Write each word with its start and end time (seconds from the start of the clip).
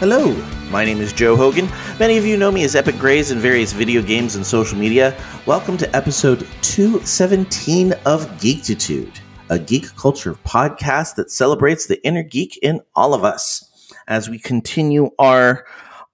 Hello, 0.00 0.32
my 0.70 0.84
name 0.84 1.00
is 1.00 1.12
Joe 1.12 1.34
Hogan. 1.34 1.68
Many 1.98 2.18
of 2.18 2.24
you 2.24 2.36
know 2.36 2.52
me 2.52 2.62
as 2.62 2.76
Epic 2.76 2.96
Grays 3.00 3.32
in 3.32 3.40
various 3.40 3.72
video 3.72 4.00
games 4.00 4.36
and 4.36 4.46
social 4.46 4.78
media. 4.78 5.20
Welcome 5.44 5.76
to 5.76 5.96
episode 5.96 6.46
217 6.62 7.94
of 8.06 8.24
Geektitude, 8.38 9.18
a 9.50 9.58
geek 9.58 9.92
culture 9.96 10.34
podcast 10.46 11.16
that 11.16 11.32
celebrates 11.32 11.86
the 11.86 12.00
inner 12.06 12.22
geek 12.22 12.56
in 12.58 12.80
all 12.94 13.12
of 13.12 13.24
us. 13.24 13.92
As 14.06 14.30
we 14.30 14.38
continue 14.38 15.10
our 15.18 15.66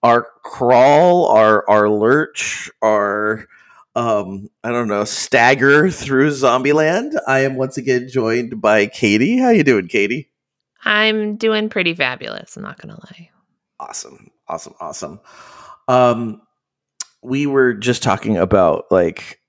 our 0.02 0.28
crawl, 0.42 1.26
our 1.26 1.68
our 1.68 1.90
lurch, 1.90 2.70
our 2.80 3.46
um, 3.94 4.48
I 4.64 4.70
don't 4.70 4.88
know, 4.88 5.04
stagger 5.04 5.90
through 5.90 6.30
Zombieland. 6.30 7.12
I 7.28 7.40
am 7.40 7.56
once 7.56 7.76
again 7.76 8.08
joined 8.08 8.62
by 8.62 8.86
Katie. 8.86 9.36
How 9.36 9.50
you 9.50 9.62
doing, 9.62 9.88
Katie? 9.88 10.30
I'm 10.86 11.36
doing 11.36 11.68
pretty 11.68 11.92
fabulous. 11.92 12.56
I'm 12.56 12.62
not 12.62 12.78
gonna 12.80 12.94
lie. 12.94 13.28
Awesome, 13.88 14.30
awesome, 14.48 14.74
awesome. 14.80 15.20
Um, 15.88 16.40
we 17.22 17.44
were 17.46 17.74
just 17.74 18.02
talking 18.02 18.38
about 18.38 18.86
like 18.90 19.40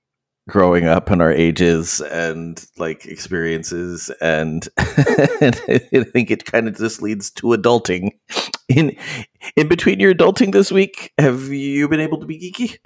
growing 0.46 0.84
up 0.84 1.10
and 1.10 1.22
our 1.22 1.32
ages 1.32 2.02
and 2.02 2.62
like 2.76 3.06
experiences, 3.06 4.10
and, 4.20 4.68
and 5.40 5.60
I 5.68 6.04
think 6.12 6.30
it 6.30 6.44
kind 6.44 6.68
of 6.68 6.76
just 6.76 7.00
leads 7.00 7.30
to 7.32 7.46
adulting. 7.48 8.10
In 8.68 8.96
in 9.54 9.68
between 9.68 10.00
your 10.00 10.12
adulting 10.12 10.52
this 10.52 10.70
week, 10.70 11.12
have 11.18 11.44
you 11.48 11.88
been 11.88 12.00
able 12.00 12.18
to 12.18 12.26
be 12.26 12.38
geeky? 12.38 12.78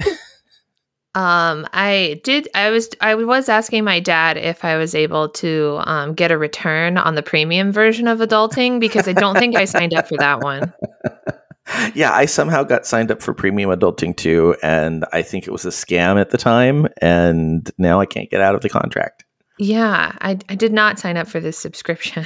Um, 1.16 1.66
I 1.72 2.20
did. 2.22 2.48
I 2.54 2.70
was. 2.70 2.90
I 3.00 3.16
was 3.16 3.48
asking 3.48 3.82
my 3.82 3.98
dad 3.98 4.36
if 4.36 4.64
I 4.64 4.76
was 4.76 4.94
able 4.94 5.30
to 5.30 5.80
um, 5.82 6.14
get 6.14 6.30
a 6.30 6.38
return 6.38 6.96
on 6.98 7.16
the 7.16 7.22
premium 7.22 7.72
version 7.72 8.06
of 8.06 8.20
Adulting 8.20 8.78
because 8.78 9.08
I 9.08 9.12
don't 9.14 9.36
think 9.36 9.56
I 9.56 9.64
signed 9.64 9.92
up 9.92 10.06
for 10.06 10.16
that 10.18 10.40
one. 10.40 10.72
Yeah, 11.94 12.12
I 12.12 12.26
somehow 12.26 12.64
got 12.64 12.86
signed 12.86 13.10
up 13.10 13.22
for 13.22 13.34
premium 13.34 13.70
adulting 13.70 14.16
too, 14.16 14.56
and 14.62 15.04
I 15.12 15.22
think 15.22 15.46
it 15.46 15.50
was 15.50 15.64
a 15.64 15.70
scam 15.70 16.20
at 16.20 16.30
the 16.30 16.38
time, 16.38 16.88
and 17.00 17.70
now 17.78 18.00
I 18.00 18.06
can't 18.06 18.30
get 18.30 18.40
out 18.40 18.54
of 18.54 18.60
the 18.60 18.68
contract. 18.68 19.24
Yeah, 19.58 20.12
I 20.20 20.38
I 20.48 20.54
did 20.54 20.72
not 20.72 20.98
sign 20.98 21.16
up 21.16 21.28
for 21.28 21.38
this 21.38 21.58
subscription, 21.58 22.24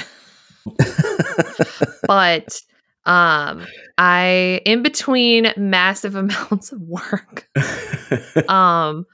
but 2.07 2.61
um, 3.07 3.67
I 3.99 4.61
in 4.65 4.83
between 4.83 5.53
massive 5.57 6.15
amounts 6.17 6.73
of 6.73 6.81
work. 6.81 7.49
um, 8.49 9.05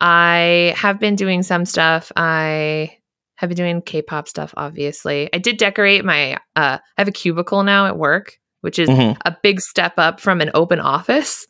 I 0.00 0.74
have 0.76 1.00
been 1.00 1.16
doing 1.16 1.42
some 1.42 1.64
stuff. 1.64 2.12
I 2.16 2.98
have 3.36 3.48
been 3.48 3.56
doing 3.56 3.82
K-pop 3.82 4.28
stuff. 4.28 4.54
Obviously, 4.56 5.28
I 5.32 5.38
did 5.38 5.56
decorate 5.56 6.04
my. 6.04 6.34
Uh, 6.54 6.78
I 6.78 6.80
have 6.98 7.08
a 7.08 7.12
cubicle 7.12 7.62
now 7.62 7.86
at 7.86 7.96
work, 7.96 8.38
which 8.64 8.78
is 8.78 8.88
Mhm. 8.88 9.16
a 9.24 9.36
big 9.42 9.60
step 9.60 9.92
up 9.98 10.18
from 10.18 10.40
an 10.40 10.50
open 10.54 10.80
office. 10.80 11.46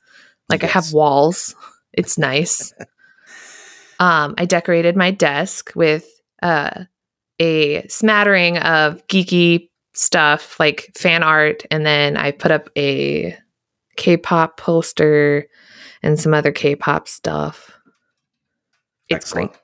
Like 0.51 0.63
I 0.65 0.67
have 0.67 0.93
walls. 0.93 1.55
It's 1.95 2.19
nice. 2.19 2.75
um, 4.01 4.35
I 4.37 4.45
decorated 4.45 4.97
my 4.97 5.11
desk 5.13 5.71
with 5.75 6.05
uh, 6.43 6.85
a 7.41 7.87
smattering 7.89 8.59
of 8.59 9.07
geeky 9.07 9.71
stuff 9.95 10.59
like 10.61 10.91
fan 10.99 11.23
art, 11.23 11.63
and 11.71 11.87
then 11.87 12.17
I 12.17 12.33
put 12.33 12.51
up 12.51 12.69
a 12.77 13.39
K-pop 13.97 14.59
poster 14.59 15.47
and 16.03 16.19
some 16.21 16.35
other 16.35 16.51
K-pop 16.53 17.07
stuff. 17.09 17.71
It's 19.09 19.17
Excellent. 19.17 19.53
great. 19.53 19.61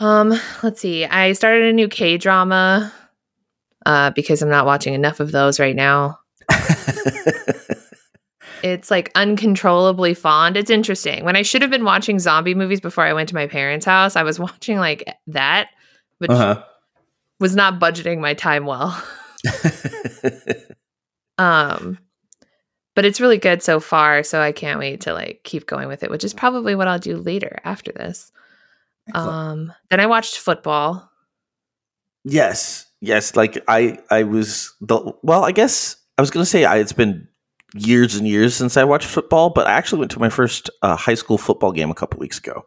Um, 0.00 0.40
let's 0.62 0.80
see. 0.80 1.04
I 1.04 1.32
started 1.32 1.64
a 1.64 1.72
new 1.72 1.88
K 1.88 2.16
drama 2.18 2.92
uh, 3.86 4.10
because 4.10 4.42
I'm 4.42 4.48
not 4.48 4.66
watching 4.66 4.94
enough 4.94 5.20
of 5.20 5.32
those 5.32 5.60
right 5.60 5.76
now. 5.76 6.18
It's 8.62 8.90
like 8.90 9.10
uncontrollably 9.14 10.14
fond. 10.14 10.56
It's 10.56 10.70
interesting. 10.70 11.24
When 11.24 11.36
I 11.36 11.42
should 11.42 11.62
have 11.62 11.70
been 11.70 11.84
watching 11.84 12.18
zombie 12.18 12.54
movies 12.54 12.80
before 12.80 13.04
I 13.04 13.12
went 13.12 13.28
to 13.28 13.34
my 13.34 13.46
parents' 13.46 13.86
house, 13.86 14.16
I 14.16 14.22
was 14.22 14.38
watching 14.40 14.78
like 14.78 15.08
that, 15.28 15.68
which 16.18 16.30
uh-huh. 16.30 16.62
was 17.38 17.54
not 17.54 17.78
budgeting 17.78 18.18
my 18.18 18.34
time 18.34 18.66
well. 18.66 19.00
Um, 21.40 22.00
but 22.96 23.04
it's 23.04 23.20
really 23.20 23.38
good 23.38 23.62
so 23.62 23.78
far, 23.78 24.24
so 24.24 24.40
I 24.40 24.50
can't 24.50 24.80
wait 24.80 25.02
to 25.02 25.12
like 25.12 25.42
keep 25.44 25.66
going 25.66 25.86
with 25.86 26.02
it, 26.02 26.10
which 26.10 26.24
is 26.24 26.34
probably 26.34 26.74
what 26.74 26.88
I'll 26.88 26.98
do 26.98 27.16
later 27.16 27.60
after 27.62 27.92
this. 27.92 28.32
Excellent. 29.08 29.28
Um, 29.28 29.72
then 29.88 30.00
I 30.00 30.06
watched 30.06 30.38
football. 30.38 31.08
yes, 32.24 32.87
yes. 33.00 33.36
Like 33.36 33.62
I, 33.68 33.98
I 34.10 34.22
was 34.24 34.74
the 34.80 35.12
well. 35.22 35.44
I 35.44 35.52
guess 35.52 35.96
I 36.16 36.22
was 36.22 36.30
going 36.30 36.42
to 36.42 36.50
say 36.50 36.64
I, 36.64 36.76
it's 36.78 36.92
been 36.92 37.28
years 37.74 38.16
and 38.16 38.26
years 38.26 38.54
since 38.56 38.76
I 38.76 38.84
watched 38.84 39.06
football, 39.06 39.50
but 39.50 39.66
I 39.66 39.72
actually 39.72 40.00
went 40.00 40.10
to 40.12 40.20
my 40.20 40.30
first 40.30 40.70
uh, 40.82 40.96
high 40.96 41.14
school 41.14 41.38
football 41.38 41.72
game 41.72 41.90
a 41.90 41.94
couple 41.94 42.18
weeks 42.20 42.38
ago. 42.38 42.64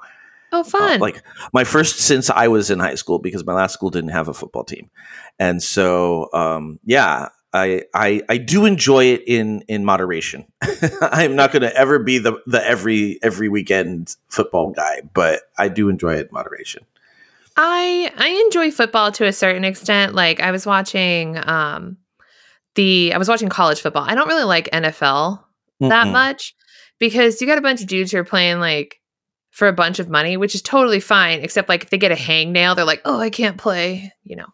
Oh, 0.53 0.59
Uh, 0.59 0.64
fun! 0.64 1.00
like 1.00 1.24
my 1.53 1.64
first 1.64 2.00
since 2.00 2.30
I 2.30 2.47
was 2.50 2.69
in 2.69 2.80
high 2.80 2.96
school 2.96 3.19
because 3.19 3.46
my 3.46 3.53
last 3.53 3.74
school 3.74 3.90
didn't 3.90 4.09
have 4.12 4.28
a 4.28 4.34
football 4.34 4.64
team, 4.66 4.90
and 5.40 5.64
so 5.64 6.30
um, 6.34 6.78
yeah, 6.86 7.30
I, 7.53 7.84
I 7.94 8.22
I 8.28 8.38
do 8.38 8.66
enjoy 8.66 9.06
it 9.06 9.24
in 9.28 9.62
in 9.69 9.86
moderation. 9.86 10.46
I'm 11.02 11.36
not 11.38 11.53
going 11.53 11.62
to 11.62 11.74
ever 11.75 12.00
be 12.00 12.18
the 12.18 12.34
the 12.48 12.66
every 12.68 13.18
every 13.24 13.48
weekend 13.48 14.16
football 14.28 14.72
guy, 14.72 15.02
but 15.13 15.42
I 15.58 15.69
do 15.69 15.88
enjoy 15.88 16.16
it 16.16 16.28
in 16.28 16.34
moderation. 16.34 16.84
I 17.64 18.12
I 18.18 18.30
enjoy 18.46 18.72
football 18.72 19.12
to 19.14 19.26
a 19.26 19.34
certain 19.34 19.64
extent. 19.64 20.16
Like 20.16 20.40
I 20.40 20.50
was 20.52 20.66
watching 20.66 21.38
um 21.48 21.98
the 22.76 23.14
I 23.14 23.20
was 23.20 23.30
watching 23.30 23.50
college 23.50 23.82
football. 23.82 24.04
I 24.04 24.16
don't 24.16 24.28
really 24.28 24.46
like 24.46 24.70
NFL 24.72 25.44
that 25.80 26.08
Mm-mm. 26.08 26.12
much 26.12 26.56
because 27.00 27.40
you 27.40 27.46
got 27.46 27.60
a 27.60 27.62
bunch 27.62 27.82
of 27.82 27.88
dudes 27.88 28.12
who 28.12 28.18
are 28.18 28.24
playing 28.24 28.60
like 28.60 29.00
for 29.52 29.68
a 29.68 29.74
bunch 29.74 30.00
of 30.00 30.10
money, 30.10 30.38
which 30.38 30.56
is 30.56 30.64
totally 30.64 31.00
fine. 31.00 31.42
Except 31.42 31.70
like 31.70 31.84
if 31.84 31.90
they 31.92 32.00
get 32.00 32.12
a 32.12 32.16
hangnail, 32.16 32.76
they're 32.76 32.86
like, 32.86 33.02
"Oh, 33.06 33.20
I 33.20 33.30
can't 33.30 33.58
play." 33.58 34.12
You 34.24 34.38
know. 34.38 34.48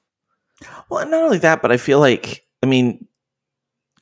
Well, 0.89 1.05
not 1.07 1.23
only 1.23 1.37
that, 1.39 1.61
but 1.61 1.71
I 1.71 1.77
feel 1.77 1.99
like 1.99 2.43
I 2.61 2.65
mean, 2.65 3.07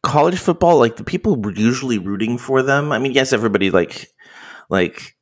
college 0.02 0.40
football, 0.40 0.80
like 0.80 0.96
the 0.96 1.04
people 1.04 1.36
were 1.36 1.54
usually 1.54 2.00
rooting 2.00 2.40
for 2.40 2.64
them. 2.64 2.92
I 2.92 2.98
mean, 2.98 3.12
yes, 3.12 3.34
everybody 3.34 3.70
like 3.70 4.08
like 4.70 5.15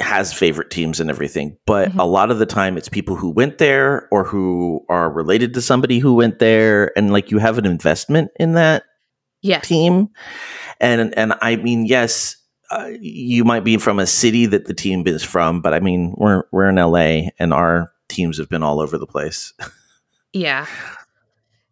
has 0.00 0.32
favorite 0.32 0.70
teams 0.70 0.98
and 1.00 1.08
everything, 1.08 1.56
but 1.66 1.90
Mhm. 1.92 1.98
a 2.00 2.04
lot 2.04 2.30
of 2.30 2.38
the 2.38 2.46
time 2.46 2.76
it's 2.76 2.88
people 2.88 3.14
who 3.16 3.30
went 3.30 3.58
there 3.58 4.08
or 4.10 4.24
who 4.24 4.84
are 4.88 5.08
related 5.10 5.54
to 5.54 5.62
somebody 5.62 5.98
who 6.00 6.14
went 6.14 6.38
there, 6.40 6.90
and 6.98 7.12
like 7.12 7.30
you 7.30 7.38
have 7.38 7.58
an 7.58 7.66
investment 7.66 8.30
in 8.40 8.54
that 8.54 8.82
Yes. 9.42 9.68
team. 9.68 10.08
And 10.80 11.16
and 11.16 11.34
I 11.40 11.56
mean, 11.56 11.86
yes. 11.86 12.36
Uh, 12.70 12.90
you 12.98 13.44
might 13.44 13.62
be 13.62 13.76
from 13.76 13.98
a 14.00 14.06
city 14.06 14.46
that 14.46 14.64
the 14.64 14.74
team 14.74 15.06
is 15.06 15.22
from, 15.22 15.60
but 15.60 15.74
I 15.74 15.80
mean, 15.80 16.14
we're 16.16 16.44
we're 16.50 16.68
in 16.68 16.78
LA, 16.78 17.30
and 17.38 17.52
our 17.52 17.92
teams 18.08 18.38
have 18.38 18.48
been 18.48 18.62
all 18.62 18.80
over 18.80 18.98
the 18.98 19.06
place. 19.06 19.52
Yeah. 20.32 20.66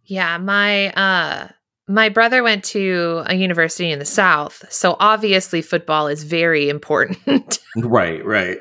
Yeah, 0.04 0.38
my 0.38 0.90
uh 0.92 1.48
my 1.92 2.08
brother 2.08 2.42
went 2.42 2.64
to 2.64 3.22
a 3.26 3.34
university 3.34 3.90
in 3.90 3.98
the 3.98 4.04
south, 4.06 4.64
so 4.70 4.96
obviously 4.98 5.60
football 5.60 6.06
is 6.06 6.24
very 6.24 6.70
important. 6.70 7.58
right, 7.76 8.24
right. 8.24 8.58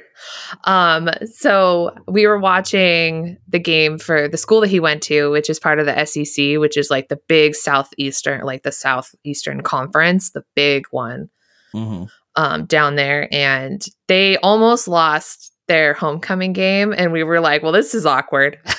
um 0.66 1.10
so 1.34 1.96
we 2.10 2.28
were 2.28 2.38
watching 2.38 3.38
the 3.48 3.58
game 3.60 3.98
for 3.98 4.28
the 4.28 4.38
school 4.38 4.60
that 4.60 4.70
he 4.70 4.82
went 4.82 5.02
to, 5.04 5.32
which 5.32 5.50
is 5.50 5.62
part 5.62 5.80
of 5.80 5.86
the 5.86 6.06
SEC, 6.06 6.60
which 6.60 6.76
is 6.76 6.90
like 6.92 7.08
the 7.08 7.20
big 7.30 7.56
southeastern 7.56 8.42
like 8.42 8.64
the 8.64 8.72
southeastern 8.72 9.62
conference, 9.62 10.32
the 10.32 10.44
big 10.56 10.86
one 10.92 11.30
hmm 11.72 12.04
um 12.36 12.66
down 12.66 12.96
there 12.96 13.28
and 13.34 13.86
they 14.08 14.38
almost 14.38 14.88
lost 14.88 15.54
their 15.68 15.94
homecoming 15.94 16.54
game 16.54 16.94
and 16.98 17.14
we 17.14 17.24
were 17.24 17.40
like, 17.40 17.64
well 17.64 17.72
this 17.72 17.96
is 17.96 18.06
awkward. 18.06 18.60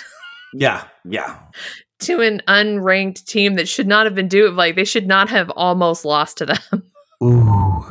Yeah, 0.52 0.84
yeah. 1.04 1.38
To 2.02 2.20
an 2.20 2.42
unranked 2.48 3.24
team 3.26 3.54
that 3.54 3.68
should 3.68 3.86
not 3.86 4.06
have 4.06 4.14
been 4.14 4.28
doing 4.28 4.54
like 4.56 4.76
they 4.76 4.84
should 4.84 5.06
not 5.06 5.28
have 5.28 5.50
almost 5.50 6.04
lost 6.04 6.38
to 6.38 6.46
them. 6.46 6.58
Ooh. 7.22 7.84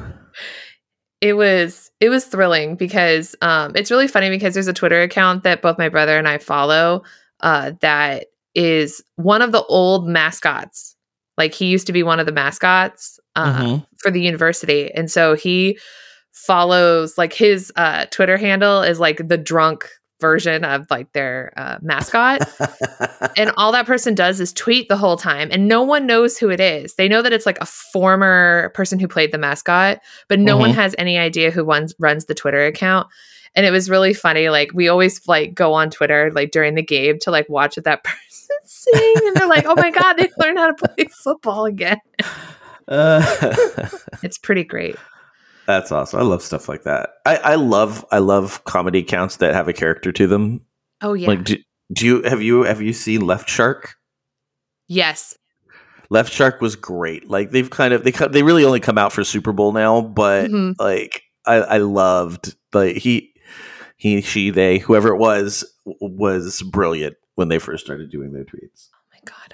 It 1.22 1.34
was 1.34 1.92
it 2.00 2.10
was 2.10 2.26
thrilling 2.26 2.76
because 2.76 3.36
um 3.42 3.74
it's 3.76 3.92
really 3.92 4.08
funny 4.08 4.30
because 4.30 4.54
there's 4.54 4.68
a 4.68 4.74
Twitter 4.74 5.02
account 5.02 5.44
that 5.44 5.62
both 5.62 5.78
my 5.78 5.88
brother 5.90 6.18
and 6.18 6.28
I 6.28 6.38
follow 6.40 7.04
uh 7.42 7.74
that 7.82 8.28
is 8.56 9.04
one 9.16 9.42
of 9.42 9.52
the 9.52 9.64
old 9.66 10.08
mascots. 10.08 10.96
Like 11.38 11.54
he 11.54 11.68
used 11.68 11.88
to 11.88 11.94
be 11.94 12.04
one 12.04 12.20
of 12.20 12.26
the 12.26 12.32
mascots 12.32 13.20
uh 13.36 13.60
Mhm. 13.62 13.88
for 14.00 14.10
the 14.12 14.22
university 14.22 14.92
and 14.94 15.10
so 15.12 15.36
he 15.36 15.78
follows 16.34 17.18
like 17.18 17.34
his 17.34 17.72
uh 17.76 18.06
Twitter 18.08 18.38
handle 18.38 18.82
is 18.82 19.00
like 19.00 19.28
the 19.28 19.38
drunk 19.38 19.88
version 20.22 20.64
of 20.64 20.86
like 20.90 21.12
their 21.14 21.52
uh, 21.58 21.78
mascot 21.82 22.42
and 23.38 23.52
all 23.58 23.72
that 23.74 23.86
person 23.86 24.16
does 24.16 24.40
is 24.40 24.54
tweet 24.54 24.88
the 24.88 24.96
whole 24.96 25.18
time 25.18 25.50
and 25.52 25.68
no 25.68 25.82
one 25.82 26.06
knows 26.08 26.38
who 26.38 26.50
it 26.50 26.60
is 26.62 26.94
they 26.96 27.10
know 27.10 27.22
that 27.22 27.34
it's 27.34 27.46
like 27.46 27.58
a 27.60 27.66
former 27.66 28.72
person 28.76 29.00
who 29.00 29.08
played 29.08 29.32
the 29.34 29.38
mascot 29.38 30.00
but 30.30 30.40
no 30.40 30.56
one 30.56 30.70
Mhm. 30.72 30.76
has 30.76 30.96
any 30.98 31.18
idea 31.18 31.52
who 31.52 31.64
runs 31.64 31.94
runs 32.00 32.26
the 32.26 32.36
twitter 32.36 32.64
account 32.66 33.08
and 33.56 33.66
it 33.66 33.72
was 33.72 33.90
really 33.90 34.14
funny 34.14 34.48
like 34.50 34.72
we 34.74 34.88
always 34.88 35.28
like 35.28 35.54
go 35.54 35.74
on 35.74 35.90
twitter 35.90 36.32
like 36.34 36.52
during 36.52 36.76
the 36.76 36.84
game 36.84 37.18
to 37.22 37.32
like 37.32 37.50
watch 37.50 37.76
what 37.76 37.84
that 37.86 38.04
person 38.06 38.56
sing 38.66 39.14
and 39.26 39.36
they're 39.36 39.48
like 39.48 39.66
oh 39.66 39.76
my 39.76 39.90
god 39.92 40.14
they 40.14 40.30
learned 40.38 40.58
how 40.60 40.72
to 40.72 40.88
play 40.88 41.06
football 41.24 41.66
again 41.66 41.98
Uh, 42.88 43.22
It's 44.22 44.38
pretty 44.38 44.66
great. 44.66 44.98
That's 45.80 45.92
awesome. 45.92 46.20
I 46.20 46.24
love 46.24 46.42
stuff 46.42 46.68
like 46.70 46.84
that. 46.84 47.10
I, 47.26 47.38
I 47.38 47.56
love 47.56 48.06
I 48.12 48.20
love 48.20 48.64
comedy 48.66 49.00
accounts 49.00 49.38
that 49.38 49.54
have 49.54 49.68
a 49.68 49.74
character 49.74 50.12
to 50.12 50.28
them. 50.28 50.62
Oh 51.02 51.14
yeah. 51.14 51.28
Like, 51.28 51.44
do, 51.44 51.58
do 51.94 52.06
you 52.06 52.22
have 52.24 52.42
you 52.42 52.64
have 52.64 52.82
you 52.82 52.94
seen 52.94 53.22
Left 53.22 53.50
Shark? 53.50 53.96
yes. 54.88 55.38
Left 56.10 56.30
Shark 56.34 56.60
was 56.60 56.76
great. 56.76 57.30
Like 57.30 57.52
they've 57.52 57.70
kind 57.70 57.94
of 57.94 58.04
they 58.04 58.12
they 58.12 58.44
really 58.44 58.66
only 58.66 58.82
come 58.82 58.98
out 58.98 59.14
for 59.14 59.24
Super 59.24 59.54
Bowl 59.54 59.72
now, 59.72 60.02
but 60.02 60.50
Mhm. 60.52 60.76
like 60.78 61.22
I, 61.46 61.56
I 61.56 61.78
loved 61.78 62.54
like 62.74 62.98
he 62.98 63.34
he 63.96 64.20
she 64.22 64.50
they 64.50 64.78
whoever 64.80 65.08
it 65.10 65.18
was 65.18 65.64
was 65.86 66.62
brilliant 66.64 67.16
when 67.36 67.48
they 67.48 67.60
first 67.60 67.86
started 67.86 68.12
doing 68.12 68.34
their 68.34 68.44
tweets. 68.44 68.90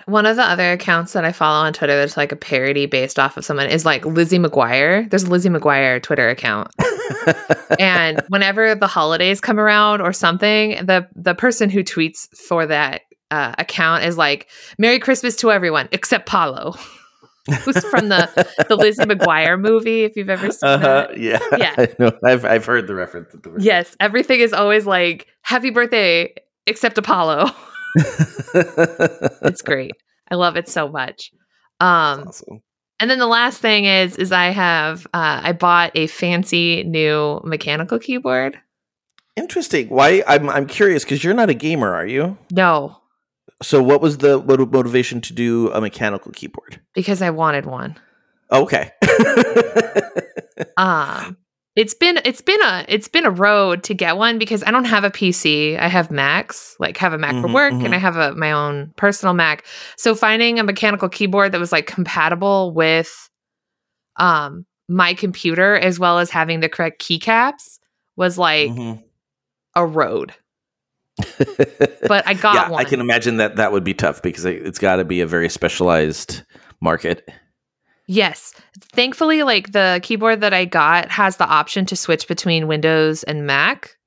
One 0.07 0.25
of 0.25 0.37
the 0.37 0.43
other 0.43 0.71
accounts 0.71 1.11
that 1.13 1.25
I 1.25 1.33
follow 1.33 1.65
on 1.65 1.73
Twitter 1.73 1.97
that's 1.97 2.15
like 2.15 2.31
a 2.31 2.37
parody 2.37 2.85
based 2.85 3.19
off 3.19 3.35
of 3.35 3.43
someone 3.43 3.67
is 3.67 3.85
like 3.85 4.05
Lizzie 4.05 4.39
McGuire. 4.39 5.09
There's 5.09 5.23
a 5.23 5.29
Lizzie 5.29 5.49
McGuire 5.49 6.01
Twitter 6.01 6.29
account. 6.29 6.71
and 7.79 8.21
whenever 8.29 8.73
the 8.73 8.87
holidays 8.87 9.41
come 9.41 9.59
around 9.59 9.99
or 9.99 10.13
something, 10.13 10.85
the 10.85 11.09
the 11.13 11.35
person 11.35 11.69
who 11.69 11.83
tweets 11.83 12.29
for 12.37 12.65
that 12.65 13.01
uh, 13.31 13.53
account 13.57 14.05
is 14.05 14.17
like 14.17 14.47
"Merry 14.77 14.99
Christmas 14.99 15.35
to 15.37 15.51
everyone 15.51 15.89
except 15.91 16.25
Paolo," 16.25 16.71
who's 17.63 17.83
from 17.87 18.07
the 18.07 18.29
the 18.69 18.77
Lizzie 18.77 19.03
McGuire 19.03 19.59
movie. 19.59 20.05
If 20.05 20.15
you've 20.15 20.29
ever 20.29 20.51
seen 20.51 20.69
uh-huh, 20.69 21.07
that, 21.09 21.17
yeah, 21.17 21.39
Yeah. 21.57 21.75
I 21.77 21.89
know. 21.99 22.17
I've 22.23 22.45
I've 22.45 22.65
heard 22.65 22.87
the 22.87 22.95
reference. 22.95 23.33
The 23.33 23.57
yes, 23.59 23.93
everything 23.99 24.39
is 24.39 24.53
always 24.53 24.85
like 24.85 25.27
"Happy 25.41 25.69
birthday" 25.69 26.33
except 26.65 26.97
Apollo. 26.97 27.51
It's 27.97 29.61
great. 29.61 29.91
I 30.29 30.35
love 30.35 30.57
it 30.57 30.67
so 30.67 30.87
much. 30.89 31.31
Um, 31.79 32.27
awesome. 32.27 32.61
And 32.99 33.09
then 33.11 33.19
the 33.19 33.27
last 33.27 33.59
thing 33.61 33.85
is, 33.85 34.15
is 34.17 34.31
I 34.31 34.47
have 34.47 35.05
uh, 35.13 35.41
I 35.43 35.51
bought 35.53 35.91
a 35.95 36.07
fancy 36.07 36.83
new 36.83 37.39
mechanical 37.43 37.99
keyboard. 37.99 38.59
Interesting. 39.35 39.89
Why? 39.89 40.23
I'm 40.27 40.49
I'm 40.49 40.65
curious 40.65 41.03
because 41.03 41.23
you're 41.23 41.35
not 41.35 41.49
a 41.49 41.53
gamer, 41.53 41.93
are 41.93 42.07
you? 42.07 42.37
No, 42.51 42.97
So, 43.61 43.83
what 43.83 44.01
was 44.01 44.17
the 44.17 44.39
what 44.39 44.59
motivation 44.71 45.21
to 45.21 45.33
do 45.33 45.69
a 45.71 45.79
mechanical 45.81 46.31
keyboard? 46.31 46.81
because 46.95 47.21
I 47.21 47.29
wanted 47.29 47.65
one. 47.65 47.97
Okay. 48.51 48.91
Um, 50.75 51.37
it's 51.77 51.93
been 51.93 52.19
it's 52.25 52.41
been 52.41 52.61
a 52.63 52.85
it's 52.89 53.07
been 53.07 53.25
a 53.25 53.29
road 53.31 53.83
to 53.83 53.93
get 53.93 54.17
one 54.17 54.39
because 54.39 54.63
I 54.63 54.71
don't 54.71 54.85
have 54.85 55.03
a 55.03 55.11
PC. 55.11 55.77
I 55.77 55.87
have 55.87 56.09
Macs, 56.09 56.75
like 56.79 56.97
have 56.97 57.13
a 57.13 57.19
Mac 57.19 57.35
for 57.35 57.47
Mhm, 57.47 57.53
work, 57.53 57.73
mhm. 57.73 57.85
and 57.85 57.93
I 57.95 57.99
have 57.99 58.17
a 58.17 58.33
my 58.33 58.51
own 58.51 58.91
personal 58.97 59.35
Mac. 59.35 59.63
So 59.95 60.15
finding 60.15 60.59
a 60.59 60.63
mechanical 60.63 61.07
keyboard 61.07 61.51
that 61.51 61.59
was 61.59 61.71
like 61.71 61.85
compatible 61.85 62.73
with 62.73 63.29
um 64.17 64.65
my 64.89 65.13
computer 65.13 65.75
as 65.75 65.99
well 65.99 66.17
as 66.17 66.31
having 66.31 66.61
the 66.61 66.69
correct 66.69 66.99
keycaps 66.99 67.77
was 68.15 68.39
like 68.39 68.71
Mhm. 68.71 69.03
a 69.75 69.85
road. 69.85 70.33
But 72.07 72.27
I 72.27 72.33
got 72.33 72.55
yeah, 72.55 72.69
one. 72.69 72.81
I 72.85 72.89
can 72.89 73.01
imagine 73.01 73.37
that 73.37 73.57
that 73.57 73.71
would 73.71 73.83
be 73.83 73.93
tough 73.93 74.23
because 74.23 74.45
it's 74.45 74.79
got 74.79 74.95
to 74.95 75.05
be 75.05 75.21
a 75.21 75.27
very 75.27 75.49
specialized 75.49 76.41
market. 76.81 77.29
Yes. 78.07 78.53
Thankfully, 78.93 79.43
like 79.43 79.73
the 79.73 79.99
keyboard 80.01 80.41
that 80.41 80.53
I 80.53 80.65
got 80.65 81.11
has 81.11 81.37
the 81.37 81.47
option 81.47 81.85
to 81.87 81.95
switch 81.95 82.27
between 82.27 82.67
Windows 82.67 83.23
and 83.23 83.45
Mac 83.45 83.97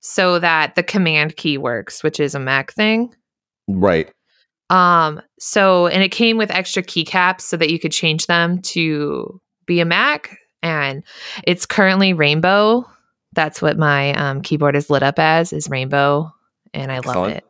so 0.00 0.38
that 0.38 0.74
the 0.74 0.82
command 0.82 1.36
key 1.36 1.58
works, 1.58 2.02
which 2.02 2.18
is 2.18 2.34
a 2.34 2.40
Mac 2.40 2.72
thing. 2.72 3.14
Right. 3.68 4.10
Um, 4.70 5.20
so 5.38 5.86
and 5.88 6.02
it 6.02 6.10
came 6.10 6.38
with 6.38 6.50
extra 6.50 6.82
keycaps 6.82 7.42
so 7.42 7.56
that 7.58 7.70
you 7.70 7.78
could 7.78 7.92
change 7.92 8.26
them 8.26 8.60
to 8.62 9.40
be 9.66 9.80
a 9.80 9.84
Mac. 9.84 10.38
And 10.62 11.04
it's 11.46 11.66
currently 11.66 12.14
rainbow. 12.14 12.88
That's 13.34 13.60
what 13.60 13.76
my 13.76 14.14
um, 14.14 14.40
keyboard 14.40 14.74
is 14.76 14.88
lit 14.88 15.02
up 15.02 15.18
as, 15.18 15.52
is 15.52 15.68
rainbow. 15.68 16.32
And 16.72 16.90
I 16.90 17.00
love 17.00 17.28
it. 17.28 17.44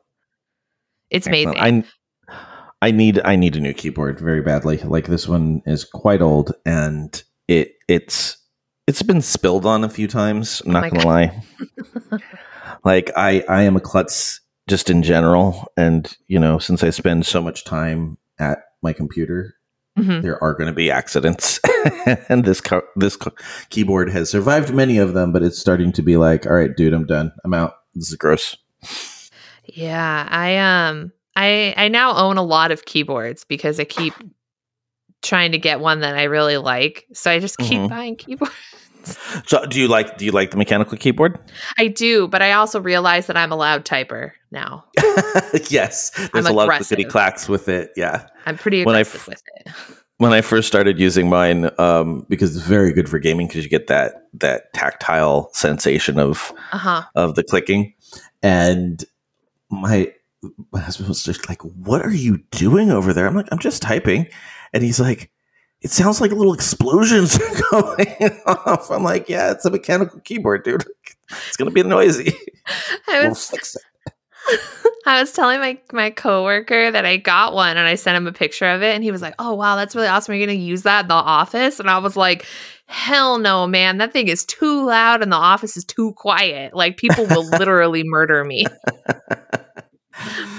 It's 1.11 1.29
amazing. 1.29 1.57
I 1.57 1.85
I 2.85 2.91
need 2.91 3.21
I 3.25 3.35
need 3.37 3.57
a 3.57 3.61
new 3.61 3.73
keyboard 3.73 4.21
very 4.21 4.43
badly. 4.43 4.77
Like 4.79 5.07
this 5.07 5.27
one 5.27 5.63
is 5.65 5.85
quite 5.85 6.21
old 6.21 6.53
and 6.67 7.23
it 7.49 7.73
it's 7.89 8.37
it's 8.87 9.03
been 9.03 9.23
spilled 9.23 9.65
on 9.65 9.85
a 9.85 9.89
few 9.89 10.07
times. 10.07 10.61
I'm 10.67 10.71
Oh 10.71 10.81
not 10.81 10.83
my 10.83 10.91
gonna 10.91 11.07
lie. 11.07 11.43
like 12.85 13.11
I 13.17 13.43
I 13.49 13.63
am 13.63 13.77
a 13.77 13.81
klutz 13.81 14.41
just 14.69 14.91
in 14.91 15.03
general, 15.03 15.73
and 15.77 16.15
you 16.29 16.39
know 16.39 16.59
since 16.59 16.83
I 16.85 16.91
spend 16.91 17.25
so 17.27 17.41
much 17.41 17.65
time 17.65 18.19
at 18.39 18.59
my 18.83 18.93
computer, 18.93 19.55
Mhm. 19.99 20.23
there 20.23 20.43
are 20.43 20.53
going 20.55 20.67
to 20.67 20.73
be 20.75 20.91
accidents, 20.91 21.61
and 22.29 22.45
this 22.45 22.61
co- 22.61 22.83
this 22.97 23.17
co- 23.17 23.33
keyboard 23.71 24.11
has 24.11 24.29
survived 24.29 24.75
many 24.75 24.99
of 24.99 25.15
them, 25.15 25.33
but 25.33 25.43
it's 25.43 25.59
starting 25.59 25.93
to 25.93 26.03
be 26.03 26.17
like, 26.17 26.47
all 26.47 26.53
right, 26.55 26.77
dude, 26.77 26.93
I'm 26.93 27.07
done. 27.07 27.33
I'm 27.45 27.55
out. 27.55 27.75
This 27.95 28.09
is 28.11 28.17
gross. 28.17 28.57
Yeah, 29.65 30.27
I 30.31 30.59
um 30.59 31.13
I 31.37 31.75
I 31.77 31.89
now 31.89 32.17
own 32.17 32.37
a 32.37 32.43
lot 32.43 32.71
of 32.71 32.85
keyboards 32.85 33.45
because 33.45 33.79
I 33.81 33.85
keep 33.85 34.15
trying 35.23 35.53
to 35.53 35.59
get 35.59 35.81
one 35.81 36.01
that 36.01 36.17
I 36.17 36.25
really 36.25 36.59
like. 36.59 37.07
So 37.13 37.31
I 37.31 37.39
just 37.39 37.59
keep 37.59 37.81
Mhm. 37.81 37.89
buying 37.89 38.17
keyboards. 38.17 38.53
So 39.47 39.67
do 39.67 39.79
you 39.79 39.87
like 39.87 40.17
do 40.17 40.25
you 40.25 40.33
like 40.33 40.51
the 40.51 40.57
mechanical 40.57 40.97
keyboard? 40.97 41.39
I 41.77 41.89
do, 41.89 42.27
but 42.27 42.41
I 42.41 42.53
also 42.53 42.81
realize 42.81 43.27
that 43.27 43.37
I'm 43.37 43.53
a 43.53 43.57
loud 43.57 43.85
typer 43.85 44.31
now. 44.51 44.85
yes, 45.69 46.09
there's 46.33 46.47
I'm 46.47 46.47
a 46.47 46.57
lot 46.57 46.71
of 46.71 46.77
clickety 46.79 47.05
clacks 47.05 47.47
with 47.47 47.69
it. 47.69 47.91
Yeah, 47.97 48.27
I'm 48.47 48.57
pretty 48.57 48.83
When 48.83 48.95
I 48.97 49.01
with 49.01 49.29
it. 49.29 49.69
when 50.17 50.33
I 50.33 50.41
first 50.41 50.67
started 50.69 50.99
using 50.99 51.29
mine, 51.29 51.69
um, 51.79 52.25
because 52.31 52.57
it's 52.57 52.65
very 52.65 52.95
good 52.95 53.11
for 53.11 53.19
gaming 53.19 53.47
because 53.47 53.63
you 53.63 53.69
get 53.69 53.89
that 53.89 54.29
that 54.35 54.73
tactile 54.73 55.51
sensation 55.53 56.19
of 56.19 56.51
Uh-huh. 56.73 57.03
of 57.15 57.35
the 57.35 57.45
clicking, 57.45 57.93
and 58.43 59.05
my 59.71 60.15
my 60.73 60.81
husband 60.81 61.09
was 61.09 61.23
just 61.23 61.49
like, 61.49 61.63
"What 61.63 62.03
are 62.03 62.11
you 62.15 62.39
doing 62.51 62.91
over 62.91 63.13
there?" 63.13 63.27
I'm 63.27 63.35
like, 63.35 63.49
"I'm 63.53 63.59
just 63.59 63.83
typing," 63.83 64.27
and 64.73 64.83
he's 64.83 65.01
like. 65.01 65.31
It 65.83 65.91
sounds 65.91 66.19
like 66.19 66.31
little 66.33 66.55
explosions 66.55 67.39
are 67.41 67.61
going 67.71 68.41
off. 68.47 68.91
I'm 68.91 69.03
like, 69.03 69.29
yeah, 69.29 69.51
it's 69.51 69.67
a 69.67 69.71
mechanical 69.71 70.19
keyboard, 70.21 70.65
dude. 70.65 70.83
It's 71.31 71.59
gonna 71.59 71.73
be 71.73 71.83
noisy. 71.83 72.33
I 73.07 73.21
We'll 73.21 73.29
was 73.29 73.53
it. 73.53 73.77
I 75.07 75.21
was 75.21 75.33
telling 75.33 75.61
my 75.61 75.79
my 75.93 76.11
coworker 76.11 76.91
that 76.91 77.05
I 77.05 77.17
got 77.17 77.55
one 77.55 77.77
and 77.77 77.87
I 77.87 77.95
sent 77.95 78.17
him 78.17 78.27
a 78.27 78.33
picture 78.33 78.67
of 78.67 78.83
it 78.83 78.95
and 78.95 79.05
he 79.05 79.11
was 79.11 79.23
like, 79.23 79.35
"Oh 79.39 79.55
wow, 79.55 79.77
that's 79.77 79.95
really 79.95 80.09
awesome. 80.09 80.33
Are 80.33 80.37
you 80.37 80.47
going 80.47 80.59
to 80.59 80.65
use 80.65 80.83
that 80.83 81.05
in 81.05 81.09
the 81.09 81.15
office?" 81.15 81.81
And 81.81 81.91
I 81.91 81.99
was 81.99 82.17
like, 82.17 82.47
"Hell 82.87 83.39
no, 83.39 83.67
man. 83.67 83.99
That 83.99 84.13
thing 84.13 84.29
is 84.29 84.45
too 84.45 84.87
loud 84.87 85.23
and 85.23 85.31
the 85.33 85.37
office 85.37 85.77
is 85.77 85.85
too 85.85 86.13
quiet. 86.15 86.75
Like 86.75 86.97
people 86.97 87.27
will 87.27 87.47
literally 87.47 88.03
murder 88.05 88.45
me." 88.45 88.67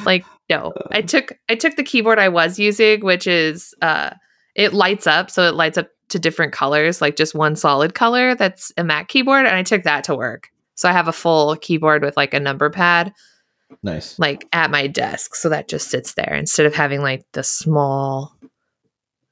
Like 0.06 0.26
no. 0.50 0.74
I 0.92 1.02
took 1.02 1.34
I 1.50 1.56
took 1.56 1.76
the 1.76 1.84
keyboard 1.84 2.20
I 2.20 2.30
was 2.30 2.60
using, 2.60 3.02
which 3.02 3.28
is 3.28 3.74
uh 3.82 4.12
it 4.56 4.74
lights 4.74 5.06
up, 5.08 5.30
so 5.30 5.48
it 5.48 5.56
lights 5.56 5.78
up 5.78 5.90
to 6.10 6.20
different 6.20 6.54
colors, 6.54 7.02
like 7.02 7.16
just 7.16 7.36
one 7.36 7.56
solid 7.56 7.94
color 7.94 8.36
that's 8.36 8.72
a 8.78 8.84
Mac 8.84 9.08
keyboard 9.08 9.46
and 9.46 9.56
I 9.56 9.64
took 9.64 9.84
that 9.84 10.04
to 10.06 10.16
work. 10.16 10.50
So 10.76 10.88
I 10.88 10.92
have 10.92 11.08
a 11.08 11.14
full 11.14 11.56
keyboard 11.56 12.04
with 12.04 12.16
like 12.16 12.34
a 12.34 12.40
number 12.40 12.70
pad 12.70 13.14
Nice. 13.82 14.18
like 14.20 14.48
at 14.54 14.70
my 14.70 14.88
desk 14.88 15.36
so 15.36 15.50
that 15.50 15.68
just 15.68 15.90
sits 15.90 16.14
there 16.14 16.36
instead 16.36 16.66
of 16.68 16.76
having 16.76 17.02
like 17.02 17.26
the 17.34 17.44
small 17.44 18.36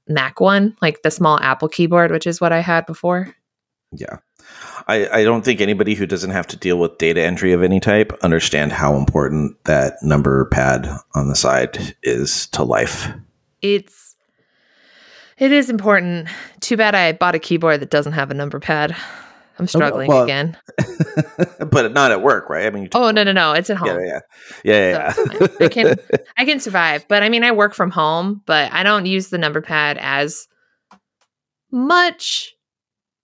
mac 0.08 0.40
one 0.42 0.76
like 0.82 1.02
the 1.04 1.12
small 1.12 1.40
apple 1.40 1.70
keyboard 1.70 2.12
which 2.12 2.26
is 2.28 2.42
what 2.42 2.52
i 2.52 2.60
had 2.60 2.86
before 2.86 3.34
Yeah. 3.96 4.18
I, 4.88 5.20
I 5.20 5.24
don't 5.24 5.46
think 5.46 5.62
anybody 5.62 5.96
who 5.96 6.06
doesn't 6.06 6.32
have 6.32 6.48
to 6.48 6.58
deal 6.58 6.78
with 6.78 6.98
data 6.98 7.22
entry 7.22 7.54
of 7.54 7.64
any 7.64 7.80
type 7.80 8.12
understand 8.22 8.72
how 8.72 8.96
important 8.96 9.64
that 9.66 9.96
number 10.02 10.46
pad 10.46 10.90
on 11.16 11.28
the 11.28 11.36
side 11.36 11.96
is 12.04 12.48
to 12.48 12.64
life. 12.64 13.08
it's 13.62 14.16
it 15.38 15.52
is 15.52 15.70
important 15.70 16.28
too 16.60 16.78
bad 16.78 16.96
i 16.96 17.12
bought 17.12 17.36
a 17.36 17.40
keyboard 17.40 17.80
that 17.80 17.90
doesn't 17.90 18.14
have 18.14 18.30
a 18.30 18.34
number 18.34 18.60
pad 18.60 18.92
i'm 19.58 19.64
oh, 19.64 19.66
struggling 19.66 20.08
well, 20.08 20.24
again 20.24 20.58
but 21.72 21.94
not 21.94 22.12
at 22.12 22.22
work, 22.22 22.50
right? 22.50 22.66
I 22.66 22.70
mean, 22.70 22.90
oh 22.94 23.12
no 23.12 23.24
no 23.24 23.32
no 23.32 23.54
it's 23.54 23.70
at 23.70 23.78
home 23.78 23.88
yeah, 23.88 24.00
yeah, 24.06 24.20
yeah, 24.64 24.90
yeah. 24.90 25.12
So 25.12 25.26
yeah. 25.32 25.48
I 25.60 25.68
can- 25.70 25.96
i 26.38 26.46
can 26.46 26.60
survive 26.60 27.06
but 27.08 27.24
i 27.24 27.30
mean 27.30 27.44
i 27.44 27.52
work 27.52 27.74
from 27.74 27.90
home 27.90 28.42
but 28.46 28.72
i 28.74 28.84
don't 28.84 29.06
use 29.06 29.30
the 29.30 29.38
number 29.38 29.62
pad 29.62 29.98
as 30.00 30.48
much 31.72 32.54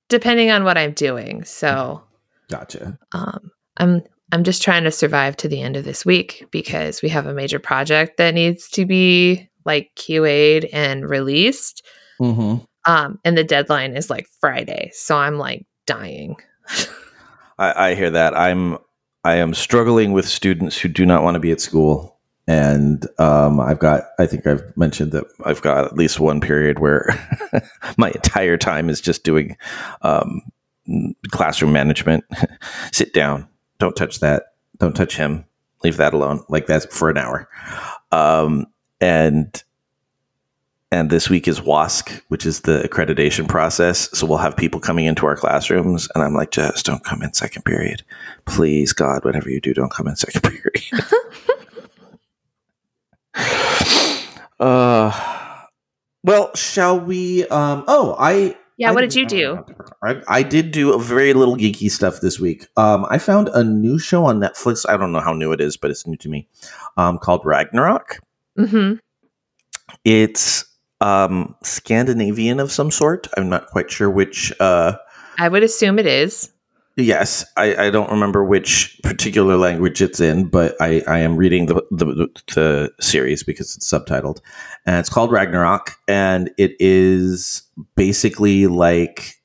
depending 0.09 0.51
on 0.51 0.63
what 0.63 0.77
i'm 0.77 0.91
doing 0.91 1.43
so 1.43 2.03
gotcha. 2.49 2.97
um, 3.13 3.51
I'm 3.77 4.03
I'm 4.31 4.43
just 4.43 4.61
trying 4.61 4.83
to 4.83 4.91
survive 4.91 5.35
to 5.37 5.47
the 5.47 5.61
end 5.61 5.75
of 5.75 5.85
this 5.85 6.05
week 6.05 6.45
because 6.51 7.01
we 7.01 7.09
have 7.09 7.25
a 7.25 7.33
major 7.33 7.57
project 7.57 8.17
that 8.17 8.35
needs 8.35 8.69
to 8.71 8.85
be 8.85 9.49
like 9.65 9.89
QA'd 9.95 10.65
and 10.65 11.09
released. 11.09 11.83
Mm-hmm. 12.21 12.63
Um, 12.85 13.19
and 13.25 13.37
the 13.37 13.43
deadline 13.43 13.95
is 13.95 14.09
like 14.09 14.27
Friday, 14.39 14.91
so 14.93 15.17
I'm 15.17 15.37
like 15.37 15.65
dying. 15.87 16.35
I, 17.59 17.89
I 17.89 17.95
hear 17.95 18.11
that. 18.11 18.37
I'm 18.37 18.77
I 19.23 19.35
am 19.35 19.53
struggling 19.53 20.11
with 20.11 20.27
students 20.27 20.77
who 20.77 20.89
do 20.89 21.05
not 21.05 21.23
want 21.23 21.35
to 21.35 21.39
be 21.39 21.51
at 21.51 21.59
school 21.59 22.18
and 22.49 23.05
um, 23.19 23.59
I've 23.59 23.77
got 23.77 24.05
I 24.17 24.25
think 24.25 24.47
I've 24.47 24.75
mentioned 24.75 25.11
that 25.11 25.25
I've 25.45 25.61
got 25.61 25.85
at 25.85 25.93
least 25.93 26.19
one 26.19 26.41
period 26.41 26.79
where 26.79 27.15
my 27.97 28.09
entire 28.09 28.57
time 28.57 28.89
is 28.89 28.99
just 28.99 29.23
doing 29.23 29.55
um, 30.01 30.41
classroom 31.29 31.71
management. 31.71 32.25
Sit 32.91 33.13
down, 33.13 33.47
don't 33.77 33.95
touch 33.95 34.19
that, 34.21 34.53
don't 34.79 34.95
touch 34.95 35.15
him, 35.15 35.45
leave 35.83 35.97
that 35.97 36.15
alone, 36.15 36.43
like 36.49 36.65
that 36.65 36.91
for 36.91 37.11
an 37.11 37.19
hour. 37.19 37.47
Um, 38.11 38.65
and 38.99 39.63
and 40.91 41.11
this 41.11 41.29
week 41.29 41.47
is 41.47 41.59
WASC, 41.59 42.19
which 42.29 42.47
is 42.47 42.61
the 42.61 42.81
accreditation 42.81 43.47
process. 43.47 44.09
So 44.17 44.25
we'll 44.25 44.39
have 44.39 44.57
people 44.57 44.79
coming 44.79 45.05
into 45.05 45.27
our 45.27 45.35
classrooms, 45.35 46.09
and 46.15 46.23
I'm 46.23 46.33
like, 46.33 46.49
just 46.49 46.83
don't 46.83 47.03
come 47.03 47.21
in 47.21 47.31
second 47.33 47.61
period, 47.61 48.01
please, 48.45 48.91
God, 48.91 49.23
whatever 49.23 49.51
you 49.51 49.61
do, 49.61 49.75
don't 49.75 49.91
come 49.91 50.07
in 50.07 50.15
second 50.15 50.41
period. 50.51 51.03
uh, 54.59 55.65
well, 56.23 56.53
shall 56.55 56.99
we? 56.99 57.45
Um, 57.47 57.83
oh, 57.87 58.15
I. 58.19 58.55
Yeah, 58.77 58.91
I 58.91 58.93
what 58.93 59.01
did 59.01 59.15
you 59.15 59.25
do? 59.25 59.65
I, 60.01 60.21
I 60.27 60.43
did 60.43 60.71
do 60.71 60.93
a 60.93 60.99
very 60.99 61.33
little 61.33 61.57
geeky 61.57 61.91
stuff 61.91 62.21
this 62.21 62.39
week. 62.39 62.65
Um, 62.77 63.05
I 63.09 63.17
found 63.17 63.49
a 63.49 63.61
new 63.63 63.99
show 63.99 64.25
on 64.25 64.39
Netflix. 64.39 64.85
I 64.87 64.95
don't 64.95 65.11
know 65.11 65.19
how 65.19 65.33
new 65.33 65.51
it 65.51 65.59
is, 65.59 65.75
but 65.75 65.91
it's 65.91 66.07
new 66.07 66.15
to 66.17 66.29
me. 66.29 66.47
Um, 66.95 67.17
called 67.17 67.45
Ragnarok. 67.45 68.19
Mm-hmm. 68.57 68.95
It's 70.05 70.63
um, 71.01 71.55
Scandinavian 71.63 72.59
of 72.59 72.71
some 72.71 72.89
sort. 72.89 73.27
I'm 73.35 73.49
not 73.49 73.67
quite 73.67 73.91
sure 73.91 74.09
which. 74.09 74.53
Uh, 74.61 74.93
I 75.37 75.49
would 75.49 75.63
assume 75.63 75.99
it 75.99 76.07
is. 76.07 76.49
Yes, 76.99 77.45
I, 77.55 77.85
I 77.85 77.89
don't 77.89 78.11
remember 78.11 78.43
which 78.43 78.99
particular 79.03 79.55
language 79.55 80.01
it's 80.01 80.19
in, 80.19 80.49
but 80.49 80.75
I, 80.81 81.01
I 81.07 81.19
am 81.19 81.37
reading 81.37 81.67
the, 81.67 81.75
the 81.91 82.27
the 82.53 82.91
series 82.99 83.41
because 83.41 83.73
it's 83.75 83.89
subtitled, 83.89 84.39
and 84.85 84.97
it's 84.97 85.09
called 85.09 85.31
Ragnarok, 85.31 85.93
and 86.09 86.51
it 86.57 86.73
is 86.77 87.63
basically 87.95 88.67
like 88.67 89.35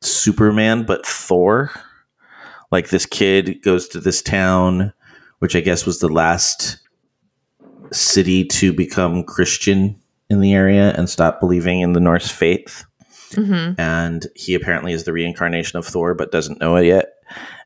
Superman 0.00 0.86
but 0.86 1.04
Thor. 1.04 1.70
Like 2.70 2.88
this 2.88 3.04
kid 3.04 3.62
goes 3.62 3.86
to 3.88 4.00
this 4.00 4.22
town, 4.22 4.94
which 5.40 5.54
I 5.54 5.60
guess 5.60 5.84
was 5.84 5.98
the 5.98 6.08
last 6.08 6.78
city 7.92 8.46
to 8.46 8.72
become 8.72 9.24
Christian 9.24 10.00
in 10.30 10.40
the 10.40 10.54
area 10.54 10.94
and 10.96 11.10
stop 11.10 11.38
believing 11.38 11.80
in 11.80 11.92
the 11.92 12.00
Norse 12.00 12.30
faith 12.30 12.84
Mm-hmm. 13.30 13.80
and 13.80 14.26
he 14.34 14.54
apparently 14.54 14.92
is 14.92 15.04
the 15.04 15.12
reincarnation 15.12 15.78
of 15.78 15.86
Thor, 15.86 16.14
but 16.14 16.32
doesn't 16.32 16.60
know 16.60 16.76
it 16.76 16.86
yet. 16.86 17.14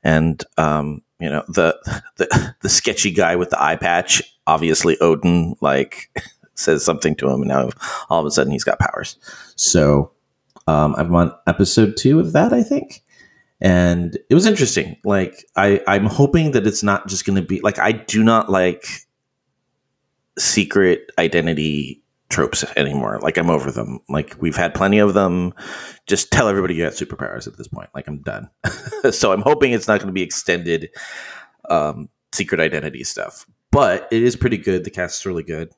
And 0.03 0.45
um, 0.59 1.03
you 1.19 1.31
know 1.31 1.43
the, 1.49 1.79
the 2.17 2.55
the 2.61 2.69
sketchy 2.69 3.11
guy 3.11 3.37
with 3.37 3.51
the 3.51 3.63
eye 3.63 3.77
patch, 3.77 4.23
obviously 4.47 4.99
Odin, 5.01 5.57
like 5.61 6.11
says 6.55 6.85
something 6.85 7.15
to 7.17 7.31
him, 7.31 7.41
and 7.41 7.49
now 7.49 7.71
all 8.11 8.21
of 8.21 8.27
a 8.27 8.31
sudden 8.31 8.53
he's 8.53 8.65
got 8.65 8.79
powers. 8.79 9.17
So 9.57 10.13
um, 10.67 10.95
I'm 10.97 11.15
on 11.15 11.35
episode 11.47 11.97
two 11.97 12.21
of 12.21 12.33
that, 12.33 12.53
I 12.53 12.63
think, 12.63 13.03
and 13.61 14.19
it 14.29 14.35
was 14.35 14.47
interesting. 14.47 14.97
Like 15.05 15.47
I 15.57 15.81
I'm 15.87 16.07
hoping 16.07 16.51
that 16.51 16.67
it's 16.67 16.83
not 16.83 17.09
just 17.09 17.25
going 17.25 17.37
to 17.37 17.43
be 17.43 17.61
like 17.61 17.79
I 17.79 17.93
do 17.93 18.23
not 18.23 18.51
like 18.51 18.87
secret 20.39 21.11
identity 21.19 22.04
tropes 22.35 22.65
anymore. 22.77 23.21
Like 23.23 23.39
I'm 23.39 23.49
over 23.49 23.71
them. 23.71 24.01
Like 24.09 24.37
we've 24.41 24.57
had 24.57 24.75
plenty 24.75 24.99
of 24.99 25.15
them. 25.15 25.55
Just 26.07 26.33
tell 26.33 26.49
everybody 26.49 26.75
you 26.75 26.85
got 26.85 26.95
superpowers 26.95 27.47
at 27.47 27.57
this 27.57 27.69
point. 27.69 27.89
Like 27.95 28.09
I'm 28.09 28.19
done. 28.19 28.51
so 29.13 29.33
I'm 29.33 29.43
hoping 29.43 29.73
it's 29.73 29.87
not 29.87 30.01
going 30.01 30.09
to 30.09 30.13
be 30.13 30.23
extended 30.23 30.91
um, 31.71 32.09
secret 32.33 32.61
identity 32.61 33.05
stuff. 33.05 33.47
But 33.71 34.09
it 34.11 34.23
is 34.23 34.37
pretty 34.37 34.59
good. 34.59 34.85
The 34.85 34.91
cast 34.91 35.21
is 35.21 35.27
really 35.27 35.45
good. 35.45 35.71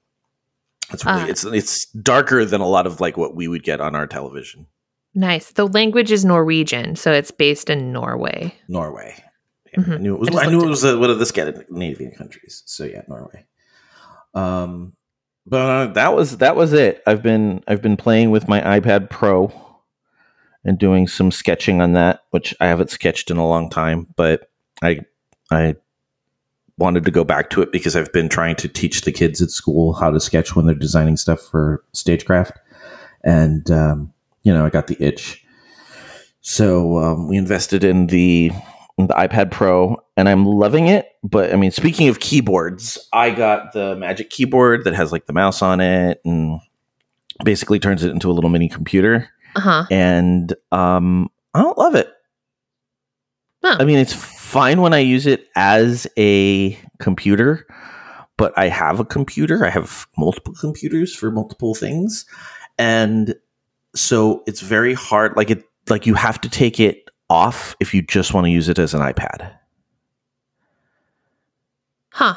It's 0.92 1.04
really 1.04 1.22
Uh. 1.22 1.26
it's 1.26 1.44
it's 1.44 1.86
darker 1.86 2.44
than 2.44 2.60
a 2.60 2.68
lot 2.68 2.86
of 2.86 3.00
like 3.00 3.16
what 3.16 3.34
we 3.34 3.48
would 3.48 3.62
get 3.62 3.80
on 3.80 3.94
our 3.94 4.06
television. 4.06 4.66
Nice. 5.14 5.52
The 5.52 5.66
language 5.66 6.12
is 6.12 6.25
Norwegian, 6.25 6.96
so 6.96 7.12
it's 7.12 7.30
based 7.30 7.70
in 7.70 7.92
Norway. 7.92 8.54
Norway. 8.68 9.14
Yeah, 9.76 9.94
I 9.94 9.98
knew 9.98 10.14
it 10.14 10.20
was. 10.20 10.28
I 10.34 10.44
I, 10.44 10.46
knew 10.50 10.62
it 10.64 10.68
was 10.68 10.84
uh 10.84 10.96
one 10.96 11.10
of 11.10 11.18
the 11.18 11.26
Scandinavian 11.26 12.12
countries. 12.12 12.62
So 12.66 12.84
yeah, 12.84 13.02
Norway. 13.08 13.44
Um, 14.34 14.92
but 15.46 15.60
uh, 15.60 15.92
that 15.92 16.14
was 16.14 16.38
that 16.38 16.56
was 16.56 16.72
it. 16.72 17.02
I've 17.06 17.22
been 17.22 17.62
I've 17.68 17.82
been 17.82 17.96
playing 17.96 18.30
with 18.30 18.48
my 18.48 18.60
iPad 18.60 19.10
Pro 19.10 19.52
and 20.64 20.78
doing 20.78 21.06
some 21.06 21.30
sketching 21.30 21.80
on 21.80 21.92
that, 21.92 22.24
which 22.30 22.54
I 22.60 22.66
haven't 22.66 22.90
sketched 22.90 23.30
in 23.30 23.36
a 23.36 23.46
long 23.46 23.70
time. 23.70 24.08
But 24.16 24.50
I 24.82 25.00
I 25.50 25.76
wanted 26.78 27.04
to 27.04 27.10
go 27.10 27.24
back 27.24 27.50
to 27.50 27.62
it 27.62 27.72
because 27.72 27.94
I've 27.94 28.12
been 28.12 28.28
trying 28.28 28.56
to 28.56 28.68
teach 28.68 29.02
the 29.02 29.12
kids 29.12 29.40
at 29.40 29.50
school 29.50 29.94
how 29.94 30.10
to 30.10 30.20
sketch 30.20 30.56
when 30.56 30.66
they're 30.66 30.74
designing 30.74 31.16
stuff 31.16 31.40
for 31.40 31.84
stagecraft, 31.92 32.58
and 33.22 33.70
um, 33.70 34.12
you 34.42 34.52
know 34.52 34.66
I 34.66 34.70
got 34.70 34.88
the 34.88 34.96
itch. 35.00 35.44
So 36.40 36.98
um, 36.98 37.28
we 37.28 37.36
invested 37.36 37.84
in 37.84 38.08
the 38.08 38.50
the 38.98 39.14
iPad 39.14 39.50
Pro, 39.50 40.02
and 40.16 40.28
I'm 40.28 40.46
loving 40.46 40.88
it. 40.88 41.08
But 41.22 41.52
I 41.52 41.56
mean, 41.56 41.70
speaking 41.70 42.08
of 42.08 42.20
keyboards, 42.20 43.08
I 43.12 43.30
got 43.30 43.72
the 43.72 43.94
Magic 43.96 44.30
Keyboard 44.30 44.84
that 44.84 44.94
has 44.94 45.12
like 45.12 45.26
the 45.26 45.32
mouse 45.32 45.62
on 45.62 45.80
it, 45.80 46.20
and 46.24 46.60
basically 47.44 47.78
turns 47.78 48.02
it 48.02 48.10
into 48.10 48.30
a 48.30 48.32
little 48.32 48.50
mini 48.50 48.68
computer. 48.68 49.28
Uh 49.54 49.60
huh. 49.60 49.86
And 49.90 50.54
um, 50.72 51.30
I 51.54 51.62
don't 51.62 51.78
love 51.78 51.94
it. 51.94 52.10
Huh. 53.62 53.76
I 53.80 53.84
mean, 53.84 53.98
it's 53.98 54.14
fine 54.14 54.80
when 54.80 54.94
I 54.94 54.98
use 54.98 55.26
it 55.26 55.48
as 55.56 56.06
a 56.16 56.78
computer, 56.98 57.66
but 58.36 58.56
I 58.56 58.68
have 58.68 59.00
a 59.00 59.04
computer. 59.04 59.66
I 59.66 59.70
have 59.70 60.06
multiple 60.16 60.54
computers 60.58 61.14
for 61.14 61.30
multiple 61.30 61.74
things, 61.74 62.24
and 62.78 63.34
so 63.94 64.42
it's 64.46 64.60
very 64.60 64.94
hard. 64.94 65.36
Like 65.36 65.50
it, 65.50 65.64
like 65.90 66.06
you 66.06 66.14
have 66.14 66.40
to 66.40 66.48
take 66.48 66.80
it 66.80 67.05
off 67.28 67.76
if 67.80 67.95
you 67.95 68.02
just 68.02 68.35
want 68.35 68.45
to 68.47 68.50
use 68.50 68.68
it 68.68 68.78
as 68.78 68.95
an 68.95 69.00
iPad. 69.00 69.52
Huh. 72.12 72.37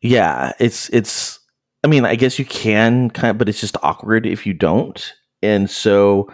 Yeah, 0.00 0.52
it's 0.58 0.88
it's. 0.90 1.40
I 1.82 1.86
mean, 1.86 2.04
I 2.06 2.14
guess 2.14 2.38
you 2.38 2.44
can 2.46 3.10
kind 3.10 3.30
of, 3.30 3.38
but 3.38 3.48
it's 3.48 3.60
just 3.60 3.76
awkward 3.82 4.26
if 4.26 4.46
you 4.46 4.54
don't. 4.54 5.12
And 5.42 5.68
so, 5.68 6.30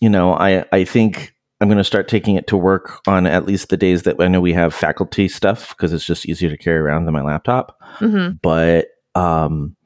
you 0.00 0.08
know, 0.08 0.34
I 0.34 0.64
I 0.72 0.84
think 0.84 1.34
I'm 1.60 1.68
going 1.68 1.78
to 1.78 1.84
start 1.84 2.06
taking 2.06 2.36
it 2.36 2.46
to 2.48 2.56
work 2.56 3.00
on 3.08 3.26
at 3.26 3.46
least 3.46 3.68
the 3.70 3.76
days 3.76 4.04
that 4.04 4.20
I 4.20 4.28
know 4.28 4.40
we 4.40 4.52
have 4.52 4.72
faculty 4.74 5.26
stuff 5.28 5.70
because 5.70 5.92
it's 5.92 6.04
just 6.04 6.26
easier 6.26 6.50
to 6.50 6.56
carry 6.56 6.78
around 6.78 7.04
than 7.06 7.14
my 7.14 7.22
laptop. 7.22 7.76
hmm 7.82 8.30
But 8.42 8.88
um, 9.16 9.76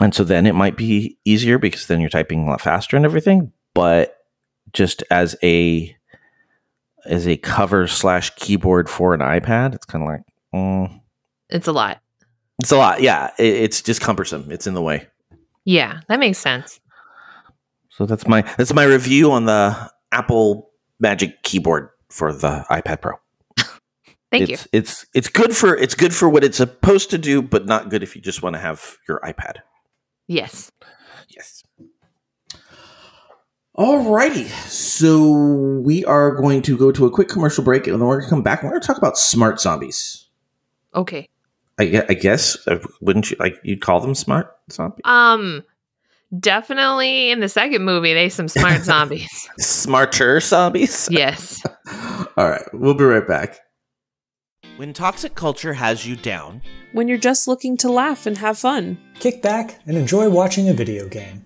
and 0.00 0.14
so 0.14 0.24
then 0.24 0.46
it 0.46 0.54
might 0.54 0.76
be 0.76 1.18
easier 1.24 1.58
because 1.58 1.86
then 1.86 2.00
you're 2.00 2.10
typing 2.10 2.46
a 2.46 2.50
lot 2.50 2.60
faster 2.60 2.96
and 2.96 3.06
everything. 3.06 3.52
But 3.74 4.16
just 4.72 5.02
as 5.10 5.36
a 5.42 5.96
as 7.06 7.26
a 7.26 7.36
cover 7.36 7.86
slash 7.86 8.30
keyboard 8.36 8.88
for 8.88 9.14
an 9.14 9.20
iPad, 9.20 9.74
it's 9.74 9.84
kind 9.84 10.02
of 10.04 10.08
like. 10.08 10.20
Mm, 10.54 11.00
It's 11.48 11.66
a 11.66 11.72
lot. 11.72 12.00
it's 12.60 12.72
a 12.72 12.76
lot. 12.76 13.00
Yeah, 13.02 13.30
it, 13.38 13.46
it's 13.46 13.82
just 13.82 14.00
cumbersome. 14.00 14.50
It's 14.50 14.66
in 14.66 14.74
the 14.74 14.82
way. 14.82 15.08
Yeah, 15.64 16.00
that 16.08 16.20
makes 16.20 16.38
sense. 16.38 16.80
So 17.90 18.06
that's 18.06 18.26
my 18.26 18.42
that's 18.56 18.72
my 18.74 18.84
review 18.84 19.32
on 19.32 19.46
the 19.46 19.90
Apple 20.12 20.70
Magic 21.00 21.42
Keyboard 21.42 21.88
for 22.10 22.32
the 22.32 22.64
iPad 22.70 23.00
Pro. 23.00 23.14
Thank 24.30 24.48
you. 24.48 24.54
it's, 24.54 24.68
It's 24.72 25.06
it's 25.14 25.28
good 25.28 25.56
for 25.56 25.74
it's 25.76 25.94
good 25.94 26.14
for 26.14 26.28
what 26.28 26.44
it's 26.44 26.58
supposed 26.58 27.10
to 27.10 27.18
do, 27.18 27.40
but 27.42 27.66
not 27.66 27.88
good 27.90 28.02
if 28.02 28.14
you 28.14 28.22
just 28.22 28.42
want 28.42 28.54
to 28.54 28.60
have 28.60 28.96
your 29.08 29.18
iPad. 29.20 29.56
Yes. 30.28 30.70
Alrighty, 33.76 34.46
so 34.68 35.30
we 35.82 36.02
are 36.06 36.30
going 36.30 36.62
to 36.62 36.78
go 36.78 36.90
to 36.90 37.04
a 37.04 37.10
quick 37.10 37.28
commercial 37.28 37.62
break, 37.62 37.86
and 37.86 38.00
then 38.00 38.06
we're 38.06 38.16
going 38.20 38.24
to 38.24 38.30
come 38.30 38.42
back. 38.42 38.62
and 38.62 38.68
We're 38.70 38.76
going 38.76 38.80
to 38.80 38.86
talk 38.86 38.96
about 38.96 39.18
smart 39.18 39.60
zombies. 39.60 40.24
Okay. 40.94 41.28
I, 41.78 42.02
I 42.08 42.14
guess 42.14 42.56
uh, 42.66 42.78
wouldn't 43.02 43.30
you 43.30 43.36
like 43.38 43.56
you'd 43.62 43.82
call 43.82 44.00
them 44.00 44.14
smart 44.14 44.56
zombies? 44.72 45.02
Um, 45.04 45.62
definitely 46.40 47.30
in 47.30 47.40
the 47.40 47.50
second 47.50 47.84
movie, 47.84 48.14
they 48.14 48.30
some 48.30 48.48
smart 48.48 48.80
zombies. 48.82 49.46
Smarter 49.58 50.40
zombies. 50.40 51.06
yes. 51.10 51.62
All 52.38 52.48
right, 52.48 52.64
we'll 52.72 52.94
be 52.94 53.04
right 53.04 53.28
back. 53.28 53.58
When 54.78 54.94
toxic 54.94 55.34
culture 55.34 55.74
has 55.74 56.06
you 56.06 56.16
down, 56.16 56.62
when 56.92 57.08
you're 57.08 57.18
just 57.18 57.46
looking 57.46 57.76
to 57.78 57.90
laugh 57.90 58.24
and 58.24 58.38
have 58.38 58.58
fun. 58.58 58.96
Kick 59.20 59.42
back 59.42 59.80
and 59.86 59.98
enjoy 59.98 60.30
watching 60.30 60.66
a 60.70 60.72
video 60.72 61.08
game. 61.08 61.45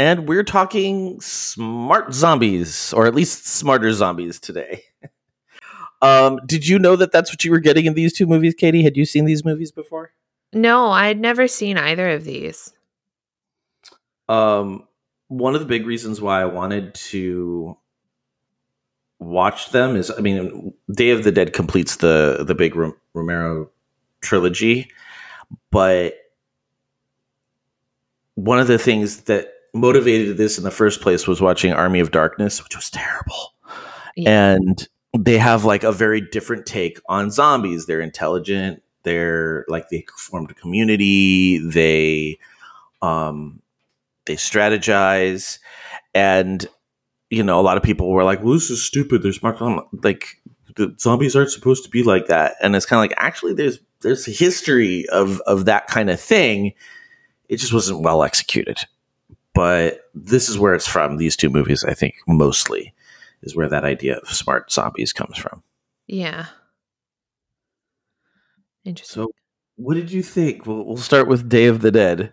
And 0.00 0.26
we're 0.26 0.44
talking 0.44 1.20
smart 1.20 2.14
zombies, 2.14 2.90
or 2.94 3.06
at 3.06 3.14
least 3.14 3.46
smarter 3.46 3.92
zombies 3.92 4.40
today. 4.40 4.84
um, 6.00 6.40
did 6.46 6.66
you 6.66 6.78
know 6.78 6.96
that 6.96 7.12
that's 7.12 7.30
what 7.30 7.44
you 7.44 7.50
were 7.50 7.58
getting 7.58 7.84
in 7.84 7.92
these 7.92 8.14
two 8.14 8.24
movies, 8.24 8.54
Katie? 8.54 8.82
Had 8.82 8.96
you 8.96 9.04
seen 9.04 9.26
these 9.26 9.44
movies 9.44 9.70
before? 9.70 10.12
No, 10.54 10.86
I'd 10.86 11.20
never 11.20 11.46
seen 11.46 11.76
either 11.76 12.08
of 12.08 12.24
these. 12.24 12.72
Um, 14.26 14.88
one 15.28 15.54
of 15.54 15.60
the 15.60 15.66
big 15.66 15.84
reasons 15.84 16.18
why 16.18 16.40
I 16.40 16.46
wanted 16.46 16.94
to 16.94 17.76
watch 19.18 19.68
them 19.68 19.96
is, 19.96 20.10
I 20.10 20.22
mean, 20.22 20.72
Day 20.90 21.10
of 21.10 21.24
the 21.24 21.30
Dead 21.30 21.52
completes 21.52 21.96
the 21.96 22.42
the 22.46 22.54
big 22.54 22.74
Rom- 22.74 22.96
Romero 23.12 23.68
trilogy, 24.22 24.90
but 25.70 26.14
one 28.36 28.58
of 28.58 28.66
the 28.66 28.78
things 28.78 29.24
that 29.24 29.52
motivated 29.74 30.36
this 30.36 30.58
in 30.58 30.64
the 30.64 30.70
first 30.70 31.00
place 31.00 31.26
was 31.26 31.40
watching 31.40 31.72
Army 31.72 32.00
of 32.00 32.10
Darkness, 32.10 32.62
which 32.62 32.76
was 32.76 32.90
terrible. 32.90 33.54
Yeah. 34.16 34.54
And 34.54 34.88
they 35.18 35.38
have 35.38 35.64
like 35.64 35.82
a 35.82 35.92
very 35.92 36.20
different 36.20 36.66
take 36.66 37.00
on 37.08 37.30
zombies. 37.30 37.86
They're 37.86 38.00
intelligent. 38.00 38.82
They're 39.02 39.64
like 39.68 39.88
they 39.88 40.04
formed 40.16 40.50
a 40.50 40.54
community. 40.54 41.58
They 41.58 42.38
um 43.02 43.62
they 44.26 44.36
strategize 44.36 45.58
and 46.14 46.68
you 47.30 47.42
know 47.42 47.58
a 47.58 47.62
lot 47.62 47.76
of 47.76 47.82
people 47.82 48.10
were 48.10 48.24
like 48.24 48.42
well 48.42 48.54
this 48.54 48.70
is 48.70 48.84
stupid 48.84 49.22
there's 49.22 49.38
smart 49.38 49.58
like 50.04 50.40
the 50.76 50.94
zombies 50.98 51.34
aren't 51.34 51.50
supposed 51.50 51.84
to 51.84 51.90
be 51.90 52.02
like 52.02 52.26
that 52.26 52.54
and 52.62 52.76
it's 52.76 52.86
kind 52.86 52.98
of 52.98 53.02
like 53.02 53.14
actually 53.16 53.54
there's 53.54 53.80
there's 54.02 54.28
a 54.28 54.30
history 54.30 55.08
of 55.08 55.40
of 55.46 55.64
that 55.64 55.86
kind 55.86 56.10
of 56.10 56.20
thing 56.20 56.72
it 57.48 57.56
just 57.56 57.72
wasn't 57.72 58.02
well 58.02 58.22
executed 58.22 58.78
but 59.60 60.08
this 60.14 60.48
is 60.48 60.58
where 60.58 60.74
it's 60.74 60.86
from 60.88 61.18
these 61.18 61.36
two 61.36 61.50
movies 61.50 61.84
i 61.84 61.92
think 61.92 62.14
mostly 62.26 62.94
is 63.42 63.54
where 63.54 63.68
that 63.68 63.84
idea 63.84 64.16
of 64.16 64.28
smart 64.28 64.72
zombies 64.72 65.12
comes 65.12 65.36
from 65.36 65.62
Yeah. 66.06 66.46
Interesting. 68.84 69.22
so 69.24 69.30
what 69.76 69.94
did 69.94 70.10
you 70.10 70.22
think 70.22 70.64
we'll, 70.66 70.84
we'll 70.86 70.96
start 70.96 71.28
with 71.28 71.48
day 71.48 71.66
of 71.66 71.80
the 71.82 71.90
dead 71.90 72.32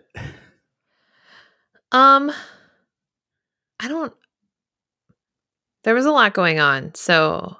Um, 1.92 2.30
I 3.80 3.88
don't. 3.88 4.12
There 5.84 5.94
was 5.94 6.04
a 6.06 6.10
lot 6.12 6.34
going 6.34 6.60
on. 6.60 6.94
So 6.94 7.56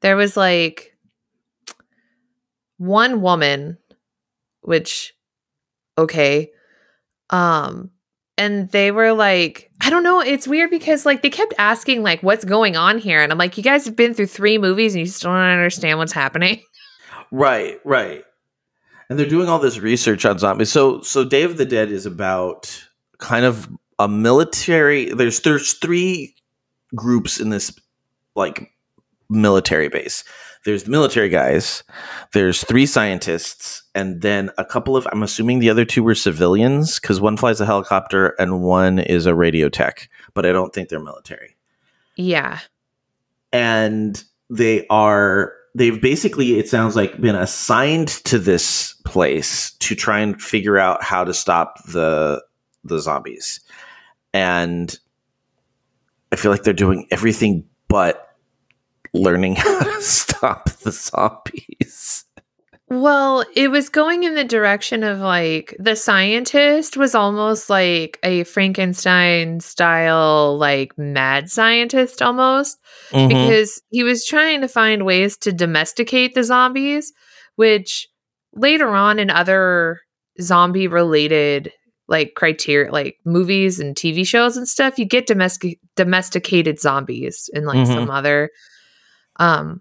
there 0.00 0.16
was 0.16 0.36
like 0.36 0.94
one 2.76 3.22
woman, 3.22 3.78
which, 4.60 5.14
okay. 5.96 6.50
Um, 7.30 7.90
and 8.40 8.70
they 8.70 8.90
were 8.90 9.12
like, 9.12 9.70
I 9.82 9.90
don't 9.90 10.02
know. 10.02 10.20
It's 10.20 10.48
weird 10.48 10.70
because 10.70 11.04
like 11.04 11.20
they 11.20 11.28
kept 11.28 11.52
asking 11.58 12.02
like, 12.02 12.22
what's 12.22 12.44
going 12.44 12.74
on 12.74 12.98
here? 12.98 13.20
And 13.20 13.30
I'm 13.30 13.36
like, 13.36 13.58
you 13.58 13.62
guys 13.62 13.84
have 13.84 13.94
been 13.94 14.14
through 14.14 14.26
three 14.26 14.56
movies 14.56 14.94
and 14.94 15.00
you 15.00 15.06
still 15.06 15.30
don't 15.30 15.40
understand 15.40 15.98
what's 15.98 16.12
happening. 16.12 16.62
Right, 17.32 17.78
right. 17.84 18.24
And 19.08 19.16
they're 19.16 19.24
doing 19.24 19.48
all 19.48 19.60
this 19.60 19.78
research 19.78 20.24
on 20.24 20.40
zombies. 20.40 20.72
So 20.72 21.00
so 21.02 21.22
Day 21.22 21.44
of 21.44 21.58
the 21.58 21.64
Dead 21.64 21.92
is 21.92 22.04
about 22.04 22.84
kind 23.18 23.44
of 23.44 23.68
a 24.00 24.08
military 24.08 25.14
there's 25.14 25.38
there's 25.42 25.74
three 25.74 26.34
groups 26.92 27.38
in 27.38 27.50
this 27.50 27.72
like 28.34 28.72
military 29.28 29.88
base. 29.88 30.24
There's 30.64 30.84
the 30.84 30.90
military 30.90 31.28
guys, 31.30 31.82
there's 32.32 32.62
three 32.64 32.84
scientists, 32.86 33.82
and 33.94 34.20
then 34.20 34.50
a 34.58 34.64
couple 34.64 34.96
of 34.96 35.08
I'm 35.10 35.22
assuming 35.22 35.58
the 35.58 35.70
other 35.70 35.84
two 35.86 36.02
were 36.02 36.14
civilians 36.14 37.00
because 37.00 37.20
one 37.20 37.36
flies 37.38 37.60
a 37.60 37.66
helicopter 37.66 38.34
and 38.38 38.62
one 38.62 38.98
is 38.98 39.24
a 39.26 39.34
radio 39.34 39.68
tech, 39.70 40.08
but 40.34 40.44
I 40.44 40.52
don't 40.52 40.72
think 40.74 40.88
they're 40.90 41.00
military 41.00 41.56
Yeah. 42.16 42.58
and 43.52 44.22
they 44.50 44.86
are 44.88 45.54
they've 45.74 46.00
basically 46.00 46.58
it 46.58 46.68
sounds 46.68 46.96
like 46.96 47.20
been 47.20 47.36
assigned 47.36 48.08
to 48.08 48.38
this 48.38 48.94
place 49.04 49.72
to 49.78 49.94
try 49.94 50.18
and 50.20 50.42
figure 50.42 50.76
out 50.78 51.02
how 51.02 51.22
to 51.24 51.32
stop 51.32 51.76
the 51.86 52.42
the 52.84 52.98
zombies 52.98 53.60
and 54.32 54.98
i 56.32 56.36
feel 56.36 56.50
like 56.50 56.64
they're 56.64 56.72
doing 56.72 57.06
everything 57.12 57.64
but 57.86 58.29
learning 59.12 59.54
how 59.56 59.78
to 59.80 60.02
stop 60.02 60.70
the 60.70 60.92
zombies 60.92 62.24
Well, 62.88 63.44
it 63.54 63.70
was 63.70 63.88
going 63.88 64.24
in 64.24 64.34
the 64.34 64.42
direction 64.44 65.04
of 65.04 65.18
like 65.20 65.76
the 65.78 65.94
scientist 65.94 66.96
was 66.96 67.14
almost 67.14 67.70
like 67.70 68.18
a 68.24 68.42
Frankenstein 68.44 69.60
style, 69.60 70.58
like 70.58 70.96
mad 70.98 71.50
scientist 71.50 72.20
almost, 72.22 72.78
Mm-hmm. 73.12 73.28
because 73.28 73.82
he 73.90 74.02
was 74.04 74.24
trying 74.24 74.60
to 74.60 74.68
find 74.68 75.04
ways 75.04 75.36
to 75.38 75.52
domesticate 75.52 76.34
the 76.34 76.44
zombies, 76.44 77.12
which 77.56 78.08
later 78.54 78.88
on 78.88 79.18
in 79.18 79.30
other 79.30 80.00
zombie 80.40 80.86
related 80.88 81.72
like 82.08 82.34
criteria 82.34 82.90
like 82.90 83.16
movies 83.24 83.78
and 83.78 83.94
TV 83.94 84.26
shows 84.26 84.56
and 84.56 84.66
stuff, 84.68 84.98
you 84.98 85.04
get 85.04 85.26
domestic 85.28 85.78
domesticated 85.96 86.80
zombies 86.80 87.48
in 87.52 87.64
like 87.66 87.78
Mhm. 87.78 87.86
some 87.94 88.10
other 88.10 88.50
um 89.40 89.80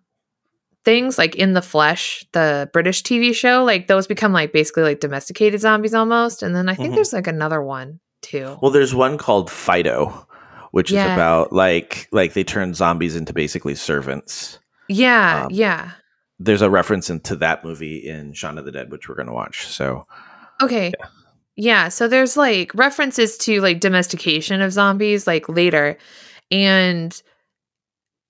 things 0.86 1.17
like 1.19 1.36
in 1.36 1.54
the 1.54 1.62
flesh 1.62 2.26
the 2.32 2.69
british 2.74 3.04
tv 3.04 3.34
show 3.36 3.63
like 3.63 3.88
those 3.88 4.08
become 4.08 4.32
like 4.34 4.52
basically 4.54 4.82
like 4.82 5.00
domesticated 5.02 5.60
zombies 5.62 5.93
almost 5.93 6.41
and 6.41 6.56
then 6.56 6.67
i 6.69 6.74
think 6.74 6.91
Mhm. 6.91 6.95
there's 6.95 7.13
like 7.13 7.28
another 7.28 7.62
one 7.62 8.00
too 8.22 8.58
well 8.62 8.72
there's 8.72 8.95
one 8.95 9.17
called 9.17 9.52
fido 9.52 10.26
which 10.72 10.89
Yeah. 10.91 11.06
is 11.08 11.13
about 11.13 11.52
like 11.54 12.08
like 12.12 12.34
they 12.34 12.43
turn 12.43 12.74
zombies 12.74 13.15
into 13.15 13.34
basically 13.34 13.76
servants 13.76 14.58
yeah 14.88 15.43
um, 15.45 15.52
yeah 15.52 15.91
there's 16.39 16.62
a 16.62 16.69
reference 16.69 17.10
into 17.10 17.36
that 17.36 17.65
movie 17.65 17.98
in 17.98 18.32
Shaun 18.32 18.58
of 18.58 18.63
the 18.63 18.72
Dead, 18.72 18.89
which 18.93 19.10
we're 19.10 19.15
going 19.15 19.28
to 19.28 19.34
watch. 19.34 19.67
So 19.67 20.08
okay 20.63 20.93
yeah. 21.58 21.89
so 21.89 22.08
there's 22.08 22.38
like 22.38 22.74
references 22.74 23.38
to 23.39 23.60
like 23.60 23.82
domestication 23.82 24.62
of 24.62 24.72
zombies 24.72 25.28
like 25.28 25.50
later 25.50 25.98
and 26.50 27.22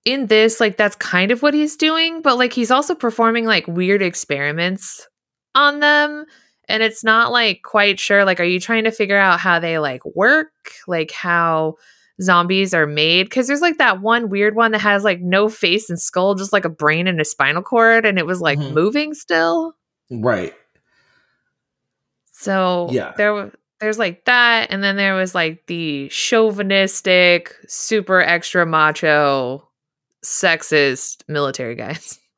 in 0.04 0.26
this 0.26 0.60
like 0.60 0.76
that's 0.76 0.96
kind 0.96 1.30
of 1.30 1.42
what 1.42 1.52
he's 1.54 1.76
doing 1.76 2.22
but 2.22 2.38
like 2.38 2.52
he's 2.52 2.70
also 2.70 2.94
performing 2.94 3.44
like 3.44 3.66
weird 3.68 4.00
experiments 4.02 5.06
on 5.54 5.80
them 5.80 6.24
and 6.68 6.82
it's 6.82 7.04
not 7.04 7.30
like 7.32 7.60
quite 7.62 8.00
sure 8.00 8.24
like 8.24 8.40
are 8.40 8.44
you 8.44 8.58
trying 8.60 8.84
to 8.84 8.90
figure 8.90 9.18
out 9.18 9.40
how 9.40 9.58
they 9.58 9.78
like 9.78 10.02
work 10.14 10.48
like 10.88 11.10
how 11.10 11.74
zombies 12.22 12.72
are 12.74 12.86
made 12.86 13.24
because 13.24 13.46
there's 13.46 13.60
like 13.60 13.78
that 13.78 14.00
one 14.00 14.28
weird 14.30 14.54
one 14.54 14.72
that 14.72 14.80
has 14.80 15.04
like 15.04 15.20
no 15.20 15.48
face 15.48 15.90
and 15.90 16.00
skull 16.00 16.34
just 16.34 16.52
like 16.52 16.64
a 16.64 16.68
brain 16.70 17.06
and 17.06 17.20
a 17.20 17.24
spinal 17.24 17.62
cord 17.62 18.06
and 18.06 18.18
it 18.18 18.26
was 18.26 18.40
like 18.40 18.58
Mhm. 18.58 18.72
moving 18.72 19.14
still 19.14 19.74
right, 20.10 20.54
so 22.32 22.88
Yeah. 22.90 23.12
there 23.16 23.32
wa- 23.34 23.50
there's 23.80 23.98
like 23.98 24.24
that 24.26 24.68
and 24.70 24.82
then 24.82 24.96
there 24.96 25.14
was 25.14 25.34
like 25.34 25.66
the 25.66 26.08
chauvinistic 26.10 27.54
super 27.68 28.20
extra 28.20 28.66
macho 28.66 29.66
sexist 30.24 31.22
military 31.28 31.74
guys 31.74 32.18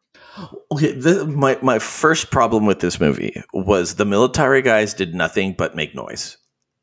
Okay, 0.73 0.92
the, 0.92 1.27
my 1.27 1.59
my 1.62 1.79
first 1.79 2.31
problem 2.31 2.64
with 2.64 2.81
this 2.81 2.99
movie 2.99 3.42
was 3.53 3.97
the 3.97 4.05
military 4.07 4.62
guys 4.62 4.95
did 4.95 5.14
nothing 5.14 5.55
but 5.59 5.77
make 5.77 5.95
noise. 5.95 6.38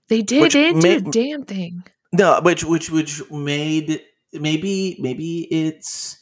they 0.09 0.21
did 0.21 0.43
they 0.43 0.49
didn't 0.49 0.81
do 0.81 0.97
a 0.97 1.11
damn 1.11 1.43
thing 1.45 1.83
No, 2.13 2.39
which 2.43 2.63
which 2.63 2.89
which 2.91 3.21
made 3.31 4.01
maybe 4.33 4.97
maybe 4.99 5.47
it's 5.51 6.17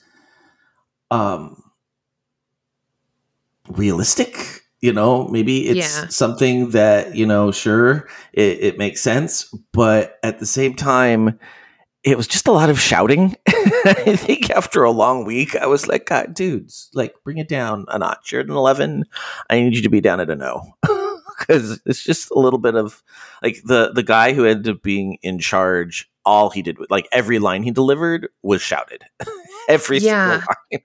um 1.11 1.61
realistic. 3.69 4.61
You 4.79 4.93
know, 4.93 5.27
maybe 5.29 5.67
it's 5.67 5.77
Yeah. 6.03 6.07
something 6.09 6.69
that 6.69 7.15
you 7.15 7.25
know. 7.25 7.51
Sure, 7.51 8.07
it, 8.33 8.59
it 8.61 8.77
makes 8.77 9.01
sense, 9.01 9.45
but 9.73 10.19
at 10.23 10.37
the 10.39 10.45
same 10.45 10.75
time, 10.75 11.39
it 12.07 12.17
was 12.17 12.27
just 12.27 12.47
a 12.47 12.51
lot 12.51 12.69
of 12.69 12.79
shouting. 12.79 13.35
I 13.47 14.15
think 14.15 14.49
after 14.49 14.83
a 14.83 14.91
long 14.91 15.25
week, 15.25 15.55
I 15.55 15.65
was 15.67 15.87
like, 15.87 16.05
God, 16.05 16.33
dudes, 16.33 16.89
like 16.93 17.13
bring 17.23 17.37
it 17.37 17.47
down 17.49 17.85
a 17.89 17.99
notch. 17.99 18.31
You're 18.31 18.41
at 18.41 18.47
an 18.47 18.53
11. 18.55 19.03
I 19.49 19.59
need 19.59 19.75
you 19.75 19.81
to 19.81 19.89
be 19.89 20.01
down 20.01 20.19
at 20.19 20.29
a 20.29 20.35
no. 20.35 20.73
Because 21.39 21.79
it's 21.85 22.03
just 22.03 22.31
a 22.31 22.39
little 22.39 22.57
bit 22.57 22.73
of 22.73 23.03
like 23.43 23.61
the 23.63 23.91
the 23.93 24.01
guy 24.01 24.33
who 24.33 24.43
ended 24.43 24.75
up 24.75 24.81
being 24.81 25.19
in 25.21 25.37
charge. 25.37 26.09
All 26.25 26.49
he 26.49 26.63
did, 26.63 26.77
like 26.89 27.07
every 27.11 27.37
line 27.37 27.61
he 27.61 27.69
delivered, 27.69 28.27
was 28.41 28.59
shouted. 28.59 29.03
every 29.69 29.99
Yeah. 29.99 30.39
single 30.39 30.55
line. 30.71 30.81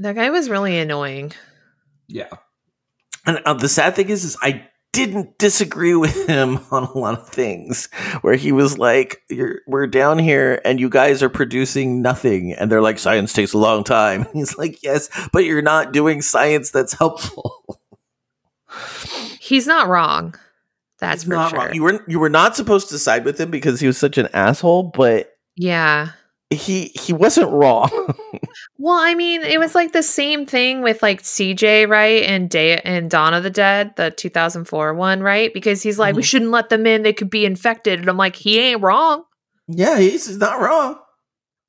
That 0.00 0.14
guy 0.14 0.28
was 0.28 0.50
really 0.50 0.78
annoying. 0.78 1.32
Yeah. 2.06 2.28
And 3.24 3.40
uh, 3.46 3.54
the 3.54 3.68
sad 3.68 3.96
thing 3.96 4.10
is, 4.10 4.24
is 4.24 4.36
I 4.42 4.68
didn't 4.96 5.38
disagree 5.38 5.94
with 5.94 6.28
him 6.28 6.58
on 6.70 6.84
a 6.84 6.98
lot 6.98 7.18
of 7.18 7.28
things. 7.28 7.86
Where 8.22 8.34
he 8.34 8.52
was 8.52 8.78
like, 8.78 9.22
You're, 9.28 9.60
"We're 9.66 9.86
down 9.86 10.18
here, 10.18 10.60
and 10.64 10.80
you 10.80 10.88
guys 10.88 11.22
are 11.22 11.28
producing 11.28 12.02
nothing," 12.02 12.52
and 12.52 12.70
they're 12.70 12.82
like, 12.82 12.98
"Science 12.98 13.32
takes 13.32 13.52
a 13.52 13.58
long 13.58 13.84
time." 13.84 14.26
He's 14.32 14.56
like, 14.58 14.82
"Yes, 14.82 15.08
but 15.32 15.44
you're 15.44 15.62
not 15.62 15.92
doing 15.92 16.22
science 16.22 16.70
that's 16.70 16.92
helpful." 16.94 17.80
He's 19.40 19.66
not 19.66 19.88
wrong. 19.88 20.34
That's 20.98 21.22
He's 21.22 21.28
for 21.28 21.34
not 21.34 21.50
sure. 21.50 21.58
wrong. 21.60 21.74
You 21.74 21.82
were 21.82 22.04
you 22.08 22.18
were 22.18 22.30
not 22.30 22.56
supposed 22.56 22.88
to 22.88 22.98
side 22.98 23.24
with 23.24 23.40
him 23.40 23.50
because 23.50 23.80
he 23.80 23.86
was 23.86 23.98
such 23.98 24.18
an 24.18 24.28
asshole, 24.32 24.84
but 24.94 25.36
yeah. 25.56 26.10
He 26.50 26.92
he 26.94 27.12
wasn't 27.12 27.50
wrong. 27.50 27.90
Well, 28.78 28.94
I 28.98 29.14
mean, 29.14 29.42
it 29.42 29.58
was 29.58 29.74
like 29.74 29.92
the 29.92 30.02
same 30.02 30.46
thing 30.46 30.82
with 30.82 31.02
like 31.02 31.22
CJ, 31.22 31.88
right? 31.88 32.22
And 32.22 32.48
Day 32.48 32.78
and 32.78 33.10
Dawn 33.10 33.34
of 33.34 33.42
the 33.42 33.50
Dead, 33.50 33.94
the 33.96 34.10
2004 34.10 34.94
one, 34.94 35.20
right? 35.22 35.52
Because 35.52 35.82
he's 35.82 35.98
like, 35.98 36.14
we 36.14 36.22
Mhm. 36.22 36.26
shouldn't 36.26 36.50
let 36.52 36.68
them 36.68 36.86
in; 36.86 37.02
they 37.02 37.12
could 37.12 37.30
be 37.30 37.44
infected. 37.46 38.00
And 38.00 38.08
I'm 38.08 38.16
like, 38.16 38.36
he 38.36 38.58
ain't 38.60 38.82
wrong. 38.82 39.24
yeah, 39.68 39.98
he's 39.98 40.36
not 40.38 40.60
wrong. 40.60 40.98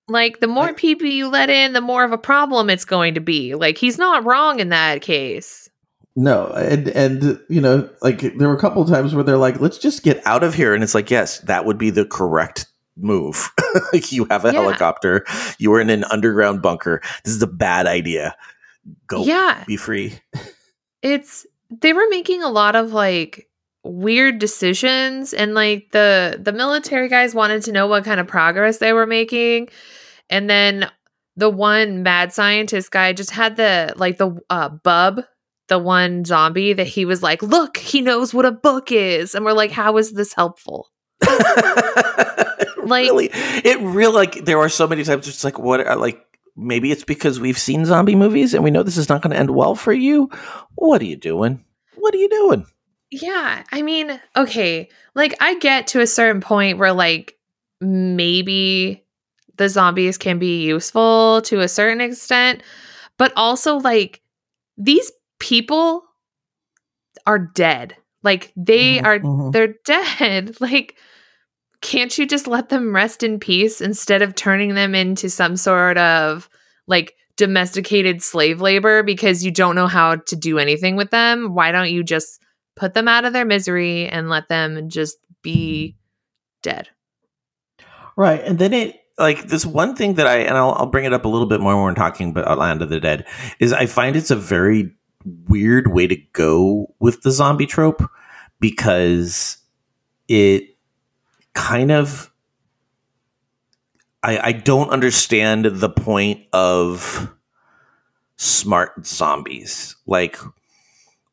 Like, 0.10 0.40
the 0.42 0.48
more 0.48 0.68
I- 0.70 0.74
people 0.74 1.08
you 1.08 1.28
let 1.30 1.50
in, 1.50 1.74
the 1.74 1.82
more 1.82 2.04
of 2.04 2.12
a 2.12 2.18
problem 2.18 2.70
it's 2.70 2.86
going 2.86 3.16
to 3.16 3.22
be. 3.22 3.56
Like, 3.56 3.78
he's 3.78 3.98
not 3.98 4.26
wrong 4.26 4.60
in 4.60 4.70
that 4.70 5.02
case. 5.02 5.70
No, 6.16 6.48
and 6.48 6.88
and 6.90 7.40
you 7.50 7.62
know, 7.62 7.90
like 8.02 8.20
there 8.38 8.48
were 8.50 8.56
a 8.58 8.62
couple 8.62 8.82
of 8.82 8.90
times 8.90 9.16
where 9.16 9.24
they're 9.24 9.38
like, 9.38 9.60
"Let's 9.60 9.78
just 9.78 10.04
get 10.04 10.22
out 10.26 10.44
of 10.44 10.54
here," 10.56 10.74
and 10.74 10.84
it's 10.84 10.96
like, 10.96 11.10
yes, 11.10 11.40
that 11.42 11.66
would 11.66 11.78
be 11.78 11.90
the 11.90 12.06
correct 12.06 12.68
move. 12.98 13.50
like 13.94 14.12
you 14.12 14.26
have 14.30 14.46
a 14.46 14.52
Yeah. 14.54 14.62
helicopter, 14.62 15.26
you 15.58 15.74
are 15.74 15.82
in 15.82 15.90
an 15.90 16.04
underground 16.06 16.62
bunker. 16.62 17.02
This 17.24 17.34
is 17.36 17.42
a 17.42 17.48
bad 17.48 17.86
idea. 17.88 18.36
Go, 19.08 19.24
Yeah. 19.24 19.64
be 19.68 19.78
free. 19.78 20.20
it's 21.02 21.46
they 21.70 21.94
were 21.94 22.08
making 22.10 22.42
a 22.44 22.50
lot 22.50 22.76
of 22.76 22.94
like 22.94 23.48
weird 23.84 24.40
decisions 24.40 25.34
and 25.34 25.54
like 25.54 25.92
the 25.92 26.40
the 26.42 26.52
military 26.54 27.08
guys 27.10 27.34
wanted 27.36 27.62
to 27.64 27.72
know 27.72 27.88
what 27.88 28.04
kind 28.04 28.20
of 28.20 28.28
progress 28.28 28.80
they 28.80 28.92
were 28.94 29.06
making 29.06 29.70
and 30.30 30.50
then 30.50 30.90
the 31.38 31.50
one 31.50 32.04
mad 32.04 32.34
scientist 32.34 32.92
guy 32.92 33.14
just 33.14 33.32
had 33.32 33.56
the 33.56 33.94
like 33.96 34.18
the 34.18 34.38
uh 34.50 34.68
bub 34.70 35.22
the 35.70 35.78
one 35.80 36.26
zombie 36.26 36.74
that 36.74 36.88
he 36.88 37.06
was 37.06 37.22
like 37.24 37.42
look 37.44 37.78
he 37.78 38.02
knows 38.02 38.34
what 38.34 38.46
a 38.46 38.52
book 38.52 38.92
is 38.92 39.36
and 39.36 39.46
we're 39.46 39.54
like 39.54 39.72
how 39.72 39.96
is 39.98 40.12
this 40.14 40.34
helpful 40.34 40.90
Like- 42.88 43.04
really, 43.10 43.30
it 43.32 43.80
really 43.82 44.13
like 44.13 44.45
there 44.45 44.60
are 44.60 44.69
so 44.69 44.88
many 44.88 45.04
times 45.04 45.28
it's 45.28 45.43
like 45.43 45.60
what 45.60 45.86
like 46.00 46.23
maybe 46.56 46.91
it's 46.91 47.04
because 47.04 47.39
we've 47.39 47.58
seen 47.60 47.86
zombie 47.86 48.15
movies 48.15 48.54
and 48.54 48.63
we 48.63 48.71
know 48.71 48.82
this 48.84 48.97
is 48.97 49.10
not 49.10 49.21
going 49.21 49.32
to 49.34 49.39
end 49.39 49.52
well 49.52 49.76
for 49.76 49.93
you. 49.93 50.30
What 50.76 51.02
are 51.02 51.06
you 51.06 51.15
doing? 51.15 51.63
What 51.95 52.13
are 52.13 52.17
you 52.17 52.30
doing? 52.30 52.65
Yeah, 53.12 53.63
I 53.71 53.82
mean, 53.84 54.19
okay, 54.36 54.89
like 55.15 55.36
I 55.39 55.58
get 55.60 55.88
to 55.88 56.02
a 56.02 56.08
certain 56.08 56.41
point 56.41 56.78
where 56.78 56.93
like 56.93 57.38
maybe 57.80 59.06
the 59.58 59.69
zombies 59.69 60.17
can 60.17 60.39
be 60.39 60.63
useful 60.65 61.41
to 61.43 61.60
a 61.62 61.67
certain 61.67 62.02
extent, 62.02 62.63
but 63.17 63.32
also 63.36 63.78
like 63.78 64.21
these 64.78 65.12
people 65.39 66.04
are 67.26 67.39
dead. 67.39 67.95
Like 68.23 68.52
they 68.56 68.97
Mhm, 68.97 69.06
are 69.06 69.19
mhm. 69.19 69.52
they're 69.54 69.76
dead. 69.86 70.58
Like 70.60 70.95
can't 71.82 72.18
you 72.18 72.26
just 72.26 72.48
let 72.48 72.70
them 72.70 72.96
rest 72.96 73.24
in 73.24 73.40
peace 73.40 73.82
instead 73.82 74.22
of 74.22 74.36
turning 74.36 74.76
them 74.76 74.96
into 74.96 75.30
some 75.30 75.56
sort 75.56 75.98
of 75.98 76.50
like 76.88 77.16
domesticated 77.36 78.22
slave 78.22 78.62
labor 78.62 79.04
because 79.04 79.46
you 79.46 79.52
don't 79.52 79.76
know 79.76 79.88
how 79.88 80.16
to 80.16 80.36
do 80.36 80.58
anything 80.58 80.96
with 80.96 81.12
them? 81.12 81.54
Why 81.54 81.72
don't 81.72 81.92
you 81.92 82.04
just 82.04 82.42
put 82.76 82.94
them 82.94 83.08
out 83.08 83.26
of 83.26 83.34
their 83.34 83.46
misery 83.46 84.08
and 84.08 84.30
let 84.30 84.50
them 84.50 84.90
just 84.90 85.18
be 85.42 85.96
dead? 86.63 86.90
Right, 88.16 88.44
and 88.44 88.58
then 88.58 88.74
it 88.74 89.00
like 89.20 89.48
this 89.48 89.66
one 89.66 89.96
thing 89.96 90.16
that 90.16 90.28
I 90.28 90.38
and 90.38 90.58
I'll, 90.58 90.74
I'll 90.74 90.86
bring 90.88 91.06
it 91.06 91.13
up 91.13 91.26
a 91.26 91.28
little 91.28 91.48
bit 91.48 91.62
more 91.62 91.76
when 91.76 91.84
we're 91.84 91.94
talking 91.94 92.30
about 92.30 92.58
Land 92.58 92.82
of 92.82 92.90
the 92.90 93.00
Dead 93.00 93.26
is 93.60 93.74
I 93.74 93.86
find 93.86 94.16
it's 94.16 94.32
a 94.32 94.36
very 94.36 94.92
weird 95.48 95.88
way 95.92 96.08
to 96.08 96.16
go 96.34 96.94
with 97.00 97.22
the 97.22 97.32
zombie 97.32 97.66
trope 97.66 98.04
because 98.60 99.58
it 100.28 100.77
kind 101.58 101.91
of 101.91 102.32
I 104.22 104.50
I 104.50 104.52
don't 104.52 104.91
understand 104.91 105.65
the 105.65 105.89
point 105.89 106.46
of 106.54 107.34
smart 108.38 109.08
zombies 109.08 109.96
like 110.06 110.38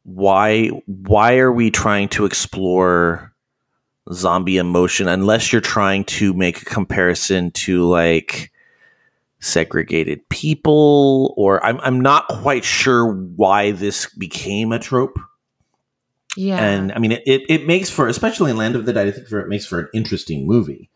why 0.04 0.68
why 0.86 1.36
are 1.36 1.52
we 1.52 1.70
trying 1.70 2.08
to 2.08 2.24
explore 2.24 3.34
zombie 4.12 4.56
emotion 4.56 5.08
unless 5.08 5.52
you're 5.52 5.60
trying 5.60 6.04
to 6.04 6.32
make 6.32 6.62
a 6.62 6.64
comparison 6.64 7.50
to 7.50 7.84
like 7.84 8.50
segregated 9.40 10.26
people 10.30 11.34
or 11.36 11.62
I'm 11.62 11.78
I'm 11.80 12.00
not 12.00 12.28
quite 12.28 12.64
sure 12.64 13.06
why 13.06 13.72
this 13.72 14.08
became 14.14 14.72
a 14.72 14.78
trope. 14.78 15.18
Yeah. 16.36 16.62
And 16.62 16.92
I 16.92 16.98
mean 16.98 17.12
it, 17.12 17.22
it, 17.26 17.42
it 17.48 17.66
makes 17.66 17.90
for 17.90 18.08
especially 18.08 18.50
in 18.50 18.56
Land 18.56 18.76
of 18.76 18.86
the 18.86 18.92
Dead, 18.92 19.06
I 19.06 19.10
think 19.10 19.28
for 19.28 19.40
it 19.40 19.48
makes 19.48 19.66
for 19.66 19.80
an 19.80 19.88
interesting 19.94 20.46
movie. 20.46 20.90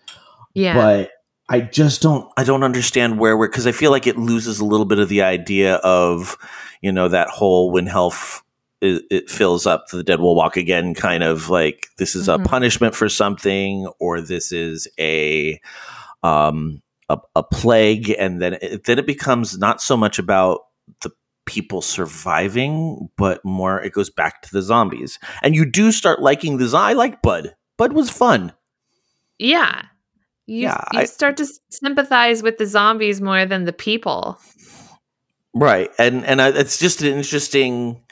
yeah. 0.54 0.74
But 0.74 1.10
I 1.48 1.60
just 1.60 2.02
don't 2.02 2.30
I 2.36 2.44
don't 2.44 2.62
understand 2.62 3.18
where 3.18 3.36
we're 3.36 3.48
because 3.48 3.66
I 3.66 3.72
feel 3.72 3.90
like 3.90 4.06
it 4.06 4.18
loses 4.18 4.60
a 4.60 4.64
little 4.64 4.86
bit 4.86 4.98
of 4.98 5.08
the 5.08 5.22
idea 5.22 5.76
of, 5.76 6.36
you 6.82 6.92
know, 6.92 7.08
that 7.08 7.28
whole 7.28 7.70
when 7.70 7.86
health 7.86 8.42
it, 8.80 9.02
it 9.10 9.30
fills 9.30 9.66
up 9.66 9.88
the 9.88 10.04
dead 10.04 10.20
will 10.20 10.36
walk 10.36 10.56
again 10.56 10.94
kind 10.94 11.24
of 11.24 11.48
like 11.50 11.88
this 11.96 12.14
is 12.14 12.28
Mhm. 12.28 12.34
a 12.44 12.44
punishment 12.48 12.94
for 12.94 13.08
something 13.08 13.88
or 13.98 14.20
this 14.20 14.52
is 14.52 14.86
a 15.00 15.60
um 16.22 16.82
a, 17.08 17.18
a 17.34 17.42
plague 17.42 18.14
and 18.18 18.40
then 18.42 18.54
it, 18.60 18.84
then 18.84 18.98
it 18.98 19.06
becomes 19.06 19.58
not 19.58 19.80
so 19.80 19.96
much 19.96 20.18
about 20.18 20.60
the 21.02 21.10
people 21.48 21.80
surviving 21.82 23.08
but 23.16 23.44
more 23.44 23.80
it 23.82 23.92
goes 23.92 24.10
back 24.10 24.42
to 24.42 24.50
the 24.52 24.62
zombies 24.62 25.18
and 25.42 25.54
you 25.56 25.64
do 25.64 25.90
start 25.90 26.20
liking 26.20 26.58
the 26.58 26.70
I 26.76 26.92
like 26.92 27.22
Bud 27.22 27.54
Bud 27.76 27.92
was 27.94 28.10
fun 28.10 28.52
yeah. 29.40 29.82
You, 30.46 30.62
Yeah, 30.62 30.82
you 30.92 31.00
I- 31.00 31.04
start 31.04 31.36
to 31.38 31.46
sympathize 31.70 32.42
with 32.42 32.58
the 32.58 32.66
zombies 32.66 33.20
more 33.20 33.46
than 33.46 33.64
the 33.64 33.72
people. 33.72 34.40
Right, 35.54 35.90
and 35.98 36.24
and 36.24 36.40
I, 36.42 36.48
it's 36.50 36.78
just 36.78 37.02
an 37.02 37.08
interesting 37.16 38.02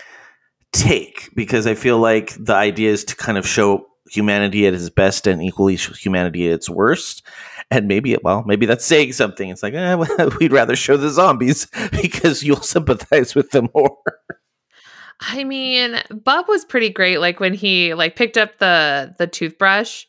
take 0.72 1.30
because 1.34 1.66
I 1.66 1.74
feel 1.74 1.98
like 1.98 2.34
the 2.38 2.54
idea 2.54 2.90
is 2.92 3.04
to 3.06 3.16
kind 3.16 3.38
of 3.38 3.46
show 3.46 3.86
humanity 4.10 4.66
at 4.66 4.74
its 4.74 4.90
best 4.90 5.26
and 5.26 5.42
equally 5.42 5.76
humanity 5.76 6.46
at 6.48 6.54
its 6.54 6.68
worst. 6.70 7.22
And 7.70 7.88
maybe, 7.88 8.12
it, 8.12 8.22
well, 8.22 8.44
maybe 8.46 8.64
that's 8.66 8.86
saying 8.86 9.12
something. 9.14 9.48
It's 9.48 9.62
like, 9.62 9.74
eh, 9.74 9.94
well, 9.96 10.30
we'd 10.40 10.52
rather 10.52 10.76
show 10.76 10.96
the 10.96 11.10
zombies 11.10 11.66
because 11.90 12.42
you'll 12.42 12.60
sympathize 12.62 13.34
with 13.34 13.50
them 13.50 13.68
more. 13.74 13.96
I 15.20 15.44
mean, 15.44 16.00
Bub 16.10 16.46
was 16.48 16.64
pretty 16.64 16.90
great. 16.90 17.18
Like 17.20 17.40
when 17.40 17.54
he 17.54 17.94
like 17.94 18.16
picked 18.16 18.36
up 18.36 18.58
the 18.58 19.14
the 19.18 19.26
toothbrush 19.26 20.04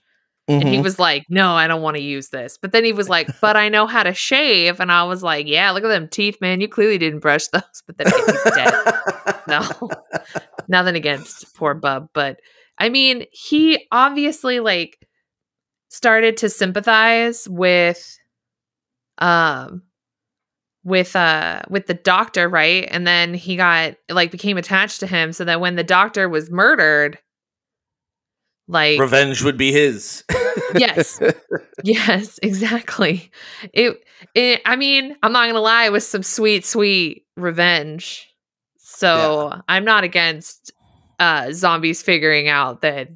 and 0.50 0.64
he 0.68 0.78
Mhm. 0.78 0.84
was 0.84 1.00
like, 1.00 1.24
"No, 1.30 1.54
I 1.54 1.68
don't 1.68 1.82
want 1.82 1.96
to 1.98 2.04
use 2.04 2.30
this." 2.30 2.58
But 2.62 2.74
then 2.74 2.84
he 2.84 2.92
was 2.94 3.08
like, 3.10 3.28
"But 3.42 3.56
I 3.58 3.70
know 3.70 3.86
how 3.88 4.04
to 4.04 4.14
shave," 4.14 4.80
and 4.82 4.92
I 4.92 5.04
was 5.04 5.24
like, 5.24 5.48
"Yeah, 5.48 5.72
look 5.72 5.84
at 5.84 5.88
them 5.90 6.08
teeth, 6.10 6.38
man. 6.42 6.60
You 6.62 6.68
clearly 6.68 6.98
didn't 6.98 7.20
brush 7.20 7.48
those." 7.54 7.84
But 7.86 7.98
then 7.98 8.08
he's 8.14 8.44
dead. 8.54 8.74
No, 9.48 9.62
nothing 10.68 10.96
against 10.96 11.56
poor 11.56 11.74
Bub, 11.74 12.10
but 12.14 12.40
I 12.78 12.90
mean, 12.90 13.26
he 13.32 13.88
obviously 13.92 14.60
like 14.60 14.98
started 15.90 16.38
to 16.38 16.50
sympathize 16.50 17.48
with, 17.50 18.18
um, 19.18 19.84
with 20.84 21.18
uh 21.18 21.62
with 21.70 21.86
the 21.88 21.94
doctor, 21.94 22.48
right? 22.48 22.88
And 22.90 23.06
then 23.06 23.34
he 23.34 23.58
got 23.58 23.96
like 24.10 24.32
became 24.32 24.58
attached 24.58 25.02
to 25.02 25.08
him, 25.08 25.34
so 25.34 25.44
that 25.44 25.60
when 25.60 25.76
the 25.76 25.84
doctor 25.84 26.30
was 26.30 26.50
murdered, 26.50 27.20
like 28.70 29.00
Revenge 29.00 29.44
would 29.44 29.58
be 29.58 29.72
his. 29.72 30.24
Yes. 30.76 31.20
Yes, 31.84 32.40
exactly. 32.42 33.30
It, 33.72 34.04
it 34.34 34.62
I 34.66 34.76
mean, 34.76 35.16
I'm 35.22 35.32
not 35.32 35.46
gonna 35.46 35.62
lie, 35.62 35.86
it 35.86 35.92
was 35.92 36.08
some 36.08 36.24
sweet, 36.24 36.66
sweet 36.66 37.26
revenge. 37.36 38.28
So 38.80 39.54
I'm 39.70 39.86
not 39.86 40.04
against 40.04 40.74
uh 41.20 41.52
zombies 41.52 42.02
figuring 42.02 42.48
out 42.50 42.82
that 42.82 43.10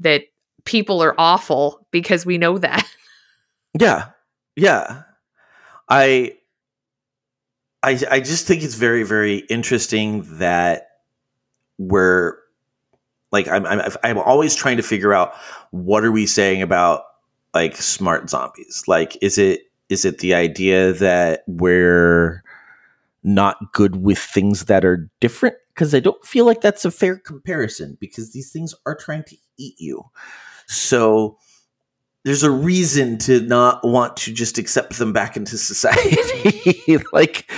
that 0.00 0.24
people 0.70 1.02
are 1.02 1.16
awful 1.18 1.84
because 1.90 2.24
we 2.24 2.38
know 2.38 2.56
that. 2.56 2.86
yeah. 3.80 4.10
Yeah. 4.54 5.02
I 5.88 6.36
I 7.82 8.00
I 8.08 8.20
just 8.20 8.46
think 8.46 8.62
it's 8.62 8.76
very 8.76 9.02
very 9.02 9.38
interesting 9.50 10.22
that 10.38 10.90
we're 11.78 12.36
like 13.32 13.48
I'm 13.48 13.66
I'm 13.66 13.80
I'm 14.04 14.18
always 14.18 14.54
trying 14.54 14.76
to 14.76 14.84
figure 14.84 15.12
out 15.12 15.34
what 15.72 16.04
are 16.04 16.12
we 16.12 16.26
saying 16.26 16.62
about 16.62 17.02
like 17.52 17.74
smart 17.74 18.30
zombies? 18.30 18.84
Like 18.86 19.18
is 19.20 19.38
it 19.38 19.62
is 19.88 20.04
it 20.04 20.18
the 20.18 20.34
idea 20.34 20.92
that 20.92 21.42
we're 21.48 22.44
not 23.24 23.72
good 23.72 23.96
with 23.96 24.18
things 24.18 24.66
that 24.66 24.84
are 24.84 25.10
different 25.20 25.56
because 25.74 25.96
I 25.96 26.00
don't 26.00 26.24
feel 26.24 26.44
like 26.44 26.60
that's 26.60 26.84
a 26.84 26.92
fair 26.92 27.16
comparison 27.16 27.98
because 28.00 28.32
these 28.32 28.52
things 28.52 28.72
are 28.86 28.94
trying 28.94 29.24
to 29.24 29.36
eat 29.58 29.74
you. 29.78 30.04
So 30.70 31.36
there's 32.24 32.42
a 32.42 32.50
reason 32.50 33.18
to 33.18 33.40
not 33.40 33.80
want 33.82 34.16
to 34.18 34.32
just 34.32 34.56
accept 34.56 34.98
them 34.98 35.12
back 35.12 35.36
into 35.36 35.58
society. 35.58 36.98
like, 37.12 37.50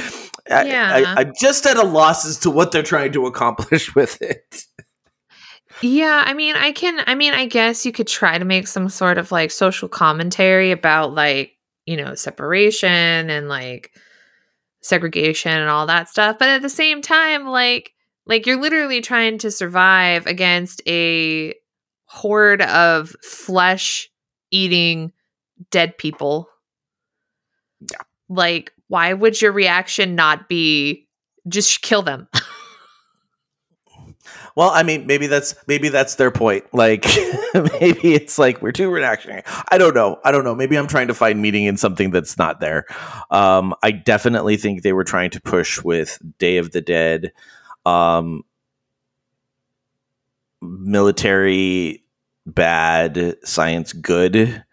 Yeah. 0.48 0.90
I, 0.92 1.02
I, 1.02 1.14
I'm 1.20 1.32
just 1.38 1.66
at 1.66 1.76
a 1.76 1.82
loss 1.82 2.24
as 2.24 2.38
to 2.40 2.50
what 2.50 2.72
they're 2.72 2.82
trying 2.82 3.12
to 3.12 3.26
accomplish 3.26 3.94
with 3.94 4.20
it. 4.22 4.64
Yeah, 5.82 6.22
I 6.24 6.32
mean, 6.34 6.54
I 6.54 6.72
can 6.72 7.02
I 7.06 7.14
mean, 7.14 7.34
I 7.34 7.46
guess 7.46 7.84
you 7.84 7.92
could 7.92 8.06
try 8.06 8.38
to 8.38 8.44
make 8.44 8.68
some 8.68 8.88
sort 8.88 9.18
of 9.18 9.32
like 9.32 9.50
social 9.50 9.88
commentary 9.88 10.70
about 10.70 11.12
like, 11.12 11.52
you 11.86 11.96
know, 11.96 12.14
separation 12.14 12.88
and 13.30 13.48
like 13.48 13.90
segregation 14.80 15.52
and 15.52 15.68
all 15.68 15.86
that 15.86 16.08
stuff, 16.08 16.38
but 16.38 16.48
at 16.48 16.62
the 16.62 16.68
same 16.68 17.02
time 17.02 17.46
like 17.46 17.92
like 18.26 18.46
you're 18.46 18.60
literally 18.60 19.00
trying 19.00 19.38
to 19.38 19.50
survive 19.50 20.26
against 20.26 20.80
a 20.86 21.54
horde 22.12 22.62
of 22.62 23.16
flesh 23.22 24.10
eating 24.50 25.12
dead 25.70 25.96
people. 25.96 26.48
Yeah. 27.80 28.02
Like 28.28 28.72
why 28.88 29.14
would 29.14 29.40
your 29.40 29.52
reaction 29.52 30.14
not 30.14 30.48
be 30.48 31.08
just 31.48 31.80
kill 31.80 32.02
them? 32.02 32.28
Well, 34.54 34.70
I 34.70 34.82
mean, 34.82 35.06
maybe 35.06 35.28
that's 35.28 35.54
maybe 35.66 35.88
that's 35.88 36.16
their 36.16 36.30
point. 36.30 36.64
Like, 36.74 37.04
maybe 37.54 38.14
it's 38.14 38.38
like 38.38 38.60
we're 38.60 38.72
too 38.72 38.90
reactionary. 38.90 39.42
I 39.70 39.78
don't 39.78 39.94
know. 39.94 40.20
I 40.24 40.30
don't 40.30 40.44
know. 40.44 40.54
Maybe 40.54 40.76
I'm 40.76 40.86
trying 40.86 41.08
to 41.08 41.14
find 41.14 41.40
meaning 41.40 41.64
in 41.64 41.76
something 41.76 42.10
that's 42.10 42.36
not 42.36 42.60
there. 42.60 42.84
Um, 43.30 43.74
I 43.82 43.92
definitely 43.92 44.56
think 44.56 44.82
they 44.82 44.92
were 44.92 45.04
trying 45.04 45.30
to 45.30 45.40
push 45.40 45.82
with 45.82 46.18
Day 46.38 46.58
of 46.58 46.72
the 46.72 46.82
Dead, 46.82 47.32
um, 47.86 48.42
military 50.62 52.04
bad, 52.46 53.36
science 53.44 53.92
good. 53.92 54.64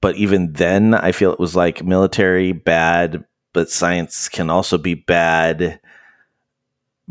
But 0.00 0.16
even 0.16 0.52
then, 0.54 0.94
I 0.94 1.12
feel 1.12 1.32
it 1.32 1.40
was 1.40 1.54
like 1.56 1.84
military 1.84 2.52
bad, 2.52 3.24
but 3.52 3.70
science 3.70 4.28
can 4.28 4.50
also 4.50 4.78
be 4.78 4.94
bad 4.94 5.80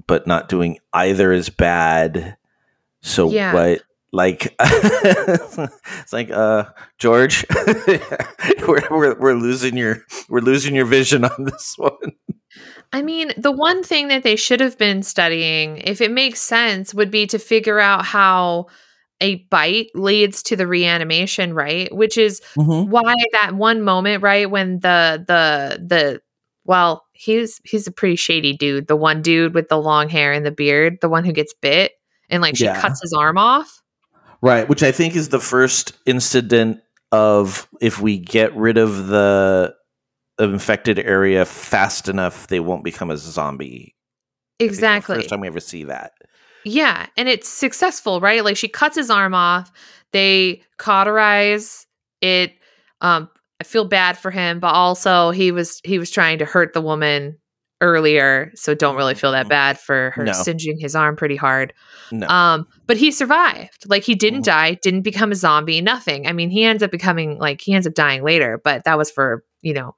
but 0.08 0.26
not 0.28 0.50
doing 0.50 0.80
either 0.92 1.32
is 1.32 1.50
bad. 1.50 2.36
So 3.02 3.30
Yeah. 3.30 3.54
what? 3.54 3.82
Like 4.12 4.56
it's 4.60 6.14
like 6.14 6.30
uh 6.30 6.66
George, 7.00 7.46
we're, 8.68 8.88
we're 8.92 9.20
we're 9.20 9.34
losing 9.34 9.76
your 9.76 10.04
we're 10.30 10.40
losing 10.42 10.76
your 10.76 10.86
vision 10.86 11.26
on 11.26 11.46
this 11.46 11.76
one. 11.78 12.14
I 12.94 13.02
mean, 13.02 13.32
the 13.38 13.52
one 13.52 13.84
thing 13.84 14.10
that 14.10 14.22
they 14.22 14.36
should 14.36 14.60
have 14.60 14.78
been 14.78 15.02
studying, 15.02 15.78
if 15.78 16.00
it 16.00 16.12
makes 16.12 16.40
sense, 16.40 16.94
would 16.94 17.10
be 17.10 17.26
to 17.28 17.40
figure 17.40 17.80
out 17.80 18.06
how 18.06 18.68
a 19.20 19.38
bite 19.50 19.90
leads 19.96 20.44
to 20.44 20.56
the 20.56 20.68
reanimation, 20.68 21.54
right? 21.54 21.94
Which 21.94 22.18
is 22.18 22.40
mm-hmm. 22.56 22.92
why 22.92 23.16
that 23.32 23.56
one 23.56 23.82
moment, 23.82 24.22
right, 24.22 24.50
when 24.50 24.80
the 24.80 25.24
the 25.28 25.84
the 25.84 26.22
well, 26.66 27.04
he's 27.14 27.60
he's 27.64 27.88
a 27.88 27.92
pretty 27.92 28.16
shady 28.16 28.56
dude. 28.56 28.88
The 28.88 28.96
one 28.96 29.24
dude 29.24 29.56
with 29.56 29.70
the 29.70 29.78
long 29.78 30.08
hair 30.08 30.32
and 30.32 30.46
the 30.46 30.52
beard, 30.52 31.00
the 31.02 31.10
one 31.10 31.26
who 31.26 31.32
gets 31.34 31.54
bit 31.62 31.94
and 32.30 32.42
like 32.42 32.56
she 32.56 32.66
Yeah. 32.66 32.80
cuts 32.80 33.02
his 33.02 33.14
arm 33.14 33.38
off. 33.38 33.82
Right, 34.42 34.68
which 34.68 34.84
I 34.84 34.92
think 34.92 35.16
is 35.16 35.30
the 35.30 35.40
first 35.40 35.94
incident 36.06 36.82
of 37.12 37.68
if 37.82 38.02
we 38.02 38.18
get 38.18 38.56
rid 38.56 38.78
of 38.78 39.08
the 39.08 39.74
infected 40.40 41.00
area 41.00 41.46
fast 41.46 42.08
enough, 42.08 42.48
they 42.48 42.60
won't 42.60 42.84
become 42.84 43.12
a 43.12 43.18
zombie. 43.18 43.96
Exactly. 44.60 45.16
First 45.16 45.30
time 45.30 45.42
we 45.42 45.48
ever 45.48 45.60
see 45.60 45.84
that. 45.86 46.14
Yeah, 46.66 47.08
and 47.18 47.28
it's 47.28 47.50
successful, 47.50 48.20
right? 48.22 48.44
Like 48.44 48.58
she 48.58 48.68
cuts 48.68 48.96
his 48.96 49.10
arm 49.10 49.34
off. 49.34 49.72
They 50.14 50.62
cauterize 50.78 51.86
it. 52.22 52.54
Um, 53.02 53.30
I 53.60 53.64
feel 53.66 53.86
bad 53.86 54.18
for 54.18 54.32
him, 54.32 54.60
but 54.60 54.74
also 54.74 55.32
he 55.32 55.52
was 55.52 55.82
he 55.84 56.00
was 56.00 56.10
trying 56.10 56.40
to 56.40 56.46
hurt 56.46 56.74
the 56.74 56.82
woman 56.82 57.38
earlier, 57.82 58.50
so 58.56 58.74
don't 58.74 58.96
really 58.96 59.14
feel 59.16 59.34
that 59.34 59.50
bad 59.50 59.78
for 59.78 60.12
her 60.16 60.24
No. 60.24 60.32
singeing 60.32 60.80
his 60.80 60.96
arm 60.96 61.18
pretty 61.18 61.36
hard. 61.36 61.74
No. 62.14 62.28
Um, 62.28 62.66
but 62.88 62.96
he 62.96 63.12
survived. 63.12 63.84
Like 63.88 64.04
he 64.04 64.16
didn't 64.16 64.42
Mhm. 64.42 64.46
die, 64.46 64.74
didn't 64.82 65.02
become 65.02 65.34
a 65.34 65.36
zombie, 65.36 65.82
nothing. 65.82 66.26
I 66.28 66.32
mean, 66.32 66.50
he 66.50 66.64
ends 66.64 66.82
up 66.82 66.92
becoming 66.92 67.38
like 67.40 67.60
he 67.60 67.74
ends 67.74 67.86
up 67.86 67.94
dying 67.94 68.24
later, 68.24 68.62
but 68.64 68.86
that 68.86 68.98
was 68.98 69.12
for 69.12 69.44
you 69.62 69.74
know 69.74 69.96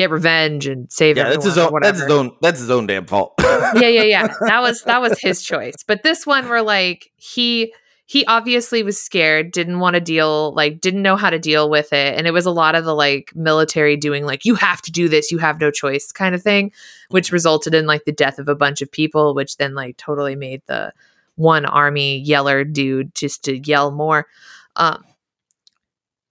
get 0.00 0.10
revenge 0.10 0.66
and 0.66 0.90
save 0.90 1.16
yeah, 1.16 1.30
that's 1.30 1.44
his 1.44 1.58
own. 1.58 1.72
That's 1.80 2.00
his 2.00 2.10
own. 2.10 2.32
That's 2.40 2.58
his 2.58 2.70
own 2.70 2.86
damn 2.86 3.06
fault. 3.06 3.34
yeah, 3.40 3.72
yeah, 3.74 4.02
yeah. 4.02 4.34
That 4.40 4.60
was 4.60 4.82
that 4.82 5.00
was 5.00 5.18
his 5.20 5.42
choice. 5.42 5.76
But 5.86 6.02
this 6.02 6.26
one 6.26 6.48
where 6.48 6.62
like 6.62 7.10
he 7.16 7.72
he 8.10 8.26
obviously 8.26 8.82
was 8.82 9.00
scared, 9.00 9.52
didn't 9.52 9.78
want 9.78 9.94
to 9.94 10.00
deal, 10.00 10.52
like 10.54 10.80
didn't 10.80 11.02
know 11.02 11.14
how 11.14 11.30
to 11.30 11.38
deal 11.38 11.70
with 11.70 11.92
it. 11.92 12.18
And 12.18 12.26
it 12.26 12.32
was 12.32 12.44
a 12.44 12.50
lot 12.50 12.74
of 12.74 12.84
the 12.84 12.92
like 12.92 13.30
military 13.36 13.96
doing 13.96 14.24
like, 14.24 14.44
you 14.44 14.56
have 14.56 14.82
to 14.82 14.90
do 14.90 15.08
this, 15.08 15.30
you 15.30 15.38
have 15.38 15.60
no 15.60 15.70
choice 15.70 16.10
kind 16.10 16.34
of 16.34 16.42
thing, 16.42 16.72
which 17.10 17.30
resulted 17.30 17.72
in 17.72 17.86
like 17.86 18.06
the 18.06 18.12
death 18.12 18.40
of 18.40 18.48
a 18.48 18.56
bunch 18.56 18.82
of 18.82 18.90
people, 18.90 19.32
which 19.32 19.58
then 19.58 19.76
like 19.76 19.96
totally 19.96 20.34
made 20.34 20.60
the 20.66 20.92
one 21.36 21.64
army 21.64 22.18
yeller 22.18 22.64
dude 22.64 23.14
just 23.14 23.44
to 23.44 23.58
yell 23.58 23.92
more. 23.92 24.26
Um 24.74 25.04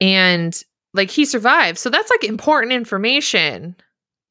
and 0.01 0.61
like 0.93 1.11
he 1.11 1.25
survived. 1.25 1.77
So 1.77 1.89
that's 1.89 2.09
like 2.09 2.23
important 2.23 2.73
information 2.73 3.75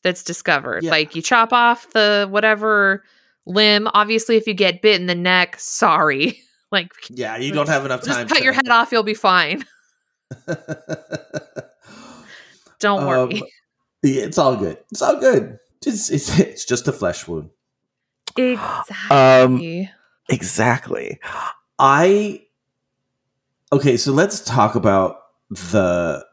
that's 0.03 0.23
discovered. 0.23 0.85
Yeah. 0.85 0.90
Like 0.90 1.14
you 1.14 1.23
chop 1.23 1.53
off 1.53 1.90
the 1.90 2.27
whatever 2.31 3.05
limb. 3.47 3.88
Obviously, 3.94 4.37
if 4.37 4.47
you 4.47 4.55
get 4.55 4.83
bit 4.83 5.01
in 5.01 5.07
the 5.07 5.14
neck, 5.14 5.57
sorry. 5.59 6.40
like 6.73 6.92
yeah, 7.11 7.37
you 7.37 7.53
don't 7.55 7.68
have 7.68 7.85
enough 7.85 8.03
time. 8.03 8.27
just 8.27 8.35
cut 8.35 8.42
your 8.42 8.53
head 8.53 8.68
off, 8.68 8.92
you'll 8.92 9.03
be 9.03 9.14
fine. 9.14 9.64
Don't 12.81 13.07
worry. 13.07 13.40
Um, 13.40 13.42
yeah, 14.03 14.23
it's 14.23 14.38
all 14.38 14.57
good. 14.57 14.79
It's 14.92 15.03
all 15.03 15.18
good. 15.18 15.59
It's, 15.85 16.11
it's, 16.11 16.38
it's 16.38 16.64
just 16.64 16.87
a 16.87 16.92
flesh 16.92 17.27
wound. 17.27 17.51
exactly. 18.37 19.90
Exactly. 20.29 21.18
I 21.79 22.42
okay. 23.73 23.97
So 23.97 24.12
let's 24.12 24.40
talk 24.40 24.75
about 24.75 25.16
the, 25.51 26.25
th- 26.25 26.28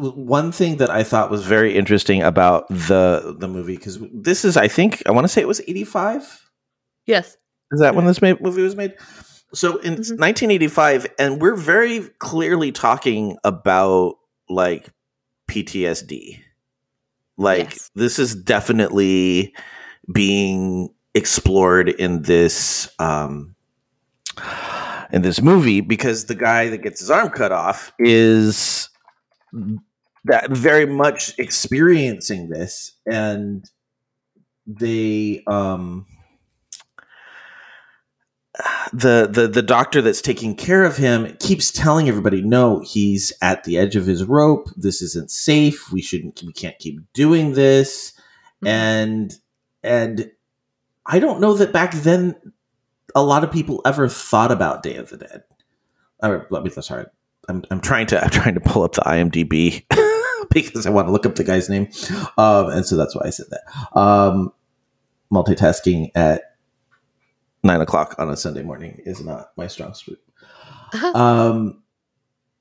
one 0.00 0.52
thing 0.52 0.76
that 0.76 0.90
I 0.90 1.02
thought 1.02 1.30
was 1.30 1.44
very 1.44 1.76
interesting 1.76 2.22
about 2.22 2.68
the 2.68 3.36
the 3.38 3.48
movie 3.48 3.76
because 3.76 3.98
this 4.12 4.44
is 4.44 4.56
I 4.56 4.68
think 4.68 5.02
I 5.06 5.10
want 5.10 5.24
to 5.24 5.28
say 5.28 5.40
it 5.40 5.48
was 5.48 5.60
eighty 5.68 5.84
five. 5.84 6.22
yes. 7.06 7.36
Is 7.70 7.80
that 7.80 7.94
when 7.94 8.06
this 8.06 8.22
movie 8.22 8.62
was 8.62 8.76
made? 8.76 8.94
So 9.52 9.76
in 9.78 9.96
Mhm. 9.96 10.18
1985, 10.18 11.06
and 11.18 11.40
we're 11.40 11.54
very 11.54 12.00
clearly 12.18 12.72
talking 12.72 13.36
about 13.44 14.14
like 14.48 14.88
PTSD. 15.50 16.38
Like 17.36 17.70
Yes. 17.70 17.90
this 17.94 18.18
is 18.18 18.34
definitely 18.34 19.54
being 20.12 20.88
explored 21.14 21.88
in 21.90 22.22
this 22.22 22.88
um 22.98 23.54
in 25.12 25.22
this 25.22 25.40
movie 25.42 25.80
because 25.80 26.26
the 26.26 26.34
guy 26.34 26.68
that 26.68 26.78
gets 26.78 27.00
his 27.00 27.10
arm 27.10 27.28
cut 27.30 27.52
off 27.52 27.92
is 27.98 28.88
that 30.24 30.50
very 30.50 30.86
much 30.86 31.38
experiencing 31.38 32.48
this 32.48 32.92
and 33.10 33.70
they 34.66 35.42
um 35.46 36.06
the 38.92 39.28
the 39.30 39.46
the 39.46 39.62
doctor 39.62 40.02
that's 40.02 40.20
taking 40.20 40.54
care 40.56 40.84
of 40.84 40.96
him 40.96 41.36
keeps 41.38 41.70
telling 41.70 42.08
everybody 42.08 42.42
no 42.42 42.80
he's 42.80 43.32
at 43.40 43.64
the 43.64 43.78
edge 43.78 43.94
of 43.96 44.06
his 44.06 44.24
rope. 44.24 44.68
This 44.76 45.00
isn't 45.00 45.30
safe. 45.30 45.92
We 45.92 46.02
shouldn't 46.02 46.42
we 46.44 46.52
can't 46.52 46.78
keep 46.78 47.00
doing 47.14 47.52
this. 47.52 48.12
Mhm. 48.64 48.68
and 48.68 49.34
and 49.84 50.30
i 51.06 51.20
don't 51.20 51.40
know 51.40 51.54
that 51.54 51.72
back 51.72 51.92
then 51.94 52.34
a 53.14 53.22
lot 53.22 53.44
of 53.44 53.52
people 53.52 53.80
ever 53.86 54.08
thought 54.08 54.50
about 54.50 54.82
day 54.82 54.96
of 54.96 55.10
the 55.10 55.16
dead. 55.18 55.44
Or 56.22 56.46
let 56.50 56.64
me 56.64 56.70
sorry 56.70 57.06
i'm, 57.48 57.64
I'm 57.70 57.80
trying 57.80 58.06
to 58.08 58.22
i'm 58.22 58.30
trying 58.30 58.54
to 58.54 58.60
pull 58.60 58.82
up 58.82 58.92
the 58.92 59.02
imdb 59.02 59.84
because 60.50 60.86
i 60.86 60.90
want 60.90 61.08
to 61.08 61.12
look 61.12 61.26
up 61.26 61.34
the 61.34 61.44
guy's 61.44 61.68
name 61.68 61.88
um 62.36 62.70
and 62.70 62.86
so 62.86 62.96
that's 62.96 63.14
why 63.14 63.22
i 63.24 63.30
said 63.30 63.46
that 63.50 63.98
um 63.98 64.52
multitasking 65.32 66.10
at 66.14 66.42
nine 67.62 67.80
o'clock 67.80 68.14
on 68.18 68.30
a 68.30 68.36
Sunday 68.36 68.62
morning 68.62 69.00
is 69.04 69.24
not 69.24 69.50
my 69.56 69.66
strong 69.66 69.94
suit. 69.94 70.20
Um, 71.14 71.82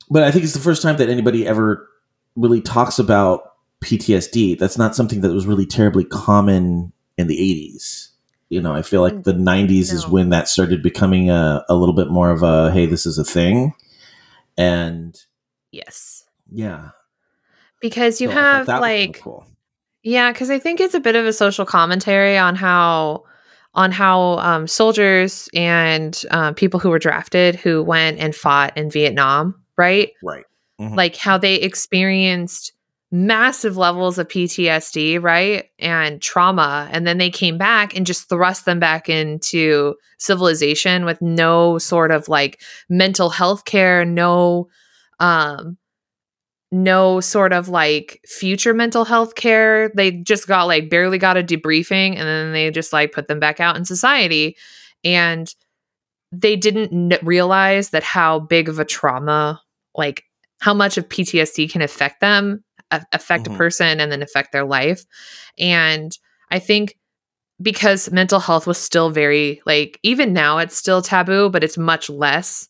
but 0.10 0.24
I 0.24 0.32
think 0.32 0.44
it's 0.44 0.54
the 0.54 0.60
first 0.60 0.82
time 0.82 0.98
that 0.98 1.10
anybody 1.10 1.48
ever 1.48 1.88
really 2.36 2.62
talks 2.62 3.00
about 3.00 3.54
PTSD. 3.84 4.58
That's 4.58 4.78
not 4.78 4.96
something 4.96 5.22
that 5.22 5.34
was 5.34 5.46
really 5.46 5.66
terribly 5.66 6.04
common 6.04 6.92
in 7.18 7.28
the 7.28 7.38
80s. 7.38 8.10
You 8.50 8.62
know, 8.62 8.74
I 8.74 8.82
feel 8.82 9.02
like 9.02 9.24
the 9.24 9.34
90s 9.34 9.92
is 9.92 10.08
when 10.08 10.30
that 10.30 10.48
started 10.48 10.82
becoming 10.82 11.30
a, 11.30 11.66
a 11.68 11.76
little 11.76 11.96
bit 11.96 12.10
more 12.10 12.32
of 12.32 12.44
a 12.44 12.72
hey, 12.72 12.86
this 12.86 13.06
is 13.06 13.18
a 13.18 13.26
thing. 13.26 13.74
And 14.58 15.16
Yes. 15.72 16.24
yeah. 16.52 16.90
Because 17.82 18.20
you 18.20 18.30
so 18.30 18.34
have 18.34 18.68
like 18.68 19.20
cool. 19.22 19.46
Yeah, 20.04 20.32
because 20.32 20.50
I 20.50 20.58
think 20.60 20.80
it's 20.80 20.94
a 20.96 21.00
bit 21.00 21.16
of 21.16 21.26
a 21.26 21.34
social 21.34 21.66
commentary 21.66 22.38
on 22.38 22.56
how 22.56 23.26
on 23.74 23.92
how 23.92 24.40
um, 24.40 24.68
soldiers 24.68 25.50
and 25.54 26.24
um, 26.32 26.56
people 26.56 26.80
who 26.80 26.90
were 26.90 26.98
drafted 26.98 27.56
who 27.56 27.84
went 27.84 28.18
and 28.20 28.34
fought 28.34 28.76
in 28.76 28.90
Vietnam, 28.90 29.54
right? 29.78 30.12
Right. 30.24 30.46
Mhm. 30.80 30.96
Like 30.96 31.16
how 31.16 31.38
they 31.38 31.56
experienced 31.56 32.72
massive 33.12 33.78
levels 33.78 34.18
of 34.18 34.28
PTSD, 34.28 35.22
right? 35.22 35.66
And 35.80 36.22
trauma. 36.22 36.90
And 36.92 37.08
then 37.08 37.18
they 37.18 37.30
came 37.30 37.58
back 37.58 37.96
and 37.96 38.06
just 38.06 38.28
thrust 38.30 38.66
them 38.66 38.80
back 38.80 39.08
into 39.10 39.96
civilization 40.20 41.06
with 41.06 41.22
no 41.22 41.78
sort 41.78 42.12
of 42.12 42.28
like 42.28 42.62
mental 42.90 43.30
health 43.30 43.66
care, 43.66 44.04
no 44.04 44.68
um 45.20 45.78
no 46.72 47.22
sort 47.22 47.54
of 47.54 47.70
like 47.70 48.20
future 48.26 48.74
mental 48.74 49.06
health 49.06 49.36
care. 49.36 49.90
They 49.96 50.12
just 50.12 50.48
got 50.48 50.66
like 50.66 50.90
barely 50.90 51.18
got 51.18 51.38
a 51.38 51.44
debriefing 51.44 52.18
and 52.18 52.28
then 52.28 52.52
they 52.52 52.72
just 52.72 52.92
like 52.92 53.14
put 53.14 53.30
them 53.30 53.40
back 53.40 53.60
out 53.62 53.78
in 53.78 53.86
society. 53.86 54.58
And 55.04 55.54
they 56.34 56.58
didn't 56.58 57.14
n- 57.14 57.20
realize 57.24 57.92
that 57.92 58.04
how 58.04 58.40
big 58.40 58.68
of 58.68 58.80
a 58.80 58.86
trauma, 58.86 59.62
like 59.96 60.24
how 60.60 60.74
much 60.74 60.98
of 60.98 61.08
PTSD 61.08 61.72
can 61.72 61.82
affect 61.82 62.20
them, 62.20 62.66
a- 62.92 63.06
affect 63.14 63.46
Mhm. 63.48 63.56
a 63.56 63.58
person, 63.58 64.00
and 64.00 64.12
then 64.12 64.22
affect 64.22 64.52
their 64.52 64.66
life. 64.66 65.04
And 65.60 66.12
I 66.52 66.60
think 66.60 66.98
because 67.62 68.12
mental 68.12 68.40
health 68.40 68.68
was 68.68 68.78
still 68.78 69.10
very, 69.10 69.62
like, 69.66 70.00
even 70.04 70.34
now 70.34 70.60
it's 70.60 70.78
still 70.78 71.02
taboo, 71.02 71.50
but 71.50 71.64
it's 71.64 71.78
much 71.78 72.10
less 72.10 72.70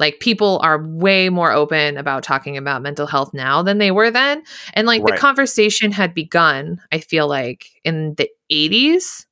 like 0.00 0.20
people 0.20 0.60
are 0.64 0.84
way 0.88 1.28
more 1.30 1.52
open 1.52 1.96
about 1.96 2.22
talking 2.24 2.56
about 2.58 2.82
mental 2.82 3.06
health 3.06 3.32
now 3.34 3.62
than 3.62 3.78
they 3.78 3.92
were 3.92 4.10
then 4.10 4.42
and 4.74 4.86
like 4.86 5.04
the 5.04 5.12
conversation 5.16 5.92
had 5.92 6.14
begun 6.14 6.80
i 6.92 6.98
feel 6.98 7.28
like 7.28 7.66
in 7.84 8.14
the 8.16 8.28
80s 8.50 9.26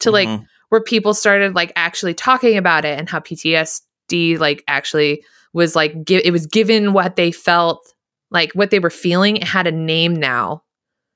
to 0.00 0.10
like 0.10 0.28
Mhm. 0.28 0.46
where 0.70 0.82
people 0.82 1.14
started 1.14 1.54
like 1.54 1.72
actually 1.76 2.14
talking 2.14 2.56
about 2.58 2.84
it 2.84 2.98
and 2.98 3.08
how 3.10 3.20
ptsd 3.20 4.38
like 4.40 4.64
actually 4.68 5.24
was 5.54 5.76
like 5.76 6.04
gi- 6.04 6.24
it 6.24 6.32
was 6.32 6.46
given 6.46 6.92
what 6.94 7.16
they 7.16 7.32
felt 7.32 7.93
like 8.34 8.52
what 8.52 8.70
they 8.70 8.78
were 8.80 8.90
feeling 8.90 9.38
it 9.38 9.44
had 9.44 9.66
a 9.66 9.72
name 9.72 10.14
now. 10.14 10.62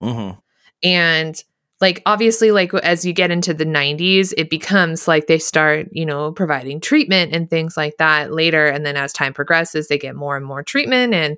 Mhm. 0.03 0.39
and 0.83 1.43
like 1.81 2.03
obviously 2.07 2.51
like 2.53 2.73
as 2.75 3.05
you 3.05 3.13
get 3.13 3.31
into 3.33 3.53
the 3.53 3.65
90s 3.67 4.33
it 4.37 4.49
becomes 4.49 5.07
like 5.09 5.27
they 5.27 5.39
start 5.39 5.89
you 5.93 6.07
know 6.07 6.33
providing 6.33 6.81
treatment 6.81 7.35
and 7.35 7.51
things 7.51 7.77
like 7.77 7.97
that 7.99 8.33
later. 8.33 8.67
And 8.67 8.87
then 8.87 8.97
as 8.97 9.13
time 9.13 9.35
progresses 9.35 9.89
they 9.89 9.99
get 9.99 10.17
more 10.17 10.37
and 10.37 10.47
more 10.47 10.63
treatment. 10.63 11.15
And 11.15 11.37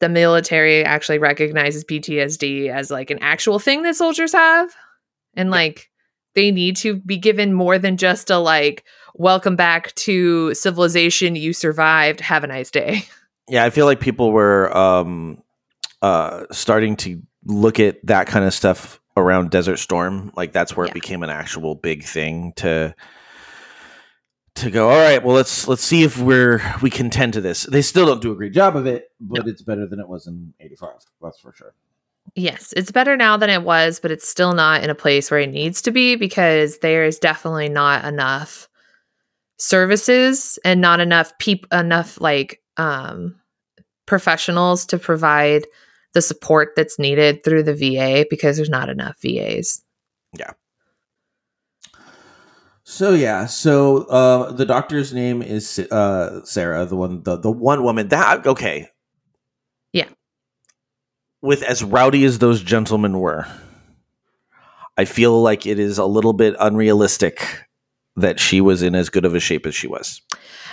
the 0.00 0.08
military 0.08 0.84
actually 0.84 1.18
recognizes 1.18 1.84
PTSD 1.84 2.68
as 2.68 2.90
like 2.90 3.10
an 3.10 3.18
actual 3.20 3.58
thing 3.58 3.82
that 3.84 3.96
soldiers 3.96 4.32
have. 4.32 4.70
And 5.34 5.50
like 5.50 5.90
they 6.34 6.50
need 6.50 6.76
to 6.78 6.96
be 6.96 7.16
given 7.18 7.52
more 7.52 7.78
than 7.78 7.96
just 7.96 8.30
a 8.30 8.38
like 8.38 8.84
welcome 9.14 9.56
back 9.56 9.94
to 9.94 10.52
civilization 10.54 11.36
you 11.36 11.52
survived 11.52 12.20
have 12.20 12.44
a 12.44 12.46
nice 12.46 12.70
day 12.70 13.04
Yeah, 13.48 13.64
I 13.64 13.70
feel 13.70 13.86
like 13.86 14.00
people 14.00 14.30
were 14.32 14.74
um, 14.76 15.42
uh, 16.00 16.44
starting 16.52 16.96
to 16.96 17.20
look 17.44 17.80
at 17.80 18.04
that 18.06 18.26
kind 18.26 18.44
of 18.44 18.54
stuff 18.54 19.00
around 19.16 19.50
Desert 19.50 19.78
Storm. 19.78 20.32
Like 20.36 20.52
that's 20.52 20.76
where 20.76 20.86
Yeah. 20.86 20.92
it 20.92 20.94
became 20.94 21.22
an 21.22 21.30
actual 21.30 21.74
big 21.74 22.04
thing 22.04 22.52
to 22.56 22.94
to 24.54 24.70
go. 24.70 24.90
All 24.90 24.96
right, 24.98 25.22
well 25.24 25.34
let's 25.34 25.66
let's 25.66 25.82
see 25.82 26.02
if 26.02 26.18
we're 26.18 26.62
we 26.82 26.90
can 26.90 27.10
tend 27.10 27.32
to 27.34 27.40
this. 27.40 27.64
They 27.64 27.82
still 27.82 28.06
don't 28.06 28.20
do 28.22 28.32
a 28.32 28.36
great 28.36 28.52
job 28.52 28.76
of 28.76 28.86
it, 28.86 29.10
but 29.20 29.48
it's 29.48 29.62
better 29.62 29.86
than 29.86 29.98
it 29.98 30.08
was 30.08 30.26
in 30.26 30.52
'85. 30.60 30.90
That's 31.20 31.38
for 31.40 31.52
sure. 31.52 31.74
Yes, 32.36 32.72
it's 32.76 32.92
better 32.92 33.16
now 33.16 33.36
than 33.36 33.50
it 33.50 33.62
was, 33.64 33.98
but 33.98 34.10
it's 34.12 34.28
still 34.28 34.52
not 34.54 34.84
in 34.84 34.90
a 34.90 34.94
place 34.94 35.30
where 35.30 35.40
it 35.40 35.50
needs 35.50 35.82
to 35.82 35.90
be 35.90 36.14
because 36.16 36.78
there 36.78 37.04
is 37.04 37.18
definitely 37.18 37.68
not 37.68 38.04
enough 38.04 38.68
services 39.58 40.58
and 40.64 40.80
not 40.80 41.00
enough 41.00 41.36
people 41.38 41.68
enough 41.76 42.20
like 42.20 42.61
um 42.76 43.36
professionals 44.06 44.84
to 44.86 44.98
provide 44.98 45.66
the 46.14 46.22
support 46.22 46.72
that's 46.76 46.98
needed 46.98 47.42
through 47.44 47.62
the 47.62 47.74
VA 47.74 48.26
because 48.28 48.56
there's 48.56 48.68
not 48.68 48.88
enough 48.88 49.16
VAs. 49.22 49.82
Yeah. 50.36 50.52
So 52.84 53.14
yeah, 53.14 53.46
so 53.46 54.04
uh, 54.04 54.52
the 54.52 54.66
doctor's 54.66 55.14
name 55.14 55.40
is 55.40 55.78
uh, 55.78 56.44
Sarah, 56.44 56.84
the 56.84 56.96
one, 56.96 57.22
the 57.22 57.36
the 57.36 57.50
one 57.50 57.84
woman 57.84 58.08
that 58.08 58.46
okay, 58.46 58.88
Yeah. 59.92 60.08
With 61.40 61.62
as 61.62 61.82
rowdy 61.82 62.24
as 62.24 62.38
those 62.38 62.62
gentlemen 62.62 63.18
were, 63.18 63.46
I 64.98 65.04
feel 65.04 65.40
like 65.40 65.64
it 65.64 65.78
is 65.78 65.96
a 65.98 66.04
little 66.04 66.32
bit 66.32 66.54
unrealistic 66.60 67.64
that 68.16 68.38
she 68.38 68.60
was 68.60 68.82
in 68.82 68.94
as 68.94 69.08
good 69.08 69.24
of 69.24 69.34
a 69.34 69.40
shape 69.40 69.64
as 69.64 69.74
she 69.74 69.86
was. 69.86 70.20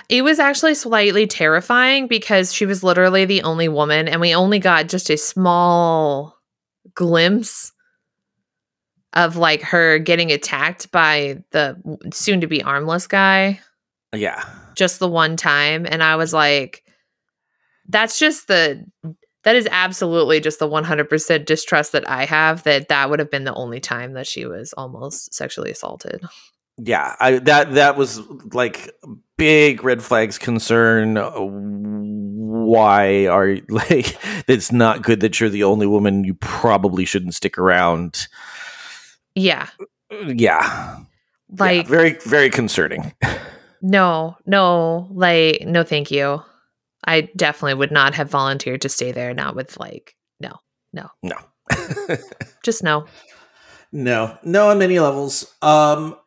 It 0.09 0.23
was 0.23 0.39
actually 0.39 0.73
slightly 0.73 1.27
terrifying 1.27 2.07
because 2.07 2.51
she 2.51 2.65
was 2.65 2.83
literally 2.83 3.25
the 3.25 3.43
only 3.43 3.67
woman 3.67 4.07
and 4.07 4.19
we 4.19 4.33
only 4.33 4.57
got 4.57 4.89
just 4.89 5.09
a 5.11 5.17
small 5.17 6.35
glimpse 6.95 7.71
of 9.13 9.35
like 9.35 9.61
her 9.61 9.99
getting 9.99 10.31
attacked 10.31 10.91
by 10.91 11.43
the 11.51 11.79
soon 12.11 12.41
to 12.41 12.47
be 12.47 12.63
armless 12.63 13.07
guy 13.07 13.59
Yeah, 14.13 14.43
just 14.75 14.99
the 14.99 15.07
one 15.07 15.37
time 15.37 15.85
and 15.89 16.01
I 16.03 16.15
was 16.15 16.33
like 16.33 16.83
that's 17.87 18.17
just 18.19 18.47
the 18.47 18.85
that 19.43 19.55
is 19.55 19.67
absolutely 19.71 20.39
just 20.39 20.59
the 20.59 20.67
100% 20.67 21.45
distrust 21.45 21.93
that 21.93 22.07
I 22.09 22.25
have 22.25 22.63
that 22.63 22.89
that 22.89 23.09
would 23.09 23.19
have 23.19 23.31
been 23.31 23.45
the 23.45 23.53
only 23.53 23.79
time 23.79 24.13
that 24.13 24.27
she 24.27 24.45
was 24.45 24.73
almost 24.73 25.33
sexually 25.33 25.71
assaulted. 25.71 26.21
yeah. 26.77 27.15
I 27.19 27.39
that 27.39 27.73
that 27.73 27.95
was 27.97 28.21
like 28.53 28.91
big 29.39 29.83
red 29.83 30.03
flags 30.03 30.37
concern. 30.37 31.15
Why 31.15 33.25
are 33.25 33.57
like 33.69 34.17
it's 34.47 34.71
not 34.71 35.01
good 35.01 35.21
that 35.21 35.39
you're 35.39 35.49
the 35.49 35.63
only 35.63 35.87
woman? 35.87 36.23
You 36.23 36.35
probably 36.35 37.05
shouldn't 37.05 37.33
stick 37.33 37.57
around. 37.57 38.27
Yeah. 39.33 39.69
Yeah, 40.27 40.97
Like 41.57 41.85
Yeah, 41.85 41.89
very 41.89 42.11
very 42.25 42.49
concerning. 42.49 43.13
No, 43.81 44.35
no, 44.45 45.07
like, 45.11 45.61
no, 45.65 45.83
thank 45.83 46.11
you. 46.11 46.43
I 47.05 47.29
definitely 47.37 47.75
would 47.75 47.91
not 47.91 48.13
have 48.13 48.29
volunteered 48.29 48.81
to 48.81 48.89
stay 48.89 49.13
there. 49.13 49.33
Not 49.33 49.55
with 49.55 49.79
like, 49.79 50.17
no, 50.41 50.57
no, 50.91 51.07
no. 51.23 51.37
just 52.63 52.83
no. 52.83 53.05
No, 53.93 54.37
no, 54.43 54.69
on 54.69 54.79
many 54.79 54.99
levels. 54.99 55.45
Um, 55.61 56.17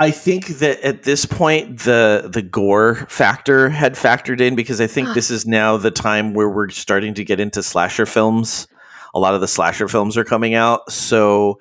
I 0.00 0.10
think 0.10 0.46
that 0.58 0.80
at 0.82 1.04
this 1.04 1.24
point 1.24 1.80
the 1.80 2.28
the 2.32 2.42
gore 2.42 3.06
factor 3.08 3.68
had 3.70 3.94
factored 3.94 4.40
in 4.40 4.56
because 4.56 4.80
I 4.80 4.86
think 4.88 5.14
this 5.14 5.30
is 5.30 5.46
now 5.46 5.76
the 5.76 5.90
time 5.92 6.34
where 6.34 6.48
we're 6.48 6.68
starting 6.70 7.14
to 7.14 7.24
get 7.24 7.38
into 7.40 7.62
slasher 7.62 8.06
films. 8.06 8.66
A 9.14 9.20
lot 9.20 9.34
of 9.34 9.40
the 9.40 9.46
slasher 9.48 9.86
films 9.86 10.16
are 10.16 10.24
coming 10.24 10.54
out, 10.54 10.90
so 10.90 11.60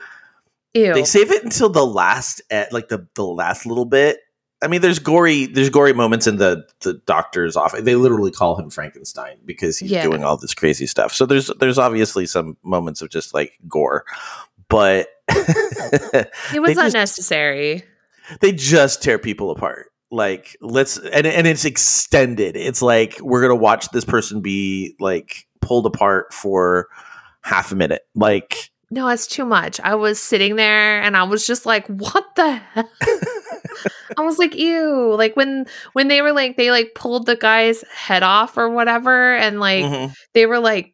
Ew. 0.73 0.93
they 0.95 1.03
save 1.03 1.31
it 1.31 1.43
until 1.43 1.69
the 1.69 1.85
last, 1.85 2.41
at 2.49 2.73
like 2.73 2.87
the 2.87 3.07
the 3.13 3.23
last 3.23 3.67
little 3.67 3.85
bit. 3.85 4.17
I 4.63 4.67
mean, 4.67 4.81
there's 4.81 4.97
gory 4.97 5.45
there's 5.45 5.69
gory 5.69 5.93
moments 5.93 6.25
in 6.25 6.37
the 6.37 6.67
the 6.79 6.95
doctor's 7.05 7.55
office. 7.55 7.83
They 7.83 7.95
literally 7.95 8.31
call 8.31 8.55
him 8.59 8.71
Frankenstein 8.71 9.37
because 9.45 9.77
he's 9.77 9.91
Yeah. 9.91 10.01
doing 10.03 10.23
all 10.23 10.37
this 10.37 10.55
crazy 10.55 10.87
stuff. 10.87 11.13
So 11.13 11.27
there's 11.27 11.51
there's 11.59 11.77
obviously 11.77 12.25
some 12.25 12.57
moments 12.63 13.03
of 13.03 13.09
just 13.11 13.35
like 13.35 13.59
gore, 13.67 14.05
but 14.69 15.09
it 15.29 16.31
was 16.59 16.67
they 16.69 16.73
just- 16.73 16.95
unnecessary. 16.95 17.83
They 18.41 18.51
just 18.51 19.01
tear 19.01 19.17
people 19.17 19.51
apart 19.51 19.87
like 20.11 20.55
let's 20.61 20.97
and 20.97 21.25
and 21.25 21.47
it's 21.47 21.65
extended 21.65 22.55
it's 22.55 22.81
like 22.81 23.19
we're 23.21 23.41
gonna 23.41 23.55
watch 23.55 23.89
this 23.89 24.05
person 24.05 24.41
be 24.41 24.95
like 24.99 25.47
pulled 25.59 25.85
apart 25.85 26.33
for 26.33 26.87
half 27.41 27.71
a 27.71 27.75
minute 27.75 28.03
like 28.15 28.71
No, 28.91 29.07
it's 29.07 29.25
too 29.25 29.43
much. 29.43 29.79
I 29.79 29.95
was 29.95 30.19
sitting 30.19 30.55
there 30.55 31.01
and 31.01 31.17
I 31.17 31.23
was 31.23 31.47
just 31.47 31.65
like, 31.65 31.87
what 31.87 32.35
the 32.35 32.51
hell? 32.51 32.87
I 34.17 34.21
was 34.21 34.37
like, 34.37 34.53
ew. 34.53 35.15
Like 35.17 35.35
when 35.35 35.65
when 35.93 36.09
they 36.09 36.21
were 36.21 36.31
like 36.31 36.57
they 36.57 36.69
like 36.69 36.91
pulled 36.93 37.25
the 37.25 37.35
guy's 37.35 37.83
head 37.91 38.21
off 38.21 38.55
or 38.55 38.69
whatever, 38.69 39.35
and 39.35 39.59
like 39.59 39.83
mhm. 39.83 40.13
they 40.33 40.45
were 40.45 40.59
like 40.59 40.92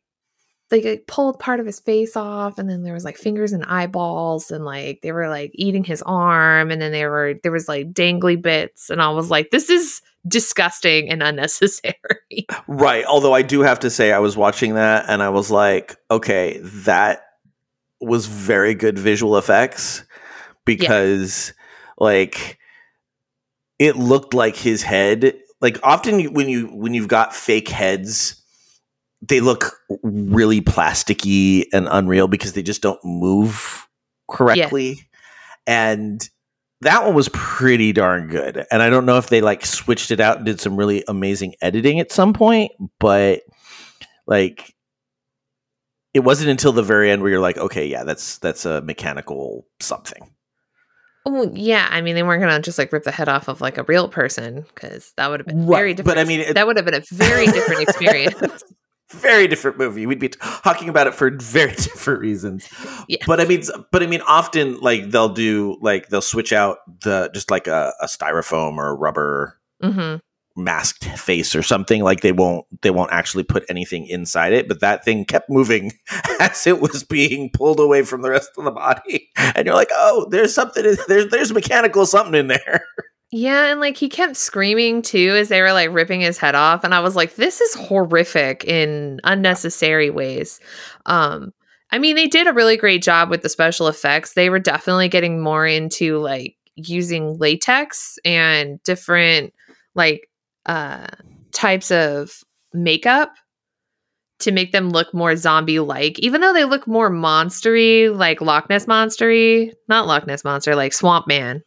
they 0.69 0.81
like, 0.81 1.07
pulled 1.07 1.39
part 1.39 1.59
of 1.59 1.65
his 1.65 1.79
face 1.79 2.15
off 2.15 2.59
and 2.59 2.69
then 2.69 2.83
there 2.83 2.93
was 2.93 3.03
like 3.03 3.17
fingers 3.17 3.53
and 3.53 3.65
eyeballs 3.65 4.51
and 4.51 4.65
like 4.65 5.01
they 5.01 5.11
were 5.11 5.29
like 5.29 5.51
eating 5.53 5.83
his 5.83 6.01
arm 6.03 6.71
and 6.71 6.81
then 6.81 6.91
there 6.91 7.09
were 7.09 7.35
there 7.41 7.51
was 7.51 7.67
like 7.67 7.91
dangly 7.91 8.39
bits 8.39 8.89
and 8.89 9.01
I 9.01 9.09
was 9.09 9.29
like 9.29 9.49
this 9.49 9.69
is 9.69 10.01
disgusting 10.27 11.09
and 11.09 11.23
unnecessary. 11.23 11.95
Right. 12.67 13.03
Although 13.05 13.33
I 13.33 13.41
do 13.41 13.61
have 13.61 13.79
to 13.79 13.89
say, 13.89 14.11
I 14.11 14.19
was 14.19 14.37
watching 14.37 14.75
that 14.75 15.05
and 15.07 15.23
I 15.23 15.29
was 15.29 15.49
like, 15.49 15.95
okay, 16.11 16.59
that 16.61 17.23
was 17.99 18.27
very 18.27 18.75
good 18.75 18.97
visual 18.97 19.37
effects 19.37 20.03
because, 20.65 21.53
like, 21.97 22.59
it 23.79 23.95
looked 23.97 24.33
like 24.33 24.55
his 24.55 24.83
head. 24.83 25.35
Like, 25.61 25.79
often 25.83 26.33
when 26.33 26.47
you 26.47 26.67
when 26.67 26.93
you've 26.93 27.07
got 27.07 27.35
fake 27.35 27.69
heads, 27.69 28.38
they 29.21 29.39
look 29.41 29.75
really 30.03 30.61
plasticky 30.61 31.65
and 31.73 31.87
unreal 31.91 32.27
because 32.27 32.53
they 32.53 32.63
just 32.63 32.81
don't 32.81 33.03
move 33.03 33.87
correctly. 34.29 35.07
And 35.67 36.27
that 36.81 37.03
one 37.05 37.13
was 37.13 37.29
pretty 37.33 37.91
darn 37.91 38.27
good. 38.29 38.65
And 38.71 38.81
I 38.81 38.89
don't 38.89 39.05
know 39.05 39.17
if 39.17 39.27
they 39.27 39.41
like 39.41 39.65
switched 39.65 40.11
it 40.11 40.19
out 40.21 40.37
and 40.37 40.45
did 40.45 40.61
some 40.61 40.77
really 40.77 41.03
amazing 41.07 41.55
editing 41.61 41.99
at 41.99 42.11
some 42.11 42.33
point, 42.33 42.71
but 42.99 43.41
like 44.25 44.73
it 46.13 46.21
wasn't 46.21 46.49
until 46.49 46.71
the 46.71 46.81
very 46.81 47.11
end 47.11 47.21
where 47.21 47.29
you're 47.31 47.39
like, 47.41 47.57
okay, 47.57 47.85
yeah, 47.85 48.03
that's 48.03 48.37
that's 48.39 48.65
a 48.65 48.81
mechanical 48.81 49.67
something. 49.81 50.31
Oh 51.25 51.51
yeah, 51.53 51.87
I 51.91 52.01
mean 52.01 52.15
they 52.15 52.23
weren't 52.23 52.41
gonna 52.41 52.61
just 52.61 52.77
like 52.79 52.91
rip 52.93 53.03
the 53.03 53.11
head 53.11 53.27
off 53.29 53.49
of 53.49 53.59
like 53.61 53.77
a 53.77 53.83
real 53.83 54.07
person 54.07 54.61
because 54.73 55.11
that 55.17 55.29
would 55.29 55.41
have 55.41 55.47
been 55.47 55.67
Right, 55.67 55.77
very 55.77 55.93
different. 55.93 56.15
but. 56.15 56.21
I 56.21 56.23
mean, 56.23 56.39
it- 56.39 56.53
that 56.55 56.65
would 56.65 56.77
have 56.77 56.85
been 56.85 56.95
a 56.95 57.03
very 57.11 57.45
different 57.47 57.81
experience. 57.87 58.63
Very 59.11 59.47
different 59.47 59.77
movie. 59.77 60.05
We'd 60.05 60.19
be 60.19 60.29
talking 60.29 60.87
about 60.87 61.07
it 61.07 61.15
for 61.15 61.31
very 61.31 61.71
different 61.75 62.19
reasons. 62.19 62.69
Yes. 63.07 63.23
But 63.25 63.39
I 63.39 63.45
mean, 63.45 63.63
but 63.91 64.03
I 64.03 64.05
mean, 64.05 64.21
often 64.21 64.79
like 64.79 65.09
they'll 65.09 65.33
do 65.33 65.77
like 65.81 66.09
they'll 66.09 66.21
switch 66.21 66.53
out 66.53 66.79
the 67.01 67.31
just 67.33 67.49
like 67.49 67.67
a, 67.67 67.93
a 68.01 68.05
styrofoam 68.05 68.77
or 68.77 68.89
a 68.89 68.93
rubber 68.93 69.59
hmm 69.81 70.17
masked 70.59 71.05
face 71.05 71.55
or 71.55 71.63
something 71.63 72.03
like 72.03 72.21
they 72.21 72.31
won't 72.31 72.65
they 72.81 72.91
won't 72.91 73.11
actually 73.11 73.43
put 73.43 73.63
anything 73.69 74.05
inside 74.07 74.51
it 74.51 74.67
but 74.67 74.81
that 74.81 75.03
thing 75.03 75.25
kept 75.25 75.49
moving 75.49 75.91
as 76.39 76.67
it 76.67 76.81
was 76.81 77.03
being 77.03 77.49
pulled 77.51 77.79
away 77.79 78.03
from 78.03 78.21
the 78.21 78.29
rest 78.29 78.51
of 78.57 78.65
the 78.65 78.71
body 78.71 79.29
and 79.37 79.65
you're 79.65 79.75
like 79.75 79.91
oh 79.93 80.27
there's 80.29 80.53
something 80.53 80.85
in, 80.85 80.97
there's 81.07 81.27
there's 81.29 81.53
mechanical 81.53 82.05
something 82.05 82.35
in 82.35 82.47
there 82.47 82.85
Yeah, 83.31 83.65
and 83.71 83.79
like 83.79 83.95
he 83.97 84.09
kept 84.09 84.35
screaming 84.37 85.01
too 85.03 85.35
as 85.37 85.49
they 85.49 85.61
were 85.61 85.71
like 85.73 85.91
ripping 85.91 86.21
his 86.21 86.39
head 86.39 86.55
off, 86.55 86.83
and 86.83 86.95
I 86.95 86.99
was 86.99 87.15
like, 87.15 87.35
"This 87.35 87.61
is 87.61 87.75
horrific 87.75 88.63
in 88.65 89.19
unnecessary 89.23 90.09
ways." 90.09 90.59
Um, 91.05 91.53
I 91.91 91.99
mean, 91.99 92.15
they 92.15 92.27
did 92.27 92.47
a 92.47 92.53
really 92.53 92.75
great 92.77 93.03
job 93.03 93.29
with 93.29 93.43
the 93.43 93.49
special 93.49 93.87
effects. 93.87 94.33
They 94.33 94.49
were 94.49 94.59
definitely 94.59 95.09
getting 95.09 95.41
more 95.41 95.65
into 95.67 96.17
like 96.19 96.55
using 96.75 97.37
latex 97.37 98.17
and 98.25 98.81
different 98.83 99.53
like 99.95 100.27
uh 100.65 101.07
types 101.51 101.91
of 101.91 102.43
makeup 102.73 103.33
to 104.39 104.51
make 104.51 104.71
them 104.71 104.89
look 104.89 105.13
more 105.13 105.35
zombie 105.35 105.79
like 105.79 106.17
even 106.19 106.39
though 106.41 106.53
they 106.53 106.63
look 106.63 106.87
more 106.87 107.09
monstery 107.09 108.15
like 108.15 108.39
loch 108.41 108.69
ness 108.69 108.85
monstery 108.85 109.71
not 109.89 110.07
loch 110.07 110.25
ness 110.27 110.43
monster 110.45 110.75
like 110.75 110.93
swamp 110.93 111.27
man 111.27 111.61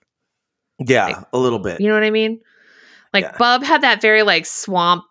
yeah 0.86 1.24
a 1.32 1.38
little 1.38 1.58
bit 1.58 1.80
you 1.80 1.88
know 1.88 1.94
what 1.94 2.04
I 2.04 2.10
mean? 2.10 2.40
Like 3.12 3.24
Yeah. 3.24 3.36
Bub 3.38 3.62
had 3.62 3.82
that 3.82 4.00
very 4.00 4.22
like 4.22 4.46
swamp 4.46 5.04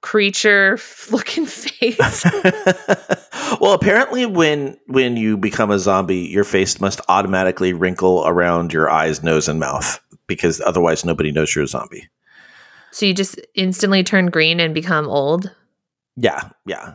creature 0.00 0.78
looking 1.10 1.46
face. 1.46 2.24
well 3.60 3.72
apparently 3.72 4.26
when 4.26 4.76
when 4.86 5.16
you 5.16 5.36
become 5.36 5.70
a 5.70 5.78
zombie 5.78 6.20
your 6.20 6.44
face 6.44 6.80
must 6.80 7.00
automatically 7.08 7.72
wrinkle 7.72 8.24
around 8.26 8.72
your 8.72 8.90
eyes 8.90 9.22
nose 9.22 9.48
and 9.48 9.60
mouth 9.60 10.00
because 10.26 10.60
otherwise 10.62 11.04
nobody 11.04 11.32
knows 11.32 11.54
you're 11.54 11.64
a 11.64 11.68
zombie 11.68 12.08
so 12.90 13.06
you 13.06 13.14
just 13.14 13.40
instantly 13.54 14.02
turn 14.02 14.26
green 14.26 14.60
and 14.60 14.74
become 14.74 15.08
old. 15.08 15.50
Yeah, 16.16 16.50
yeah. 16.66 16.94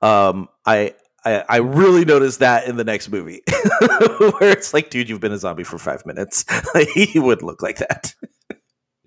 Um, 0.00 0.48
I, 0.66 0.94
I 1.24 1.44
I 1.48 1.56
really 1.58 2.04
noticed 2.04 2.40
that 2.40 2.66
in 2.66 2.76
the 2.76 2.84
next 2.84 3.10
movie, 3.10 3.42
where 4.38 4.50
it's 4.50 4.74
like, 4.74 4.90
dude, 4.90 5.08
you've 5.08 5.20
been 5.20 5.32
a 5.32 5.38
zombie 5.38 5.64
for 5.64 5.78
five 5.78 6.04
minutes. 6.06 6.44
He 6.94 7.18
would 7.18 7.42
look 7.42 7.62
like 7.62 7.78
that. 7.78 8.14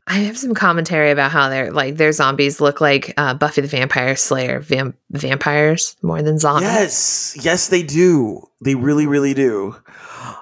I 0.07 0.19
have 0.19 0.37
some 0.37 0.53
commentary 0.53 1.09
about 1.09 1.31
how 1.31 1.49
they're 1.49 1.71
like 1.71 1.97
their 1.97 2.11
zombies 2.11 2.61
look 2.61 2.79
like 2.79 3.13
uh, 3.17 3.33
Buffy 3.33 3.61
the 3.61 3.67
Vampire 3.67 4.15
Slayer 4.15 4.61
vam- 4.61 4.93
vampires 5.09 5.95
more 6.03 6.21
than 6.21 6.37
zombies. 6.37 6.67
Yes, 6.69 7.37
yes, 7.41 7.67
they 7.69 7.81
do. 7.81 8.43
They 8.63 8.75
really, 8.75 9.07
really 9.07 9.33
do. 9.33 9.75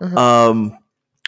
Mhm. 0.01 0.17
Um, 0.17 0.77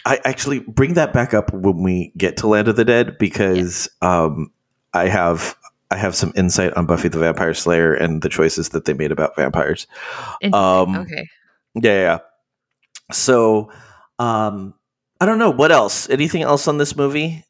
I 0.04 0.20
actually 0.24 0.60
bring 0.60 0.94
that 0.94 1.12
back 1.12 1.34
up 1.34 1.52
when 1.52 1.82
we 1.82 2.12
get 2.16 2.36
to 2.38 2.46
Land 2.46 2.68
of 2.68 2.76
the 2.76 2.84
Dead 2.84 3.16
because 3.18 3.88
um, 4.02 4.52
I 4.92 5.08
have 5.08 5.56
I 5.90 5.96
have 5.96 6.14
some 6.16 6.32
insight 6.36 6.72
on 6.74 6.86
Buffy 6.86 7.08
the 7.08 7.18
Vampire 7.18 7.54
Slayer 7.54 7.94
and 7.94 8.22
the 8.22 8.28
choices 8.28 8.70
that 8.70 8.84
they 8.86 8.92
made 8.94 9.12
about 9.12 9.36
vampires. 9.36 9.86
Um, 10.52 10.96
okay. 10.96 11.28
Yeah, 11.74 12.00
yeah. 12.00 12.18
So, 13.12 13.70
um, 14.18 14.74
I 15.20 15.26
don't 15.26 15.38
know 15.38 15.50
what 15.50 15.70
else. 15.70 16.10
Anything 16.10 16.42
else 16.42 16.66
on 16.66 16.78
this 16.78 16.96
movie? 16.96 17.44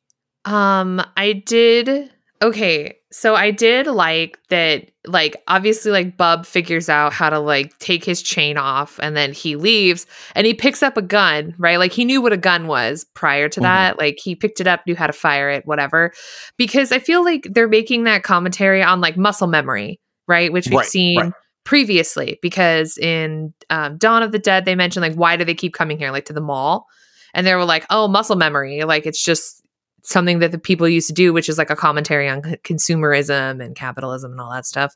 Um, 0.45 1.03
I 1.17 1.33
did. 1.33 2.11
Okay, 2.43 2.99
so 3.11 3.35
I 3.35 3.51
did 3.51 3.87
like 3.87 4.39
that. 4.51 4.91
Like, 5.07 5.43
obviously, 5.49 5.91
like 5.91 6.19
Bub 6.19 6.45
figures 6.45 6.89
out 6.91 7.13
how 7.15 7.31
to 7.31 7.39
like 7.39 7.77
take 7.79 8.05
his 8.05 8.21
chain 8.21 8.59
off, 8.59 8.99
and 9.03 9.17
then 9.17 9.33
he 9.33 9.57
leaves, 9.57 10.07
and 10.35 10.47
he 10.47 10.53
picks 10.53 10.83
up 10.83 10.97
a 10.99 11.03
gun. 11.03 11.55
Right, 11.59 11.79
like 11.79 11.93
he 11.93 12.05
knew 12.05 12.21
what 12.21 12.35
a 12.35 12.37
gun 12.37 12.67
was 12.67 13.05
prior 13.15 13.49
to 13.49 13.61
Mhm. 13.61 13.63
that. 13.63 13.99
Like 13.99 14.19
he 14.23 14.35
picked 14.35 14.61
it 14.61 14.67
up, 14.67 14.81
knew 14.87 14.95
how 14.97 15.07
to 15.07 15.15
fire 15.15 15.49
it, 15.49 15.65
whatever. 15.67 16.13
Because 16.59 16.93
I 16.93 16.99
feel 16.99 17.25
like 17.25 17.47
they're 17.51 17.69
making 17.69 18.05
that 18.05 18.23
commentary 18.23 18.83
on 18.83 19.01
like 19.01 19.17
muscle 19.17 19.47
memory, 19.49 19.99
right? 20.29 20.53
Which 20.53 20.67
we've 20.67 20.79
Right, 20.81 20.87
seen 20.87 21.19
right. 21.21 21.33
previously. 21.65 22.39
Because 22.43 22.99
in 22.99 23.55
um, 23.71 23.97
Dawn 23.97 24.23
of 24.23 24.33
the 24.33 24.39
Dead, 24.39 24.67
they 24.67 24.75
mentioned 24.75 25.03
like 25.03 25.15
why 25.15 25.37
do 25.37 25.45
they 25.45 25.55
keep 25.55 25.73
coming 25.73 25.99
here, 25.99 26.11
like 26.11 26.27
to 26.27 26.33
the 26.35 26.41
mall, 26.43 26.87
and 27.33 27.47
they 27.47 27.55
were 27.55 27.65
like, 27.65 27.87
oh, 27.89 28.09
muscle 28.09 28.37
memory, 28.37 28.83
like 28.83 29.07
it's 29.07 29.25
just 29.25 29.63
something 30.07 30.39
that 30.39 30.53
the 30.53 30.59
people 30.59 30.89
used 30.89 31.09
to 31.09 31.13
do, 31.13 31.33
which 31.33 31.49
is 31.49 31.59
like 31.59 31.71
a 31.71 31.77
commentary 31.77 32.29
on 32.29 32.43
c- 32.43 32.57
consumerism 32.65 33.63
and 33.63 33.75
capitalism 33.75 34.31
and 34.33 34.41
all 34.41 34.53
that 34.53 34.67
stuff. 34.67 34.95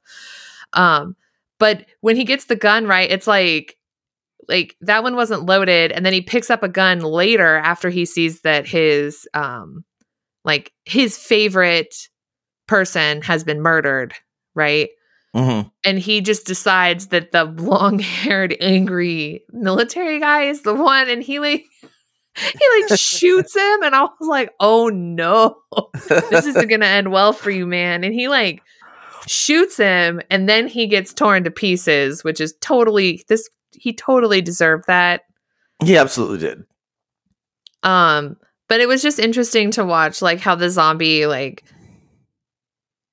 Um, 0.73 1.17
but 1.59 1.85
when 2.01 2.17
he 2.17 2.25
gets 2.25 2.47
the 2.47 2.57
gun 2.57 2.87
right, 2.87 3.11
it's 3.11 3.27
like 3.27 3.77
like 4.49 4.77
that 4.81 5.03
one 5.03 5.17
wasn't 5.17 5.47
loaded, 5.47 5.93
and 5.93 6.05
then 6.07 6.13
he 6.13 6.23
picks 6.23 6.51
up 6.51 6.63
a 6.63 6.69
gun 6.69 7.01
later 7.01 7.57
after 7.57 7.91
he 7.91 8.05
sees 8.05 8.41
that 8.43 8.67
his 8.67 9.29
um 9.35 9.85
like 10.45 10.73
his 10.85 11.19
favorite 11.19 12.09
person 12.67 13.21
has 13.23 13.45
been 13.45 13.61
murdered, 13.61 14.15
right? 14.55 14.91
Mm-hmm. 15.33 15.69
and 15.85 15.97
he 15.97 16.23
just 16.23 16.45
decides 16.45 17.07
that 17.09 17.31
the 17.31 17.45
long-haired 17.45 18.57
angry 18.61 19.45
military 19.53 20.19
guy 20.19 20.47
is 20.47 20.63
the 20.63 20.75
one 20.75 21.09
and 21.09 21.23
he 21.23 21.39
like 21.39 21.63
he 22.37 22.81
like 22.81 22.99
shoots 22.99 23.55
him 23.57 23.83
and 23.83 23.95
i 23.95 24.03
was 24.03 24.29
like 24.29 24.51
oh 24.61 24.89
no. 24.89 25.57
This 26.31 26.47
isn't 26.47 26.69
gonna 26.69 26.87
end 26.87 27.11
well 27.11 27.33
for 27.33 27.51
you 27.51 27.67
man. 27.67 28.05
And 28.05 28.15
he 28.15 28.29
like 28.29 28.63
shoots 29.27 29.77
him 29.77 30.21
and 30.31 30.49
then 30.49 30.67
he 30.67 30.87
gets 30.87 31.13
torn 31.13 31.45
to 31.45 31.51
pieces 31.51 32.25
which 32.25 32.41
is 32.41 32.55
totally 32.61 33.23
this 33.29 33.49
he 33.73 33.93
totally 33.93 34.41
deserved 34.43 34.85
that. 34.87 35.23
He 35.85 35.97
absolutely 35.97 36.39
did. 36.39 36.65
um 37.83 38.37
but 38.69 38.81
it 38.81 38.87
was 38.87 39.03
just 39.03 39.19
interesting 39.19 39.71
to 39.73 39.85
watch 39.85 40.23
like 40.23 40.39
how 40.41 40.55
the 40.55 40.71
zombie 40.71 41.27
like 41.27 41.65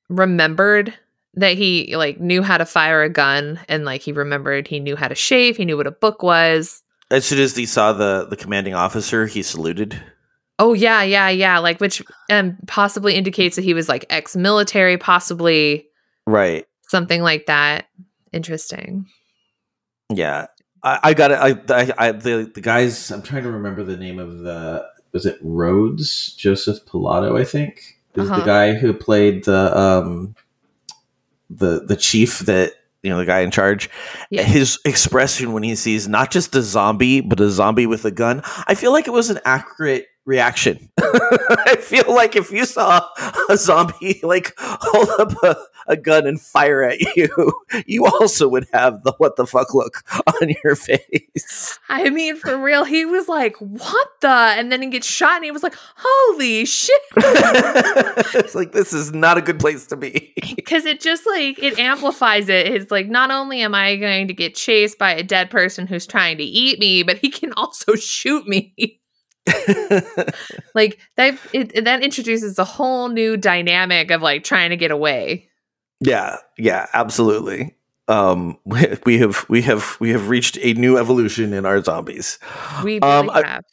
remembered 0.09 0.93
that 1.33 1.57
he 1.57 1.95
like 1.95 2.19
knew 2.19 2.41
how 2.41 2.57
to 2.57 2.65
fire 2.65 3.03
a 3.03 3.09
gun 3.09 3.59
and 3.67 3.83
like 3.85 4.01
he 4.01 4.11
remembered 4.11 4.67
he 4.67 4.79
knew 4.79 4.95
how 4.95 5.07
to 5.07 5.15
shave 5.15 5.57
he 5.57 5.65
knew 5.65 5.77
what 5.77 5.87
a 5.87 5.91
book 5.91 6.23
was 6.23 6.81
As 7.09 7.25
soon 7.25 7.39
as 7.39 7.55
he 7.55 7.65
saw 7.65 7.93
the 7.93 8.27
the 8.29 8.35
commanding 8.35 8.73
officer, 8.73 9.25
he 9.27 9.41
saluted. 9.43 9.99
oh 10.59 10.73
yeah 10.73 11.03
yeah 11.03 11.29
yeah 11.29 11.59
like 11.59 11.79
which 11.79 12.01
um 12.31 12.57
possibly 12.67 13.13
indicates 13.15 13.55
that 13.55 13.63
he 13.63 13.73
was 13.75 13.87
like 13.87 14.05
ex-military 14.09 14.97
possibly 14.97 15.87
Right. 16.25 16.65
something 16.89 17.21
like 17.21 17.45
that 17.45 17.85
interesting 18.33 19.05
Yeah. 20.13 20.47
I, 20.83 20.99
I 21.03 21.13
got 21.13 21.31
it. 21.31 21.39
I, 21.39 21.49
I, 21.81 22.07
I 22.07 22.11
the 22.11 22.51
the 22.53 22.61
guys. 22.61 23.09
I'm 23.11 23.21
trying 23.23 23.43
to 23.43 23.51
remember 23.51 23.83
the 23.83 23.97
name 23.97 24.19
of 24.19 24.39
the. 24.39 24.85
Was 25.11 25.25
it 25.25 25.37
Rhodes 25.41 26.33
Joseph 26.33 26.85
Pilato? 26.85 27.39
I 27.39 27.43
think 27.45 27.97
is 28.15 28.29
Uh-huh. 28.29 28.39
the 28.39 28.45
guy 28.45 28.73
who 28.75 28.93
played 28.93 29.43
the 29.45 29.75
um 29.77 30.35
the 31.49 31.81
the 31.85 31.95
chief 31.95 32.39
that 32.39 32.73
you 33.03 33.09
know 33.09 33.17
the 33.17 33.25
guy 33.25 33.39
in 33.39 33.51
charge. 33.51 33.89
Yeah. 34.29 34.43
His 34.43 34.79
expression 34.85 35.53
when 35.53 35.63
he 35.63 35.75
sees 35.75 36.07
not 36.07 36.31
just 36.31 36.55
a 36.55 36.61
zombie 36.61 37.21
but 37.21 37.39
a 37.39 37.49
zombie 37.49 37.85
with 37.85 38.05
a 38.05 38.11
gun. 38.11 38.41
I 38.67 38.75
feel 38.75 38.91
like 38.91 39.07
it 39.07 39.13
was 39.13 39.29
an 39.29 39.39
accurate 39.45 40.07
reaction. 40.27 40.89
I 40.99 41.77
feel 41.79 42.13
like 42.13 42.35
if 42.35 42.51
you 42.51 42.65
saw 42.65 43.07
a 43.49 43.57
zombie 43.57 44.19
like 44.21 44.53
hold 44.57 45.09
up 45.19 45.43
a, 45.43 45.55
a 45.87 45.95
gun 45.95 46.27
and 46.27 46.39
fire 46.39 46.83
at 46.83 46.99
you, 47.15 47.53
you 47.87 48.05
also 48.05 48.47
would 48.49 48.67
have 48.73 49.03
the 49.03 49.13
what 49.17 49.37
the 49.37 49.47
fuck 49.47 49.73
look 49.73 50.03
on 50.27 50.49
your 50.63 50.75
face. 50.75 51.79
I 51.89 52.09
mean, 52.09 52.35
for 52.35 52.57
real, 52.61 52.83
he 52.83 53.05
was 53.05 53.27
like, 53.27 53.55
"What 53.57 54.07
the?" 54.19 54.27
And 54.27 54.71
then 54.71 54.81
he 54.81 54.89
gets 54.89 55.07
shot, 55.07 55.37
and 55.37 55.45
he 55.45 55.51
was 55.51 55.63
like, 55.63 55.75
"Holy 55.95 56.65
shit!" 56.65 57.01
it's 57.15 58.53
like 58.53 58.73
this 58.73 58.93
is 58.93 59.13
not 59.13 59.37
a 59.37 59.41
good 59.41 59.59
place 59.59 59.87
to 59.87 59.95
be. 59.95 60.33
Because 60.55 60.85
it 60.85 60.99
just 60.99 61.25
like 61.25 61.57
it 61.63 61.79
amplifies 61.79 62.49
it. 62.49 62.67
It's 62.67 62.91
like 62.91 63.07
not 63.07 63.31
only 63.31 63.61
am 63.61 63.73
I 63.73 63.95
going 63.95 64.27
to 64.27 64.33
get 64.33 64.55
chased 64.55 64.99
by 64.99 65.13
a 65.13 65.23
dead 65.23 65.49
person 65.49 65.87
who's 65.87 66.05
trying 66.05 66.37
to 66.37 66.43
eat 66.43 66.79
me, 66.79 67.03
but 67.03 67.17
he 67.17 67.29
can 67.29 67.53
also 67.53 67.95
shoot 67.95 68.45
me. 68.45 68.96
like 70.75 70.99
that 71.15 71.37
it, 71.53 71.85
that 71.85 72.03
introduces 72.03 72.59
a 72.59 72.63
whole 72.65 73.09
new 73.09 73.37
dynamic 73.37 74.11
of 74.11 74.21
like 74.21 74.43
trying 74.43 74.69
to 74.69 74.77
get 74.77 74.91
away 74.91 75.47
yeah, 75.99 76.37
yeah, 76.57 76.87
absolutely. 76.93 77.75
Um, 78.07 78.57
we 78.65 79.17
have 79.17 79.45
we 79.49 79.61
have 79.63 79.97
we 79.99 80.11
have 80.11 80.29
reached 80.29 80.57
a 80.61 80.73
new 80.73 80.97
evolution 80.97 81.53
in 81.53 81.65
our 81.65 81.81
zombies. 81.83 82.39
we 82.83 82.99
Um, 82.99 83.27
really 83.27 83.43
I- 83.43 83.47
have 83.49 83.63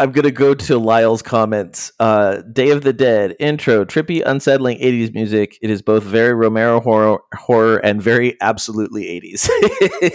I'm 0.00 0.12
gonna 0.12 0.30
go 0.30 0.54
to 0.54 0.78
Lyle's 0.78 1.22
comments. 1.22 1.90
Uh, 1.98 2.36
Day 2.52 2.70
of 2.70 2.82
the 2.82 2.92
Dead 2.92 3.34
intro, 3.40 3.84
trippy, 3.84 4.22
unsettling 4.24 4.78
'80s 4.78 5.12
music. 5.12 5.58
It 5.60 5.70
is 5.70 5.82
both 5.82 6.04
very 6.04 6.34
Romero 6.34 6.80
horror, 6.80 7.18
horror 7.34 7.78
and 7.78 8.00
very 8.00 8.36
absolutely 8.40 9.04
'80s. 9.04 9.48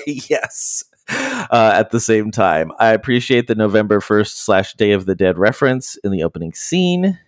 yes. 0.29 0.85
Uh, 1.09 1.71
at 1.75 1.91
the 1.91 1.99
same 1.99 2.31
time, 2.31 2.71
I 2.79 2.93
appreciate 2.93 3.47
the 3.47 3.55
November 3.55 3.99
1st 3.99 4.35
slash 4.35 4.73
Day 4.73 4.91
of 4.91 5.05
the 5.05 5.15
Dead 5.15 5.37
reference 5.37 5.97
in 5.97 6.11
the 6.11 6.23
opening 6.23 6.53
scene. 6.53 7.19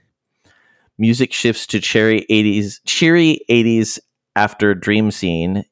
Music 0.98 1.34
shifts 1.34 1.68
to 1.68 1.80
cherry 1.80 2.26
80s, 2.30 2.80
cheery 2.86 3.42
80s 3.50 4.00
after 4.36 4.74
dream 4.74 5.12
scene. 5.12 5.66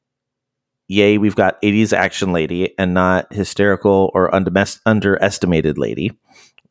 Yay, 0.86 1.16
we've 1.16 1.34
got 1.34 1.60
80s 1.62 1.94
action 1.94 2.32
lady 2.32 2.78
and 2.78 2.92
not 2.92 3.32
hysterical 3.32 4.10
or 4.14 4.30
undermes- 4.30 4.80
underestimated 4.84 5.78
lady 5.78 6.12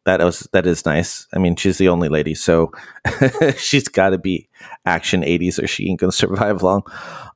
that 0.05 0.19
was 0.21 0.47
that 0.51 0.67
is 0.67 0.85
nice. 0.85 1.27
I 1.33 1.39
mean, 1.39 1.55
she's 1.55 1.77
the 1.77 1.89
only 1.89 2.09
lady, 2.09 2.35
so 2.35 2.71
she's 3.57 3.87
got 3.87 4.09
to 4.09 4.17
be 4.17 4.49
action 4.85 5.21
80s 5.21 5.61
or 5.61 5.67
she 5.67 5.89
ain't 5.89 5.99
gonna 5.99 6.11
survive 6.11 6.63
long. 6.63 6.83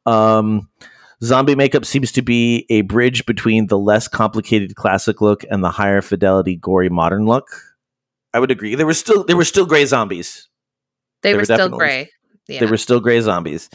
Um, 0.06 0.70
zombie 1.24 1.56
makeup 1.56 1.86
seems 1.86 2.12
to 2.14 2.22
be 2.22 2.66
a 2.70 2.82
bridge 2.82 3.26
between 3.26 3.68
the 3.68 3.78
less 3.78 4.08
complicated 4.08 4.76
classic 4.76 5.22
look 5.22 5.44
and 5.50 5.64
the 5.64 5.72
higher 5.72 6.02
fidelity, 6.02 6.56
gory 6.56 6.90
modern 6.90 7.26
look. 7.26 7.48
I 8.34 8.40
would 8.40 8.52
agree. 8.52 8.76
There 8.76 8.86
were 8.86 8.94
still 8.94 9.24
there 9.24 9.38
were 9.38 9.46
still 9.46 9.66
gray 9.66 9.86
zombies. 9.86 10.48
they 11.24 11.34
were 11.34 11.40
were 11.40 11.46
still 11.46 11.70
gray 11.70 12.10
yeah 12.48 12.60
There 12.60 12.70
were 12.70 12.78
still 12.78 13.00
gray 13.00 13.20
zombies. 13.22 13.70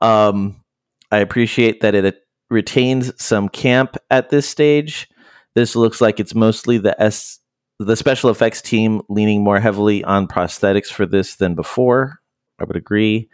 Um, 0.00 0.62
I 1.10 1.18
appreciate 1.18 1.80
that 1.80 1.94
it 1.94 2.16
retains 2.50 3.12
some 3.22 3.48
camp 3.48 3.96
at 4.10 4.30
this 4.30 4.48
stage. 4.48 5.08
This 5.54 5.76
looks 5.76 6.00
like 6.00 6.20
it's 6.20 6.34
mostly 6.34 6.78
the 6.78 7.00
S 7.00 7.38
the 7.78 7.96
special 7.96 8.30
effects 8.30 8.60
team 8.60 9.02
leaning 9.08 9.42
more 9.42 9.60
heavily 9.60 10.02
on 10.02 10.26
prosthetics 10.26 10.88
for 10.88 11.06
this 11.06 11.36
than 11.36 11.54
before. 11.54 12.18
I 12.60 12.64
would 12.64 12.76
agree. 12.76 13.28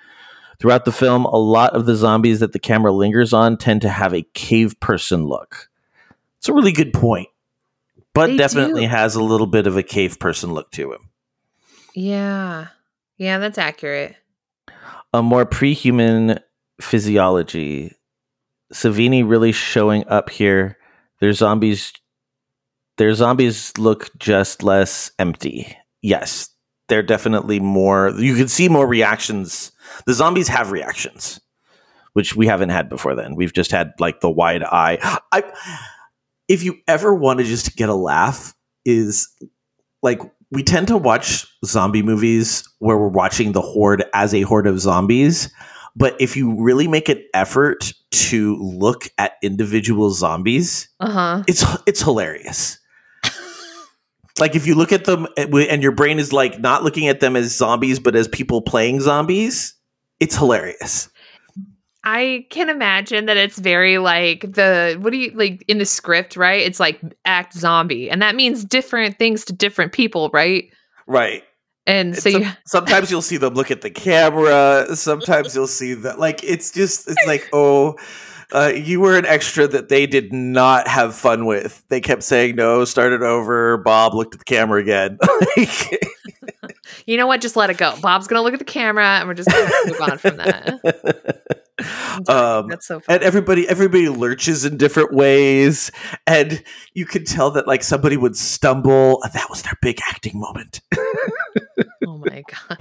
Throughout 0.61 0.85
the 0.85 0.93
film, 0.93 1.25
a 1.25 1.37
lot 1.37 1.75
of 1.75 1.87
the 1.87 1.97
zombies 1.97 2.41
that 2.41 2.53
the 2.53 2.59
camera 2.59 2.93
lingers 2.93 3.33
on 3.33 3.57
tend 3.57 3.83
to 3.83 3.89
have 3.89 4.15
a 4.15 4.23
cave 4.35 4.79
person 4.81 5.27
look. 5.27 5.69
It's 6.39 6.49
a 6.49 6.53
really 6.53 6.73
good 6.73 6.93
point. 6.93 7.29
But 8.15 8.29
They 8.29 8.37
definitely 8.37 8.83
do. 8.83 8.89
has 8.89 9.17
a 9.17 9.23
little 9.23 9.47
bit 9.49 9.67
of 9.67 9.77
a 9.77 9.83
cave 9.83 10.19
person 10.21 10.53
look 10.55 10.71
to 10.73 10.93
him. 10.93 11.11
yeah 11.95 12.69
yeah 13.19 13.39
that's 13.39 13.59
accurate 13.59 14.17
a 15.13 15.23
more 15.23 15.47
pre-human 15.47 16.41
physiology. 16.81 17.93
Savini 18.73 19.23
really 19.29 19.53
showing 19.53 20.05
up 20.09 20.29
here. 20.29 20.77
Their 21.21 21.33
zombies 21.33 21.93
their 22.97 23.15
zombies 23.15 23.73
look 23.79 24.11
just 24.19 24.63
less 24.63 25.11
empty. 25.19 25.77
Yes, 26.03 26.49
they're 26.89 27.03
definitely 27.03 27.61
more 27.61 28.11
you 28.19 28.35
can 28.35 28.49
see 28.49 28.69
more 28.69 28.87
reactions. 28.87 29.71
The 30.07 30.15
zombies 30.15 30.49
have 30.49 30.71
reactions, 30.71 31.41
which 32.13 32.35
we 32.37 32.47
haven't 32.47 32.71
had 32.71 32.89
before 32.89 33.15
then. 33.15 33.35
We've 33.35 33.53
just 33.53 33.71
had 33.71 33.93
like 33.99 34.21
the 34.21 34.31
wide 34.31 34.63
eye. 34.63 34.99
I 35.33 35.43
if 36.49 36.63
you 36.63 36.79
ever 36.87 37.15
want 37.15 37.39
to 37.39 37.45
just 37.45 37.77
get 37.77 37.89
a 37.89 37.95
laugh 37.95 38.55
is 38.85 39.29
like 40.03 40.21
we 40.51 40.63
tend 40.63 40.89
to 40.89 40.97
watch 40.97 41.47
zombie 41.65 42.03
movies 42.03 42.69
where 42.79 42.97
we're 42.97 43.09
watching 43.09 43.53
the 43.53 43.61
horde 43.61 44.05
as 44.15 44.35
a 44.35 44.43
horde 44.43 44.67
of 44.67 44.79
zombies 44.79 45.53
but 45.97 46.17
if 46.21 46.37
you 46.37 46.61
really 46.61 46.89
make 46.89 47.09
an 47.09 47.23
effort 47.35 47.93
to 48.11 48.57
look 48.57 49.09
at 49.19 49.33
individual 49.43 50.11
zombies 50.11 50.89
uh-huh 51.01 51.43
it's 51.49 51.65
it's 51.87 52.03
hilarious 52.03 52.79
like 54.39 54.55
if 54.55 54.67
you 54.67 54.75
look 54.75 54.93
at 54.93 55.05
them 55.05 55.27
and 55.37 55.55
and 55.55 55.83
your 55.83 55.93
brain 55.93 56.19
is 56.19 56.33
like 56.33 56.61
not 56.61 56.85
looking 56.85 57.09
at 57.09 57.21
them 57.21 57.37
as 57.37 57.57
zombies 57.57 57.99
but 57.99 58.15
as 58.15 58.29
people 58.29 58.61
playing 58.61 59.01
zombies 59.01 59.74
it's 60.25 60.37
hilarious 60.37 61.11
I 62.05 62.47
can 62.51 62.69
imagine 62.69 63.27
that 63.27 63.39
it's 63.39 63.59
very 63.59 63.97
like 63.97 64.41
the 64.43 64.99
what 65.01 65.11
do 65.11 65.17
you 65.17 65.31
like 65.35 65.65
in 65.69 65.79
the 65.79 65.87
script, 65.87 66.37
right? 66.37 66.61
It's 66.61 66.79
like 66.79 67.01
act 67.25 67.55
zombie, 67.55 68.11
and 68.11 68.21
that 68.21 68.37
means 68.37 68.63
different 68.63 69.19
things 69.19 69.47
to 69.47 69.55
different 69.55 69.93
people, 69.93 70.29
right? 70.35 70.71
right 71.07 71.43
And 71.87 72.15
so 72.15 72.31
Some- 72.31 72.43
you, 72.43 72.51
sometimes 72.67 73.11
you'll 73.11 73.23
see 73.23 73.39
them 73.39 73.55
look 73.55 73.71
at 73.71 73.81
the 73.81 73.91
camera. 73.91 74.95
Sometimes 74.95 75.55
you'll 75.55 75.67
see 75.67 75.95
that, 75.95 76.19
like, 76.19 76.45
it's 76.45 76.71
just, 76.71 77.09
it's 77.09 77.27
like, 77.27 77.49
oh, 77.55 77.97
uh, 78.53 78.73
you 78.75 79.01
were 79.01 79.17
an 79.17 79.25
extra 79.25 79.67
that 79.67 79.89
they 79.89 80.07
did 80.07 80.31
not 80.33 80.87
have 80.87 81.15
fun 81.15 81.47
with. 81.47 81.83
They 81.89 82.03
kept 82.03 82.23
saying, 82.23 82.57
no, 82.57 82.85
started 82.85 83.23
over. 83.23 83.79
Bob 83.79 84.13
looked 84.13 84.35
at 84.35 84.41
the 84.41 84.45
camera 84.45 84.81
again. 84.81 85.19
you 87.07 87.17
know 87.17 87.27
what? 87.27 87.41
Just 87.41 87.57
let 87.57 87.71
it 87.71 87.77
go. 87.77 87.95
Bob's 88.01 88.27
gonna 88.27 88.43
look 88.43 88.53
at 88.53 88.59
the 88.59 88.65
camera, 88.65 89.19
and 89.19 89.29
we're 89.29 89.35
just 89.35 89.51
gonna 89.51 89.71
move 89.87 90.01
on 90.01 90.19
from 90.19 90.37
that. 90.37 91.55
Um, 92.29 92.69
That's 92.69 92.87
so 92.87 93.01
funny. 93.01 93.17
and 93.17 93.25
everybody 93.25 93.69
everybody 93.69 94.09
lurches 94.09 94.65
in 94.65 94.77
different 94.77 95.13
ways 95.13 95.91
and 96.25 96.63
you 96.95 97.05
can 97.05 97.25
tell 97.25 97.51
that 97.51 97.67
like 97.67 97.83
somebody 97.83 98.17
would 98.17 98.37
stumble 98.37 99.21
that 99.33 99.51
was 99.51 99.63
their 99.63 99.77
big 99.83 99.99
acting 100.09 100.39
moment 100.39 100.81
oh 102.07 102.19
my 102.19 102.45
god 102.69 102.79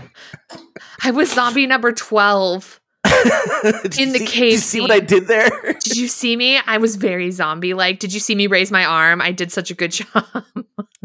i 1.01 1.09
was 1.09 1.33
zombie 1.33 1.65
number 1.65 1.91
12 1.91 2.79
In 3.63 4.11
the 4.11 4.19
see- 4.19 4.25
cave 4.25 4.37
Did 4.37 4.51
you 4.51 4.57
see 4.57 4.81
what 4.81 4.91
I 4.91 4.99
did 4.99 5.27
there? 5.27 5.49
Did 5.79 5.95
you 5.95 6.07
see 6.07 6.35
me? 6.35 6.59
I 6.65 6.77
was 6.77 6.95
very 6.95 7.31
zombie 7.31 7.73
like. 7.73 7.99
Did 7.99 8.13
you 8.13 8.19
see 8.19 8.35
me 8.35 8.47
raise 8.47 8.71
my 8.71 8.85
arm? 8.85 9.21
I 9.21 9.31
did 9.31 9.51
such 9.51 9.71
a 9.71 9.73
good 9.73 9.91
job. 10.13 10.25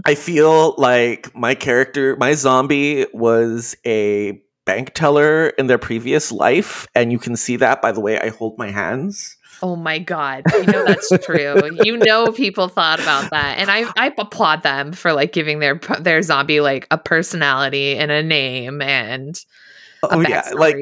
I 0.05 0.15
feel 0.15 0.75
like 0.79 1.35
my 1.35 1.55
character, 1.55 2.17
my 2.17 2.35
zombie, 2.35 3.07
was 3.13 3.77
a 3.85 4.41
bank 4.65 4.93
teller 4.95 5.49
in 5.51 5.67
their 5.67 5.79
previous 5.79 6.31
life, 6.31 6.87
and 6.95 7.11
you 7.11 7.19
can 7.19 7.37
see 7.37 7.57
that 7.57 7.83
by 7.83 7.91
the 7.91 8.01
way 8.01 8.19
I 8.19 8.29
hold 8.29 8.59
my 8.59 8.71
hands. 8.71 9.37
Oh 9.61 9.75
my 9.75 9.99
god! 9.99 10.45
You 10.53 10.65
know 10.65 10.85
that's 10.85 11.11
true. 11.25 11.61
you 11.83 11.97
know 11.97 12.31
people 12.33 12.69
thought 12.69 13.01
about 13.01 13.31
that, 13.31 13.59
and 13.59 13.71
I 13.71 13.91
I 13.97 14.13
applaud 14.17 14.63
them 14.63 14.93
for 14.93 15.13
like 15.13 15.33
giving 15.33 15.59
their 15.59 15.81
their 16.01 16.23
zombie 16.23 16.61
like 16.61 16.87
a 16.91 16.99
personality 16.99 17.97
and 17.97 18.11
a 18.13 18.23
name 18.23 18.81
and 18.81 19.39
oh, 20.05 20.09
a 20.11 20.17
Oh 20.17 20.21
yeah, 20.21 20.51
like. 20.55 20.77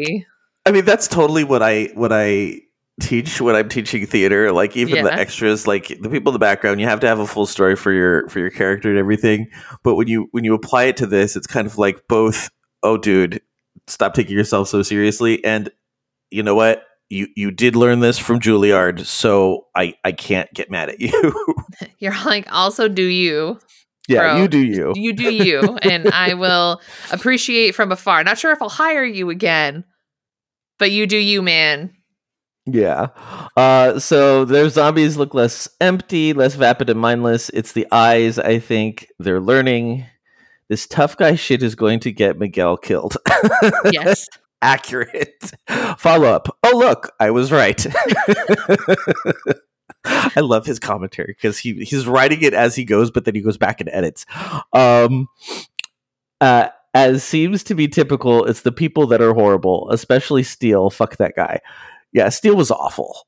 I 0.66 0.72
mean 0.72 0.84
that's 0.84 1.08
totally 1.08 1.44
what 1.44 1.62
I 1.62 1.90
what 1.94 2.12
I 2.12 2.60
teach 3.00 3.40
when 3.40 3.54
I'm 3.54 3.68
teaching 3.68 4.06
theater. 4.06 4.52
Like 4.52 4.76
even 4.76 5.04
the 5.04 5.12
extras, 5.12 5.66
like 5.66 5.88
the 5.88 6.10
people 6.10 6.30
in 6.30 6.34
the 6.34 6.38
background, 6.38 6.80
you 6.80 6.86
have 6.86 7.00
to 7.00 7.06
have 7.06 7.18
a 7.18 7.26
full 7.26 7.46
story 7.46 7.76
for 7.76 7.92
your 7.92 8.28
for 8.28 8.38
your 8.40 8.50
character 8.50 8.90
and 8.90 8.98
everything. 8.98 9.48
But 9.82 9.94
when 9.94 10.08
you 10.08 10.28
when 10.32 10.44
you 10.44 10.54
apply 10.54 10.84
it 10.84 10.96
to 10.98 11.06
this, 11.06 11.36
it's 11.36 11.46
kind 11.46 11.66
of 11.66 11.78
like 11.78 12.08
both. 12.08 12.50
Oh, 12.82 12.96
dude, 12.96 13.40
stop 13.86 14.14
taking 14.14 14.36
yourself 14.36 14.68
so 14.68 14.82
seriously. 14.82 15.44
And 15.44 15.70
you 16.30 16.42
know 16.42 16.54
what? 16.54 16.84
You 17.08 17.28
you 17.36 17.50
did 17.52 17.76
learn 17.76 18.00
this 18.00 18.18
from 18.18 18.40
Juilliard, 18.40 19.06
so 19.06 19.66
I 19.74 19.94
I 20.04 20.12
can't 20.12 20.52
get 20.52 20.70
mad 20.70 20.88
at 20.88 21.00
you. 21.00 21.56
You're 21.98 22.24
like 22.24 22.52
also 22.52 22.88
do 22.88 23.04
you 23.04 23.58
yeah, 24.08 24.20
Bro, 24.20 24.42
you 24.42 24.48
do 24.48 24.58
you. 24.58 24.92
you 24.94 25.12
do 25.12 25.34
you, 25.34 25.60
and 25.82 26.08
I 26.08 26.34
will 26.34 26.80
appreciate 27.10 27.74
from 27.74 27.90
afar. 27.90 28.22
Not 28.22 28.38
sure 28.38 28.52
if 28.52 28.62
I'll 28.62 28.68
hire 28.68 29.04
you 29.04 29.30
again, 29.30 29.84
but 30.78 30.90
you 30.90 31.06
do 31.06 31.16
you, 31.16 31.42
man. 31.42 31.92
Yeah. 32.66 33.08
Uh, 33.56 33.98
so 34.00 34.44
their 34.44 34.68
zombies 34.68 35.16
look 35.16 35.34
less 35.34 35.68
empty, 35.80 36.32
less 36.32 36.56
vapid 36.56 36.90
and 36.90 37.00
mindless. 37.00 37.48
It's 37.50 37.72
the 37.72 37.86
eyes, 37.92 38.38
I 38.38 38.58
think. 38.58 39.08
They're 39.18 39.40
learning. 39.40 40.04
This 40.68 40.86
tough 40.88 41.16
guy 41.16 41.36
shit 41.36 41.62
is 41.62 41.76
going 41.76 42.00
to 42.00 42.10
get 42.10 42.38
Miguel 42.38 42.76
killed. 42.76 43.16
Yes. 43.92 44.26
Accurate. 44.62 45.52
Follow 45.98 46.26
up. 46.26 46.48
Oh, 46.64 46.76
look, 46.76 47.12
I 47.20 47.30
was 47.30 47.52
right. 47.52 47.86
I 50.04 50.40
love 50.40 50.66
his 50.66 50.80
commentary 50.80 51.36
because 51.36 51.58
he, 51.58 51.84
he's 51.84 52.06
writing 52.06 52.42
it 52.42 52.54
as 52.54 52.74
he 52.74 52.84
goes, 52.84 53.10
but 53.10 53.24
then 53.24 53.34
he 53.34 53.42
goes 53.42 53.58
back 53.58 53.80
and 53.80 53.88
edits. 53.92 54.26
Um, 54.72 55.28
uh, 56.40 56.68
as 56.96 57.22
seems 57.22 57.62
to 57.64 57.74
be 57.74 57.88
typical, 57.88 58.44
it's 58.46 58.62
the 58.62 58.72
people 58.72 59.06
that 59.08 59.20
are 59.20 59.34
horrible, 59.34 59.88
especially 59.90 60.42
Steel. 60.42 60.88
Fuck 60.90 61.16
that 61.18 61.36
guy. 61.36 61.60
Yeah, 62.12 62.30
Steel 62.30 62.56
was 62.56 62.70
awful. 62.70 63.26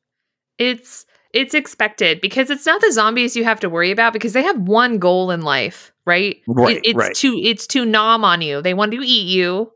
It's 0.59 1.05
it's 1.35 1.53
expected 1.53 2.23
because 2.23 2.49
it's 2.51 2.65
not 2.65 2.81
the 2.81 2.91
zombies 2.91 3.37
you 3.37 3.45
have 3.45 3.61
to 3.61 3.69
worry 3.69 3.91
about 3.91 4.15
because 4.15 4.33
they 4.33 4.43
have 4.43 4.59
one 4.63 4.99
goal 4.99 5.31
in 5.31 5.43
life, 5.43 5.93
right? 6.07 6.39
Right, 6.47 6.79
It- 6.79 6.87
it's 6.87 6.97
right. 6.97 7.15
to 7.17 7.37
it's 7.39 7.67
to 7.69 7.85
nom 7.85 8.25
on 8.25 8.41
you. 8.41 8.63
They 8.63 8.73
want 8.75 8.93
to 8.93 8.99
eat 9.05 9.29
you. 9.29 9.71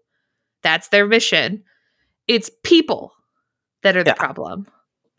That's 0.62 0.88
their 0.88 1.06
mission. 1.06 1.64
It's 2.28 2.50
people 2.64 3.12
that 3.82 3.96
are 3.96 4.02
the 4.04 4.10
Yeah. 4.10 4.14
problem. 4.24 4.66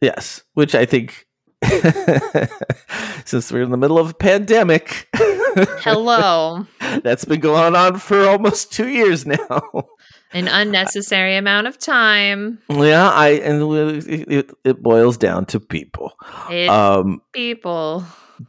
Yes, 0.01 0.41
which 0.55 0.73
I 0.73 0.85
think, 0.85 1.27
since 3.25 3.51
we're 3.51 3.63
in 3.63 3.71
the 3.71 3.77
middle 3.77 3.97
of 3.99 4.09
a 4.09 4.13
pandemic, 4.13 5.07
Hello. 5.55 6.65
that's 7.03 7.25
been 7.25 7.39
going 7.39 7.75
on 7.75 7.99
for 7.99 8.27
almost 8.27 8.71
two 8.71 8.87
years 8.87 9.25
now. 9.25 9.87
An 10.31 10.47
unnecessary 10.47 11.35
amount 11.35 11.67
of 11.67 11.77
time. 11.77 12.59
yeah, 12.69 13.09
I 13.09 13.29
and 13.29 14.07
it, 14.07 14.51
it, 14.63 14.81
boils 14.81 15.17
down 15.17 15.45
to 15.47 15.59
people. 15.59 16.13
It's 16.49 16.71
Um, 16.71 17.21
people. 17.33 18.03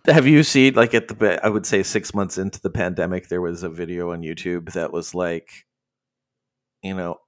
have 0.07 0.27
you 0.27 0.43
seen 0.43 0.75
like 0.75 0.95
at 0.95 1.09
the 1.09 1.45
I 1.45 1.49
would 1.49 1.67
say 1.67 1.83
six 1.83 2.15
months 2.15 2.39
into 2.39 2.61
the 2.61 2.71
pandemic, 2.71 3.29
there 3.29 3.43
was 3.43 3.63
a 3.63 3.69
video 3.69 4.13
on 4.13 4.23
YouTube 4.23 4.73
that 4.73 4.93
was 4.93 5.15
like, 5.15 5.51
you 6.83 6.95
know, 6.95 7.19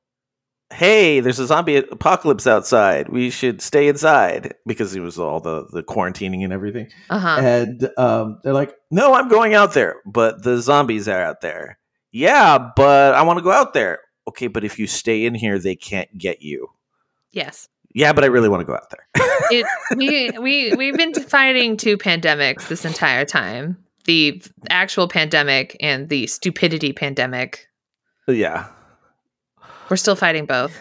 hey, 0.72 1.20
there's 1.20 1.38
a 1.38 1.46
zombie 1.46 1.76
apocalypse 1.76 2.46
outside. 2.46 3.08
We 3.08 3.30
should 3.30 3.62
stay 3.62 3.88
inside 3.88 4.54
because 4.66 4.94
it 4.94 5.00
was 5.00 5.18
all 5.18 5.40
the 5.40 5.66
the 5.72 5.82
quarantining 5.82 6.44
and 6.44 6.52
everything. 6.52 6.88
Uh-huh. 7.10 7.38
And 7.40 7.90
um, 7.96 8.40
they're 8.42 8.52
like, 8.52 8.74
no, 8.90 9.14
I'm 9.14 9.28
going 9.28 9.54
out 9.54 9.74
there, 9.74 9.96
but 10.04 10.42
the 10.42 10.58
zombies 10.60 11.08
are 11.08 11.22
out 11.22 11.40
there. 11.40 11.78
Yeah, 12.12 12.70
but 12.76 13.14
I 13.14 13.22
want 13.22 13.38
to 13.38 13.42
go 13.42 13.52
out 13.52 13.74
there. 13.74 14.00
Okay, 14.28 14.46
but 14.48 14.64
if 14.64 14.78
you 14.78 14.86
stay 14.86 15.24
in 15.24 15.34
here, 15.34 15.58
they 15.58 15.76
can't 15.76 16.16
get 16.16 16.42
you. 16.42 16.68
yes. 17.32 17.68
Yeah, 17.94 18.12
but 18.12 18.24
I 18.24 18.26
really 18.26 18.50
want 18.50 18.60
to 18.60 18.66
go 18.66 18.74
out 18.74 18.90
there. 18.90 19.06
It, 19.50 19.66
we 19.96 20.30
we 20.38 20.74
we've 20.74 20.96
been 20.96 21.14
fighting 21.14 21.76
two 21.76 21.96
pandemics 21.96 22.68
this 22.68 22.84
entire 22.84 23.24
time. 23.24 23.76
The 24.04 24.42
actual 24.68 25.08
pandemic 25.08 25.76
and 25.80 26.08
the 26.08 26.26
stupidity 26.26 26.92
pandemic. 26.92 27.68
yeah. 28.28 28.66
We're 29.88 29.96
still 29.96 30.16
fighting 30.16 30.46
both. 30.46 30.76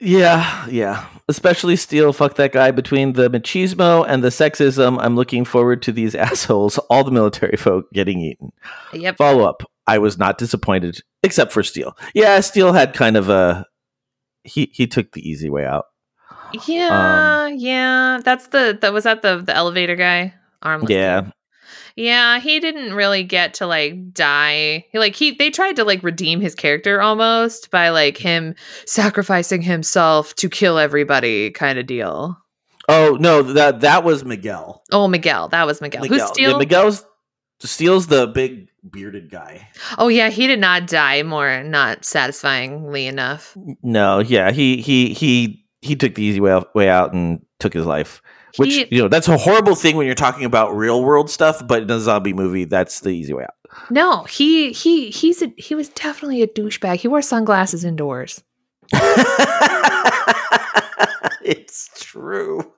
Yeah, 0.00 0.66
yeah. 0.68 1.06
Especially 1.28 1.74
Steel, 1.76 2.12
fuck 2.12 2.34
that 2.36 2.52
guy. 2.52 2.70
Between 2.70 3.14
the 3.14 3.28
machismo 3.28 4.04
and 4.06 4.22
the 4.22 4.28
sexism, 4.28 4.98
I'm 5.00 5.16
looking 5.16 5.44
forward 5.44 5.82
to 5.82 5.92
these 5.92 6.14
assholes, 6.14 6.78
all 6.90 7.04
the 7.04 7.10
military 7.10 7.56
folk, 7.56 7.86
getting 7.92 8.20
eaten. 8.20 8.50
Yep. 8.92 9.16
Follow 9.16 9.44
up. 9.44 9.62
I 9.86 9.98
was 9.98 10.18
not 10.18 10.38
disappointed, 10.38 11.00
except 11.22 11.50
for 11.50 11.62
Steel. 11.62 11.96
Yeah, 12.14 12.40
Steel 12.40 12.72
had 12.72 12.94
kind 12.94 13.16
of 13.16 13.28
a 13.28 13.64
he 14.44 14.70
he 14.72 14.86
took 14.86 15.12
the 15.12 15.28
easy 15.28 15.50
way 15.50 15.64
out. 15.64 15.86
Yeah, 16.66 17.46
um, 17.46 17.54
yeah. 17.56 18.20
That's 18.22 18.48
the 18.48 18.78
that 18.80 18.92
was 18.92 19.04
that 19.04 19.22
the 19.22 19.38
the 19.38 19.54
elevator 19.54 19.96
guy. 19.96 20.34
Armless. 20.62 20.90
Yeah. 20.90 21.20
dude? 21.22 21.32
Yeah, 21.96 22.38
he 22.40 22.60
didn't 22.60 22.94
really 22.94 23.24
get 23.24 23.54
to 23.54 23.66
like 23.66 24.12
die. 24.12 24.86
He 24.90 24.98
like 24.98 25.14
he 25.14 25.32
they 25.32 25.50
tried 25.50 25.76
to 25.76 25.84
like 25.84 26.02
redeem 26.02 26.40
his 26.40 26.54
character 26.54 27.00
almost 27.00 27.70
by 27.70 27.90
like 27.90 28.16
him 28.16 28.54
sacrificing 28.86 29.62
himself 29.62 30.34
to 30.36 30.48
kill 30.48 30.78
everybody 30.78 31.50
kind 31.50 31.78
of 31.78 31.86
deal. 31.86 32.38
Oh 32.88 33.18
no, 33.20 33.42
that 33.42 33.80
that 33.80 34.02
was 34.02 34.24
Miguel. 34.24 34.82
Oh, 34.92 35.08
Miguel. 35.08 35.48
That 35.48 35.66
was 35.66 35.80
Miguel. 35.80 36.04
Who's 36.04 36.18
Yeah, 36.18 36.26
Steel? 36.26 36.58
Miguel's 36.58 37.04
Steel's 37.60 38.06
the 38.06 38.26
big 38.26 38.68
bearded 38.88 39.30
guy. 39.30 39.68
Oh 39.98 40.08
yeah, 40.08 40.30
he 40.30 40.46
did 40.46 40.58
not 40.58 40.86
die 40.86 41.22
more 41.22 41.62
not 41.62 42.04
satisfyingly 42.04 43.06
enough. 43.06 43.56
No, 43.82 44.20
yeah, 44.20 44.52
he 44.52 44.80
he 44.80 45.12
he 45.12 45.66
he 45.82 45.96
took 45.96 46.14
the 46.14 46.22
easy 46.22 46.40
way 46.40 46.52
out, 46.52 46.74
way 46.74 46.88
out 46.88 47.12
and 47.12 47.44
took 47.58 47.74
his 47.74 47.84
life. 47.86 48.22
Which 48.58 48.74
He- 48.74 48.88
you 48.90 49.02
know 49.02 49.08
that's 49.08 49.28
a 49.28 49.36
horrible 49.36 49.74
thing 49.74 49.96
when 49.96 50.06
you're 50.06 50.14
talking 50.14 50.44
about 50.44 50.76
real 50.76 51.02
world 51.02 51.30
stuff, 51.30 51.66
but 51.66 51.82
in 51.82 51.90
a 51.90 52.00
zombie 52.00 52.32
movie, 52.32 52.64
that's 52.64 53.00
the 53.00 53.10
easy 53.10 53.32
way 53.32 53.44
out. 53.44 53.54
No, 53.90 54.24
he 54.24 54.72
he 54.72 55.10
he's 55.10 55.42
a 55.42 55.52
he 55.56 55.74
was 55.74 55.88
definitely 55.90 56.42
a 56.42 56.46
douchebag. 56.46 56.96
He 56.96 57.08
wore 57.08 57.22
sunglasses 57.22 57.84
indoors. 57.84 58.42
it's 61.42 61.90
true. 62.00 62.72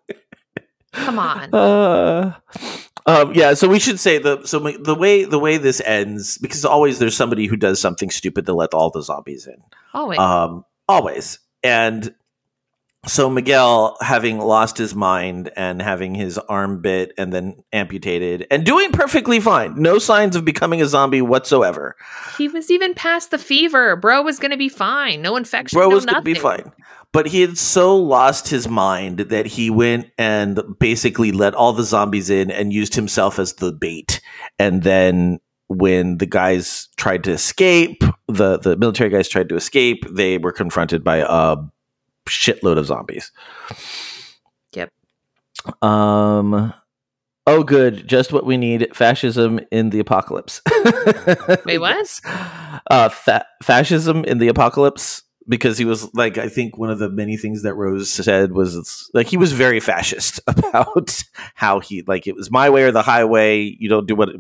Come 0.93 1.19
on. 1.19 1.51
Uh, 3.07 3.23
um, 3.25 3.33
yeah, 3.35 3.55
so 3.55 3.67
we 3.67 3.79
should 3.79 3.99
say 3.99 4.19
the 4.19 4.45
so 4.45 4.59
the 4.59 4.95
way 4.95 5.25
the 5.25 5.39
way 5.39 5.57
this 5.57 5.81
ends 5.81 6.37
because 6.39 6.65
always 6.67 6.99
there's 6.99 7.17
somebody 7.17 7.47
who 7.47 7.57
does 7.57 7.81
something 7.81 8.11
stupid 8.11 8.45
to 8.45 8.53
let 8.53 8.75
all 8.75 8.91
the 8.91 9.03
zombies 9.03 9.47
in. 9.47 9.57
Always. 9.95 10.19
Um, 10.19 10.65
always. 10.87 11.39
And 11.63 12.15
so 13.07 13.31
Miguel, 13.31 13.97
having 14.01 14.39
lost 14.39 14.77
his 14.77 14.95
mind 14.95 15.51
and 15.57 15.81
having 15.81 16.15
his 16.15 16.37
arm 16.39 16.83
bit 16.83 17.13
and 17.17 17.33
then 17.33 17.63
amputated 17.73 18.47
and 18.51 18.65
doing 18.67 18.93
perfectly 18.93 19.41
fine, 19.41 19.81
no 19.81 19.99
signs 19.99 20.37
of 20.37 20.45
becoming 20.45 20.83
a 20.83 20.87
zombie 20.87 21.23
whatsoever. 21.23 21.97
he 22.37 22.49
was 22.49 22.71
even 22.71 22.95
past 22.95 23.31
the 23.31 23.39
fever. 23.39 23.97
Bro 23.97 24.23
was 24.23 24.39
gonna 24.39 24.57
be 24.57 24.69
fine. 24.69 25.23
No 25.23 25.37
infection. 25.37 25.79
Bro 25.79 25.89
no 25.89 25.95
was 25.95 26.07
going 26.07 26.17
to 26.17 26.23
be 26.23 26.35
fine. 26.35 26.73
But 27.13 27.27
he 27.27 27.41
had 27.41 27.59
so 27.59 27.97
lost 27.97 28.49
his 28.49 28.69
mind 28.69 29.19
that 29.19 29.47
he 29.47 29.69
went 29.69 30.11
and 30.17 30.61
basically 30.79 31.33
let 31.33 31.55
all 31.55 31.73
the 31.73 31.83
zombies 31.83 32.31
in 32.31 32.51
and 32.53 32.73
used 32.73 32.95
himself 32.95 33.39
as 33.39 33.55
the 33.55 33.73
bait. 33.73 34.21
And 34.61 34.85
then 34.85 35.41
when 35.67 36.19
the 36.19 36.27
guys 36.27 36.89
tried 36.97 37.25
to 37.25 37.33
escape, 37.33 38.05
the, 38.29 38.59
the 38.59 38.77
military 38.77 39.11
guys 39.11 39.29
tried 39.29 39.49
to 39.49 39.57
escape, 39.57 40.05
they 40.09 40.39
were 40.39 40.53
confronted 40.53 41.03
by 41.03 41.25
a 41.29 41.57
shitload 42.31 42.79
of 42.79 42.87
zombies. 42.87 43.31
Yep. 44.75 44.91
Um 45.83 46.73
Oh 47.47 47.65
good, 47.65 48.07
just 48.07 48.33
what 48.33 48.47
we 48.47 48.57
need. 48.57 48.95
Fascism 48.95 49.61
in 49.73 49.91
the 49.91 49.99
apocalypse. 49.99 50.63
Wait, 51.65 51.79
what? 51.79 52.21
Uh 52.91 53.09
fa- 53.09 53.47
fascism 53.63 54.25
in 54.25 54.39
the 54.39 54.49
apocalypse 54.49 55.23
because 55.49 55.77
he 55.79 55.85
was 55.85 56.13
like 56.15 56.39
I 56.39 56.49
think 56.49 56.79
one 56.79 56.91
of 56.91 56.99
the 56.99 57.11
many 57.11 57.37
things 57.37 57.63
that 57.63 57.75
Rose 57.75 58.11
said 58.11 58.53
was 58.53 59.11
like 59.15 59.27
he 59.27 59.37
was 59.37 59.53
very 59.53 59.81
fascist 59.81 60.41
about 60.47 61.23
how 61.55 61.81
he 61.81 62.03
like 62.07 62.27
it 62.27 62.37
was 62.37 62.51
my 62.51 62.71
way 62.71 62.85
or 62.85 62.93
the 62.93 63.03
highway. 63.03 63.77
You 63.79 63.89
don't 63.89 64.07
do 64.07 64.15
what 64.15 64.31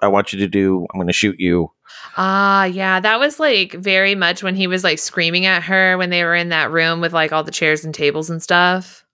I 0.00 0.08
want 0.08 0.32
you 0.32 0.38
to 0.40 0.48
do. 0.48 0.86
I'm 0.92 0.98
going 0.98 1.06
to 1.06 1.12
shoot 1.12 1.38
you. 1.38 1.70
Ah, 2.16 2.64
yeah, 2.64 3.00
that 3.00 3.18
was 3.18 3.40
like 3.40 3.72
very 3.72 4.14
much 4.14 4.42
when 4.42 4.54
he 4.54 4.66
was 4.66 4.84
like 4.84 4.98
screaming 4.98 5.46
at 5.46 5.62
her 5.64 5.96
when 5.98 6.10
they 6.10 6.24
were 6.24 6.34
in 6.34 6.50
that 6.50 6.70
room 6.70 7.00
with 7.00 7.12
like 7.12 7.32
all 7.32 7.42
the 7.44 7.50
chairs 7.50 7.84
and 7.84 7.94
tables 7.94 8.30
and 8.30 8.42
stuff. 8.42 9.04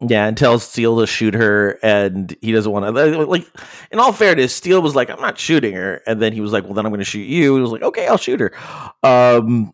Yeah, 0.00 0.26
and 0.26 0.36
tells 0.36 0.62
Steele 0.62 1.00
to 1.00 1.06
shoot 1.06 1.32
her, 1.32 1.78
and 1.82 2.36
he 2.42 2.52
doesn't 2.52 2.70
want 2.70 2.94
to. 2.94 3.24
Like, 3.24 3.46
in 3.90 3.98
all 3.98 4.12
fairness, 4.12 4.54
Steele 4.54 4.82
was 4.82 4.94
like, 4.94 5.08
"I'm 5.08 5.20
not 5.20 5.38
shooting 5.38 5.72
her," 5.74 6.02
and 6.06 6.20
then 6.20 6.34
he 6.34 6.42
was 6.42 6.52
like, 6.52 6.64
"Well, 6.64 6.74
then 6.74 6.84
I'm 6.84 6.92
going 6.92 6.98
to 6.98 7.04
shoot 7.04 7.26
you." 7.26 7.54
And 7.54 7.58
he 7.58 7.62
was 7.62 7.72
like, 7.72 7.82
"Okay, 7.82 8.06
I'll 8.06 8.18
shoot 8.18 8.40
her." 8.40 8.52
Um, 9.02 9.72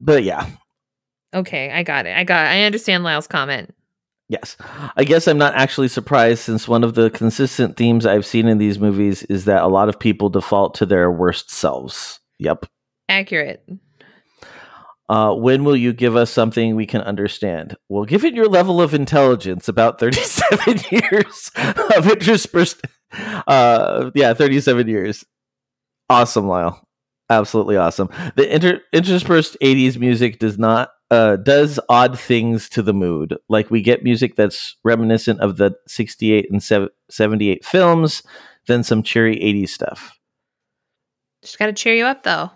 but 0.00 0.24
yeah, 0.24 0.48
Okay, 1.34 1.70
I 1.70 1.82
got 1.82 2.06
it. 2.06 2.16
I 2.16 2.24
got. 2.24 2.46
It. 2.46 2.50
I 2.50 2.62
understand 2.64 3.04
Lyle's 3.04 3.26
comment. 3.26 3.74
Yes, 4.28 4.56
I 4.96 5.04
guess 5.04 5.26
I'm 5.28 5.38
not 5.38 5.54
actually 5.54 5.88
surprised 5.88 6.40
since 6.40 6.68
one 6.68 6.84
of 6.84 6.94
the 6.94 7.10
consistent 7.10 7.76
themes 7.76 8.06
I've 8.06 8.26
seen 8.26 8.48
in 8.48 8.58
these 8.58 8.78
movies 8.78 9.22
is 9.24 9.44
that 9.44 9.62
a 9.62 9.68
lot 9.68 9.88
of 9.88 9.98
people 9.98 10.28
default 10.28 10.74
to 10.76 10.86
their 10.86 11.10
worst 11.10 11.50
selves. 11.50 12.20
Yep. 12.38 12.66
Accurate. 13.08 13.64
Uh, 15.08 15.34
when 15.34 15.64
will 15.64 15.76
you 15.76 15.92
give 15.92 16.16
us 16.16 16.30
something 16.30 16.74
we 16.74 16.86
can 16.86 17.02
understand? 17.02 17.76
Well, 17.90 18.04
given 18.04 18.34
your 18.34 18.48
level 18.48 18.80
of 18.80 18.94
intelligence, 18.94 19.68
about 19.68 20.00
37 20.00 20.78
years 20.90 21.50
of 21.94 22.08
interspersed, 22.08 22.80
uh, 23.46 24.10
yeah, 24.14 24.32
37 24.32 24.88
years. 24.88 25.24
Awesome, 26.08 26.48
Lyle. 26.48 26.82
Absolutely 27.28 27.76
awesome. 27.76 28.08
The 28.36 28.54
inter- 28.54 28.80
interspersed 28.92 29.56
80s 29.62 29.98
music 29.98 30.38
does 30.38 30.58
not, 30.58 30.90
uh, 31.12 31.36
does 31.36 31.78
odd 31.88 32.18
things 32.18 32.68
to 32.70 32.82
the 32.82 32.94
mood. 32.94 33.36
Like 33.48 33.70
we 33.70 33.82
get 33.82 34.02
music 34.02 34.34
that's 34.34 34.76
reminiscent 34.82 35.40
of 35.40 35.58
the 35.58 35.72
68 35.86 36.50
and 36.50 36.62
sev- 36.62 36.88
78 37.10 37.64
films, 37.64 38.22
then 38.66 38.82
some 38.82 39.02
cheery 39.02 39.36
80s 39.36 39.68
stuff. 39.68 40.18
Just 41.42 41.58
got 41.58 41.66
to 41.66 41.72
cheer 41.72 41.94
you 41.94 42.06
up 42.06 42.22
though. 42.22 42.50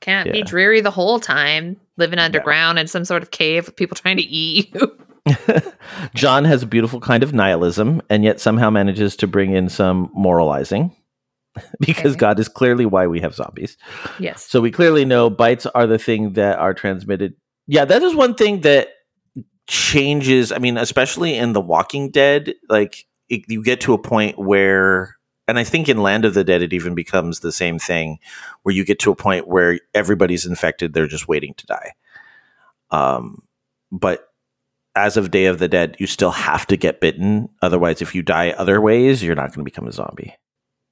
Can't 0.00 0.30
be 0.30 0.42
dreary 0.42 0.80
the 0.82 0.90
whole 0.90 1.18
time, 1.18 1.80
living 1.96 2.18
underground 2.18 2.78
in 2.78 2.86
some 2.86 3.04
sort 3.04 3.22
of 3.22 3.30
cave 3.32 3.66
with 3.66 3.74
people 3.76 3.96
trying 3.96 4.18
to 4.18 4.22
eat 4.22 4.72
you. 4.74 4.98
John 6.14 6.44
has 6.44 6.62
a 6.62 6.66
beautiful 6.66 7.00
kind 7.00 7.24
of 7.24 7.32
nihilism 7.34 8.00
and 8.08 8.22
yet 8.22 8.40
somehow 8.40 8.70
manages 8.70 9.16
to 9.16 9.26
bring 9.26 9.52
in 9.52 9.68
some 9.68 10.10
moralizing 10.14 10.94
because 11.80 12.12
Okay. 12.12 12.20
God 12.20 12.38
is 12.38 12.48
clearly 12.48 12.86
why 12.86 13.08
we 13.08 13.20
have 13.20 13.34
zombies. 13.34 13.76
yes. 14.20 14.44
So 14.48 14.60
we 14.60 14.70
clearly 14.70 15.04
know 15.04 15.28
bites 15.28 15.66
are 15.66 15.86
the 15.88 15.98
thing 15.98 16.34
that 16.34 16.58
are 16.60 16.74
transmitted. 16.74 17.34
Yeah, 17.66 17.84
that 17.84 18.02
is 18.02 18.14
one 18.14 18.34
thing 18.34 18.60
that 18.60 18.88
changes. 19.66 20.52
I 20.52 20.58
mean, 20.58 20.76
especially 20.76 21.36
in 21.36 21.52
The 21.52 21.60
Walking 21.60 22.10
Dead, 22.10 22.54
like 22.68 23.06
it, 23.28 23.42
you 23.48 23.62
get 23.62 23.80
to 23.82 23.94
a 23.94 23.98
point 23.98 24.38
where 24.38 25.16
and 25.48 25.58
I 25.58 25.64
think 25.64 25.88
in 25.88 26.02
Land 26.02 26.24
of 26.24 26.34
the 26.34 26.44
Dead, 26.44 26.62
it 26.62 26.72
even 26.72 26.94
becomes 26.94 27.40
the 27.40 27.52
same 27.52 27.78
thing 27.78 28.18
where 28.62 28.74
you 28.74 28.84
get 28.84 28.98
to 29.00 29.12
a 29.12 29.16
point 29.16 29.46
where 29.46 29.78
everybody's 29.94 30.44
infected, 30.44 30.92
they're 30.92 31.06
just 31.06 31.28
waiting 31.28 31.54
to 31.54 31.66
die. 31.66 31.92
Um, 32.90 33.42
but 33.92 34.28
as 34.96 35.16
of 35.16 35.30
Day 35.30 35.46
of 35.46 35.58
the 35.58 35.68
Dead, 35.68 35.96
you 36.00 36.06
still 36.06 36.32
have 36.32 36.66
to 36.66 36.76
get 36.76 37.00
bitten. 37.00 37.48
Otherwise, 37.62 38.02
if 38.02 38.14
you 38.14 38.22
die 38.22 38.50
other 38.50 38.80
ways, 38.80 39.22
you're 39.22 39.36
not 39.36 39.48
going 39.48 39.64
to 39.64 39.70
become 39.70 39.86
a 39.86 39.92
zombie. 39.92 40.34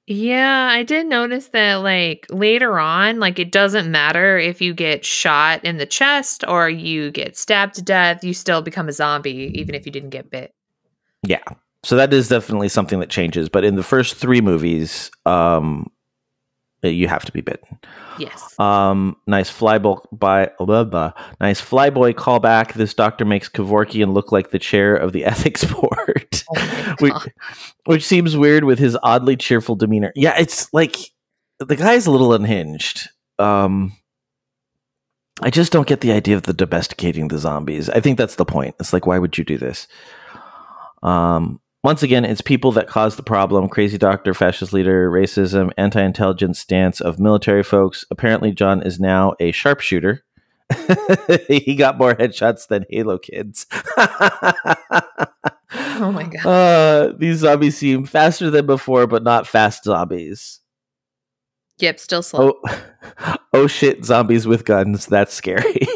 Yeah, 0.07 0.69
I 0.71 0.83
did 0.83 1.07
notice 1.07 1.49
that 1.49 1.77
like 1.77 2.27
later 2.29 2.79
on, 2.79 3.21
like 3.21 3.39
it 3.39 3.51
doesn't 3.51 3.91
matter 3.91 4.39
if 4.39 4.61
you 4.61 4.75
get 4.75 5.05
shot 5.05 5.65
in 5.65 5.79
the 5.79 5.87
chest 5.87 6.45
or 6.47 6.69
you 6.69 7.11
get 7.11 7.39
stabbed 7.39 7.75
to 7.77 7.83
death, 7.83 8.23
you 8.23 8.35
still 8.35 8.61
become 8.61 8.89
a 8.89 8.93
zombie 8.93 9.51
even 9.55 9.75
if 9.75 9.87
you 9.87 9.93
didn't 9.93 10.11
get 10.11 10.31
bit. 10.31 10.53
Yeah. 11.23 11.43
So 11.85 11.97
that 11.97 12.13
is 12.13 12.29
definitely 12.29 12.69
something 12.69 13.01
that 13.01 13.09
changes. 13.09 13.49
But 13.49 13.65
in 13.65 13.77
the 13.77 13.83
first 13.83 14.17
three 14.17 14.43
movies, 14.43 15.11
um, 15.25 15.91
you 16.93 17.09
have 17.09 17.25
to 17.25 17.33
be 17.33 17.41
bitten. 17.41 17.79
Yes. 18.19 18.59
Um, 18.59 19.17
nice 19.27 19.51
flyboy 19.51 20.05
by 20.13 20.51
blah, 20.59 20.85
blah. 20.85 21.13
nice 21.41 21.61
flyboy 21.61 22.15
callback. 22.15 22.75
This 22.75 22.95
doctor 22.95 23.25
makes 23.25 23.49
Kevorkian 23.49 24.13
look 24.13 24.33
like 24.33 24.51
the 24.51 24.59
chair 24.59 24.95
of 24.95 25.13
the 25.13 25.25
ethics 25.25 25.65
board, 25.65 26.43
Oh 26.57 26.95
which, 27.01 27.15
which 27.85 28.07
seems 28.07 28.37
weird 28.37 28.65
with 28.65 28.79
his 28.79 28.97
oddly 29.03 29.37
cheerful 29.37 29.77
demeanor. 29.77 30.13
Yeah, 30.15 30.39
it's 30.39 30.73
like 30.73 30.97
the 31.59 31.77
guy's 31.77 32.07
a 32.07 32.11
little 32.11 32.33
unhinged. 32.33 33.09
Um, 33.39 33.97
I 35.43 35.51
just 35.51 35.73
don't 35.73 35.89
get 35.89 36.01
the 36.01 36.13
idea 36.13 36.37
of 36.37 36.45
the 36.45 36.53
domesticating 36.53 37.29
the 37.29 37.39
zombies. 37.39 37.91
I 37.91 38.01
think 38.01 38.19
that's 38.19 38.37
the 38.37 38.45
point. 38.45 38.77
It's 38.79 38.93
like, 38.93 39.07
why 39.07 39.19
would 39.19 39.37
you 39.37 39.45
do 39.45 39.59
this? 39.59 39.89
Um, 41.03 41.61
once 41.85 42.03
again, 42.03 42.25
it's 42.25 42.41
people 42.41 42.73
that 42.73 42.89
cause 42.89 43.15
the 43.15 43.23
problem 43.23 43.69
crazy 43.69 43.99
doctor, 43.99 44.35
fascist 44.35 44.73
leader, 44.73 45.11
racism, 45.11 45.71
anti 45.79 46.03
intelligence 46.03 46.59
stance 46.59 47.01
of 47.01 47.21
military 47.21 47.63
folks. 47.63 48.05
Apparently, 48.11 48.51
John 48.51 48.83
is 48.83 48.99
now 48.99 49.35
a 49.39 49.53
sharpshooter. 49.53 50.25
he 51.47 51.77
got 51.77 51.99
more 51.99 52.15
headshots 52.15 52.67
than 52.67 52.87
Halo 52.91 53.19
kids. 53.19 53.67
Oh 55.97 56.11
my 56.13 56.25
God. 56.25 56.47
Uh, 56.47 57.13
these 57.19 57.39
zombies 57.39 57.77
seem 57.77 58.05
faster 58.05 58.51
than 58.51 58.67
before, 58.67 59.07
but 59.07 59.23
not 59.23 59.47
fast 59.47 59.85
zombies. 59.85 60.61
Yep, 61.79 61.99
still 62.01 62.23
slow. 62.23 62.55
Oh, 62.65 63.37
oh 63.53 63.67
shit, 63.67 64.05
zombies 64.05 64.47
with 64.47 64.65
guns. 64.65 65.07
That's 65.07 65.35
scary. 65.35 65.87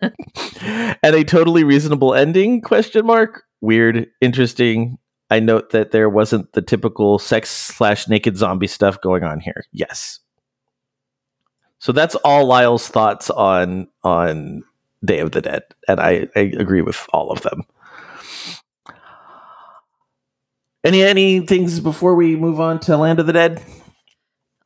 and 0.00 1.14
a 1.14 1.24
totally 1.24 1.64
reasonable 1.64 2.14
ending? 2.14 2.60
Question 2.60 3.06
mark. 3.06 3.44
Weird, 3.60 4.08
interesting. 4.20 4.98
I 5.30 5.40
note 5.40 5.70
that 5.70 5.90
there 5.90 6.08
wasn't 6.08 6.52
the 6.52 6.62
typical 6.62 7.18
sex 7.18 7.50
slash 7.50 8.08
naked 8.08 8.36
zombie 8.36 8.66
stuff 8.66 9.00
going 9.00 9.24
on 9.24 9.40
here. 9.40 9.64
Yes. 9.72 10.20
So 11.80 11.92
that's 11.92 12.14
all 12.16 12.46
Lyle's 12.46 12.88
thoughts 12.88 13.30
on 13.30 13.88
on 14.02 14.64
Day 15.04 15.20
of 15.20 15.30
the 15.30 15.40
Dead, 15.40 15.62
and 15.86 16.00
I, 16.00 16.28
I 16.34 16.40
agree 16.58 16.82
with 16.82 17.06
all 17.12 17.30
of 17.30 17.42
them. 17.42 17.62
Any 20.82 21.02
any 21.02 21.40
things 21.40 21.80
before 21.80 22.14
we 22.14 22.34
move 22.34 22.60
on 22.60 22.80
to 22.80 22.96
Land 22.96 23.20
of 23.20 23.26
the 23.26 23.32
Dead? 23.32 23.62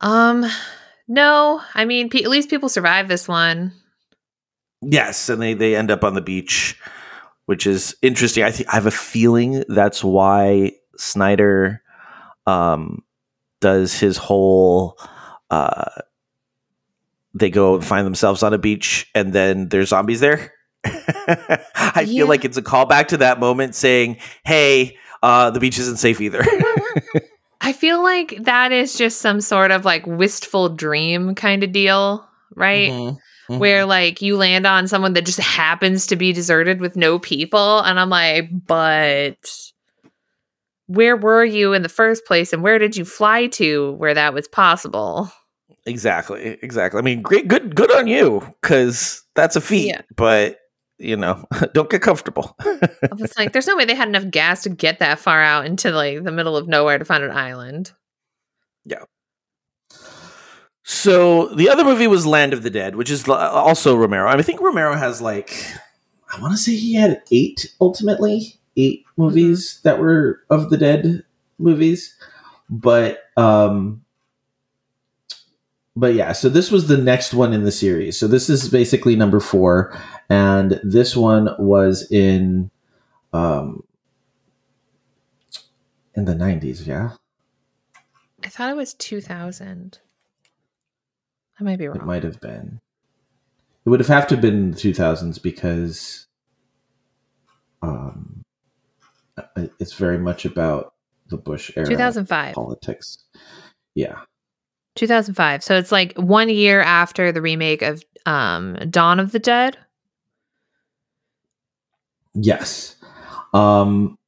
Um, 0.01 0.47
no, 1.07 1.61
I 1.74 1.84
mean, 1.84 2.09
pe- 2.09 2.22
at 2.22 2.30
least 2.30 2.49
people 2.49 2.68
survive 2.68 3.09
this 3.09 3.28
one. 3.28 3.72
Yes, 4.80 5.28
and 5.28 5.40
they 5.40 5.55
they 5.55 5.76
end 5.76 5.90
up 5.90 6.05
on 6.05 6.14
the 6.14 6.20
beach, 6.20 6.78
which 7.53 7.66
is 7.66 7.94
interesting. 8.00 8.44
I 8.44 8.50
think 8.50 8.66
I 8.70 8.76
have 8.76 8.86
a 8.86 8.90
feeling 8.90 9.62
that's 9.68 10.03
why 10.03 10.72
Snyder 10.96 11.82
um 12.46 13.05
does 13.61 13.92
his 13.92 14.16
whole 14.16 14.98
uh 15.50 15.84
they 17.34 17.50
go 17.50 17.74
and 17.74 17.84
find 17.84 18.07
themselves 18.07 18.42
on 18.42 18.55
a 18.55 18.59
beach 18.59 19.07
and 19.14 19.34
then 19.34 19.68
there's 19.68 19.90
zombies 19.90 20.20
there. 20.20 20.55
I 20.84 22.07
Yeah. 22.07 22.07
feel 22.07 22.26
like 22.26 22.46
it's 22.46 22.57
a 22.57 22.62
callback 22.62 23.09
to 23.09 23.18
that 23.18 23.38
moment 23.38 23.74
saying, 23.74 24.16
"Hey, 24.46 24.96
uh 25.22 25.50
the 25.50 25.61
beach 25.61 25.78
isn't 25.78 25.98
safe 25.98 26.22
either." 26.22 26.42
I 27.61 27.74
feel 27.74 28.03
like 28.03 28.44
that 28.44 28.72
is 28.72 28.96
just 28.96 29.20
some 29.20 29.42
sort 29.42 29.72
of 29.72 29.84
like 29.84 30.07
wistful 30.07 30.70
dream 30.70 31.34
kind 31.34 31.62
of 31.62 31.70
deal, 31.70 32.26
right? 32.55 32.90
Mhm, 32.90 33.18
mhm. 33.49 33.59
Where 33.59 33.84
like 33.84 34.22
you 34.22 34.36
land 34.36 34.66
on 34.66 34.88
someone 34.88 35.12
that 35.14 35.26
just 35.26 35.40
happens 35.40 36.07
to 36.09 36.16
be 36.16 36.32
deserted 36.32 36.80
with 36.80 36.97
no 36.97 37.18
people. 37.18 37.80
And 37.80 37.99
I'm 37.99 38.11
like, 38.11 38.49
but 38.66 39.36
where 40.86 41.16
were 41.16 41.45
you 41.45 41.72
in 41.72 41.82
the 41.82 41.88
first 41.88 42.24
place 42.26 42.53
and 42.53 42.62
where 42.62 42.78
did 42.78 42.97
you 42.97 43.05
fly 43.05 43.47
to 43.49 43.93
where 43.93 44.14
that 44.14 44.34
was 44.34 44.49
possible? 44.49 45.30
Exactly, 45.86 46.59
exactly. 46.62 46.99
I 46.99 47.03
mean, 47.03 47.22
great, 47.22 47.49
good, 47.49 47.74
good 47.74 47.90
on 47.93 48.07
you, 48.07 48.40
because 48.61 49.22
that's 49.34 49.57
a 49.57 49.61
feat. 49.61 49.88
Yeah. 49.88 50.03
But 50.16 50.59
you 50.99 51.16
know, 51.16 51.45
don't 51.74 51.90
get 51.90 52.03
comfortable. 52.03 52.57
I 52.61 52.88
was 53.18 53.36
like, 53.36 53.53
there's 53.53 53.66
no 53.66 53.76
way 53.76 53.84
they 53.84 53.95
had 53.95 54.09
enough 54.09 54.30
gas 54.30 54.62
to 54.62 54.70
get 54.70 55.01
that 55.01 55.18
far 55.18 55.43
out 55.43 55.66
into 55.66 55.90
like 55.90 56.22
the 56.22 56.32
middle 56.32 56.57
of 56.57 56.68
nowhere 56.68 56.99
to 56.99 57.05
find 57.05 57.24
an 57.24 57.32
island. 57.32 57.93
So 60.84 61.54
the 61.54 61.68
other 61.68 61.84
movie 61.84 62.06
was 62.06 62.26
Land 62.26 62.52
of 62.52 62.62
the 62.62 62.70
Dead, 62.70 62.96
which 62.96 63.10
is 63.10 63.28
also 63.28 63.96
Romero. 63.96 64.26
I, 64.26 64.32
mean, 64.32 64.40
I 64.40 64.42
think 64.42 64.60
Romero 64.60 64.96
has 64.96 65.22
like, 65.22 65.52
I 66.34 66.40
want 66.40 66.52
to 66.52 66.58
say 66.58 66.74
he 66.74 66.94
had 66.94 67.22
eight 67.30 67.72
ultimately, 67.80 68.58
8 68.76 69.04
movies 69.16 69.80
that 69.84 69.98
were 69.98 70.40
of 70.50 70.70
the 70.70 70.76
Dead 70.76 71.24
movies, 71.58 72.16
but 72.68 73.24
um, 73.36 74.02
but 75.94 76.14
yeah. 76.14 76.32
So 76.32 76.48
this 76.48 76.70
was 76.70 76.88
the 76.88 76.96
next 76.96 77.34
one 77.34 77.52
in 77.52 77.64
the 77.64 77.72
series. 77.72 78.18
So 78.18 78.26
this 78.26 78.48
is 78.48 78.68
basically 78.68 79.14
number 79.14 79.40
four, 79.40 79.96
and 80.28 80.80
this 80.82 81.14
one 81.14 81.50
was 81.58 82.10
in 82.10 82.70
um 83.32 83.84
in 86.14 86.24
the 86.24 86.34
nineties. 86.34 86.86
Yeah. 86.86 87.12
I 88.44 88.48
thought 88.48 88.70
it 88.70 88.76
was 88.76 88.94
2000. 88.94 90.00
I 91.62 91.64
might 91.64 91.78
be 91.78 91.84
It 91.84 92.04
might 92.04 92.24
have 92.24 92.40
been. 92.40 92.80
It 93.84 93.90
would 93.90 94.00
have 94.00 94.08
have 94.08 94.26
to 94.28 94.34
have 94.34 94.42
been 94.42 94.54
in 94.54 94.70
the 94.72 94.76
two 94.76 94.92
thousands 94.92 95.38
because, 95.38 96.26
um, 97.82 98.42
it's 99.78 99.92
very 99.94 100.18
much 100.18 100.44
about 100.44 100.94
the 101.28 101.36
Bush 101.36 101.70
era 101.76 101.86
2005. 101.86 102.54
politics. 102.54 103.24
Yeah, 103.94 104.18
2005. 104.96 105.62
So 105.62 105.76
it's 105.76 105.92
like 105.92 106.16
one 106.16 106.48
year 106.48 106.80
after 106.80 107.30
the 107.30 107.40
remake 107.40 107.82
of 107.82 108.02
um, 108.26 108.74
Dawn 108.90 109.20
of 109.20 109.30
the 109.30 109.38
Dead. 109.38 109.78
yes. 112.34 112.96
Um, 113.54 114.18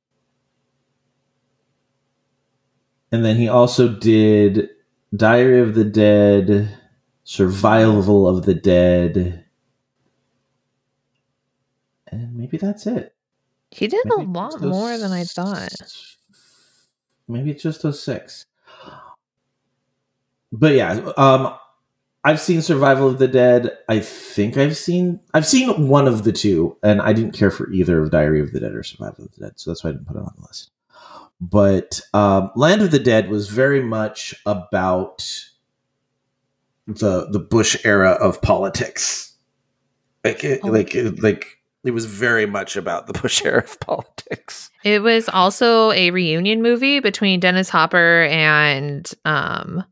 and 3.11 3.25
then 3.25 3.37
he 3.37 3.49
also 3.49 3.89
did 3.89 4.69
Diary 5.17 5.61
of 5.61 5.75
the 5.75 5.85
Dead, 5.85 6.77
Survival 7.25 8.29
of 8.29 8.45
the 8.45 8.55
Dead, 8.55 9.45
and 12.09 12.37
maybe 12.37 12.57
that's 12.59 12.87
it. 12.87 13.15
He 13.71 13.89
did 13.89 14.05
Maybe 14.05 14.27
a 14.27 14.29
lot 14.29 14.61
those 14.61 14.71
more 14.71 14.99
than 14.99 15.11
I 15.11 15.25
thought. 15.25 15.73
Maybe 17.27 17.51
it's 17.51 17.63
just 17.63 17.83
those 17.83 18.03
six. 18.03 18.47
But 20.53 20.75
yeah, 20.75 21.13
um, 21.17 21.55
I've 22.23 22.41
seen 22.41 22.63
Survival 22.63 23.09
of 23.09 23.19
the 23.19 23.27
Dead. 23.27 23.71
I 23.89 24.01
think 24.01 24.57
I've 24.57 24.77
seen 24.77 25.21
I've 25.33 25.47
seen 25.47 25.89
one 25.89 26.07
of 26.07 26.25
the 26.25 26.33
two, 26.33 26.77
and 26.83 27.01
I 27.03 27.13
didn't 27.13 27.33
care 27.33 27.51
for 27.51 27.71
either 27.73 28.03
of 28.03 28.11
Diary 28.11 28.41
of 28.41 28.53
the 28.53 28.61
Dead 28.61 28.75
or 28.75 28.83
Survival 28.83 29.25
of 29.25 29.33
the 29.33 29.47
Dead, 29.47 29.53
so 29.57 29.71
that's 29.71 29.83
why 29.83 29.91
I 29.91 29.93
didn't 29.95 30.07
put 30.07 30.17
it 30.17 30.21
on 30.21 30.35
the 30.39 30.47
list. 30.47 30.71
But 31.41 32.01
um, 32.13 32.51
Land 32.55 32.83
of 32.83 32.91
the 32.91 32.99
Dead 32.99 33.29
was 33.29 33.49
very 33.49 33.83
much 33.83 34.35
about 34.47 35.27
the 36.87 37.27
the 37.31 37.39
Bush 37.41 37.77
era 37.85 38.11
of 38.13 38.41
politics. 38.43 39.33
Like 40.25 40.43
it, 40.45 40.61
Oh. 40.65 40.69
like 40.69 40.95
it- 40.95 41.23
like 41.23 41.59
it 41.85 41.91
was 41.93 42.07
very 42.07 42.47
much 42.47 42.77
about 42.77 43.07
the 43.07 43.13
Bush 43.21 43.45
era 43.45 43.59
of 43.63 43.79
politics. 43.81 44.71
It 44.85 45.03
was 45.03 45.29
also 45.29 45.91
a 45.93 46.11
reunion 46.11 46.63
movie 46.63 47.01
between 47.01 47.41
Dennis 47.41 47.69
Hopper 47.69 48.23
and 48.31 49.11
um, 49.27 49.85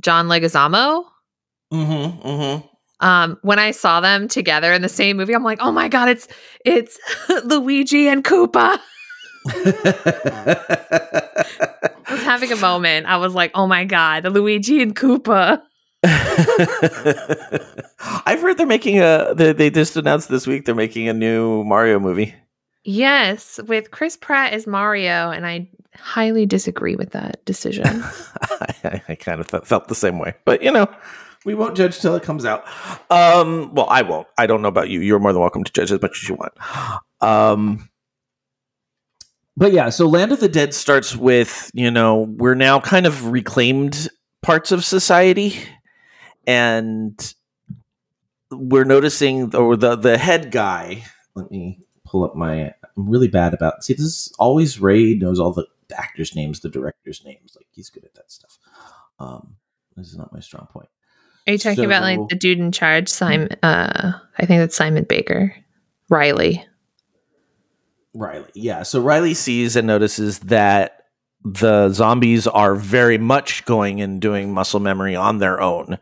John 0.00 0.26
Leguizamo. 0.26 1.04
Mm-hmm. 1.72 2.26
Mm-hmm. 2.28 2.66
Um, 3.06 3.38
when 3.42 3.60
I 3.60 3.70
saw 3.70 4.00
them 4.00 4.26
together 4.26 4.72
in 4.72 4.82
the 4.82 4.88
same 4.88 5.16
movie, 5.16 5.32
I'm 5.34 5.44
like, 5.44 5.58
oh 5.60 5.70
my 5.70 5.86
god, 5.88 6.08
it's 6.08 6.26
it's 6.64 6.98
Luigi 7.44 8.08
and 8.08 8.24
Koopa. 8.24 8.80
I 10.38 11.96
was 12.10 12.22
having 12.22 12.50
a 12.52 12.56
moment. 12.56 13.06
I 13.06 13.16
was 13.18 13.34
like, 13.34 13.52
oh 13.54 13.66
my 13.66 13.84
god, 13.84 14.22
the 14.24 14.30
Luigi 14.30 14.82
and 14.82 14.94
Koopa. 14.96 15.62
I've 18.26 18.40
heard 18.40 18.56
they're 18.56 18.66
making 18.66 19.00
a. 19.00 19.34
They, 19.34 19.52
they 19.52 19.70
just 19.70 19.96
announced 19.96 20.28
this 20.28 20.46
week 20.46 20.64
they're 20.64 20.74
making 20.74 21.08
a 21.08 21.12
new 21.12 21.64
Mario 21.64 21.98
movie. 21.98 22.34
Yes, 22.84 23.58
with 23.66 23.90
Chris 23.90 24.16
Pratt 24.16 24.52
as 24.52 24.66
Mario, 24.66 25.30
and 25.30 25.46
I 25.46 25.68
highly 25.96 26.46
disagree 26.46 26.96
with 26.96 27.10
that 27.10 27.44
decision. 27.44 27.86
I, 28.84 29.02
I 29.08 29.14
kind 29.16 29.40
of 29.40 29.48
fe- 29.48 29.60
felt 29.64 29.88
the 29.88 29.94
same 29.94 30.18
way, 30.18 30.34
but 30.44 30.62
you 30.62 30.70
know, 30.70 30.86
we 31.44 31.54
won't 31.54 31.76
judge 31.76 31.98
till 31.98 32.14
it 32.14 32.22
comes 32.22 32.44
out. 32.44 32.64
Um, 33.10 33.74
well, 33.74 33.88
I 33.90 34.02
won't. 34.02 34.28
I 34.38 34.46
don't 34.46 34.62
know 34.62 34.68
about 34.68 34.88
you. 34.90 35.00
You're 35.00 35.18
more 35.18 35.32
than 35.32 35.40
welcome 35.40 35.64
to 35.64 35.72
judge 35.72 35.90
as 35.90 36.00
much 36.00 36.22
as 36.22 36.28
you 36.28 36.36
want. 36.36 36.52
Um, 37.20 37.88
but 39.56 39.72
yeah, 39.72 39.88
so 39.88 40.06
Land 40.06 40.30
of 40.30 40.38
the 40.38 40.48
Dead 40.48 40.72
starts 40.74 41.16
with 41.16 41.70
you 41.74 41.90
know 41.90 42.32
we're 42.38 42.54
now 42.54 42.78
kind 42.78 43.06
of 43.06 43.32
reclaimed 43.32 44.08
parts 44.42 44.70
of 44.70 44.84
society, 44.84 45.56
and 46.48 47.34
we're 48.50 48.84
noticing 48.84 49.54
or 49.54 49.76
the 49.76 49.94
the 49.94 50.18
head 50.18 50.50
guy. 50.50 51.04
Let 51.36 51.50
me 51.50 51.78
pull 52.04 52.24
up 52.24 52.34
my. 52.34 52.72
I'm 52.96 53.08
really 53.08 53.28
bad 53.28 53.54
about. 53.54 53.84
See, 53.84 53.92
this 53.92 54.02
is 54.02 54.32
always 54.38 54.80
Ray 54.80 55.14
knows 55.14 55.38
all 55.38 55.52
the 55.52 55.66
actors' 55.94 56.34
names, 56.34 56.60
the 56.60 56.70
directors' 56.70 57.22
names. 57.24 57.54
Like 57.54 57.66
he's 57.70 57.90
good 57.90 58.04
at 58.04 58.14
that 58.14 58.32
stuff. 58.32 58.58
Um, 59.20 59.56
this 59.96 60.08
is 60.08 60.16
not 60.16 60.32
my 60.32 60.40
strong 60.40 60.66
point. 60.72 60.88
Are 61.46 61.52
you 61.52 61.58
talking 61.58 61.84
about 61.84 62.02
like 62.02 62.28
the 62.28 62.34
dude 62.34 62.58
in 62.58 62.72
charge, 62.72 63.08
Simon? 63.08 63.50
Uh, 63.62 64.18
I 64.38 64.46
think 64.46 64.60
that's 64.60 64.76
Simon 64.76 65.04
Baker, 65.04 65.54
Riley. 66.08 66.64
Riley. 68.14 68.48
Yeah. 68.54 68.82
So 68.82 69.00
Riley 69.00 69.34
sees 69.34 69.76
and 69.76 69.86
notices 69.86 70.40
that 70.40 70.97
the 71.54 71.90
zombies 71.90 72.46
are 72.46 72.74
very 72.74 73.18
much 73.18 73.64
going 73.64 74.00
and 74.00 74.20
doing 74.20 74.52
muscle 74.52 74.80
memory 74.80 75.16
on 75.16 75.38
their 75.38 75.60
own. 75.60 75.98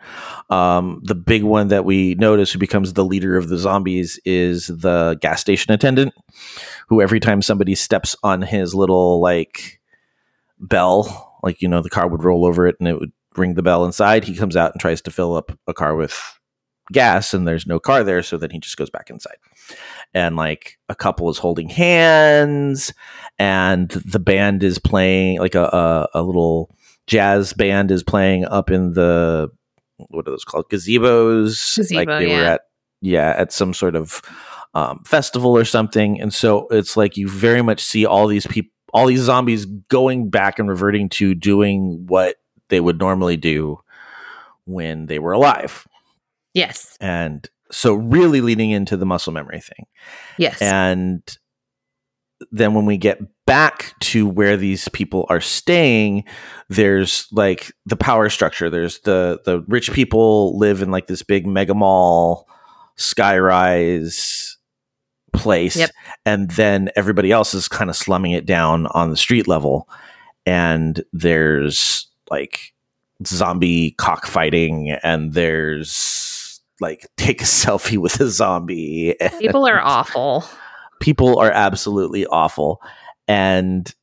Um, 0.51 1.01
the 1.05 1.15
big 1.15 1.43
one 1.43 1.69
that 1.69 1.85
we 1.85 2.15
notice 2.17 2.53
who 2.53 2.59
becomes 2.59 2.93
the 2.93 3.05
leader 3.05 3.37
of 3.37 3.49
the 3.49 3.59
zombies 3.59 4.19
is 4.25 4.67
the 4.67 5.19
gas 5.21 5.41
station 5.41 5.73
attendant, 5.73 6.15
who 6.89 7.01
every 7.01 7.21
time 7.21 7.43
somebody 7.43 7.75
steps 7.75 8.17
on 8.23 8.43
his 8.43 8.75
little 8.75 9.21
like 9.21 9.81
bell, 10.59 11.39
like 11.43 11.63
you 11.63 11.69
know, 11.69 11.83
the 11.83 11.91
car 11.91 12.09
would 12.09 12.25
roll 12.25 12.45
over 12.45 12.67
it 12.67 12.77
and 12.79 12.89
it 12.89 12.99
would 12.99 13.13
ring 13.37 13.55
the 13.55 13.63
bell 13.63 13.85
inside. 13.85 14.25
He 14.25 14.35
comes 14.35 14.57
out 14.57 14.73
and 14.73 14.81
tries 14.81 15.03
to 15.03 15.11
fill 15.11 15.37
up 15.37 15.57
a 15.67 15.75
car 15.75 15.95
with 15.95 16.19
gas, 16.93 17.35
and 17.35 17.47
there's 17.47 17.67
no 17.67 17.79
car 17.79 18.05
there, 18.05 18.23
so 18.23 18.37
then 18.37 18.51
he 18.51 18.59
just 18.59 18.77
goes 18.77 18.91
back 18.91 19.11
inside 19.11 19.37
and 20.17 20.35
like 20.35 20.79
a 20.89 20.95
couple 20.95 21.29
is 21.29 21.37
holding 21.37 21.69
hands 21.69 22.95
and 23.39 23.91
the 23.91 24.19
band 24.19 24.63
is 24.63 24.79
playing 24.79 25.39
like 25.39 25.55
a, 25.55 25.65
a, 25.65 26.09
a 26.15 26.23
little 26.23 26.75
jazz 27.07 27.53
band 27.53 27.91
is 27.91 28.03
playing 28.03 28.47
up 28.47 28.71
in 28.71 28.95
the 28.95 29.51
what 30.09 30.27
are 30.27 30.31
those 30.31 30.45
called? 30.45 30.69
Gazebos? 30.71 31.79
Like 31.95 32.09
Gazebo, 32.09 32.19
they 32.19 32.27
were 32.29 32.45
at 32.45 32.63
yeah 33.03 33.35
at 33.37 33.53
some 33.53 33.75
sort 33.75 33.95
of 33.95 34.23
um, 34.73 35.03
festival 35.05 35.55
or 35.55 35.67
something 35.67 36.21
and 36.21 36.33
so 36.33 36.67
it's 36.71 36.97
like 36.97 37.19
you 37.19 37.29
very 37.29 37.63
much 37.63 37.83
see 37.83 38.07
all 38.07 38.27
these 38.27 38.47
people 38.47 38.73
all 38.95 39.07
these 39.07 39.21
zombies 39.21 39.67
going 39.67 40.31
back 40.31 40.59
and 40.59 40.69
reverting 40.69 41.11
to 41.11 41.35
doing 41.35 42.07
what 42.07 42.37
they 42.71 42.81
would 42.81 42.99
normally 42.99 43.37
do 43.37 43.79
when 44.65 45.07
they 45.07 45.19
were 45.19 45.33
alive. 45.33 45.87
Yes. 46.55 46.97
and 47.03 47.51
so 47.71 47.95
really 47.95 48.41
leading 48.41 48.71
into 48.71 48.97
the 48.97 49.07
muscle 49.07 49.33
memory 49.33 49.61
thing 49.61 49.87
Yes. 50.39 50.61
and 50.63 51.23
then 52.51 52.75
when 52.75 52.85
we 52.85 52.97
get 52.99 53.19
back 53.47 53.95
to 54.01 54.29
where 54.29 54.57
these 54.59 54.89
people 54.91 55.25
are 55.31 55.41
staying 55.41 56.25
there's 56.69 57.27
like 57.33 57.73
the 57.87 57.97
power 57.97 58.29
structure 58.29 58.69
there's 58.69 59.01
the 59.01 59.41
the 59.45 59.63
rich 59.69 59.93
people 59.93 60.59
live 60.59 60.83
in 60.83 60.91
like 60.91 61.07
this 61.07 61.23
big 61.23 61.47
mega 61.47 61.75
mall 61.75 62.47
skyrise 62.99 64.55
place 65.33 65.77
Yep. 65.77 65.91
and 66.25 66.51
then 66.53 66.91
everybody 66.97 67.31
else 67.31 67.53
is 67.55 67.69
kind 67.69 67.91
of 67.91 67.97
slumming 67.97 68.33
it 68.33 68.47
down 68.47 68.87
on 68.89 69.11
the 69.11 69.17
street 69.17 69.47
level 69.47 69.89
and 70.45 71.03
there's 71.13 72.09
like 72.31 72.73
zombie 73.27 73.93
cockfighting 73.93 74.91
and 75.03 75.33
there's 75.35 76.36
like 76.81 77.07
take 77.17 77.41
a 77.41 77.45
selfie 77.45 77.99
with 77.99 78.21
a 78.21 78.29
zombie 78.29 79.17
People 79.39 79.67
are 79.67 79.81
awful. 79.81 80.45
people 81.01 81.39
are 81.39 81.51
absolutely 81.51 82.27
awful 82.27 82.81
and 83.29 83.95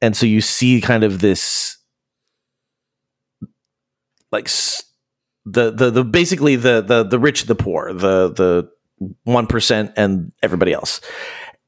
and 0.00 0.16
so 0.16 0.26
you 0.26 0.40
see 0.40 0.80
kind 0.80 1.04
of 1.04 1.20
this 1.20 1.78
like 4.30 4.48
the 5.44 5.70
the 5.70 5.90
the 5.90 6.04
basically 6.04 6.56
the 6.56 6.80
the 6.80 7.02
the 7.04 7.18
rich 7.18 7.44
the 7.44 7.54
poor 7.54 7.92
the 7.92 8.32
the 8.32 8.70
1% 9.26 9.92
and 9.96 10.32
everybody 10.42 10.72
else 10.72 11.02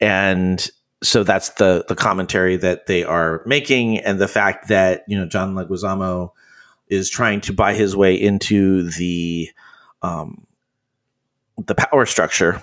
and 0.00 0.70
so 1.02 1.22
that's 1.22 1.50
the 1.50 1.84
the 1.88 1.94
commentary 1.94 2.56
that 2.56 2.86
they 2.86 3.04
are 3.04 3.42
making 3.46 3.98
and 3.98 4.18
the 4.18 4.28
fact 4.28 4.68
that 4.68 5.02
you 5.06 5.18
know 5.18 5.26
John 5.26 5.54
Leguizamo 5.54 6.30
is 6.90 7.10
trying 7.10 7.40
to 7.42 7.52
buy 7.52 7.74
his 7.74 7.96
way 7.96 8.14
into 8.14 8.90
the 8.90 9.50
um 10.02 10.46
the 11.66 11.74
power 11.74 12.06
structure 12.06 12.62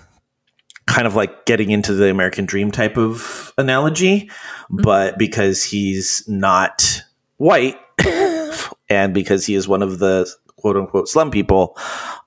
kind 0.88 1.07
of 1.07 1.15
like 1.15 1.45
getting 1.45 1.71
into 1.71 1.93
the 1.93 2.09
American 2.09 2.45
dream 2.45 2.71
type 2.71 2.97
of 2.97 3.53
analogy, 3.57 4.30
but 4.69 5.17
because 5.17 5.63
he's 5.63 6.23
not 6.28 7.01
white 7.38 7.78
and 8.89 9.13
because 9.13 9.45
he 9.45 9.55
is 9.55 9.67
one 9.67 9.82
of 9.82 9.99
the 9.99 10.30
quote 10.55 10.78
unquote 10.78 11.09
slum 11.09 11.32
people, 11.32 11.78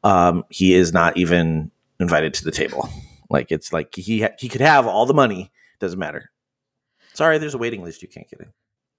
um, 0.04 0.44
he 0.50 0.74
is 0.74 0.92
not 0.92 1.16
even 1.16 1.70
invited 2.00 2.34
to 2.34 2.44
the 2.44 2.50
table. 2.50 2.88
Like 3.30 3.50
it's 3.50 3.72
like 3.72 3.94
he 3.94 4.22
ha- 4.22 4.34
he 4.38 4.48
could 4.48 4.60
have 4.60 4.86
all 4.86 5.06
the 5.06 5.14
money, 5.14 5.52
doesn't 5.80 5.98
matter. 5.98 6.30
Sorry, 7.14 7.38
there's 7.38 7.54
a 7.54 7.58
waiting 7.58 7.82
list 7.82 8.02
you 8.02 8.08
can't 8.08 8.28
get 8.28 8.40
in. 8.40 8.52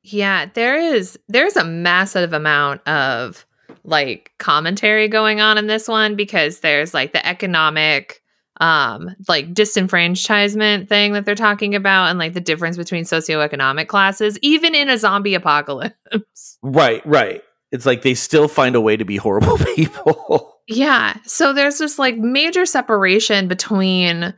Yeah, 0.03 0.47
there 0.53 0.77
is 0.77 1.19
there's 1.27 1.55
a 1.55 1.63
massive 1.63 2.33
amount 2.33 2.87
of 2.87 3.45
like 3.83 4.31
commentary 4.37 5.07
going 5.07 5.41
on 5.41 5.57
in 5.57 5.67
this 5.67 5.87
one 5.87 6.15
because 6.15 6.59
there's 6.59 6.93
like 6.93 7.13
the 7.13 7.25
economic 7.25 8.21
um 8.61 9.15
like 9.27 9.53
disenfranchisement 9.53 10.89
thing 10.89 11.13
that 11.13 11.25
they're 11.25 11.35
talking 11.35 11.75
about 11.75 12.09
and 12.09 12.19
like 12.19 12.33
the 12.33 12.41
difference 12.41 12.75
between 12.75 13.05
socioeconomic 13.05 13.87
classes 13.87 14.37
even 14.41 14.75
in 14.75 14.89
a 14.89 14.97
zombie 14.97 15.35
apocalypse. 15.35 15.95
Right, 16.61 17.01
right. 17.05 17.41
It's 17.71 17.85
like 17.85 18.01
they 18.01 18.15
still 18.15 18.49
find 18.49 18.75
a 18.75 18.81
way 18.81 18.97
to 18.97 19.05
be 19.05 19.15
horrible 19.15 19.57
people. 19.75 20.59
Yeah. 20.67 21.15
So 21.23 21.53
there's 21.53 21.77
this 21.77 21.97
like 21.97 22.17
major 22.17 22.65
separation 22.65 23.47
between 23.47 24.33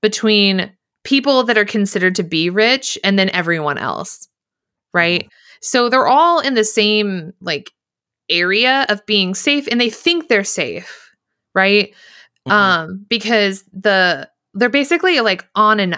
between 0.00 0.72
people 1.04 1.44
that 1.44 1.58
are 1.58 1.64
considered 1.64 2.14
to 2.16 2.22
be 2.22 2.48
rich 2.50 2.98
and 3.04 3.18
then 3.18 3.28
everyone 3.30 3.76
else. 3.78 4.28
Right? 4.96 5.28
So 5.60 5.88
they're 5.88 6.06
all 6.08 6.40
in 6.40 6.54
the 6.54 6.64
same 6.64 7.32
like 7.40 7.70
area 8.28 8.84
of 8.88 9.04
being 9.06 9.34
safe 9.34 9.68
and 9.70 9.80
they 9.80 9.90
think 9.90 10.28
they're 10.28 10.44
safe, 10.44 11.10
right? 11.54 11.94
Um 12.46 13.04
because 13.08 13.64
the 13.72 14.28
they're 14.54 14.68
basically 14.68 15.20
like 15.20 15.46
on 15.54 15.80
an 15.80 15.96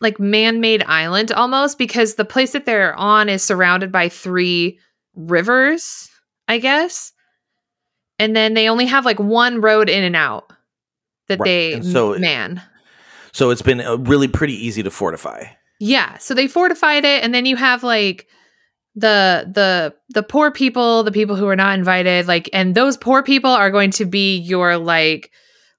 like 0.00 0.18
man-made 0.20 0.82
island 0.84 1.32
almost 1.32 1.78
because 1.78 2.14
the 2.14 2.24
place 2.24 2.52
that 2.52 2.66
they're 2.66 2.94
on 2.96 3.28
is 3.28 3.42
surrounded 3.42 3.90
by 3.90 4.08
three 4.08 4.78
rivers, 5.14 6.08
I 6.48 6.58
guess 6.58 7.12
and 8.18 8.34
then 8.34 8.54
they 8.54 8.68
only 8.68 8.86
have 8.86 9.04
like 9.04 9.18
one 9.20 9.60
road 9.60 9.88
in 9.88 10.02
and 10.02 10.16
out 10.16 10.50
that 11.28 11.38
Right, 11.38 11.44
they 11.46 11.72
and 11.74 11.84
so- 11.84 12.18
man. 12.18 12.62
so 13.32 13.50
it's 13.50 13.62
been 13.62 13.80
uh, 13.80 13.96
really 13.96 14.28
pretty 14.28 14.54
easy 14.54 14.82
to 14.82 14.90
fortify. 14.90 15.44
Yeah, 15.80 16.18
so 16.18 16.34
they 16.34 16.46
fortified 16.46 17.04
it, 17.04 17.22
and 17.22 17.34
then 17.34 17.46
you 17.46 17.56
have 17.56 17.82
like 17.82 18.26
the 18.94 19.50
the 19.52 19.94
the 20.10 20.22
poor 20.22 20.50
people, 20.50 21.02
the 21.02 21.12
people 21.12 21.36
who 21.36 21.46
are 21.48 21.56
not 21.56 21.78
invited, 21.78 22.26
like, 22.26 22.48
and 22.52 22.74
those 22.74 22.96
poor 22.96 23.22
people 23.22 23.50
are 23.50 23.70
going 23.70 23.90
to 23.92 24.06
be 24.06 24.38
your 24.38 24.78
like 24.78 25.30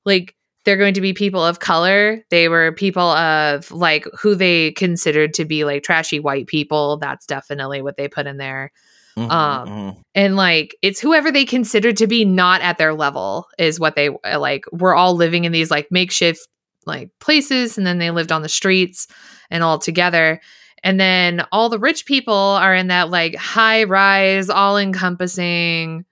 like 0.06 0.36
they're 0.66 0.78
going 0.78 0.94
to 0.96 1.02
be 1.02 1.14
people 1.14 1.44
of 1.44 1.60
color. 1.60 2.22
They 2.30 2.50
were 2.50 2.74
people 2.74 3.02
of 3.02 3.72
like 3.72 4.06
who 4.20 4.36
they 4.36 4.72
considered 4.72 5.34
to 5.36 5.46
be 5.46 5.64
like 5.64 5.84
trashy 5.84 6.20
white 6.20 6.48
people. 6.48 6.98
That's 6.98 7.26
definitely 7.26 7.82
what 7.82 7.98
they 7.98 8.08
put 8.08 8.28
in 8.28 8.38
there. 8.38 8.72
Mhm, 9.18 9.32
Um, 9.32 9.68
mhm. 9.68 10.02
and 10.14 10.36
like 10.36 10.76
it's 10.84 11.00
whoever 11.00 11.32
they 11.32 11.46
considered 11.46 11.98
to 11.98 12.08
be 12.08 12.24
not 12.24 12.62
at 12.62 12.78
their 12.78 12.94
level 12.94 13.48
is 13.58 13.80
what 13.80 13.96
they 13.96 14.10
like 14.38 14.66
we're 14.72 14.94
all 14.94 15.16
living 15.16 15.46
in 15.46 15.52
these 15.52 15.72
like 15.72 15.88
makeshift 15.90 16.48
like 16.86 17.10
places 17.20 17.78
and 17.80 17.88
then 17.88 17.98
they 17.98 18.12
lived 18.12 18.32
on 18.32 18.44
the 18.44 18.50
streets 18.50 19.08
and 19.50 19.64
all 19.64 19.80
together 19.80 20.40
and 20.84 21.00
then 21.00 21.44
all 21.52 21.70
the 21.70 21.80
rich 21.80 22.06
people 22.06 22.34
are 22.34 22.76
in 22.76 22.88
that 22.88 23.10
like 23.10 23.36
high 23.36 23.84
rise 23.84 24.50
all 24.50 24.78
encompassing 24.78 26.06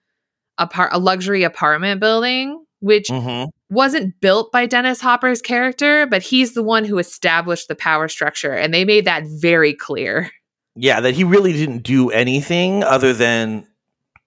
apart 0.58 0.90
a 0.92 0.98
luxury 0.98 1.42
apartment 1.44 2.00
building 2.00 2.62
which 2.80 3.08
Mhm. 3.08 3.48
wasn't 3.70 4.20
built 4.20 4.52
by 4.52 4.66
Dennis 4.66 5.00
Hopper's 5.00 5.40
character 5.42 6.06
but 6.06 6.22
he's 6.22 6.54
the 6.54 6.62
one 6.62 6.84
who 6.84 6.98
established 6.98 7.68
the 7.68 7.74
power 7.74 8.08
structure 8.08 8.52
and 8.52 8.72
they 8.74 8.84
made 8.84 9.04
that 9.04 9.24
very 9.26 9.72
clear 9.74 10.30
Yeah, 10.78 11.00
that 11.00 11.14
he 11.14 11.24
really 11.24 11.52
didn't 11.54 11.82
do 11.84 12.10
anything 12.10 12.84
other 12.84 13.12
than 13.14 13.66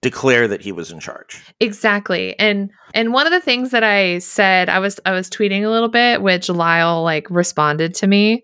declare 0.02 0.48
that 0.48 0.62
he 0.62 0.72
was 0.72 0.90
in 0.90 0.98
charge. 0.98 1.40
Exactly. 1.60 2.36
And 2.38 2.70
and 2.94 3.12
one 3.12 3.26
of 3.26 3.32
the 3.32 3.40
things 3.40 3.70
that 3.70 3.84
I 3.84 4.18
said, 4.18 4.68
I 4.68 4.78
was 4.80 4.98
I 5.06 5.12
was 5.12 5.28
tweeting 5.30 5.62
a 5.62 5.68
little 5.68 5.88
bit, 5.90 6.22
which 6.22 6.48
Lyle 6.48 7.02
like 7.04 7.28
responded 7.30 7.94
to 7.96 8.06
me. 8.08 8.42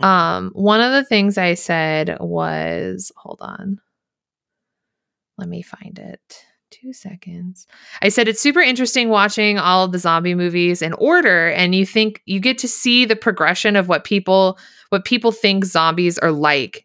Um, 0.00 0.50
one 0.54 0.80
of 0.80 0.92
the 0.92 1.04
things 1.04 1.38
I 1.38 1.54
said 1.54 2.16
was, 2.20 3.12
hold 3.16 3.38
on. 3.40 3.80
Let 5.38 5.48
me 5.48 5.62
find 5.62 5.98
it. 5.98 6.44
Two 6.70 6.92
seconds. 6.92 7.66
I 8.02 8.08
said 8.08 8.26
it's 8.26 8.40
super 8.40 8.60
interesting 8.60 9.08
watching 9.08 9.58
all 9.58 9.84
of 9.84 9.92
the 9.92 9.98
zombie 9.98 10.34
movies 10.34 10.82
in 10.82 10.92
order, 10.94 11.48
and 11.50 11.74
you 11.74 11.86
think 11.86 12.22
you 12.26 12.40
get 12.40 12.58
to 12.58 12.68
see 12.68 13.04
the 13.04 13.16
progression 13.16 13.76
of 13.76 13.88
what 13.88 14.04
people 14.04 14.58
what 14.90 15.04
people 15.04 15.30
think 15.32 15.64
zombies 15.64 16.18
are 16.18 16.32
like. 16.32 16.84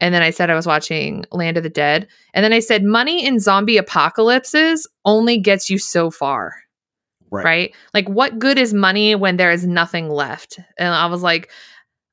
And 0.00 0.14
then 0.14 0.22
I 0.22 0.30
said 0.30 0.48
I 0.48 0.54
was 0.54 0.66
watching 0.66 1.24
Land 1.32 1.56
of 1.56 1.64
the 1.64 1.70
Dead, 1.70 2.06
and 2.34 2.44
then 2.44 2.52
I 2.52 2.60
said 2.60 2.84
money 2.84 3.26
in 3.26 3.40
zombie 3.40 3.78
apocalypses 3.78 4.86
only 5.04 5.38
gets 5.38 5.68
you 5.68 5.78
so 5.78 6.10
far 6.10 6.54
Right. 7.30 7.44
right. 7.44 7.74
Like, 7.92 8.08
what 8.08 8.38
good 8.38 8.58
is 8.58 8.72
money 8.72 9.14
when 9.14 9.36
there 9.36 9.50
is 9.50 9.66
nothing 9.66 10.08
left? 10.08 10.60
And 10.78 10.94
I 10.94 11.06
was 11.06 11.22
like, 11.22 11.50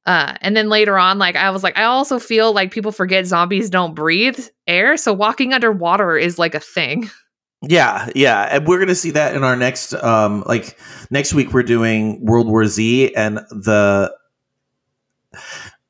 uh, 0.06 0.34
and 0.42 0.56
then 0.56 0.70
later 0.70 0.98
on, 0.98 1.18
like, 1.18 1.36
I 1.36 1.50
was 1.52 1.64
like, 1.64 1.78
I 1.78 1.84
also 1.84 2.20
feel 2.20 2.54
like 2.54 2.72
people 2.72 2.92
forget 2.92 3.26
zombies 3.26 3.70
don't 3.70 3.96
breathe 3.96 4.48
air. 4.68 4.98
So 4.98 5.14
walking 5.14 5.54
underwater 5.54 6.18
is 6.18 6.38
like 6.38 6.56
a 6.56 6.60
thing. 6.60 7.10
Yeah, 7.66 8.10
yeah, 8.14 8.50
and 8.52 8.68
we're 8.68 8.78
gonna 8.78 8.94
see 8.94 9.12
that 9.12 9.38
in 9.38 9.44
our 9.46 9.56
next, 9.56 9.94
um, 9.94 10.44
like 10.46 10.78
next 11.10 11.34
week 11.34 11.54
we're 11.54 11.64
doing 11.64 12.24
World 12.26 12.48
War 12.48 12.66
Z, 12.66 13.16
and 13.16 13.38
the 13.38 14.14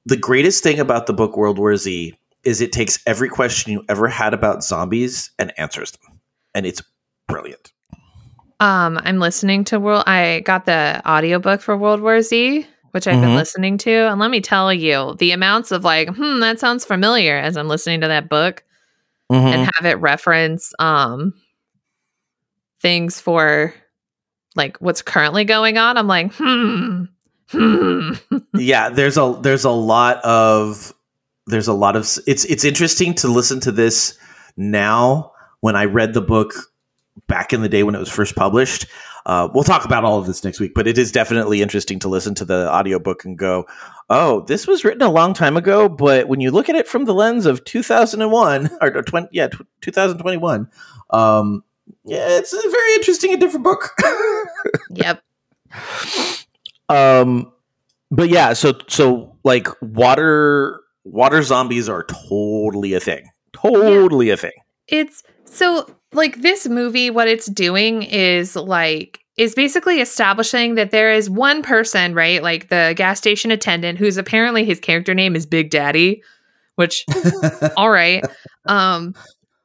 the 0.06 0.16
greatest 0.16 0.62
thing 0.62 0.80
about 0.80 1.08
the 1.08 1.14
book 1.14 1.36
World 1.36 1.58
War 1.58 1.76
Z 1.76 2.16
is 2.44 2.62
it 2.62 2.74
takes 2.74 3.00
every 3.08 3.28
question 3.28 3.72
you 3.72 3.84
ever 3.90 4.08
had 4.08 4.36
about 4.36 4.64
zombies 4.64 5.32
and 5.40 5.52
answers 5.58 5.94
them, 5.94 6.20
and 6.54 6.68
it's 6.68 6.84
brilliant. 7.28 7.74
Um, 8.60 9.00
I'm 9.04 9.18
listening 9.18 9.64
to 9.66 9.80
World, 9.80 10.04
I 10.06 10.42
got 10.46 10.66
the 10.66 11.02
audiobook 11.10 11.62
for 11.62 11.76
World 11.76 12.02
War 12.02 12.22
Z, 12.22 12.68
which 12.94 13.08
I've 13.08 13.22
been 13.22 13.32
Mhm. 13.32 13.36
listening 13.36 13.78
to. 13.80 13.92
And 13.92 14.20
let 14.20 14.32
me 14.32 14.42
tell 14.42 14.74
you, 14.74 15.16
the 15.20 15.32
amounts 15.32 15.72
of 15.72 15.84
like, 15.84 16.10
hmm, 16.10 16.40
that 16.40 16.60
sounds 16.60 16.86
familiar 16.86 17.38
as 17.38 17.58
I'm 17.58 17.68
listening 17.68 18.02
to 18.02 18.08
that 18.08 18.30
book. 18.30 18.64
Mhm. 19.32 19.54
and 19.54 19.70
have 19.78 19.86
it 19.86 19.96
reference 20.00 20.74
um 20.80 21.34
things 22.82 23.20
for 23.20 23.74
like 24.56 24.78
what's 24.78 25.02
currently 25.02 25.46
going 25.46 25.78
on 25.78 25.98
i'm 25.98 26.08
like 26.08 26.32
hmm 26.34 27.06
hmm 27.50 28.12
yeah 28.54 28.90
there's 28.90 29.18
a 29.18 29.40
there's 29.42 29.64
a 29.64 29.72
lot 29.72 30.18
of 30.26 30.94
there's 31.48 31.68
a 31.70 31.74
lot 31.74 31.96
of 31.96 32.02
it's 32.28 32.46
it's 32.46 32.64
interesting 32.66 33.14
to 33.14 33.28
listen 33.28 33.60
to 33.62 33.72
this 33.72 34.18
now 34.58 35.32
when 35.62 35.76
i 35.76 35.86
read 35.86 36.14
the 36.14 36.22
book 36.22 36.54
back 37.28 37.54
in 37.54 37.62
the 37.62 37.70
day 37.70 37.84
when 37.84 37.96
it 37.96 38.00
was 38.00 38.10
first 38.10 38.36
published 38.36 38.86
uh, 39.26 39.48
we'll 39.54 39.64
talk 39.64 39.86
about 39.86 40.04
all 40.04 40.20
of 40.20 40.28
this 40.28 40.44
next 40.44 40.60
week 40.60 40.74
but 40.74 40.88
it 40.88 40.98
is 40.98 41.12
definitely 41.12 41.62
interesting 41.62 42.00
to 42.00 42.08
listen 42.08 42.36
to 42.36 42.46
the 42.46 42.72
audiobook 42.74 43.26
and 43.26 43.38
go 43.38 43.66
oh 44.10 44.42
this 44.42 44.68
was 44.68 44.84
written 44.84 45.02
a 45.02 45.12
long 45.12 45.34
time 45.34 45.58
ago 45.58 45.88
but 45.88 46.28
when 46.28 46.40
you 46.42 46.52
look 46.52 46.70
at 46.70 46.76
it 46.76 46.88
from 46.88 47.06
the 47.06 47.14
lens 47.14 47.46
of 47.46 47.64
2001 47.66 48.70
or 48.82 49.02
20 49.02 49.28
yeah 49.32 49.48
2021 49.82 50.68
um 51.12 51.64
yeah 52.06 52.38
it's 52.38 52.54
a 52.54 52.70
very 52.70 52.94
interesting 52.96 53.32
and 53.32 53.42
different 53.42 53.64
book. 53.64 53.92
Yep. 54.90 55.24
Um 56.88 57.52
but 58.12 58.30
yeah 58.30 58.54
so 58.54 58.74
so 58.88 59.36
like 59.44 59.68
water 59.82 60.82
water 61.04 61.42
zombies 61.42 61.90
are 61.90 62.04
totally 62.04 62.94
a 62.94 63.00
thing. 63.00 63.30
Totally 63.54 64.30
a 64.30 64.38
thing. 64.38 64.52
It's 64.88 65.24
so 65.46 65.88
like 66.14 66.42
this 66.42 66.68
movie 66.68 67.10
what 67.10 67.28
it's 67.28 67.48
doing 67.48 68.04
is 68.04 68.56
like 68.56 69.20
is 69.38 69.56
basically 69.56 70.00
establishing 70.00 70.76
that 70.76 70.92
there 70.92 71.12
is 71.12 71.30
one 71.30 71.62
person 71.64 72.14
right 72.14 72.44
like 72.44 72.70
the 72.70 72.94
gas 72.96 73.18
station 73.18 73.50
attendant 73.52 73.98
who's 73.98 74.18
apparently 74.18 74.64
his 74.64 74.80
character 74.80 75.14
name 75.14 75.36
is 75.36 75.46
big 75.46 75.70
daddy 75.70 76.22
which 76.76 77.06
all 77.78 77.90
right. 77.92 78.26
Um 78.66 79.14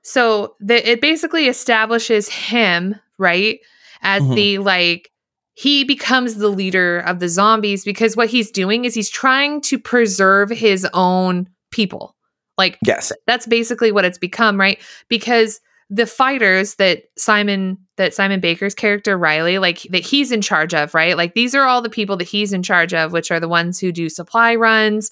so 0.03 0.55
the, 0.61 0.90
it 0.90 1.01
basically 1.01 1.49
establishes 1.49 2.28
him 2.28 2.94
right 3.18 3.61
as 4.03 4.22
Mhm. 4.22 4.34
the 4.34 4.59
like 4.59 5.11
he 5.55 5.84
becomes 5.84 6.36
the 6.36 6.49
leader 6.49 7.01
of 7.01 7.18
the 7.18 7.28
zombies 7.28 7.84
because 7.84 8.16
what 8.16 8.28
he's 8.28 8.51
doing 8.51 8.84
is 8.84 8.94
he's 8.94 9.11
trying 9.11 9.61
to 9.62 9.78
preserve 9.78 10.51
his 10.51 10.86
own 10.94 11.49
people. 11.72 12.14
Like 12.57 12.78
yes. 12.86 13.11
that's 13.26 13.46
basically 13.46 13.90
what 13.92 14.05
it's 14.05 14.18
become 14.18 14.59
right? 14.59 14.78
Because 15.09 15.61
the 15.91 16.07
fighters 16.07 16.74
that 16.74 17.05
simon 17.16 17.78
that 17.97 18.12
simon 18.14 18.41
baker's 18.41 18.74
character 18.74 19.16
riley 19.16 19.59
like 19.59 19.82
that 19.91 20.05
he's 20.05 20.30
in 20.32 20.43
charge 20.43 20.74
of 20.74 20.93
right 20.95 21.16
like 21.16 21.34
these 21.34 21.55
are 21.55 21.62
all 21.64 21.80
the 21.80 21.89
people 21.89 22.16
that 22.16 22.28
he's 22.28 22.53
in 22.53 22.62
charge 22.62 22.93
of 22.93 23.12
which 23.12 23.30
are 23.30 23.41
the 23.41 23.49
ones 23.49 23.78
who 23.80 23.91
do 23.91 24.09
supply 24.09 24.55
runs 24.55 25.11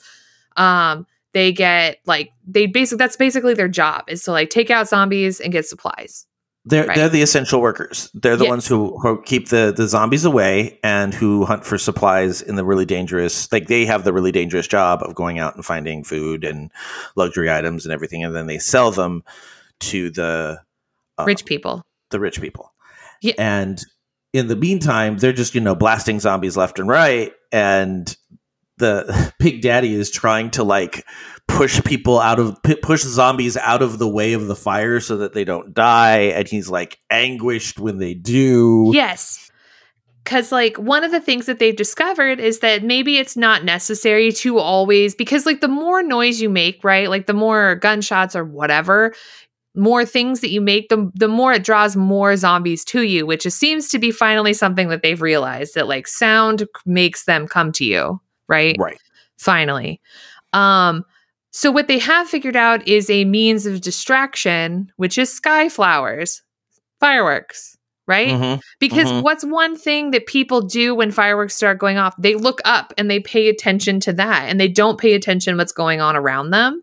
um 0.57 1.07
they 1.33 1.51
get 1.53 1.99
like 2.07 2.31
they 2.47 2.67
basically 2.67 2.99
that's 2.99 3.17
basically 3.17 3.55
their 3.55 3.69
job 3.69 4.05
is 4.09 4.23
to 4.25 4.33
like 4.33 4.51
take 4.51 4.71
out 4.71 4.87
zombies 4.89 5.41
and 5.41 5.53
get 5.53 5.67
supplies 5.67 6.27
they're 6.69 6.85
Right. 6.87 6.97
they're 6.97 7.09
the 7.09 7.23
essential 7.23 7.61
workers 7.63 8.11
they're 8.13 8.37
the 8.37 8.45
Yes. 8.45 8.51
ones 8.51 8.67
who, 8.67 8.99
who 8.99 9.23
keep 9.23 9.49
the 9.49 9.73
the 9.75 9.87
zombies 9.89 10.25
away 10.27 10.79
and 10.83 11.15
who 11.15 11.45
hunt 11.47 11.65
for 11.65 11.79
supplies 11.79 12.43
in 12.43 12.57
the 12.57 12.65
really 12.67 12.85
dangerous 12.85 13.51
like 13.53 13.69
they 13.69 13.87
have 13.87 14.05
the 14.05 14.13
really 14.13 14.33
dangerous 14.33 14.67
job 14.67 15.01
of 15.03 15.15
going 15.15 15.39
out 15.39 15.55
and 15.55 15.65
finding 15.65 16.05
food 16.05 16.45
and 16.45 16.71
luxury 17.15 17.51
items 17.51 17.87
and 17.87 17.93
everything 17.95 18.25
and 18.25 18.35
then 18.37 18.47
they 18.47 18.59
sell 18.59 18.91
them 18.91 19.23
to 19.79 20.11
the 20.11 20.59
um, 21.19 21.27
rich 21.27 21.45
people 21.45 21.83
the 22.11 22.21
rich 22.21 22.41
people. 22.41 22.73
Yeah. 23.21 23.35
And 23.39 23.83
in 24.33 24.49
the 24.49 24.57
meantime, 24.57 25.19
they're 25.19 25.33
just, 25.33 25.55
you 25.55 25.61
know, 25.61 25.75
blasting 25.75 26.21
zombies 26.21 26.57
left 26.57 26.79
and 26.79 26.89
right. 26.89 27.33
And 27.53 28.15
the 28.79 29.33
Big 29.39 29.63
Daddy 29.63 29.95
is 29.95 30.11
trying 30.11 30.51
to 30.53 30.65
like 30.65 31.05
push 31.49 31.83
people 31.85 32.19
out 32.19 32.39
of, 32.39 32.63
pu- 32.63 32.77
push 32.77 33.03
zombies 33.03 33.57
out 33.57 33.83
of 33.83 33.99
the 33.99 34.09
way 34.09 34.33
of 34.35 34.47
the 34.47 34.57
fire 34.57 35.01
so 35.01 35.19
that 35.19 35.33
they 35.33 35.45
don't 35.45 35.75
die. 35.75 36.19
And 36.19 36.47
he's 36.47 36.69
like 36.69 36.99
anguished 37.11 37.79
when 37.79 37.99
they 37.99 38.15
do. 38.15 38.91
Yes. 38.93 39.43
Because, 40.25 40.51
like, 40.51 40.77
one 40.77 41.05
of 41.05 41.13
the 41.13 41.21
things 41.21 41.47
that 41.47 41.61
they've 41.61 41.77
discovered 41.77 42.41
is 42.41 42.59
that 42.59 42.83
maybe 42.83 43.17
it's 43.17 43.37
not 43.37 43.63
necessary 43.63 44.33
to 44.33 44.59
always, 44.59 45.15
because, 45.15 45.47
like, 45.47 45.61
the 45.61 45.69
more 45.69 46.03
noise 46.03 46.41
you 46.41 46.51
make, 46.51 46.83
right? 46.83 47.09
Like, 47.09 47.27
the 47.27 47.33
more 47.33 47.77
gunshots 47.77 48.35
or 48.35 48.45
whatever, 48.45 49.15
more 49.77 50.05
things 50.05 50.41
that 50.41 50.51
you 50.51 50.61
make, 50.61 50.89
the, 50.89 51.11
the 51.15 51.29
more 51.29 51.53
it 51.53 51.65
draws 51.65 51.97
more 51.97 52.37
zombies 52.37 52.85
to 52.87 53.03
you, 53.03 53.27
which 53.27 53.47
is, 53.47 53.55
seems 53.55 53.89
to 53.91 53.99
be 53.99 54.11
finally 54.11 54.53
something 54.53 54.89
that 54.89 55.03
they've 55.03 55.21
realized 55.23 55.75
that, 55.75 55.87
like, 55.89 56.07
sound 56.07 56.67
makes 56.85 57.25
them 57.25 57.47
come 57.47 57.73
to 57.73 57.85
you, 57.85 58.21
right? 58.49 58.77
Right. 58.79 58.99
finally. 59.37 60.01
Um, 60.53 61.05
so 61.51 61.71
what 61.71 61.89
they 61.89 61.99
have 61.99 62.29
figured 62.29 62.57
out 62.57 62.87
is 62.87 63.09
a 63.09 63.25
means 63.25 63.67
of 63.67 63.81
distraction, 63.81 64.93
which 64.97 65.19
is 65.19 65.33
sky 65.33 65.69
flowers, 65.69 66.43
fireworks, 67.01 67.77
right? 68.07 68.29
Mhm. 68.29 68.61
Because 68.79 69.09
mhm. 69.09 69.23
what's 69.23 69.45
one 69.45 69.77
thing 69.77 70.11
that 70.13 70.27
people 70.27 70.61
do 70.61 70.95
when 70.95 71.11
fireworks 71.11 71.55
start 71.55 71.79
going 71.79 71.99
off? 71.99 72.15
They 72.19 72.35
look 72.35 72.61
up 72.65 72.93
and 72.99 73.11
they 73.11 73.21
pay 73.21 73.49
attention 73.49 74.01
to 74.01 74.13
that 74.15 74.49
and 74.49 74.61
they 74.61 74.69
don't 74.69 74.99
pay 74.99 75.15
attention 75.15 75.57
what's 75.57 75.73
going 75.73 76.01
on 76.01 76.17
around 76.17 76.51
them. 76.51 76.83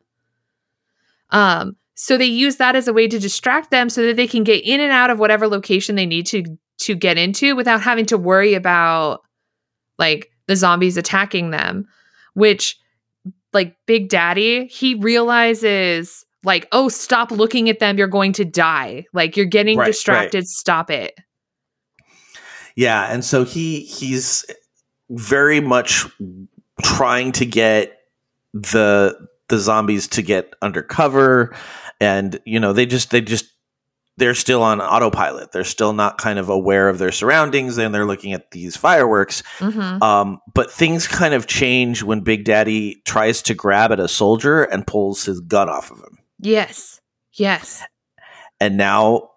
Um, 1.29 1.75
so 1.95 2.17
they 2.17 2.25
use 2.25 2.57
that 2.57 2.75
as 2.75 2.87
a 2.87 2.93
way 2.93 3.07
to 3.07 3.19
distract 3.19 3.71
them 3.71 3.89
so 3.89 4.05
that 4.05 4.15
they 4.15 4.27
can 4.27 4.43
get 4.43 4.63
in 4.63 4.79
and 4.79 4.91
out 4.91 5.09
of 5.09 5.19
whatever 5.19 5.47
location 5.47 5.95
they 5.95 6.05
need 6.05 6.25
to 6.27 6.43
to 6.79 6.95
get 6.95 7.17
into 7.17 7.55
without 7.55 7.81
having 7.81 8.05
to 8.07 8.17
worry 8.17 8.55
about 8.55 9.21
like 9.99 10.31
the 10.47 10.55
zombies 10.55 10.97
attacking 10.97 11.51
them, 11.51 11.85
which 12.33 12.77
like 13.53 13.75
Big 13.85 14.09
Daddy, 14.09 14.65
he 14.65 14.95
realizes 14.95 16.25
like, 16.43 16.67
oh, 16.71 16.89
stop 16.89 17.31
looking 17.31 17.69
at 17.69 17.79
them, 17.79 17.97
you're 17.97 18.07
going 18.07 18.33
to 18.33 18.43
die. 18.45 19.05
Like 19.13 19.37
you're 19.37 19.45
getting 19.45 19.77
Right, 19.77 19.85
right. 19.85 19.91
distracted, 19.91 20.47
stop 20.47 20.89
it. 20.89 21.13
Yeah. 22.75 23.13
And 23.13 23.23
so 23.23 23.45
he, 23.45 23.81
he's 23.81 24.45
very 25.09 25.61
much 25.61 26.05
trying 26.81 27.31
to 27.33 27.45
get 27.45 27.99
the, 28.53 29.15
the 29.53 29.59
zombies 29.59 30.07
to 30.07 30.23
get 30.23 30.51
undercover 30.63 31.55
and 32.01 32.39
you 32.43 32.59
know 32.59 32.73
they 32.73 32.87
just 32.87 33.11
they 33.11 33.21
just 33.21 33.45
they're 34.17 34.33
still 34.33 34.63
on 34.63 34.81
autopilot 34.81 35.51
they're 35.51 35.63
still 35.63 35.93
not 35.93 36.17
kind 36.17 36.39
of 36.39 36.49
aware 36.49 36.89
of 36.89 36.97
their 36.97 37.11
surroundings 37.11 37.77
and 37.77 37.93
they're 37.93 38.07
looking 38.07 38.33
at 38.33 38.49
these 38.49 38.75
fireworks 38.75 39.43
Mhm. 39.59 40.01
um, 40.01 40.39
but 40.55 40.71
things 40.71 41.07
kind 41.07 41.35
of 41.35 41.45
change 41.45 42.01
when 42.01 42.21
big 42.21 42.45
daddy 42.45 43.01
tries 43.05 43.43
to 43.43 43.53
grab 43.53 43.91
at 43.91 43.99
a 43.99 44.07
soldier 44.07 44.63
and 44.63 44.87
pulls 44.87 45.23
his 45.25 45.39
gun 45.41 45.69
off 45.69 45.91
of 45.91 45.97
him 45.99 46.17
Yes. 46.39 46.99
Yes. 47.33 47.83
and 48.59 48.75
now 48.75 49.29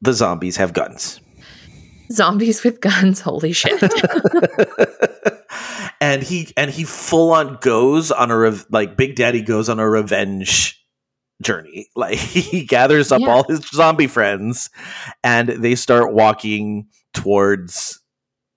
the 0.00 0.14
zombies 0.14 0.56
have 0.56 0.72
guns 0.72 1.20
Zombies 2.10 2.64
with 2.64 2.80
guns, 2.80 3.20
holy 3.20 3.52
shit. 3.52 3.82
and 6.00 6.22
he 6.22 6.48
and 6.56 6.70
he 6.70 6.84
full 6.84 7.32
on 7.32 7.58
goes 7.60 8.10
on 8.10 8.30
a 8.30 8.36
rev- 8.38 8.66
like 8.70 8.96
big 8.96 9.16
daddy 9.16 9.40
goes 9.42 9.68
on 9.68 9.78
a 9.80 9.88
revenge 9.88 10.74
journey 11.42 11.88
like 11.96 12.18
he 12.18 12.64
gathers 12.64 13.12
up 13.12 13.20
Yeah. 13.20 13.28
all 13.28 13.44
his 13.44 13.60
zombie 13.68 14.06
friends 14.08 14.70
and 15.22 15.48
they 15.48 15.74
start 15.76 16.12
walking 16.12 16.88
towards 17.14 18.00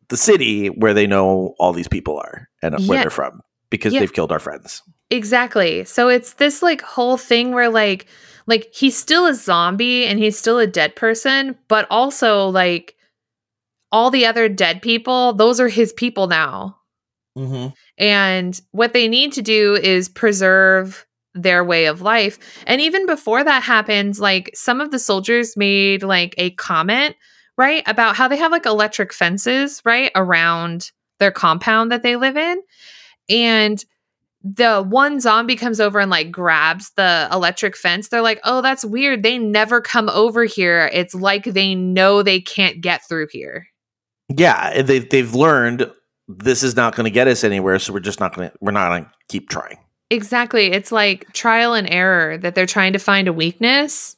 the 0.10 0.18
city 0.18 0.68
where 0.68 0.94
they 0.94 1.08
know 1.08 1.54
all 1.60 1.74
these 1.74 1.88
people 1.88 2.18
are 2.18 2.50
and 2.64 2.76
where 2.88 3.02
they're 3.02 3.10
from 3.10 3.42
because 3.70 3.94
Yeah. 3.94 4.00
they've 4.02 4.12
killed 4.14 4.32
our 4.32 4.40
friends. 4.40 4.82
Exactly. 5.10 5.84
So 5.86 6.10
it's 6.10 6.34
this 6.34 6.62
like 6.62 6.82
whole 6.82 7.18
thing 7.18 7.52
where 7.54 7.70
like 7.70 8.08
like 8.48 8.68
he's 8.74 8.98
still 8.98 9.28
a 9.28 9.34
zombie 9.36 10.06
and 10.06 10.20
he's 10.20 10.38
still 10.38 10.58
a 10.58 10.68
dead 10.68 10.96
person, 10.96 11.56
but 11.68 11.86
also 11.90 12.48
like 12.50 12.96
all 13.92 14.10
the 14.10 14.26
other 14.26 14.48
dead 14.50 14.82
people, 14.82 15.34
those 15.34 15.60
are 15.60 15.68
his 15.68 15.94
people 15.94 16.28
now. 16.28 16.78
Mm-hmm. 17.38 17.70
And 17.98 18.60
what 18.72 18.94
they 18.94 19.08
need 19.08 19.34
to 19.34 19.42
do 19.42 19.76
is 19.76 20.10
preserve 20.10 21.06
their 21.34 21.64
way 21.64 21.86
of 21.86 22.02
life. 22.02 22.38
And 22.68 22.82
even 22.82 23.06
before 23.06 23.44
that 23.44 23.64
happens, 23.64 24.20
like 24.20 24.52
some 24.54 24.82
of 24.82 24.92
the 24.92 25.00
soldiers 25.00 25.56
made 25.56 26.04
like 26.04 26.36
a 26.38 26.52
comment, 26.52 27.16
right, 27.58 27.84
about 27.88 28.16
how 28.16 28.28
they 28.28 28.38
have 28.38 28.52
like 28.52 28.66
electric 28.66 29.14
fences, 29.14 29.82
right, 29.86 30.12
around 30.16 30.92
their 31.20 31.32
compound 31.32 31.92
that 31.92 32.04
they 32.04 32.16
live 32.16 32.36
in. 32.36 32.58
And 33.30 33.84
the 34.44 34.82
one 34.82 35.20
zombie 35.20 35.56
comes 35.56 35.80
over 35.80 36.00
and 36.00 36.10
like 36.10 36.32
grabs 36.32 36.92
the 36.96 37.30
electric 37.32 37.78
fence. 37.78 38.10
They're 38.10 38.22
like, 38.22 38.42
oh, 38.44 38.62
that's 38.62 38.84
weird. 38.84 39.24
They 39.24 39.38
never 39.38 39.82
come 39.82 40.10
over 40.10 40.46
here. 40.46 40.90
It's 40.92 41.14
like 41.14 41.44
they 41.44 41.76
know 41.76 42.24
they 42.24 42.42
can't 42.42 42.82
get 42.82 43.08
through 43.08 43.28
here. 43.32 43.68
Yeah, 44.38 44.82
they 44.82 45.00
they've 45.00 45.34
learned 45.34 45.92
this 46.28 46.64
is 46.64 46.76
not 46.76 46.96
going 46.96 47.06
to 47.06 47.12
get 47.12 47.28
us 47.28 47.44
anywhere, 47.44 47.80
so 47.80 47.94
we're 47.94 48.00
just 48.00 48.20
not 48.20 48.36
going 48.36 48.50
to 48.50 48.58
we're 48.62 48.72
not 48.72 48.90
going 48.90 49.06
to 49.06 49.12
keep 49.30 49.50
trying. 49.50 49.78
Exactly. 50.10 50.72
It's 50.72 50.92
like 50.92 51.32
trial 51.34 51.74
and 51.74 51.90
error 51.90 52.38
that 52.38 52.54
they're 52.54 52.66
trying 52.66 52.94
to 52.94 53.00
find 53.00 53.28
a 53.28 53.34
weakness 53.34 54.18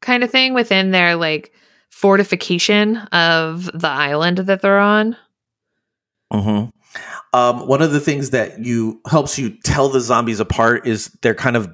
kind 0.00 0.22
of 0.22 0.30
thing 0.30 0.54
within 0.54 0.92
their 0.92 1.16
like 1.16 1.52
fortification 1.90 2.98
of 3.12 3.64
the 3.74 3.88
island 3.88 4.38
that 4.38 4.62
they're 4.62 4.78
on. 4.78 5.16
hmm 6.32 6.66
Um, 7.32 7.66
one 7.66 7.82
of 7.82 7.92
the 7.92 8.00
things 8.00 8.30
that 8.30 8.64
you 8.64 9.00
helps 9.10 9.38
you 9.38 9.50
tell 9.64 9.88
the 9.88 10.00
zombies 10.00 10.40
apart 10.40 10.86
is 10.86 11.08
they're 11.22 11.34
kind 11.34 11.56
of 11.56 11.68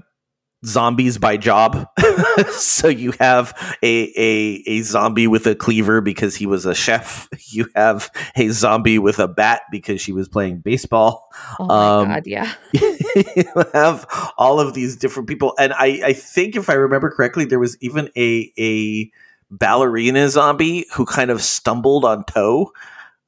zombies 0.65 1.19
by 1.19 1.37
job. 1.37 1.89
so 2.53 2.89
you 2.89 3.13
have 3.21 3.53
a, 3.83 4.13
a 4.17 4.63
a 4.67 4.83
zombie 4.83 5.27
with 5.27 5.47
a 5.47 5.55
cleaver 5.55 6.01
because 6.01 6.35
he 6.37 6.47
was 6.47 6.67
a 6.67 6.75
chef. 6.75 7.29
You 7.49 7.69
have 7.77 8.11
a 8.37 8.49
zombie 8.49 8.99
with 8.99 9.19
a 9.21 9.29
bat 9.29 9.63
because 9.71 10.01
she 10.01 10.13
was 10.13 10.29
playing 10.29 10.59
baseball. 10.59 11.29
Oh 11.61 11.67
my 11.67 12.01
Um, 12.01 12.09
god, 12.09 12.27
yeah. 12.27 12.53
you 12.73 13.45
have 13.73 14.07
all 14.37 14.59
of 14.59 14.75
these 14.75 14.97
different 14.97 15.29
people, 15.29 15.55
and 15.59 15.73
I, 15.73 16.01
I 16.05 16.13
think 16.15 16.57
if 16.57 16.69
I 16.69 16.73
remember 16.75 17.11
correctly, 17.11 17.45
there 17.45 17.61
was 17.61 17.77
even 17.81 18.11
a 18.17 18.53
a 18.59 19.11
ballerina 19.51 20.29
zombie 20.31 20.87
who 20.95 21.05
kind 21.07 21.31
of 21.31 21.43
stumbled 21.43 22.05
on 22.05 22.25
toe 22.25 22.73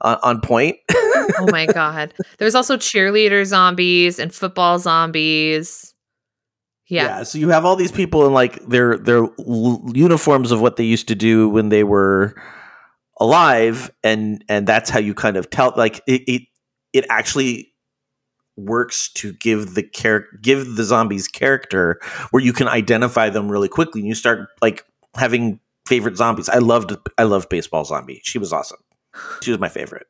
on, 0.00 0.18
on 0.22 0.40
point. 0.40 0.76
oh 0.92 1.46
my 1.50 1.66
god. 1.66 2.12
There's 2.38 2.54
also 2.54 2.76
cheerleader 2.76 3.44
zombies 3.44 4.18
and 4.18 4.34
football 4.34 4.78
zombies. 4.78 5.94
Yeah. 6.88 7.22
So 7.24 7.38
you 7.38 7.48
have 7.50 7.64
all 7.64 7.76
these 7.76 7.92
people 7.92 8.26
in 8.26 8.32
like 8.32 8.64
their 8.66 8.96
their 8.98 9.24
l- 9.38 9.82
uniforms 9.94 10.52
of 10.52 10.60
what 10.60 10.76
they 10.76 10.84
used 10.84 11.08
to 11.08 11.14
do 11.14 11.48
when 11.48 11.68
they 11.68 11.84
were 11.84 12.34
alive, 13.20 13.90
and 14.04 14.44
and 14.48 14.66
that's 14.66 14.90
how 14.90 14.98
you 15.00 15.14
kind 15.14 15.36
of 15.36 15.50
tell. 15.50 15.72
Like 15.76 16.00
it 16.06 16.22
it, 16.26 16.42
it 16.92 17.06
actually 17.10 17.72
works 18.56 19.12
to 19.14 19.32
give 19.34 19.74
the 19.74 19.82
char- 19.82 20.26
give 20.40 20.76
the 20.76 20.84
zombies 20.84 21.28
character 21.28 22.00
where 22.30 22.42
you 22.42 22.52
can 22.52 22.68
identify 22.68 23.30
them 23.30 23.50
really 23.50 23.68
quickly, 23.68 24.00
and 24.00 24.08
you 24.08 24.14
start 24.14 24.48
like 24.62 24.84
having 25.16 25.60
favorite 25.86 26.16
zombies. 26.16 26.48
I 26.48 26.58
loved 26.58 26.96
I 27.18 27.24
loved 27.24 27.48
baseball 27.48 27.84
zombie. 27.84 28.20
She 28.24 28.38
was 28.38 28.52
awesome. 28.52 28.78
She 29.42 29.50
was 29.50 29.60
my 29.60 29.68
favorite. 29.68 30.06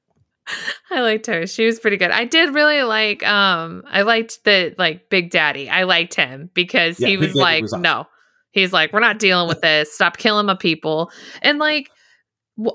I 0.91 1.01
liked 1.01 1.27
her. 1.27 1.47
She 1.47 1.67
was 1.67 1.81
pretty 1.81 1.97
good. 1.97 2.11
I 2.11 2.25
did 2.25 2.55
really 2.55 2.83
like 2.83 3.27
um 3.27 3.83
I 3.87 4.03
liked 4.03 4.45
the 4.45 4.75
like 4.79 5.09
Big 5.11 5.31
Daddy. 5.31 5.69
I 5.69 5.85
liked 5.85 6.15
him 6.15 6.51
because 6.55 7.01
Yeah, 7.01 7.09
he 7.09 7.17
was 7.17 7.35
like, 7.35 7.63
was 7.63 7.73
awesome. 7.73 7.83
no. 7.83 8.07
He's 8.53 8.73
like, 8.73 8.93
we're 8.93 9.01
not 9.01 9.19
dealing 9.19 9.49
with 9.49 9.61
this. 9.61 9.93
Stop 9.93 10.17
killing 10.17 10.47
my 10.47 10.55
people. 10.55 11.11
And 11.43 11.59
like 11.59 11.91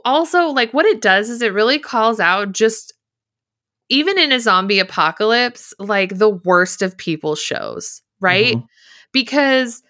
also 0.06 0.48
like 0.48 0.74
what 0.74 0.86
it 0.86 1.02
does 1.02 1.30
is 1.30 1.42
it 1.42 1.54
really 1.54 1.80
calls 1.80 2.20
out 2.20 2.52
just 2.52 2.94
even 3.90 4.18
in 4.20 4.32
a 4.32 4.40
zombie 4.40 4.80
apocalypse, 4.80 5.74
like 5.80 6.18
the 6.18 6.30
worst 6.30 6.82
of 6.82 6.98
people 6.98 7.36
shows, 7.36 8.02
right? 8.22 8.56
Mhm. 8.56 8.66
Because 9.12 9.82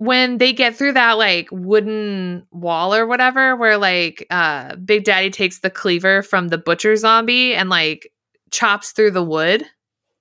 when 0.00 0.38
they 0.38 0.54
get 0.54 0.74
through 0.74 0.94
that 0.94 1.18
like 1.18 1.46
wooden 1.52 2.46
wall 2.50 2.94
or 2.94 3.06
whatever 3.06 3.54
where 3.54 3.76
like 3.76 4.26
uh 4.30 4.74
big 4.76 5.04
daddy 5.04 5.28
takes 5.28 5.58
the 5.58 5.68
cleaver 5.68 6.22
from 6.22 6.48
the 6.48 6.56
butcher 6.56 6.96
zombie 6.96 7.54
and 7.54 7.68
like 7.68 8.10
chops 8.50 8.92
through 8.92 9.10
the 9.10 9.22
wood 9.22 9.62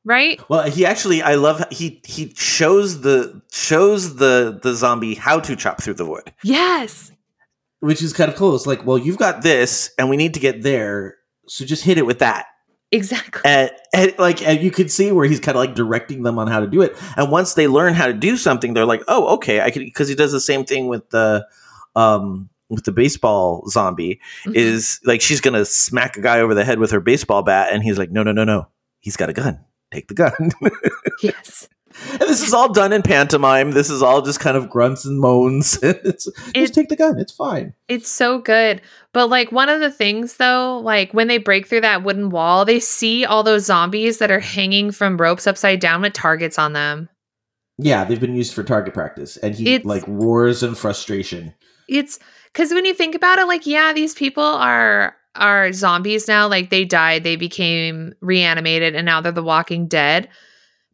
right 0.04 0.42
Well, 0.50 0.70
he 0.70 0.86
actually 0.86 1.22
I 1.22 1.36
love 1.36 1.64
he 1.72 2.02
he 2.06 2.34
shows 2.36 3.02
the 3.02 3.42
shows 3.54 4.18
the 4.18 4.60
the 4.62 4.74
zombie 4.74 5.16
how 5.16 5.40
to 5.40 5.56
chop 5.56 5.82
through 5.82 5.94
the 5.96 6.06
wood. 6.06 6.34
yes 6.44 7.12
which 7.80 8.02
is 8.02 8.12
kind 8.12 8.30
of 8.30 8.36
cool. 8.38 8.56
It's 8.56 8.68
like, 8.68 8.86
well, 8.86 8.98
you've 8.98 9.18
got 9.18 9.42
this, 9.42 9.92
and 9.98 10.10
we 10.10 10.18
need 10.18 10.34
to 10.34 10.40
get 10.42 10.64
there, 10.64 11.16
so 11.48 11.64
just 11.64 11.86
hit 11.86 11.98
it 11.98 12.06
with 12.06 12.20
that. 12.20 12.48
Exactly 12.92 13.42
And, 13.46 13.72
and 13.94 14.14
like, 14.18 14.46
and 14.46 14.62
you 14.62 14.72
could 14.72 14.92
see 14.92 15.12
where 15.12 15.26
he's 15.26 15.40
kind 15.40 15.56
of 15.58 15.64
like 15.64 15.76
directing 15.76 16.24
them 16.24 16.40
on 16.40 16.48
how 16.48 16.60
to 16.60 16.68
do 16.68 16.82
it. 16.82 16.96
And 17.18 17.32
once 17.32 17.54
they 17.54 17.68
learn 17.68 17.94
how 17.94 18.08
to 18.08 18.14
do 18.14 18.38
something, 18.38 18.74
they're 18.74 18.86
like, 18.86 19.04
oh, 19.08 19.36
okay, 19.36 19.62
I 19.62 19.72
can. 19.72 19.84
Because 19.84 20.08
he 20.08 20.16
does 20.16 20.32
the 20.32 20.42
same 20.42 20.66
thing 20.66 20.88
with 20.88 21.10
the, 21.10 21.48
um, 21.96 22.50
with 22.70 22.86
the 22.86 22.92
baseball 22.92 23.68
zombie. 23.68 24.20
Mhm. 24.46 24.56
Is 24.56 25.00
like 25.06 25.22
she's 25.22 25.42
gonna 25.42 25.66
smack 25.66 26.18
a 26.18 26.22
guy 26.22 26.40
over 26.40 26.54
the 26.54 26.64
head 26.64 26.80
with 26.80 26.92
her 26.92 27.00
baseball 27.00 27.42
bat, 27.42 27.70
and 27.72 27.84
he's 27.84 27.98
like, 27.98 28.12
no, 28.12 28.24
no, 28.24 28.32
no, 28.32 28.44
no, 28.44 28.68
he's 29.00 29.18
got 29.18 29.30
a 29.30 29.34
gun. 29.34 29.60
Take 29.92 30.08
the 30.08 30.14
gun. 30.14 30.52
yes 31.24 31.68
and 32.12 32.22
this 32.22 32.42
is 32.46 32.54
all 32.54 32.72
done 32.72 32.94
in 32.94 33.02
pantomime. 33.02 33.72
This 33.72 33.90
is 33.90 34.02
all 34.02 34.22
just 34.22 34.40
kind 34.40 34.56
of 34.58 34.70
grunts 34.70 35.06
and 35.06 35.20
moans. 35.20 35.78
it's, 35.84 36.28
It- 36.28 36.56
just 36.56 36.74
take 36.74 36.90
the 36.90 36.96
gun. 36.96 37.20
It's 37.20 37.32
fine. 37.34 37.74
it's 37.88 38.10
so 38.10 38.40
good 38.40 38.82
but 39.12 39.28
like 39.28 39.52
one 39.52 39.70
of 39.70 39.80
the 39.80 39.90
things 39.92 40.38
though 40.38 40.80
like 40.84 41.12
when 41.14 41.28
they 41.28 41.38
break 41.40 41.66
through 41.68 41.82
that 41.82 42.04
wooden 42.04 42.30
wall 42.30 42.64
they 42.66 42.80
see 42.80 43.26
all 43.26 43.42
those 43.44 43.66
zombies 43.66 44.20
that 44.20 44.30
are 44.30 44.40
hanging 44.40 44.92
from 44.92 45.18
ropes 45.18 45.48
upside 45.48 45.80
down 45.80 46.02
with 46.02 46.14
targets 46.14 46.60
on 46.60 46.74
them 46.74 47.10
Yeah, 47.80 48.04
they've 48.04 48.20
been 48.20 48.36
used 48.36 48.54
for 48.54 48.64
target 48.64 48.94
practice, 48.94 49.38
and 49.38 49.56
he 49.56 49.74
It's- 49.76 49.86
like 49.86 50.04
roars 50.08 50.62
in 50.64 50.76
frustration. 50.76 51.54
it's 51.88 52.20
because 52.54 52.72
when 52.72 52.86
you 52.86 52.94
think 52.94 53.16
about 53.16 53.40
it 53.40 53.48
like 53.48 53.66
yeah 53.66 53.94
these 53.94 54.14
people 54.14 54.44
are 54.44 55.16
are 55.36 55.72
zombies 55.72 56.28
now 56.28 56.48
like 56.48 56.70
they 56.70 56.86
died 56.86 57.24
they 57.24 57.36
became 57.36 58.14
reanimated 58.22 58.96
and 58.96 59.06
now 59.06 59.22
they're 59.22 59.32
the 59.32 59.44
walking 59.44 59.88
dead 59.88 60.28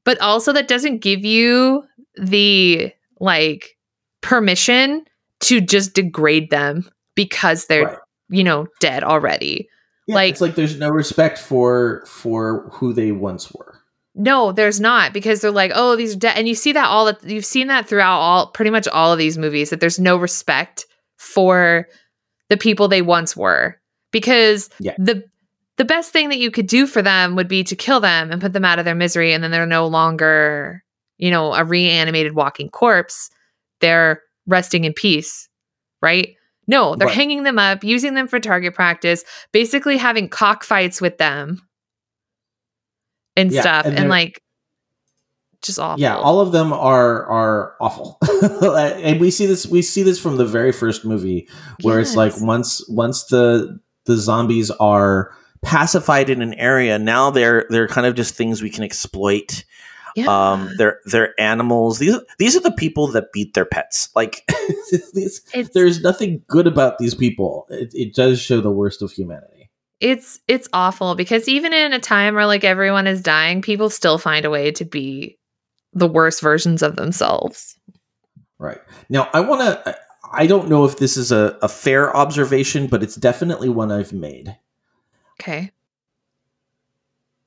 but 0.06 0.20
also 0.22 0.54
that 0.54 0.68
doesn't 0.70 1.00
give 1.00 1.26
you 1.26 1.84
the 2.16 2.92
like 3.20 3.76
permission 4.22 5.06
to 5.42 5.62
just 5.62 5.94
degrade 5.94 6.50
them 6.50 6.90
because 7.16 7.66
they're 7.66 7.86
Right. 7.86 7.98
you 8.30 8.44
know 8.44 8.68
dead 8.80 9.04
already 9.04 9.68
Yeah, 10.08 10.16
like- 10.16 10.32
it's 10.32 10.42
like 10.42 10.56
there's 10.56 10.78
no 10.80 10.90
respect 10.90 11.38
for 11.38 12.04
for 12.08 12.70
who 12.74 12.94
they 12.94 13.12
once 13.12 13.52
were. 13.52 13.82
no 14.16 14.52
there's 14.52 14.80
not 14.80 15.14
because 15.14 15.42
they're 15.42 15.52
like 15.52 15.72
oh 15.76 15.96
these 15.96 16.16
are 16.16 16.20
dead 16.20 16.38
and 16.38 16.48
you 16.48 16.56
see 16.56 16.72
that 16.72 16.88
all 16.88 17.06
that 17.06 17.24
you've 17.24 17.46
seen 17.46 17.68
that 17.68 17.88
throughout 17.88 18.18
all 18.20 18.48
pretty 18.48 18.72
much 18.72 18.88
all 18.88 19.12
of 19.12 19.20
these 19.20 19.38
movies 19.38 19.70
that 19.70 19.80
there's 19.80 20.00
no 20.00 20.18
respect 20.18 20.86
for 21.18 21.88
the 22.50 22.58
people 22.58 22.88
they 22.88 23.02
once 23.02 23.36
were 23.36 23.80
because 24.12 24.70
Yeah. 24.80 24.96
the 24.98 25.24
the 25.78 25.86
best 25.86 26.12
thing 26.12 26.30
that 26.30 26.38
you 26.40 26.52
could 26.52 26.68
do 26.68 26.88
for 26.88 27.02
them 27.02 27.36
would 27.36 27.48
be 27.48 27.64
to 27.66 27.76
kill 27.76 28.00
them 28.00 28.32
and 28.32 28.42
put 28.42 28.54
them 28.54 28.66
out 28.66 28.80
of 28.80 28.86
their 28.86 28.96
misery 28.96 29.34
and 29.34 29.44
then 29.44 29.52
they're 29.52 29.66
no 29.66 29.88
longer 29.88 30.84
you 31.18 31.30
know 31.32 31.54
a 31.54 31.64
reanimated 31.64 32.34
walking 32.34 32.70
corpse. 32.70 33.30
They're 33.82 34.22
resting 34.48 34.84
in 34.84 34.94
peace 34.94 35.50
right? 36.02 36.36
No 36.68 36.96
they're 36.96 37.08
Right. 37.08 37.16
hanging 37.16 37.44
them 37.44 37.58
up 37.60 37.84
using 37.84 38.14
them 38.14 38.28
for 38.28 38.40
target 38.40 38.74
practice 38.74 39.24
basically 39.52 39.98
having 39.98 40.30
cockfights 40.30 41.02
with 41.02 41.18
them 41.18 41.62
and 43.36 43.52
Yeah, 43.52 43.62
stuff 43.62 43.86
and 43.86 43.98
and, 43.98 44.10
like 44.10 44.42
just 45.62 45.80
awful. 45.80 46.00
Yeah, 46.00 46.16
all 46.18 46.40
of 46.42 46.52
them 46.52 46.72
are 46.74 47.26
are 47.26 47.76
awful, 47.80 48.20
and 48.62 49.20
we 49.20 49.32
see 49.32 49.48
this 49.48 49.66
we 49.66 49.82
see 49.82 50.04
this 50.04 50.20
from 50.20 50.38
the 50.38 50.46
very 50.46 50.72
first 50.72 51.04
movie 51.06 51.48
where 51.82 52.00
it's 52.00 52.16
like 52.16 52.34
once 52.42 52.88
once 52.88 53.24
the 53.26 53.80
the 54.06 54.16
zombies 54.16 54.70
are 54.72 55.32
pacified 55.62 56.30
in 56.30 56.42
an 56.42 56.54
area, 56.56 57.00
now 57.00 57.32
they're 57.32 57.66
they're 57.70 57.88
kind 57.88 58.08
of 58.08 58.16
just 58.16 58.36
things 58.36 58.62
we 58.62 58.70
can 58.70 58.84
exploit. 58.84 59.64
yeah. 60.16 60.28
Um, 60.28 60.72
they're 60.78 61.00
they're 61.06 61.40
animals. 61.40 62.00
These 62.00 62.16
these 62.40 62.56
are 62.56 62.62
the 62.62 62.72
people 62.72 63.08
that 63.08 63.32
beat 63.32 63.54
their 63.54 63.66
pets. 63.66 64.10
Like 64.16 64.48
these, 65.14 65.42
there's 65.74 66.02
nothing 66.02 66.44
good 66.48 66.68
about 66.68 66.98
these 66.98 67.16
people. 67.16 67.68
It, 67.70 67.92
it 67.94 68.16
does 68.16 68.40
show 68.40 68.62
the 68.62 68.72
worst 68.72 69.02
of 69.02 69.12
humanity. 69.12 69.70
it's 70.00 70.40
it's 70.48 70.70
awful 70.74 71.16
because 71.16 71.48
even 71.48 71.74
in 71.74 71.94
a 71.94 72.00
time 72.00 72.36
where 72.36 72.46
like 72.46 72.64
everyone 72.64 73.08
is 73.08 73.22
dying 73.22 73.62
people 73.62 73.90
still 73.90 74.18
find 74.18 74.46
a 74.46 74.50
way 74.50 74.72
to 74.72 74.84
be 74.84 75.38
the 75.94 76.08
worst 76.08 76.42
versions 76.42 76.84
of 76.84 76.98
themselves 76.98 77.78
Right. 78.58 78.80
Now, 79.10 79.30
I 79.34 79.42
want 79.42 79.62
to. 79.62 79.98
I 80.32 80.48
don't 80.48 80.70
know 80.70 80.86
if 80.86 80.98
this 80.98 81.18
is 81.18 81.32
a, 81.32 81.58
a 81.62 81.68
fair 81.68 82.16
observation, 82.16 82.88
but 82.88 83.04
it's 83.04 83.16
definitely 83.16 83.70
one 83.70 83.92
I've 83.92 84.14
made. 84.14 84.58
Okay 85.40 85.72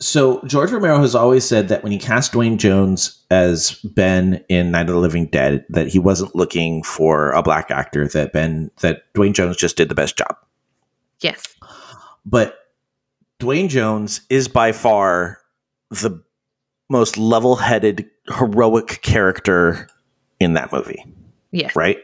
So 0.00 0.40
George 0.44 0.70
Romero 0.70 1.00
has 1.00 1.14
always 1.14 1.44
said 1.44 1.68
that 1.68 1.82
when 1.82 1.90
he 1.90 1.98
cast 1.98 2.32
Duane 2.32 2.58
Jones 2.58 3.24
as 3.30 3.72
Ben 3.82 4.44
in 4.48 4.70
Night 4.70 4.88
of 4.88 4.94
the 4.94 5.00
Living 5.00 5.26
Dead, 5.26 5.64
that 5.70 5.88
he 5.88 5.98
wasn't 5.98 6.36
looking 6.36 6.82
for 6.84 7.32
a 7.32 7.42
black 7.42 7.70
actor. 7.70 8.06
That 8.06 8.32
Ben, 8.32 8.70
that 8.80 9.02
Duane 9.14 9.32
Jones 9.32 9.56
just 9.56 9.76
did 9.76 9.88
the 9.88 9.94
best 9.94 10.16
job. 10.16 10.36
Yes. 11.20 11.56
But 12.24 12.58
Duane 13.40 13.68
Jones 13.68 14.20
is 14.30 14.46
by 14.46 14.72
far 14.72 15.38
the 15.90 16.22
most 16.88 17.18
level-headed, 17.18 18.08
heroic 18.36 19.00
character 19.02 19.88
in 20.38 20.54
that 20.54 20.72
movie. 20.72 21.04
Yes. 21.50 21.74
Right. 21.74 21.98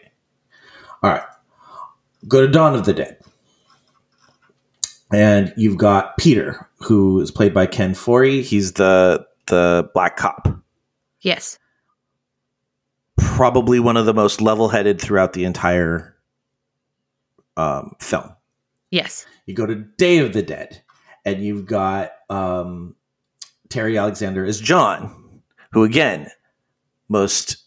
All 1.02 1.10
right. 1.10 1.22
Go 2.26 2.40
to 2.40 2.48
Dawn 2.48 2.74
of 2.74 2.84
the 2.86 2.92
Dead. 2.92 3.18
And 5.14 5.54
you've 5.56 5.78
got 5.78 6.16
Peter, 6.18 6.68
who 6.80 7.20
is 7.20 7.30
played 7.30 7.54
by 7.54 7.66
Ken 7.66 7.94
Foree. 7.94 8.42
He's 8.42 8.72
the 8.72 9.24
the 9.46 9.88
black 9.94 10.16
cop. 10.16 10.48
Yes. 11.20 11.56
Probably 13.16 13.78
one 13.78 13.96
of 13.96 14.06
the 14.06 14.14
most 14.14 14.40
level-headed 14.40 15.00
throughout 15.00 15.32
the 15.32 15.44
entire 15.44 16.16
um, 17.56 17.94
film. 18.00 18.34
Yes. 18.90 19.24
You 19.46 19.54
go 19.54 19.66
to 19.66 19.76
Day 19.76 20.18
of 20.18 20.32
the 20.32 20.42
Dead, 20.42 20.82
and 21.24 21.44
you've 21.44 21.66
got 21.66 22.10
um, 22.28 22.96
Terry 23.68 23.96
Alexander 23.96 24.44
as 24.44 24.60
John, 24.60 25.42
who 25.70 25.84
again, 25.84 26.28
most 27.08 27.58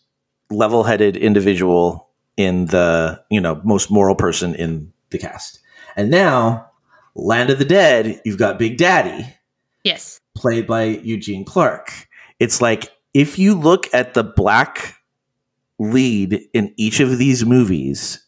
level-headed 0.49 1.15
individual 1.15 2.09
in 2.35 2.65
the 2.65 3.23
you 3.31 3.39
know 3.39 3.61
most 3.63 3.89
moral 3.89 4.15
person 4.15 4.53
in 4.53 4.91
the 5.11 5.17
cast. 5.17 5.59
And 5.95 6.11
now, 6.11 6.66
Land 7.17 7.49
of 7.49 7.59
the 7.59 7.65
Dead, 7.65 8.21
you've 8.23 8.37
got 8.37 8.59
Big 8.59 8.77
Daddy, 8.77 9.27
Yes. 9.83 10.21
played 10.35 10.67
by 10.67 10.83
Eugene 10.83 11.43
Clark. 11.43 11.91
It's 12.39 12.61
like 12.61 12.91
if 13.13 13.39
you 13.39 13.55
look 13.55 13.87
at 13.93 14.13
the 14.13 14.23
black 14.23 14.95
lead 15.79 16.39
in 16.53 16.73
each 16.77 16.99
of 16.99 17.17
these 17.17 17.43
movies, 17.45 18.23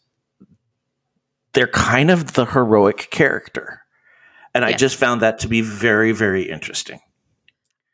they're 1.53 1.67
kind 1.67 2.09
of 2.09 2.33
the 2.33 2.45
heroic 2.45 3.09
character. 3.11 3.81
And 4.55 4.65
I 4.65 4.73
just 4.73 4.95
found 4.95 5.21
that 5.21 5.39
to 5.39 5.47
be 5.47 5.61
very, 5.61 6.11
very 6.11 6.49
interesting. 6.49 6.99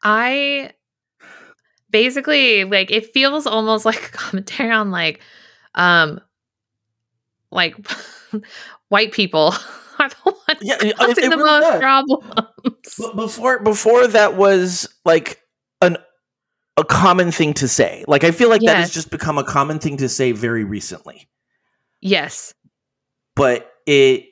I 0.02 0.72
basically 1.90 2.64
like 2.64 2.92
it 2.92 3.12
feels 3.14 3.46
almost 3.46 3.86
like 3.86 4.08
a 4.08 4.12
commentary 4.12 4.72
on 4.72 4.92
like 4.92 5.22
um 5.76 6.20
like 7.52 7.76
white 8.90 9.12
people 9.12 9.54
are 10.00 10.10
the 10.10 10.16
ones 10.26 10.60
Yeah, 10.62 10.76
it- 10.82 11.00
uh, 11.00 11.08
causing 11.08 11.30
the 11.30 11.38
most 11.38 11.62
does. 11.62 11.80
problems. 11.80 12.26
But 12.98 13.16
before 13.16 13.60
before 13.60 14.08
that 14.08 14.36
was 14.36 14.88
like 15.06 15.42
an 15.82 15.98
a 16.78 16.84
common 16.84 17.32
thing 17.32 17.54
to 17.56 17.68
say. 17.68 18.04
Like 18.08 18.24
I 18.24 18.32
feel 18.32 18.50
like 18.50 18.62
that 18.62 18.78
has 18.78 18.94
just 18.94 19.10
become 19.10 19.38
a 19.38 19.44
common 19.44 19.80
thing 19.80 19.98
to 19.98 20.10
say 20.10 20.32
very 20.34 20.64
recently. 20.64 21.28
Yes. 22.02 22.54
but 23.36 23.72
it 23.88 24.26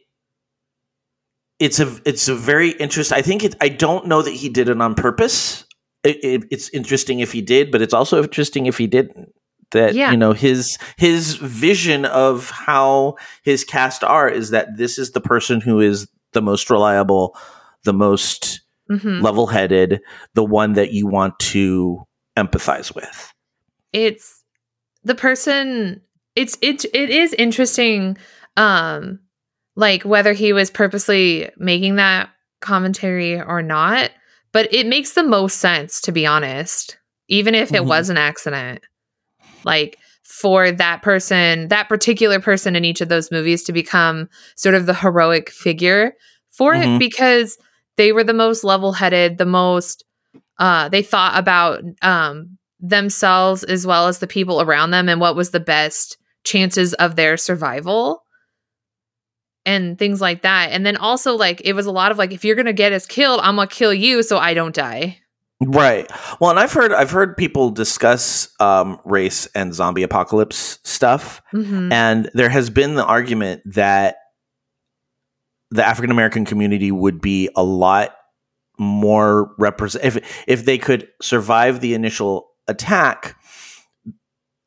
it's 1.59 1.79
a 1.79 1.99
it's 2.05 2.27
a 2.27 2.35
very 2.35 2.71
interesting. 2.71 3.17
I 3.17 3.21
think 3.21 3.43
it. 3.43 3.55
I 3.61 3.69
don't 3.69 4.07
know 4.07 4.21
that 4.21 4.31
he 4.33 4.49
did 4.49 4.67
it 4.69 4.81
on 4.81 4.95
purpose. 4.95 5.65
It, 6.03 6.17
it, 6.23 6.43
it's 6.51 6.69
interesting 6.69 7.19
if 7.21 7.31
he 7.31 7.41
did, 7.41 7.71
but 7.71 7.81
it's 7.81 7.93
also 7.93 8.21
interesting 8.21 8.65
if 8.65 8.77
he 8.77 8.87
didn't. 8.87 9.29
That 9.73 9.93
Yeah. 9.93 10.11
you 10.11 10.17
know 10.17 10.33
his 10.33 10.77
his 10.97 11.35
vision 11.35 12.05
of 12.05 12.49
how 12.49 13.15
his 13.43 13.63
cast 13.63 14.03
are 14.03 14.29
is 14.29 14.51
that 14.51 14.77
this 14.77 14.97
is 14.97 15.11
the 15.11 15.21
person 15.21 15.61
who 15.61 15.79
is 15.79 16.07
the 16.31 16.41
most 16.41 16.69
reliable, 16.69 17.35
the 17.83 17.93
most 17.93 18.61
hmm 18.89 19.21
level 19.21 19.47
headed, 19.47 20.01
the 20.35 20.43
one 20.43 20.73
that 20.73 20.91
you 20.93 21.07
want 21.07 21.37
to 21.39 22.03
empathize 22.37 22.93
with. 22.95 23.33
It's 23.91 24.43
the 25.03 25.15
person 25.15 26.01
it's 26.35 26.57
it 26.61 26.85
it 26.93 27.09
is 27.09 27.33
interesting 27.33 28.17
um 28.57 29.19
like 29.75 30.03
whether 30.03 30.33
he 30.33 30.53
was 30.53 30.69
purposely 30.71 31.49
making 31.57 31.95
that 31.95 32.29
commentary 32.61 33.39
or 33.41 33.61
not, 33.61 34.11
but 34.51 34.71
it 34.73 34.85
makes 34.87 35.13
the 35.13 35.23
most 35.23 35.57
sense 35.57 35.99
to 36.01 36.11
be 36.11 36.25
honest, 36.27 36.97
even 37.27 37.55
if 37.55 37.73
it 37.73 37.81
Mhm. 37.81 37.87
was 37.87 38.09
an 38.09 38.17
accident. 38.17 38.83
Like 39.65 39.97
for 40.23 40.71
that 40.71 41.01
person, 41.01 41.67
that 41.67 41.89
particular 41.89 42.39
person 42.39 42.75
in 42.75 42.85
each 42.85 43.01
of 43.01 43.09
those 43.09 43.31
movies 43.31 43.63
to 43.63 43.73
become 43.73 44.29
sort 44.55 44.75
of 44.75 44.85
the 44.85 44.93
heroic 44.93 45.49
figure 45.49 46.13
for 46.51 46.73
Mhm. 46.73 46.95
it 46.95 46.99
because 46.99 47.57
they 47.97 48.11
were 48.11 48.23
the 48.23 48.33
most 48.33 48.63
level-headed, 48.63 49.37
the 49.37 49.45
most 49.45 50.03
uh 50.59 50.87
they 50.89 51.01
thought 51.01 51.37
about 51.37 51.81
um 52.01 52.57
themselves 52.79 53.63
as 53.63 53.85
well 53.87 54.07
as 54.07 54.19
the 54.19 54.27
people 54.27 54.61
around 54.61 54.91
them 54.91 55.07
and 55.09 55.21
what 55.21 55.35
was 55.35 55.51
the 55.51 55.59
best 55.59 56.17
chances 56.43 56.93
of 56.95 57.15
their 57.15 57.37
survival 57.37 58.23
and 59.65 59.97
things 59.97 60.19
like 60.19 60.41
that. 60.41 60.69
And 60.71 60.85
then 60.85 60.97
also 60.97 61.35
like 61.35 61.61
it 61.63 61.73
was 61.73 61.85
a 61.85 61.91
lot 61.91 62.11
of 62.11 62.17
like 62.17 62.31
if 62.33 62.43
you're 62.43 62.55
going 62.55 62.65
to 62.65 62.73
get 62.73 62.91
us 62.91 63.05
killed, 63.05 63.39
I'm 63.41 63.55
going 63.55 63.67
to 63.67 63.73
kill 63.75 63.93
you 63.93 64.21
so 64.23 64.37
I 64.37 64.53
don't 64.53 64.75
die. 64.75 65.19
Right. 65.67 66.09
Well, 66.39 66.49
and 66.49 66.59
I've 66.59 66.73
heard 66.73 66.91
I've 66.93 67.11
heard 67.11 67.37
people 67.37 67.69
discuss 67.69 68.49
um, 68.59 68.99
race 69.05 69.47
and 69.55 69.73
zombie 69.73 70.03
apocalypse 70.03 70.79
stuff, 70.83 71.41
Mhm. 71.53 71.91
and 71.91 72.29
there 72.33 72.49
has 72.49 72.69
been 72.69 72.95
the 72.95 73.05
argument 73.05 73.61
that 73.65 74.15
the 75.71 75.85
African 75.85 76.11
American 76.11 76.45
community 76.45 76.91
would 76.91 77.21
be 77.21 77.49
a 77.55 77.63
lot 77.63 78.15
more 78.79 79.53
represent 79.59 80.03
if 80.03 80.43
if 80.47 80.65
they 80.65 80.77
could 80.77 81.07
survive 81.21 81.79
the 81.81 81.93
initial 81.93 82.47
attack. 82.67 83.35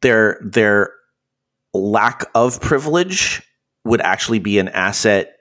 Their 0.03 0.41
their 0.45 0.91
lack 1.75 2.25
of 2.35 2.61
privilege 2.61 3.43
would 3.85 4.01
actually 4.01 4.39
be 4.39 4.59
an 4.59 4.69
asset 4.69 5.36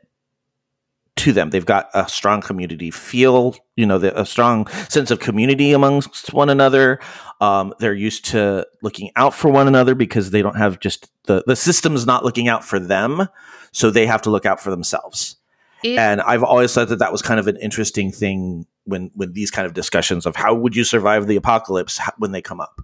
to 1.17 1.31
them. 1.31 1.49
They've 1.49 1.65
got 1.65 1.89
a 1.93 2.07
strong 2.09 2.41
community 2.41 2.91
feel, 2.91 3.55
you 3.75 3.85
know, 3.85 3.97
the, 3.97 4.19
a 4.19 4.25
strong 4.25 4.67
sense 4.89 5.11
of 5.11 5.19
community 5.19 5.71
amongst 5.71 6.33
one 6.33 6.49
another. 6.49 6.99
Um, 7.41 7.73
they're 7.79 7.93
used 7.93 8.25
to 8.25 8.67
looking 8.81 9.11
out 9.15 9.33
for 9.33 9.49
one 9.49 9.67
another 9.67 9.95
because 9.95 10.31
they 10.31 10.41
don't 10.41 10.57
have 10.57 10.79
just 10.79 11.09
the 11.25 11.43
the 11.47 11.55
system's 11.55 12.05
not 12.05 12.23
looking 12.25 12.47
out 12.47 12.63
for 12.65 12.79
them, 12.79 13.27
so 13.71 13.89
they 13.89 14.05
have 14.05 14.21
to 14.23 14.29
look 14.29 14.45
out 14.45 14.59
for 14.61 14.71
themselves. 14.71 15.37
It- 15.83 15.97
And 15.99 16.21
I've 16.21 16.43
always 16.43 16.73
thought 16.73 16.89
that 16.89 16.99
that 16.99 17.11
was 17.11 17.21
kind 17.21 17.39
of 17.39 17.47
an 17.47 17.57
interesting 17.57 18.11
thing 18.11 18.65
when 18.83 19.09
when 19.15 19.33
these 19.33 19.51
kind 19.51 19.65
of 19.65 19.73
discussions 19.73 20.25
of 20.25 20.35
how 20.35 20.53
would 20.53 20.75
you 20.75 20.83
survive 20.83 21.27
the 21.27 21.35
apocalypse 21.37 21.99
when 22.17 22.31
they 22.31 22.41
come 22.41 22.59
up. 22.61 22.81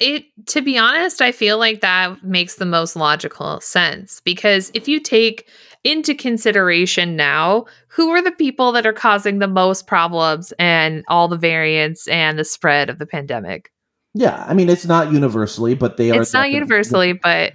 it 0.00 0.26
to 0.46 0.60
be 0.62 0.76
honest 0.78 1.20
i 1.22 1.32
feel 1.32 1.58
like 1.58 1.80
that 1.80 2.22
makes 2.22 2.54
the 2.56 2.66
most 2.66 2.94
logical 2.94 3.60
sense 3.60 4.20
because 4.20 4.70
if 4.74 4.86
you 4.86 5.00
take 5.00 5.48
into 5.84 6.14
consideration 6.14 7.16
now 7.16 7.64
who 7.88 8.10
are 8.10 8.22
the 8.22 8.32
people 8.32 8.72
that 8.72 8.86
are 8.86 8.92
causing 8.92 9.38
the 9.38 9.48
most 9.48 9.86
problems 9.86 10.52
and 10.58 11.04
all 11.08 11.28
the 11.28 11.36
variants 11.36 12.08
and 12.08 12.38
the 12.38 12.44
spread 12.44 12.90
of 12.90 12.98
the 12.98 13.06
pandemic 13.06 13.70
Yeah, 14.14 14.44
I 14.48 14.54
mean 14.54 14.68
it's 14.68 14.86
not 14.86 15.12
universally, 15.12 15.74
but 15.74 15.96
they 15.96 16.10
are. 16.10 16.20
it's 16.20 16.32
not 16.32 16.50
universally 16.50 17.12
but 17.12 17.52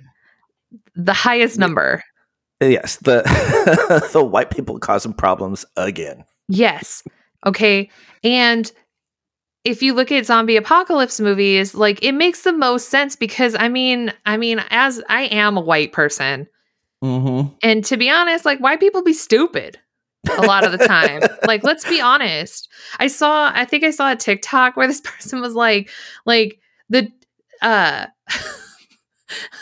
the 0.96 1.14
highest 1.14 1.58
number 1.60 2.04
Yes, 2.70 2.98
the 2.98 3.24
the 4.14 4.24
white 4.24 4.50
people 4.50 4.80
causing 4.80 5.14
problems 5.14 5.66
again. 5.76 6.24
Yes. 6.48 7.04
Okay. 7.46 7.90
And 8.24 8.72
if 9.64 9.82
you 9.82 9.94
look 9.94 10.12
at 10.12 10.26
zombie 10.26 10.56
apocalypse 10.56 11.20
movies, 11.20 11.74
like 11.74 12.04
it 12.04 12.14
makes 12.14 12.44
the 12.44 12.54
most 12.54 12.90
sense 12.90 13.16
because 13.16 13.56
I 13.58 13.70
mean, 13.70 14.14
I 14.26 14.38
mean, 14.38 14.64
as 14.70 15.02
I 15.10 15.24
am 15.24 15.58
a 15.58 15.62
white 15.62 15.92
person, 15.92 16.48
Mm-hmm. 17.04 17.54
and 17.62 17.84
to 17.86 17.98
be 17.98 18.10
honest, 18.10 18.46
like 18.46 18.60
why 18.60 18.78
people 18.78 19.04
be 19.04 19.14
stupid 19.14 19.78
a 20.38 20.42
lot 20.42 20.64
of 20.64 20.72
the 20.72 20.86
time. 20.86 21.22
like, 21.48 21.64
let's 21.64 21.88
be 21.88 22.00
honest. 22.00 22.70
I 23.00 23.08
saw, 23.08 23.52
I 23.54 23.66
think 23.66 23.84
I 23.84 23.92
saw 23.92 24.12
a 24.12 24.16
TikTok 24.16 24.78
where 24.78 24.88
this 24.88 25.02
person 25.04 25.42
was 25.42 25.54
like, 25.54 25.90
like 26.26 26.60
the 26.90 27.12
uh 27.62 28.08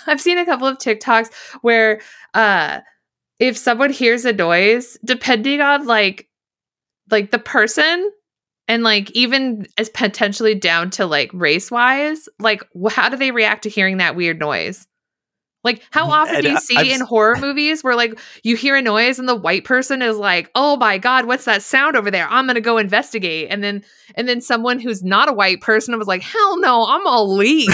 I've 0.08 0.22
seen 0.22 0.38
a 0.38 0.46
couple 0.46 0.68
of 0.68 0.78
TikToks 0.78 1.34
where 1.62 2.02
uh 2.34 2.82
if 3.40 3.58
someone 3.58 3.92
hears 3.92 4.26
a 4.26 4.34
noise, 4.34 4.98
depending 5.04 5.62
on 5.62 5.88
like 5.88 6.28
like 7.10 7.32
the 7.32 7.40
person 7.40 8.12
and 8.68 8.84
like 8.84 9.10
even 9.12 9.68
as 9.78 9.90
potentially 9.90 10.56
down 10.56 10.90
to 10.92 11.06
like 11.06 11.32
race 11.34 11.72
wise, 11.72 12.30
like 12.40 12.64
how 12.92 13.10
do 13.10 13.18
they 13.18 13.32
react 13.32 13.64
to 13.64 13.70
hearing 13.70 13.98
that 13.98 14.16
weird 14.16 14.40
noise? 14.40 14.88
Like 15.64 15.84
how 15.92 16.10
often 16.12 16.36
And 16.36 16.44
do 16.44 16.50
you 16.52 16.60
see 16.60 16.78
I've 16.78 16.88
in 16.88 17.02
horror 17.02 17.36
movies 17.38 17.84
where 17.84 17.96
like 17.96 18.20
you 18.44 18.56
hear 18.56 18.76
a 18.76 18.82
noise 18.82 19.20
and 19.20 19.28
the 19.28 19.36
white 19.36 19.64
person 19.64 20.02
is 20.02 20.18
like, 20.18 20.50
"Oh 20.56 20.78
my 20.78 20.98
god, 20.98 21.26
what's 21.26 21.46
that 21.46 21.62
sound 21.62 21.96
over 21.96 22.12
there? 22.12 22.28
I'm 22.30 22.46
going 22.46 22.56
to 22.56 22.62
go 22.62 22.78
investigate." 22.78 23.50
And 23.50 23.64
then 23.64 23.84
and 24.16 24.28
then 24.28 24.42
someone 24.42 24.80
who's 24.80 25.04
not 25.04 25.30
a 25.30 25.34
white 25.34 25.62
person 25.62 25.98
was 25.98 26.08
like, 26.08 26.22
"Hell 26.22 26.60
no, 26.60 26.86
I'm 26.88 27.04
going 27.04 27.18
to 27.18 27.34
leave." 27.34 27.70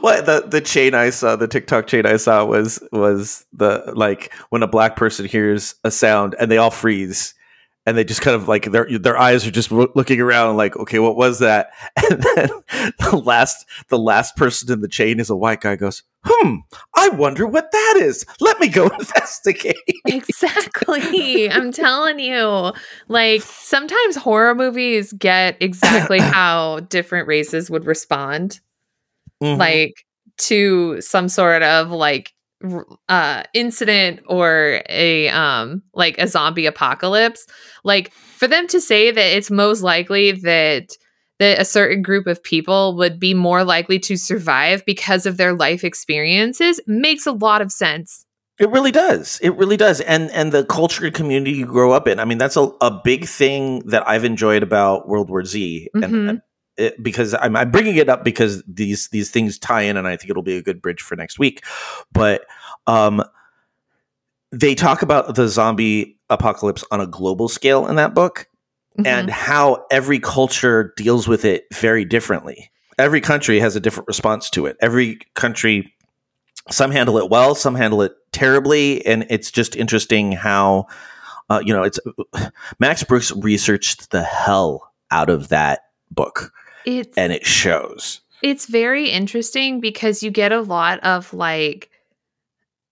what 0.00 0.26
the 0.26 0.44
the 0.46 0.60
chain 0.60 0.94
I 0.94 1.10
saw, 1.10 1.36
the 1.36 1.48
TikTok 1.48 1.86
chain 1.86 2.06
I 2.06 2.16
saw 2.16 2.44
was 2.44 2.82
was 2.92 3.44
the 3.52 3.92
like 3.94 4.32
when 4.50 4.62
a 4.62 4.68
black 4.68 4.96
person 4.96 5.26
hears 5.26 5.74
a 5.84 5.90
sound 5.90 6.34
and 6.38 6.50
they 6.50 6.58
all 6.58 6.70
freeze, 6.70 7.34
and 7.86 7.96
they 7.96 8.04
just 8.04 8.20
kind 8.20 8.34
of 8.34 8.48
like 8.48 8.70
their 8.72 8.86
their 8.98 9.16
eyes 9.16 9.46
are 9.46 9.50
just 9.50 9.70
loo- 9.72 9.92
looking 9.94 10.20
around 10.20 10.56
like 10.56 10.76
okay 10.76 10.98
what 10.98 11.16
was 11.16 11.38
that 11.38 11.70
and 12.10 12.20
then 12.22 12.48
the 12.98 13.16
last 13.24 13.64
the 13.88 13.98
last 13.98 14.36
person 14.36 14.70
in 14.72 14.80
the 14.80 14.88
chain 14.88 15.20
is 15.20 15.30
a 15.30 15.36
white 15.36 15.60
guy 15.60 15.76
goes 15.76 16.02
hmm 16.24 16.56
i 16.94 17.08
wonder 17.10 17.46
what 17.46 17.70
that 17.70 17.94
is 17.98 18.26
let 18.40 18.58
me 18.58 18.68
go 18.68 18.88
investigate 18.98 19.76
Exactly. 20.06 21.50
I'm 21.50 21.72
telling 21.72 22.18
you. 22.18 22.72
Like 23.08 23.42
sometimes 23.42 24.16
horror 24.16 24.54
movies 24.54 25.12
get 25.12 25.56
exactly 25.60 26.18
how 26.20 26.80
different 26.80 27.28
races 27.28 27.70
would 27.70 27.86
respond 27.86 28.60
Mhm. 29.42 29.58
like 29.58 30.04
to 30.38 31.00
some 31.02 31.28
sort 31.28 31.62
of 31.62 31.90
like 31.90 32.32
uh 33.08 33.42
incident 33.54 34.20
or 34.26 34.82
a 34.88 35.28
um 35.28 35.82
like 35.94 36.18
a 36.18 36.26
zombie 36.26 36.66
apocalypse. 36.66 37.46
Like 37.84 38.12
for 38.12 38.48
them 38.48 38.66
to 38.68 38.80
say 38.80 39.10
that 39.10 39.36
it's 39.36 39.50
most 39.50 39.82
likely 39.82 40.32
that 40.32 40.88
that 41.38 41.60
a 41.60 41.64
certain 41.64 42.00
group 42.02 42.26
of 42.26 42.42
people 42.42 42.96
would 42.96 43.20
be 43.20 43.34
more 43.34 43.62
likely 43.62 43.98
to 43.98 44.16
survive 44.16 44.84
because 44.86 45.26
of 45.26 45.36
their 45.36 45.52
life 45.52 45.84
experiences 45.84 46.80
makes 46.86 47.26
a 47.26 47.32
lot 47.32 47.60
of 47.60 47.70
sense. 47.70 48.24
It 48.58 48.70
really 48.70 48.90
does. 48.90 49.38
It 49.42 49.50
really 49.56 49.76
does. 49.76 50.00
And 50.00 50.30
and 50.30 50.50
the 50.50 50.64
culture 50.64 51.04
and 51.04 51.14
community 51.14 51.52
you 51.52 51.66
grow 51.66 51.92
up 51.92 52.08
in. 52.08 52.18
I 52.18 52.24
mean, 52.24 52.38
that's 52.38 52.56
a, 52.56 52.70
a 52.80 53.00
big 53.04 53.26
thing 53.26 53.80
that 53.90 54.08
I've 54.08 54.24
enjoyed 54.24 54.62
about 54.62 55.06
World 55.08 55.28
War 55.28 55.44
Z. 55.44 55.88
And, 55.92 56.04
Mhm. 56.04 56.28
and 56.30 56.42
it, 56.76 57.02
because 57.02 57.34
I'm, 57.34 57.56
I'm 57.56 57.70
bringing 57.70 57.96
it 57.96 58.08
up 58.08 58.24
because 58.24 58.62
these 58.66 59.08
these 59.08 59.30
things 59.30 59.58
tie 59.58 59.82
in, 59.82 59.96
and 59.96 60.06
I 60.06 60.16
think 60.16 60.30
it'll 60.30 60.42
be 60.42 60.56
a 60.56 60.62
good 60.62 60.82
bridge 60.82 61.02
for 61.02 61.16
next 61.16 61.38
week. 61.38 61.64
But 62.12 62.44
um, 62.86 63.22
they 64.50 64.74
talk 64.74 65.02
about 65.02 65.34
the 65.34 65.48
zombie 65.48 66.18
apocalypse 66.30 66.84
on 66.90 67.00
a 67.00 67.06
global 67.06 67.48
scale 67.48 67.86
in 67.86 67.96
that 67.96 68.14
book, 68.14 68.48
and 69.04 69.28
how 69.28 69.84
every 69.90 70.18
culture 70.18 70.94
deals 70.96 71.28
with 71.28 71.44
it 71.44 71.66
very 71.74 72.04
differently. 72.04 72.70
Every 72.98 73.20
country 73.20 73.60
has 73.60 73.76
a 73.76 73.80
different 73.80 74.08
response 74.08 74.48
to 74.50 74.64
it. 74.64 74.78
Every 74.80 75.18
country, 75.34 75.92
some 76.70 76.90
handle 76.90 77.18
it 77.18 77.28
well, 77.28 77.54
some 77.54 77.74
handle 77.74 78.00
it 78.00 78.12
terribly, 78.32 79.04
and 79.04 79.26
it's 79.28 79.50
just 79.50 79.76
interesting 79.76 80.32
how, 80.32 80.86
uh, 81.50 81.60
you 81.62 81.74
know, 81.74 81.82
it's 81.82 82.00
Max 82.78 83.04
Brooks 83.04 83.32
researched 83.32 84.12
the 84.12 84.22
hell 84.22 84.94
out 85.10 85.28
of 85.28 85.48
that 85.48 85.80
book, 86.10 86.52
it's 86.86 87.18
and 87.18 87.32
it 87.32 87.44
shows. 87.44 88.20
it's 88.42 88.66
very 88.66 89.10
interesting 89.10 89.80
because 89.80 90.22
you 90.22 90.30
get 90.30 90.52
a 90.52 90.60
lot 90.60 91.00
of 91.00 91.34
like 91.34 91.90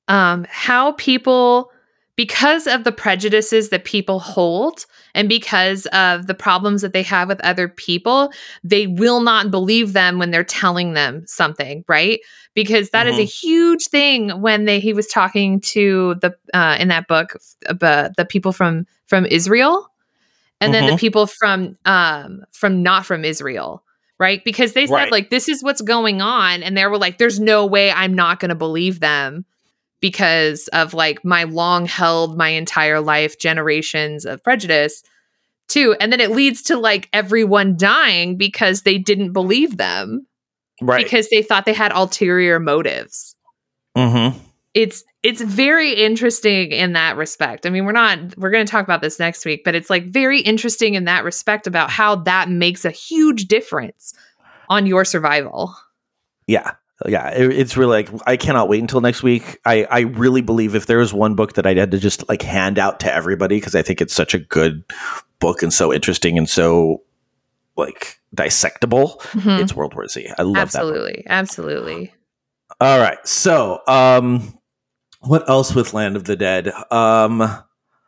um 0.08 0.44
how 0.50 0.92
people 0.92 1.70
because 2.16 2.68
of 2.68 2.84
the 2.84 2.92
prejudices 2.92 3.70
that 3.70 3.84
people 3.84 4.20
hold 4.20 4.86
and 5.14 5.28
because 5.28 5.86
of 5.86 6.28
the 6.28 6.34
problems 6.34 6.82
that 6.82 6.92
they 6.92 7.02
have 7.02 7.28
with 7.28 7.40
other 7.40 7.68
people 7.68 8.30
they 8.62 8.86
will 8.86 9.20
not 9.20 9.50
believe 9.50 9.92
them 9.94 10.18
when 10.18 10.30
they're 10.30 10.44
telling 10.44 10.92
them 10.92 11.24
something 11.26 11.84
right? 11.88 12.20
Because 12.54 12.90
that 12.90 13.08
is 13.08 13.18
a 13.18 13.24
huge 13.24 13.88
thing 13.88 14.30
when 14.40 14.64
they 14.64 14.78
he 14.78 14.92
was 14.92 15.06
talking 15.06 15.60
to 15.60 16.16
the 16.20 16.34
uh 16.52 16.76
in 16.78 16.88
that 16.88 17.08
book 17.08 17.36
about 17.66 18.16
the 18.16 18.24
people 18.24 18.52
from 18.52 18.86
from 19.06 19.26
Israel 19.26 19.90
and 20.64 20.74
then 20.74 20.86
the 20.86 20.92
Mhm. 20.92 20.98
people 21.00 21.26
from 21.26 21.76
um 21.84 22.40
from 22.52 22.82
not 22.82 23.04
from 23.06 23.24
Israel 23.24 23.82
right 24.18 24.42
because 24.44 24.72
they 24.72 24.86
said 24.86 24.94
Right. 24.94 25.12
like 25.12 25.30
this 25.30 25.48
is 25.48 25.62
what's 25.62 25.80
going 25.82 26.20
on 26.22 26.62
and 26.62 26.76
they 26.76 26.86
were 26.86 26.98
like 26.98 27.18
there's 27.18 27.38
no 27.40 27.66
way 27.66 27.90
I'm 27.90 28.14
not 28.14 28.40
going 28.40 28.48
to 28.50 28.54
believe 28.54 29.00
them 29.00 29.44
because 30.00 30.68
of 30.68 30.94
like 30.94 31.24
my 31.24 31.44
long 31.44 31.86
held 31.86 32.36
my 32.36 32.48
entire 32.50 33.00
life 33.00 33.38
generations 33.38 34.24
of 34.24 34.42
prejudice 34.42 35.02
too 35.68 35.96
and 36.00 36.12
then 36.12 36.20
it 36.20 36.30
leads 36.30 36.62
to 36.64 36.76
like 36.78 37.08
everyone 37.12 37.76
dying 37.76 38.36
because 38.36 38.82
they 38.82 38.98
didn't 38.98 39.32
believe 39.32 39.76
them 39.76 40.26
Right. 40.82 41.04
because 41.04 41.28
they 41.30 41.42
thought 41.42 41.64
they 41.66 41.72
had 41.72 41.92
ulterior 41.92 42.58
motives 42.60 43.34
mm-hmm. 43.96 44.36
It's 44.74 45.04
it's 45.22 45.40
very 45.40 45.92
interesting 45.92 46.72
in 46.72 46.92
that 46.92 47.16
respect. 47.16 47.64
I 47.64 47.70
mean, 47.70 47.84
we're 47.86 47.92
not 47.92 48.36
we're 48.36 48.50
going 48.50 48.66
to 48.66 48.70
talk 48.70 48.84
about 48.84 49.00
this 49.00 49.18
next 49.18 49.44
week, 49.46 49.62
but 49.64 49.74
it's 49.74 49.88
like 49.88 50.06
very 50.06 50.40
interesting 50.40 50.94
in 50.94 51.04
that 51.04 51.24
respect 51.24 51.66
about 51.66 51.90
how 51.90 52.16
that 52.16 52.48
makes 52.50 52.84
a 52.84 52.90
huge 52.90 53.46
difference 53.46 54.12
on 54.68 54.86
your 54.86 55.04
survival. 55.04 55.74
Yeah. 56.46 56.72
Yeah, 57.06 57.30
it- 57.30 57.52
it's 57.52 57.76
really 57.76 57.90
like 57.90 58.08
I 58.26 58.36
cannot 58.36 58.68
wait 58.68 58.80
until 58.80 59.00
next 59.00 59.22
week. 59.22 59.58
I, 59.64 59.84
I 59.90 60.00
really 60.00 60.42
believe 60.42 60.74
if 60.74 60.86
there 60.86 60.98
was 60.98 61.12
one 61.12 61.34
book 61.34 61.54
that 61.54 61.66
I 61.66 61.74
had 61.74 61.90
to 61.90 61.98
just 61.98 62.26
like 62.28 62.40
hand 62.42 62.78
out 62.78 63.00
to 63.00 63.12
everybody 63.12 63.56
because 63.56 63.74
I 63.74 63.82
think 63.82 64.00
it's 64.00 64.14
such 64.14 64.32
a 64.34 64.38
good 64.38 64.84
book 65.40 65.62
and 65.62 65.72
so 65.72 65.92
interesting 65.92 66.38
and 66.38 66.48
so 66.48 67.02
like 67.76 68.20
dissectable, 68.34 69.18
Mhm. 69.32 69.60
it's 69.60 69.74
World 69.74 69.94
War 69.94 70.06
Z. 70.06 70.28
I 70.38 70.42
love 70.42 70.54
that. 70.54 70.62
absolutely, 70.62 71.24
absolutely. 71.28 72.14
All 72.80 72.98
right, 73.00 73.18
so 73.26 73.80
um, 73.88 74.56
what 75.26 75.48
else 75.48 75.74
with 75.74 75.94
Land 75.94 76.16
of 76.16 76.24
the 76.24 76.36
Dead? 76.36 76.72
Um, 76.90 77.42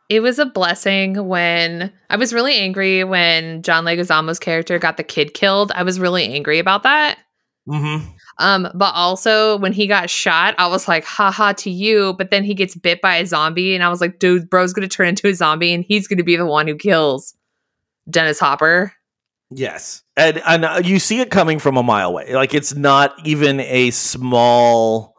It 0.09 0.21
was 0.21 0.39
a 0.39 0.45
blessing 0.45 1.27
when 1.27 1.91
I 2.09 2.15
was 2.15 2.33
really 2.33 2.55
angry 2.55 3.03
when 3.03 3.61
John 3.61 3.83
Leguizamo's 3.83 4.39
character 4.39 4.79
got 4.79 4.97
the 4.97 5.03
kid 5.03 5.33
killed. 5.33 5.71
I 5.75 5.83
was 5.83 5.99
really 5.99 6.25
angry 6.33 6.59
about 6.59 6.83
that. 6.83 7.19
mhm. 7.67 8.01
Um, 8.39 8.69
but 8.75 8.93
also 8.93 9.57
when 9.57 9.73
he 9.73 9.87
got 9.87 10.09
shot, 10.09 10.53
I 10.57 10.67
was 10.67 10.87
like, 10.87 11.03
haha 11.03 11.53
to 11.53 11.69
you. 11.71 12.13
But 12.17 12.29
then 12.31 12.43
he 12.43 12.53
gets 12.53 12.75
bit 12.75 13.01
by 13.01 13.15
a 13.17 13.25
zombie, 13.25 13.73
and 13.75 13.83
I 13.83 13.89
was 13.89 13.99
like, 13.99 14.19
dude, 14.19 14.49
bro's 14.49 14.71
gonna 14.73 14.87
turn 14.87 15.07
into 15.09 15.27
a 15.27 15.33
zombie 15.33 15.73
and 15.73 15.83
he's 15.83 16.07
gonna 16.07 16.23
be 16.23 16.35
the 16.37 16.45
one 16.45 16.67
who 16.67 16.75
kills 16.75 17.33
Dennis 18.09 18.39
Hopper. 18.39 18.93
Yes, 19.49 20.03
and 20.15 20.41
and 20.45 20.65
uh, 20.65 20.81
you 20.83 20.99
see 20.99 21.19
it 21.19 21.31
coming 21.31 21.57
from 21.59 21.75
a 21.77 21.83
mile 21.83 22.09
away. 22.09 22.33
Like 22.33 22.53
it's 22.53 22.75
not 22.75 23.15
even 23.25 23.59
a 23.59 23.91
small 23.91 25.15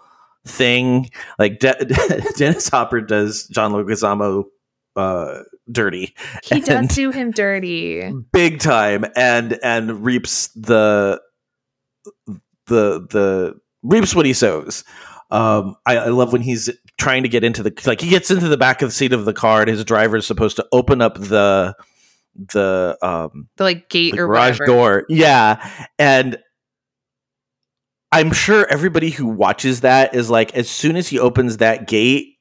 thing. 0.49 1.11
Like 1.39 1.59
De- 1.61 2.33
Dennis 2.37 2.69
Hopper 2.69 3.01
does 3.01 3.47
John 3.49 3.73
Leguizamo 3.73 4.45
uh, 4.97 5.43
dirty 5.71 6.15
He 6.43 6.61
does 6.61 6.89
do 6.89 7.11
him 7.11 7.31
dirty. 7.31 8.11
big 8.33 8.59
time, 8.61 9.05
and 9.15 9.59
and 9.63 10.05
reaps 10.05 10.49
the 10.55 11.21
the 12.67 13.07
the 13.11 13.55
reaps 13.83 14.15
what 14.15 14.27
he 14.27 14.33
sows. 14.33 14.85
Um, 15.31 15.77
I, 15.87 15.97
I 15.99 16.09
love 16.09 16.33
when 16.33 16.41
he's 16.43 16.71
trying 16.99 17.23
to 17.23 17.29
get 17.29 17.45
into 17.45 17.63
the 17.63 17.73
like 17.87 18.01
he 18.01 18.09
gets 18.09 18.31
into 18.31 18.49
the 18.49 18.57
back 18.57 18.83
of 18.83 18.89
the 18.89 18.95
seat 18.95 19.13
of 19.13 19.25
the 19.25 19.35
car, 19.35 19.61
and 19.61 19.71
his 19.71 19.85
driver 19.85 20.17
is 20.17 20.27
supposed 20.27 20.57
to 20.57 20.67
open 20.73 21.01
up 21.03 21.15
the 21.19 21.75
the 22.35 22.97
um 23.03 23.49
The 23.57 23.65
like 23.65 23.89
gate 23.91 24.15
the 24.15 24.21
or 24.23 24.27
garage 24.27 24.59
whatever. 24.61 24.67
door. 24.67 25.05
Yeah. 25.09 25.87
And 25.99 26.39
I'm 28.13 28.33
sure 28.33 28.67
everybody 28.69 29.11
who 29.11 29.27
watches 29.27 29.83
that 29.83 30.15
is 30.15 30.31
like, 30.31 30.55
as 30.55 30.71
soon 30.71 30.97
as 30.97 31.09
he 31.09 31.19
opens 31.19 31.59
that 31.59 31.87
gate, 31.87 32.37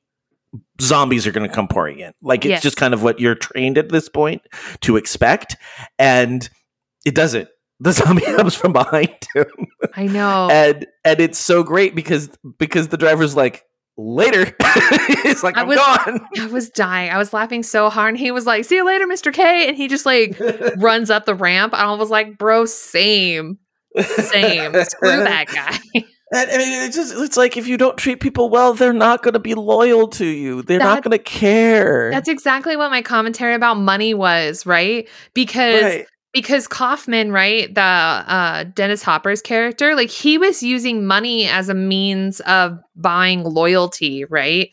zombies 0.79 1.27
are 1.27 1.31
going 1.31 1.47
to 1.47 1.53
come 1.53 1.67
pouring 1.67 1.99
in. 1.99 2.13
Like, 2.21 2.45
it's 2.45 2.49
Yes. 2.49 2.63
just 2.63 2.77
kind 2.77 2.93
of 2.93 3.03
what 3.03 3.19
you're 3.19 3.35
trained 3.35 3.77
at 3.77 3.89
this 3.89 4.07
point 4.09 4.41
to 4.81 4.95
expect. 4.97 5.57
And 5.99 6.47
it 7.05 7.15
doesn't. 7.15 7.49
The 7.79 7.91
zombie 7.93 8.21
comes 8.23 8.55
from 8.55 8.73
behind 8.73 9.15
him. 9.35 9.45
I 9.93 10.07
know. 10.07 10.47
And 10.49 10.87
and 11.03 11.19
it's 11.19 11.37
so 11.37 11.63
great 11.63 11.93
because 11.95 12.29
because 12.57 12.87
the 12.87 12.97
driver's 12.97 13.35
like, 13.35 13.63
later. 13.97 14.55
it's 14.59 15.43
like, 15.43 15.57
I 15.57 15.61
I'm 15.61 15.67
was- 15.67 15.77
gone. 15.77 16.21
I 16.39 16.47
was 16.47 16.69
dying. 16.69 17.11
I 17.11 17.17
was 17.17 17.33
laughing 17.33 17.61
so 17.61 17.89
hard. 17.89 18.09
And 18.09 18.17
he 18.17 18.31
was 18.31 18.45
like, 18.45 18.63
see 18.65 18.75
you 18.75 18.85
later, 18.85 19.05
Mr. 19.05 19.31
K. 19.33 19.67
And 19.67 19.75
he 19.77 19.87
just 19.87 20.05
like 20.05 20.39
runs 20.77 21.09
up 21.09 21.25
the 21.25 21.35
ramp. 21.35 21.73
I 21.75 21.91
was 21.93 22.09
like, 22.09 22.37
bro, 22.37 22.65
same. 22.65 23.59
Same. 24.03 24.73
Screw 24.83 25.09
that 25.23 25.47
guy. 25.47 26.03
And, 26.31 26.51
I 26.51 26.57
mean, 26.57 26.81
it's 26.83 26.95
just 26.95 27.15
it's 27.15 27.37
like 27.37 27.55
if 27.55 27.67
you 27.67 27.77
don't 27.77 27.97
treat 27.97 28.19
people 28.19 28.49
well, 28.49 28.73
they're 28.73 28.91
not 28.91 29.23
going 29.23 29.33
to 29.33 29.39
be 29.39 29.53
loyal 29.55 30.09
to 30.09 30.25
you. 30.25 30.61
They're 30.61 30.79
not 30.79 31.03
going 31.03 31.17
to 31.17 31.23
care. 31.23 32.11
That's 32.11 32.27
exactly 32.27 32.75
what 32.75 32.91
my 32.91 33.01
commentary 33.01 33.53
about 33.53 33.75
money 33.75 34.13
was, 34.13 34.65
right? 34.65 35.07
Because 35.33 35.83
right. 35.83 36.05
because 36.33 36.67
Kaufman, 36.67 37.31
right, 37.31 37.73
the 37.73 37.81
uh 37.81 38.65
Dennis 38.65 39.03
Hopper's 39.03 39.41
character, 39.41 39.95
like 39.95 40.09
he 40.09 40.37
was 40.37 40.61
using 40.61 41.05
money 41.05 41.47
as 41.47 41.69
a 41.69 41.73
means 41.73 42.41
of 42.41 42.77
buying 42.95 43.43
loyalty, 43.43 44.25
right? 44.25 44.69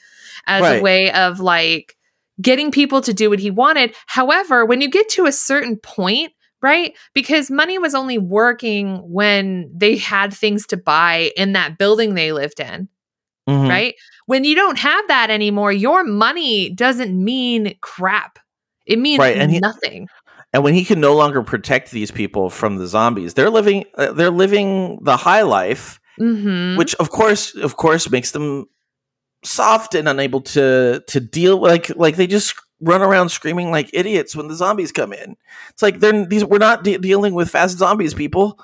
As 0.47 0.63
Right. 0.63 0.81
a 0.81 0.83
way 0.83 1.13
of 1.13 1.39
like 1.39 1.95
getting 2.43 2.73
people 2.73 3.01
to 3.03 3.15
do 3.15 3.31
what 3.31 3.39
he 3.39 3.53
wanted. 3.53 3.95
However, 4.07 4.67
when 4.67 4.81
you 4.81 4.91
get 4.91 5.09
to 5.11 5.27
a 5.27 5.33
certain 5.33 5.77
point, 5.77 6.33
right? 6.65 6.97
Because 7.15 7.51
money 7.51 7.79
was 7.79 7.95
only 7.95 8.17
working 8.19 8.97
when 9.13 9.71
they 9.73 9.97
had 9.99 10.33
things 10.33 10.67
to 10.69 10.77
buy 10.79 11.31
in 11.37 11.53
that 11.53 11.77
building 11.79 12.15
they 12.15 12.33
lived 12.33 12.59
in 12.59 12.89
Mhm. 13.49 13.69
right? 13.69 13.95
When 14.27 14.45
you 14.45 14.55
don't 14.55 14.79
have 14.79 15.07
that 15.09 15.31
anymore, 15.31 15.71
your 15.71 16.03
money 16.03 16.71
doesn't 16.71 17.13
mean 17.13 17.75
crap. 17.83 18.39
It 18.87 18.99
means 18.99 19.21
Right, 19.21 19.37
and 19.37 19.53
he- 19.53 19.61
nothing. 19.61 20.09
And 20.55 20.65
when 20.65 20.73
he 20.75 20.85
can 20.85 21.01
no 21.01 21.15
longer 21.15 21.43
protect 21.43 21.91
these 21.91 22.11
people 22.11 22.49
from 22.49 22.77
the 22.79 22.87
zombies, 22.87 23.35
they're 23.35 23.51
living 23.51 23.85
uh, 23.97 24.13
they're 24.13 24.31
living 24.31 24.99
the 25.03 25.17
high 25.17 25.43
life, 25.43 26.01
hmm 26.17 26.77
which 26.79 26.95
of 26.97 27.11
course 27.11 27.55
of 27.55 27.77
course 27.77 28.11
makes 28.11 28.31
them 28.31 28.67
soft 29.45 29.95
and 29.95 30.09
unable 30.09 30.41
to 30.41 31.03
to 31.09 31.21
deal 31.21 31.59
like 31.61 31.95
like 31.97 32.17
they 32.17 32.27
just 32.27 32.55
run 32.85 33.03
around 33.03 33.31
screaming 33.31 33.71
like 33.71 33.91
idiots 33.93 34.37
when 34.37 34.49
the 34.49 34.55
zombies 34.55 34.93
come 34.93 35.13
in. 35.13 35.37
It's 35.71 35.83
like 35.83 36.01
they're 36.01 36.27
these. 36.27 36.45
We're 36.45 36.59
not 36.59 36.85
de- 36.85 36.99
dealing 36.99 37.35
with 37.35 37.51
fast 37.51 37.79
zombies, 37.79 38.15
people. 38.15 38.59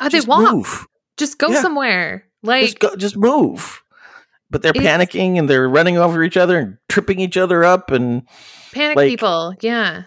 They 0.00 0.08
Just 0.08 0.28
walk. 0.28 0.52
move. 0.52 0.86
Just 1.16 1.38
go 1.38 1.48
Yeah. 1.48 1.62
somewhere. 1.62 2.24
Like 2.42 2.64
just 2.64 2.78
go, 2.78 2.96
just 2.96 3.16
move. 3.16 3.82
But 4.50 4.62
they're 4.62 4.72
panicking 4.72 5.38
and 5.38 5.48
they're 5.50 5.68
running 5.68 5.98
over 5.98 6.22
each 6.22 6.36
other 6.36 6.58
and 6.58 6.78
tripping 6.88 7.18
each 7.20 7.36
other 7.36 7.64
up 7.64 7.90
and 7.90 8.22
panic 8.72 8.96
like- 8.96 9.08
people. 9.08 9.54
Yeah. 9.60 10.02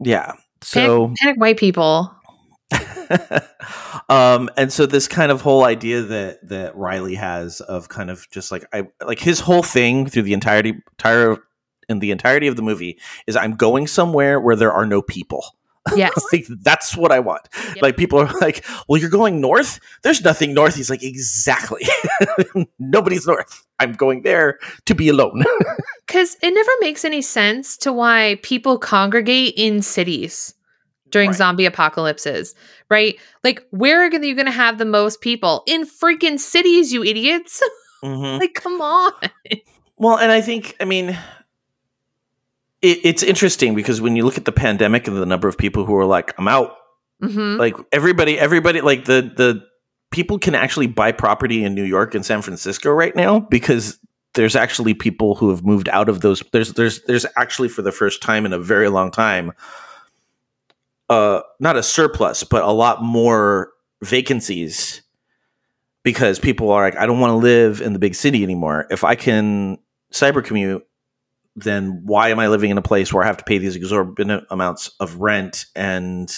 yeah. 0.00 0.32
Panic, 0.32 0.42
So 0.62 1.12
panic 1.22 1.38
white 1.40 1.58
people. 1.58 2.10
um 4.08 4.48
and 4.56 4.72
so 4.72 4.86
this 4.86 5.06
kind 5.06 5.30
of 5.30 5.40
whole 5.40 5.64
idea 5.64 6.02
that 6.02 6.48
that 6.48 6.74
Riley 6.76 7.14
has 7.14 7.60
of 7.60 7.88
kind 7.88 8.10
of 8.10 8.28
just 8.30 8.50
like 8.50 8.64
I 8.72 8.84
like 9.06 9.18
his 9.20 9.40
whole 9.40 9.62
thing 9.62 10.06
through 10.06 10.22
the 10.22 10.32
entirety 10.32 10.70
entire 10.92 11.36
in 11.88 11.98
the 12.00 12.10
entirety 12.10 12.46
of 12.46 12.56
the 12.56 12.62
movie 12.62 12.98
is 13.26 13.36
I'm 13.36 13.54
going 13.56 13.86
somewhere 13.86 14.40
where 14.40 14.56
there 14.56 14.72
are 14.72 14.86
no 14.86 15.02
people. 15.02 15.44
Yes. 15.94 16.12
like 16.32 16.46
that's 16.62 16.96
what 16.96 17.12
I 17.12 17.20
want. 17.20 17.42
Yep. 17.74 17.82
Like 17.82 17.96
people 17.98 18.18
are 18.18 18.32
like, 18.40 18.64
"Well, 18.88 18.98
you're 18.98 19.10
going 19.10 19.42
north? 19.42 19.80
There's 20.02 20.24
nothing 20.24 20.54
north." 20.54 20.74
He's 20.76 20.88
like, 20.88 21.02
"Exactly. 21.02 21.82
Nobody's 22.78 23.26
north. 23.26 23.66
I'm 23.78 23.92
going 23.92 24.22
there 24.22 24.58
to 24.86 24.94
be 24.94 25.08
alone." 25.08 25.44
Because 26.06 26.36
it 26.42 26.50
never 26.52 26.70
makes 26.80 27.04
any 27.04 27.22
sense 27.22 27.76
to 27.78 27.92
why 27.92 28.38
people 28.42 28.78
congregate 28.78 29.54
in 29.56 29.80
cities 29.82 30.54
during 31.10 31.30
Right. 31.30 31.36
zombie 31.36 31.64
apocalypses, 31.66 32.54
right? 32.90 33.16
Like, 33.42 33.66
where 33.70 34.02
are 34.02 34.10
you 34.12 34.34
going 34.34 34.44
to 34.46 34.50
have 34.52 34.76
the 34.78 34.84
most 34.84 35.22
people? 35.22 35.62
In 35.66 35.86
freaking 35.86 36.38
cities, 36.38 36.92
you 36.92 37.02
idiots. 37.04 37.62
Mhm. 38.04 38.38
like, 38.38 38.52
come 38.54 38.80
on. 38.82 39.12
Well, 39.96 40.18
and 40.18 40.30
I 40.30 40.42
think, 40.42 40.76
I 40.78 40.84
mean, 40.84 41.18
it, 42.84 43.00
it's 43.02 43.22
interesting 43.22 43.74
because 43.74 44.00
when 44.00 44.14
you 44.14 44.24
look 44.24 44.36
at 44.36 44.44
the 44.44 44.52
pandemic 44.52 45.08
and 45.08 45.16
the 45.16 45.26
number 45.26 45.48
of 45.48 45.56
people 45.56 45.84
who 45.84 45.96
are 45.96 46.04
like, 46.04 46.34
"I'm 46.38 46.48
out," 46.48 46.76
hmm 47.20 47.56
like 47.56 47.76
everybody, 47.92 48.38
everybody, 48.38 48.82
like 48.82 49.06
the 49.06 49.32
the 49.36 49.64
people 50.10 50.38
can 50.38 50.54
actually 50.54 50.86
buy 50.86 51.10
property 51.10 51.64
in 51.64 51.74
New 51.74 51.82
York 51.82 52.14
and 52.14 52.24
San 52.24 52.42
Francisco 52.42 52.90
right 52.90 53.16
now 53.16 53.40
because 53.40 53.98
there's 54.34 54.54
actually 54.54 54.94
people 54.94 55.34
who 55.34 55.48
have 55.50 55.64
moved 55.64 55.88
out 55.88 56.08
of 56.08 56.20
those. 56.20 56.42
There's 56.52 56.74
there's 56.74 57.02
there's 57.04 57.26
actually 57.36 57.68
for 57.68 57.82
the 57.82 57.92
first 57.92 58.20
time 58.20 58.44
in 58.44 58.52
a 58.52 58.58
very 58.58 58.88
long 58.88 59.10
time, 59.10 59.52
uh, 61.08 61.40
not 61.58 61.76
a 61.76 61.82
surplus, 61.82 62.44
but 62.44 62.62
a 62.62 62.70
lot 62.70 63.02
more 63.02 63.72
vacancies 64.02 65.02
because 66.02 66.38
people 66.38 66.70
are 66.70 66.82
like, 66.82 66.96
I 66.96 67.06
don't 67.06 67.18
want 67.18 67.30
to 67.30 67.36
live 67.36 67.80
in 67.80 67.94
the 67.94 67.98
big 67.98 68.14
city 68.14 68.42
anymore. 68.42 68.86
If 68.90 69.04
I 69.04 69.14
can 69.14 69.78
cyber 70.12 70.44
commute, 70.44 70.86
then 71.56 72.02
why 72.04 72.28
am 72.28 72.38
I 72.38 72.48
living 72.48 72.70
in 72.70 72.78
a 72.78 72.82
place 72.82 73.12
where 73.12 73.22
I 73.22 73.26
have 73.26 73.36
to 73.36 73.44
pay 73.44 73.58
these 73.58 73.76
exorbitant 73.76 74.44
amounts 74.50 74.88
of 75.00 75.16
rent 75.16 75.66
and 75.76 76.30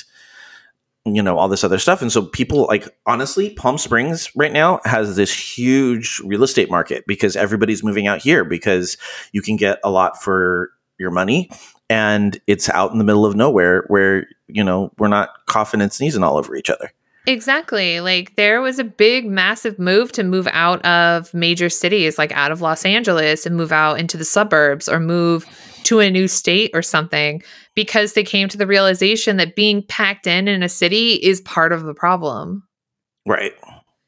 you 1.04 1.22
know 1.22 1.38
all 1.38 1.48
this 1.48 1.64
other 1.64 1.78
stuff? 1.78 2.02
And 2.02 2.12
so 2.12 2.22
people 2.22 2.66
like 2.66 2.88
honestly, 3.06 3.50
Palm 3.50 3.78
Springs 3.78 4.30
right 4.36 4.52
now 4.52 4.80
has 4.84 5.16
this 5.16 5.32
huge 5.32 6.20
real 6.24 6.42
estate 6.42 6.70
market 6.70 7.04
because 7.06 7.36
everybody's 7.36 7.82
moving 7.82 8.06
out 8.06 8.20
here 8.20 8.44
because 8.44 8.96
you 9.32 9.42
can 9.42 9.56
get 9.56 9.78
a 9.84 9.90
lot 9.90 10.22
for 10.22 10.70
your 10.98 11.10
money 11.10 11.50
and 11.88 12.40
it's 12.46 12.68
out 12.68 12.92
in 12.92 12.98
the 12.98 13.04
middle 13.04 13.26
of 13.26 13.36
nowhere 13.36 13.84
where 13.88 14.26
you 14.48 14.64
know 14.64 14.92
we're 14.98 15.08
not 15.08 15.30
coughing 15.46 15.80
and 15.80 15.92
sneezing 15.92 16.22
all 16.22 16.36
over 16.36 16.56
each 16.56 16.70
other. 16.70 16.90
Exactly. 17.26 18.00
Like, 18.00 18.36
there 18.36 18.60
was 18.60 18.78
a 18.78 18.84
big, 18.84 19.26
massive 19.26 19.78
move 19.78 20.12
to 20.12 20.22
move 20.22 20.46
out 20.52 20.84
of 20.84 21.32
major 21.34 21.68
cities, 21.68 22.18
like 22.18 22.32
out 22.32 22.52
of 22.52 22.60
Los 22.60 22.84
Angeles 22.84 23.46
and 23.46 23.56
move 23.56 23.72
out 23.72 23.98
into 23.98 24.16
the 24.16 24.24
suburbs 24.24 24.88
or 24.88 25.00
move 25.00 25.44
to 25.84 26.00
a 26.00 26.10
new 26.10 26.28
state 26.28 26.70
or 26.74 26.82
something 26.82 27.42
because 27.74 28.12
they 28.14 28.24
came 28.24 28.48
to 28.48 28.56
the 28.56 28.66
realization 28.66 29.36
that 29.36 29.54
being 29.54 29.82
packed 29.82 30.26
in 30.26 30.48
in 30.48 30.62
a 30.62 30.68
city 30.68 31.14
is 31.14 31.40
part 31.42 31.72
of 31.72 31.84
the 31.84 31.94
problem. 31.94 32.62
Right. 33.26 33.52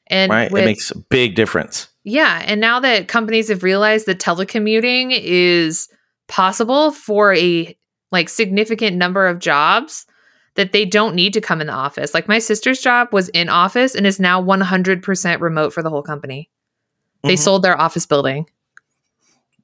And 0.08 0.30
right. 0.32 0.50
with, 0.50 0.62
it 0.62 0.66
makes 0.66 0.90
a 0.90 0.98
big 0.98 1.34
difference. 1.34 1.88
yeah, 2.02 2.42
and 2.46 2.60
now 2.60 2.80
that 2.80 3.08
companies 3.08 3.48
have 3.48 3.62
realized 3.62 4.06
that 4.06 4.18
telecommuting 4.18 5.10
is 5.12 5.88
possible 6.28 6.92
for 6.92 7.34
a 7.34 7.76
like 8.10 8.28
significant 8.28 8.96
number 8.96 9.26
of 9.26 9.38
jobs 9.38 10.06
that 10.58 10.72
they 10.72 10.84
don't 10.84 11.14
need 11.14 11.32
to 11.32 11.40
come 11.40 11.60
in 11.60 11.68
the 11.68 11.72
office. 11.72 12.12
Like 12.12 12.26
my 12.28 12.40
sister's 12.40 12.80
job 12.80 13.08
was 13.12 13.28
in 13.30 13.48
office 13.48 13.94
and 13.94 14.04
is 14.06 14.18
now 14.20 14.42
100% 14.42 15.40
remote 15.40 15.72
for 15.72 15.82
the 15.82 15.88
whole 15.88 16.02
company. 16.02 16.50
They 17.22 17.34
Mhm. 17.34 17.38
sold 17.38 17.62
their 17.62 17.80
office 17.80 18.06
building. 18.06 18.46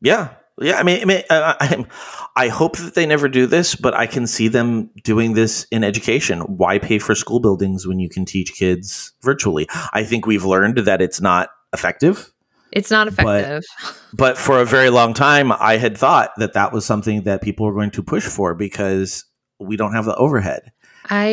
Yeah, 0.01 0.29
yeah. 0.61 0.77
I 0.79 0.83
mean, 0.83 1.03
I 1.03 1.05
mean, 1.05 1.23
I, 1.31 1.57
I, 1.61 2.45
I 2.45 2.49
hope 2.49 2.77
that 2.79 2.95
they 2.95 3.07
never 3.07 3.29
do 3.29 3.47
this, 3.47 3.75
but 3.75 3.93
I 3.95 4.07
can 4.07 4.27
see 4.27 4.49
them 4.49 4.91
doing 5.03 5.35
this 5.35 5.67
in 5.71 5.83
education. 5.83 6.41
Why 6.41 6.79
pay 6.79 6.99
for 6.99 7.15
school 7.15 7.41
buildings 7.41 7.87
when 7.87 7.99
you 7.99 8.09
can 8.09 8.25
teach 8.25 8.53
kids 8.55 9.13
virtually? 9.23 9.67
I 9.93 10.05
think 10.05 10.27
we've 10.27 10.45
learned 10.45 10.79
that 10.79 11.03
it's 11.03 11.21
not 11.21 11.49
effective. 11.73 12.33
It's 12.73 12.91
not 12.91 13.07
But- 13.17 13.41
effective. 13.41 13.65
But 14.17 14.39
for 14.39 14.61
a 14.61 14.65
very 14.65 14.91
long 14.91 15.13
time, 15.13 15.51
I 15.51 15.77
had 15.77 15.99
thought 15.99 16.31
that 16.37 16.53
that 16.53 16.73
was 16.73 16.87
something 16.87 17.23
that 17.23 17.43
people 17.43 17.67
were 17.67 17.75
going 17.75 17.91
to 17.93 18.03
push 18.03 18.25
for 18.25 18.55
because 18.55 19.25
we 19.59 19.77
don't 19.77 19.93
have 19.93 20.05
the 20.05 20.15
overhead. 20.15 20.71
I 21.09 21.27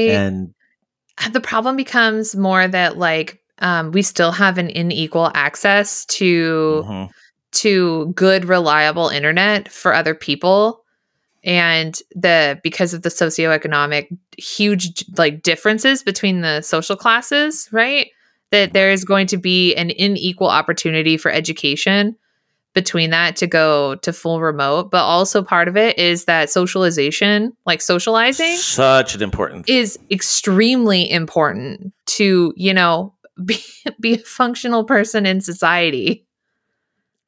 And 1.23 1.33
the 1.33 1.41
problem 1.41 1.75
becomes 1.75 2.35
more 2.35 2.67
that 2.67 2.97
like 2.97 3.39
um, 3.59 3.91
we 3.91 4.01
still 4.01 4.31
have 4.31 4.57
an 4.57 4.71
unequal 4.75 5.31
access 5.35 6.05
to 6.05 6.83
Mhm. 6.87 7.09
to 7.53 8.11
good 8.15 8.45
reliable 8.45 9.09
internet 9.09 9.69
for 9.71 9.93
other 9.93 10.15
people 10.15 10.83
and 11.43 11.99
the 12.15 12.59
because 12.63 12.93
of 12.93 13.01
the 13.01 13.09
socioeconomic 13.09 14.07
huge 14.37 15.05
like 15.17 15.43
differences 15.43 16.01
between 16.01 16.41
the 16.41 16.61
social 16.61 16.95
classes 16.95 17.67
right 17.71 18.07
that 18.51 18.73
there 18.73 18.91
is 18.91 19.05
going 19.05 19.27
to 19.27 19.37
be 19.37 19.75
an 19.75 19.91
unequal 19.97 20.47
opportunity 20.49 21.17
for 21.17 21.29
education 21.31 22.15
between 22.73 23.09
that 23.09 23.35
to 23.35 23.47
go 23.47 23.95
to 23.95 24.13
full 24.13 24.39
remote 24.41 24.91
but 24.91 25.03
also 25.03 25.43
part 25.43 25.67
of 25.67 25.75
it 25.77 25.97
is 25.99 26.25
that 26.25 26.49
socialization 26.49 27.51
like 27.65 27.81
socializing 27.81 28.55
such 28.57 29.15
an 29.15 29.21
important. 29.21 29.67
is 29.69 29.99
extremely 30.09 31.09
important 31.09 31.93
to 32.05 32.53
you 32.55 32.73
know 32.73 33.13
be, 33.45 33.59
be 33.99 34.13
a 34.13 34.17
functional 34.19 34.83
person 34.83 35.25
in 35.25 35.41
society 35.41 36.25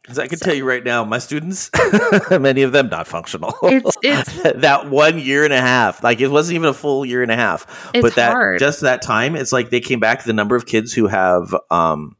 Because 0.02 0.20
I 0.20 0.28
can 0.28 0.38
So- 0.38 0.46
tell 0.48 0.54
you 0.56 0.66
right 0.66 0.84
now, 0.84 1.06
my 1.06 1.18
students, 1.20 1.70
many 2.30 2.62
of 2.64 2.74
them 2.74 2.90
not 2.90 3.08
functional. 3.08 3.56
It's- 3.64 3.98
it's- 4.04 4.52
that 4.62 4.90
one 4.90 5.18
year 5.18 5.46
and 5.46 5.54
a 5.54 5.62
half, 5.62 6.04
like 6.04 6.20
it 6.20 6.28
wasn't 6.28 6.56
even 6.56 6.68
a 6.70 6.74
full 6.74 7.06
year 7.06 7.24
and 7.24 7.32
a 7.32 7.38
half. 7.38 7.66
But 7.94 8.16
that 8.16 8.34
hard. 8.34 8.60
just 8.60 8.82
that 8.82 9.02
time, 9.02 9.36
it's 9.38 9.54
like 9.54 9.70
they 9.70 9.80
came 9.80 10.02
back. 10.02 10.26
The 10.26 10.34
number 10.34 10.58
of 10.58 10.66
kids 10.66 10.92
who 10.92 11.08
have 11.08 11.56
um, 11.72 12.18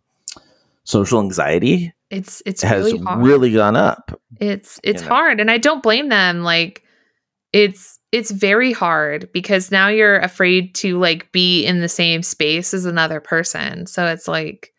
social 0.86 1.20
anxiety 1.20 1.94
it's 2.14 2.42
it's 2.46 2.62
has 2.62 2.86
really 2.86 2.98
hard. 3.00 3.26
really 3.26 3.52
gone 3.52 3.76
up. 3.76 4.20
it's 4.40 4.80
it's 4.84 5.02
know. 5.02 5.08
hard 5.10 5.40
and 5.40 5.50
i 5.52 5.58
don't 5.58 5.84
blame 5.84 6.10
them 6.10 6.42
like 6.42 6.84
it's 7.52 8.00
it's 8.12 8.32
very 8.32 8.72
hard 8.72 9.30
because 9.34 9.72
now 9.72 9.88
you're 9.88 10.20
afraid 10.20 10.76
to 10.76 11.00
like 11.00 11.32
be 11.32 11.66
in 11.66 11.80
the 11.82 11.90
same 11.90 12.22
space 12.22 12.74
as 12.74 12.86
another 12.86 13.20
person 13.20 13.86
so 13.86 14.06
it's 14.06 14.28
like 14.28 14.72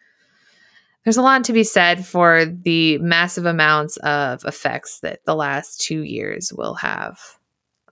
there's 1.05 1.16
a 1.19 1.23
lot 1.23 1.44
to 1.44 1.52
be 1.52 1.65
said 1.65 2.06
for 2.06 2.47
the 2.47 2.97
massive 2.98 3.44
amounts 3.44 3.97
of 3.98 4.43
effects 4.44 5.01
that 5.01 5.20
the 5.27 5.35
last 5.35 5.81
two 5.81 6.02
years 6.02 6.51
will 6.56 6.74
have 6.74 7.19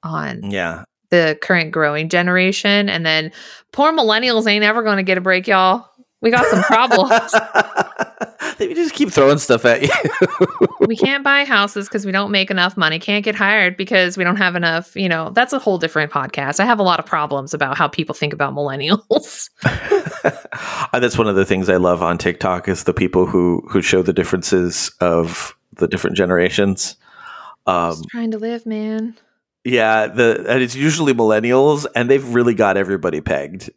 on 0.02 0.50
Yeah, 0.50 0.84
the 1.10 1.38
current 1.42 1.72
growing 1.72 2.08
generation 2.08 2.88
and 2.88 3.04
then 3.04 3.30
poor 3.72 3.92
millennials 3.92 4.46
ain't 4.46 4.64
ever 4.64 4.82
going 4.82 4.96
to 4.96 5.02
get 5.02 5.18
a 5.18 5.20
break 5.20 5.46
y'all 5.46 5.86
we 6.22 6.30
got 6.30 6.46
some 6.46 6.62
problems 6.62 7.10
they 8.58 8.72
just 8.74 8.94
keep 8.94 9.10
throwing 9.10 9.38
stuff 9.38 9.64
at 9.64 9.82
you. 9.82 9.88
we 10.86 10.96
can't 10.96 11.22
buy 11.22 11.44
houses 11.44 11.88
because 11.88 12.06
we 12.06 12.12
don't 12.12 12.30
make 12.30 12.50
enough 12.50 12.76
money 12.76 12.98
can't 12.98 13.24
get 13.24 13.34
hired 13.34 13.76
because 13.76 14.16
we 14.16 14.24
don't 14.24 14.36
have 14.36 14.56
enough 14.56 14.96
you 14.96 15.08
know 15.08 15.30
that's 15.30 15.52
a 15.52 15.58
whole 15.58 15.78
different 15.78 16.10
podcast 16.10 16.60
i 16.60 16.64
have 16.64 16.78
a 16.78 16.82
lot 16.82 16.98
of 16.98 17.04
problems 17.04 17.52
about 17.52 17.76
how 17.76 17.88
people 17.88 18.14
think 18.14 18.32
about 18.32 18.54
millennials 18.54 19.50
That's 20.92 21.18
one 21.18 21.26
of 21.26 21.34
the 21.34 21.44
things 21.44 21.68
I 21.68 21.76
love 21.76 22.00
on 22.00 22.16
TikTok 22.16 22.68
is 22.68 22.84
the 22.84 22.94
people 22.94 23.26
who 23.26 23.66
who 23.68 23.82
show 23.82 24.02
the 24.02 24.12
differences 24.12 24.92
of 25.00 25.56
the 25.72 25.88
different 25.88 26.16
generations. 26.16 26.96
Um, 27.66 27.92
just 27.92 28.08
trying 28.08 28.30
to 28.30 28.38
live 28.38 28.64
man 28.64 29.16
yeah, 29.64 30.08
the 30.08 30.44
and 30.48 30.62
it's 30.62 30.74
usually 30.74 31.14
millennials, 31.14 31.86
and 31.94 32.10
they've 32.10 32.34
really 32.34 32.54
got 32.54 32.76
everybody 32.76 33.20
pegged. 33.20 33.70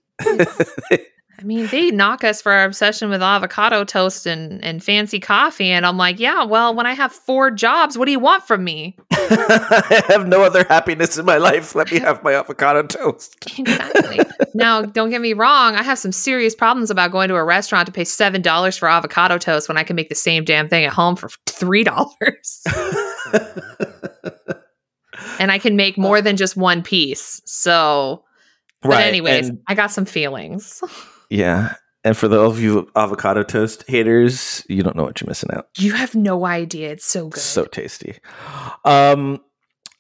I 1.40 1.44
mean 1.44 1.68
they 1.68 1.92
knock 1.92 2.24
us 2.24 2.42
for 2.42 2.52
our 2.52 2.66
obsession 2.66 3.10
with 3.10 3.22
avocado 3.22 3.84
toast 3.84 4.26
and, 4.26 4.64
and 4.64 4.84
fancy 4.84 5.20
coffee 5.20 5.70
and 5.70 5.86
i'm 5.86 5.98
like 5.98 6.20
yeah 6.20 6.44
well 6.44 6.74
when 6.74 6.86
i 6.86 6.94
have 6.94 7.12
four 7.12 7.52
jobs 7.52 7.98
what 7.98 8.06
do 8.06 8.12
you 8.12 8.20
want 8.20 8.44
from 8.44 8.64
me 8.64 8.96
I 9.12 10.04
have 10.10 10.28
no 10.28 10.44
other 10.44 10.66
happiness 10.66 11.18
in 11.18 11.26
my 11.26 11.38
life. 11.38 11.74
Let 11.74 11.92
me 11.92 12.00
have 12.00 12.22
my 12.22 12.34
avocado 12.34 12.84
toast. 12.84 13.36
exactly 13.60 14.20
now 14.54 14.84
don't 14.84 15.10
get 15.10 15.22
me 15.22 15.34
wrong 15.34 15.76
i 15.76 15.84
have 15.84 15.98
some 15.98 16.12
serious 16.12 16.54
problems 16.56 16.90
about 16.92 17.12
going 17.12 17.30
to 17.30 17.36
a 17.36 17.44
restaurant 17.44 17.86
to 17.88 17.92
pay 17.92 18.04
seven 18.04 18.42
dollars 18.42 18.78
for 18.78 18.88
avocado 18.88 19.38
toast 19.38 19.68
when 19.68 19.78
i 19.78 19.84
can 19.84 19.96
make 19.96 20.10
the 20.10 20.16
same 20.16 20.44
damn 20.44 20.70
thing 20.70 20.86
at 20.86 20.94
home 20.94 21.16
for 21.16 21.30
three 21.48 21.84
dollars 21.84 22.64
and 25.40 25.52
I 25.52 25.60
can 25.60 25.76
make 25.76 25.98
more 25.98 26.22
than 26.22 26.38
just 26.38 26.56
one 26.58 26.84
piece. 26.84 27.42
So, 27.46 28.24
but 28.82 29.02
anyways, 29.02 29.50
and- 29.50 29.60
I 29.68 29.76
got 29.76 29.92
some 29.92 30.06
feelings. 30.06 30.82
Yeah. 31.30 31.76
And 32.04 32.16
for 32.16 32.28
those 32.28 32.52
of 32.54 32.60
you 32.62 32.88
avocado 32.96 33.42
toast 33.42 33.84
haters, 33.88 34.64
you 34.70 34.84
don't 34.84 34.96
know 34.96 35.04
what 35.04 35.20
you're 35.20 35.28
missing 35.28 35.50
out. 35.54 35.68
You 35.78 35.94
have 35.94 36.14
no 36.14 36.46
idea. 36.46 36.92
It's 36.92 37.06
so 37.06 37.30
good. 37.30 37.42
So 37.42 37.66
tasty. 37.66 38.20
Um 38.84 39.42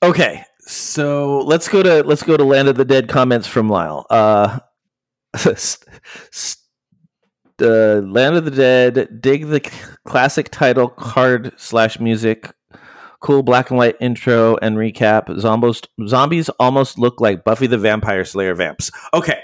okay. 0.03 0.43
So 0.59 1.39
let's 1.39 1.67
go 1.67 1.81
to 1.81 2.03
let's 2.03 2.21
go 2.23 2.37
to 2.37 2.43
Land 2.43 2.67
of 2.67 2.75
the 2.75 2.85
Dead 2.85 3.09
comments 3.09 3.47
from 3.47 3.69
Lyle. 3.69 4.05
Uh 4.09 4.59
s- 5.33 5.79
s- 6.31 6.57
uh, 7.61 8.01
Land 8.01 8.35
of 8.35 8.45
the 8.45 8.51
Dead, 8.51 9.21
dig 9.21 9.47
the 9.47 9.61
classic 10.05 10.49
title 10.51 10.89
card 10.89 11.53
slash 11.57 11.99
music, 12.01 12.51
cool 13.21 13.43
black 13.43 13.69
and 13.69 13.77
white 13.77 13.95
intro 14.01 14.57
and 14.61 14.75
recap. 14.77 15.27
Zombos, 15.39 15.85
zombies 16.07 16.49
almost 16.59 16.99
look 16.99 17.21
like 17.21 17.43
Buffy 17.45 17.67
the 17.67 17.77
Vampire 17.77 18.25
Slayer 18.25 18.53
vamps. 18.55 18.91
Okay, 19.13 19.39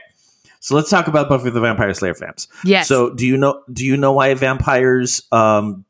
so 0.62 0.76
let's 0.76 0.90
talk 0.90 1.08
about 1.08 1.28
Buffy 1.28 1.50
the 1.50 1.60
Vampire 1.60 1.94
Slayer 1.94 2.14
fans. 2.14 2.48
yes. 2.64 2.88
So 2.88 3.10
do 3.14 3.28
you 3.28 3.36
know 3.36 3.62
do 3.74 3.86
you 3.86 3.98
know 3.98 4.14
why 4.14 4.34
vampires 4.34 5.22
um 5.34 5.84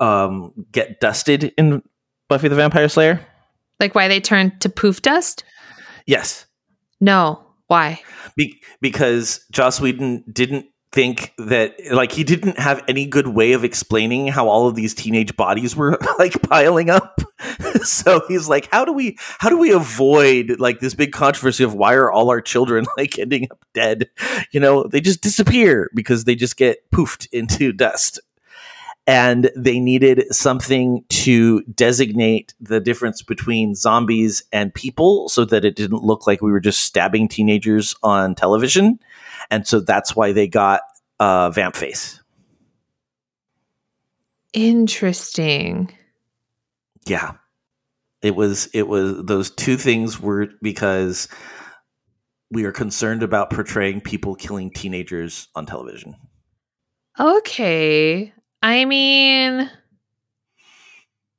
um 0.00 0.52
get 0.70 1.00
dusted 1.00 1.54
in 1.56 1.82
Buffy 2.28 2.48
the 2.48 2.54
Vampire 2.56 2.88
Slayer? 2.88 3.24
like 3.80 3.94
why 3.94 4.08
they 4.08 4.20
turn 4.20 4.58
to 4.58 4.68
poof 4.68 5.00
dust? 5.02 5.44
Yes. 6.06 6.46
No. 7.00 7.44
Why? 7.68 8.00
Be- 8.36 8.60
because 8.80 9.44
Joss 9.52 9.80
Whedon 9.80 10.24
didn't 10.32 10.66
think 10.92 11.34
that 11.38 11.76
like 11.92 12.12
he 12.12 12.24
didn't 12.24 12.58
have 12.58 12.82
any 12.88 13.06
good 13.06 13.28
way 13.28 13.52
of 13.52 13.62
explaining 13.64 14.28
how 14.28 14.48
all 14.48 14.66
of 14.68 14.74
these 14.74 14.94
teenage 14.94 15.36
bodies 15.36 15.76
were 15.76 15.98
like 16.18 16.40
piling 16.42 16.90
up. 16.90 17.20
So 17.82 18.22
he's 18.26 18.48
like 18.48 18.68
how 18.72 18.84
do 18.84 18.92
we 18.92 19.16
how 19.38 19.48
do 19.48 19.56
we 19.56 19.70
avoid 19.70 20.58
like 20.58 20.80
this 20.80 20.94
big 20.94 21.12
controversy 21.12 21.62
of 21.62 21.74
why 21.74 21.94
are 21.94 22.10
all 22.10 22.30
our 22.30 22.40
children 22.40 22.84
like 22.96 23.18
ending 23.18 23.46
up 23.50 23.64
dead? 23.74 24.10
You 24.50 24.58
know 24.58 24.84
they 24.84 25.00
just 25.00 25.20
disappear 25.20 25.88
because 25.94 26.24
they 26.24 26.34
just 26.34 26.56
get 26.56 26.90
poofed 26.90 27.28
into 27.30 27.72
dust 27.72 28.20
and 29.08 29.50
they 29.56 29.80
needed 29.80 30.26
something 30.30 31.02
to 31.08 31.62
designate 31.62 32.54
the 32.60 32.78
difference 32.78 33.22
between 33.22 33.74
zombies 33.74 34.42
and 34.52 34.72
people 34.74 35.30
so 35.30 35.46
that 35.46 35.64
it 35.64 35.74
didn't 35.74 36.04
look 36.04 36.26
like 36.26 36.42
we 36.42 36.52
were 36.52 36.60
just 36.60 36.80
stabbing 36.80 37.26
teenagers 37.26 37.96
on 38.02 38.34
television 38.34 39.00
and 39.50 39.66
so 39.66 39.80
that's 39.80 40.14
why 40.14 40.30
they 40.32 40.46
got 40.46 40.82
uh, 41.18 41.50
vamp 41.50 41.74
face 41.74 42.20
Interesting. 44.52 45.92
yeah 47.06 47.32
it 48.22 48.36
was 48.36 48.66
it 48.74 48.88
was 48.88 49.24
those 49.24 49.50
two 49.50 49.76
things 49.76 50.20
were 50.20 50.48
because 50.60 51.28
we 52.50 52.64
are 52.64 52.72
concerned 52.72 53.22
about 53.22 53.50
portraying 53.50 54.00
people 54.00 54.34
killing 54.34 54.70
teenagers 54.70 55.48
on 55.54 55.64
television 55.66 56.14
Okay. 57.20 58.32
I 58.62 58.84
mean, 58.84 59.70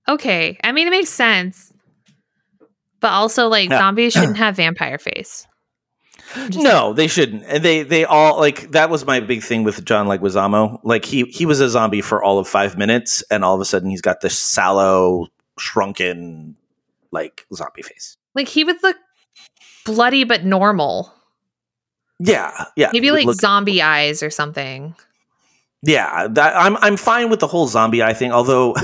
okay. 0.08 0.58
I 0.64 0.72
mean, 0.72 0.88
it 0.88 0.92
makes 0.92 1.10
sense. 1.10 1.72
But 3.00 3.12
also, 3.12 3.48
like, 3.48 3.70
Yeah. 3.70 3.80
zombies 3.80 4.14
shouldn't 4.14 4.38
have 4.38 4.56
vampire 4.56 4.98
face. 4.98 5.46
No 6.54 6.94
they 6.94 7.08
shouldn't 7.08 7.44
and 7.48 7.66
they 7.66 7.82
they 7.82 8.06
all 8.06 8.38
like 8.38 8.70
that 8.72 8.92
was 8.92 9.04
my 9.04 9.20
big 9.20 9.42
thing 9.42 9.64
with 9.64 9.84
john 9.84 10.06
leguizamo 10.06 10.80
like 10.84 11.04
he 11.04 11.24
he 11.24 11.48
was 11.48 11.60
a 11.60 11.68
zombie 11.68 12.02
for 12.02 12.22
all 12.24 12.38
of 12.38 12.48
five 12.48 12.78
minutes 12.78 13.24
and 13.32 13.44
all 13.44 13.56
of 13.56 13.62
a 13.62 13.66
sudden 13.66 13.90
he's 13.90 14.02
got 14.02 14.22
this 14.22 14.38
sallow 14.38 15.26
shrunken 15.58 16.56
like 17.12 17.48
zombie 17.52 17.82
face 17.82 18.16
Like, 18.36 18.48
he 18.48 18.64
would 18.64 18.76
look 18.84 18.98
bloody 19.88 20.24
but 20.24 20.46
normal. 20.46 21.12
yeah 22.20 22.66
yeah 22.76 22.92
Maybe 22.94 23.10
like 23.10 23.26
look- 23.26 23.42
zombie 23.42 23.82
eyes 23.82 24.22
or 24.22 24.30
something. 24.30 24.94
Yeah, 25.82 26.28
that 26.28 26.58
I'm 26.58 26.76
I'm 26.78 26.98
fine 26.98 27.30
with 27.30 27.40
the 27.40 27.48
whole 27.48 27.68
zombie 27.68 28.04
eye 28.04 28.14
thing. 28.14 28.34
Although, 28.34 28.76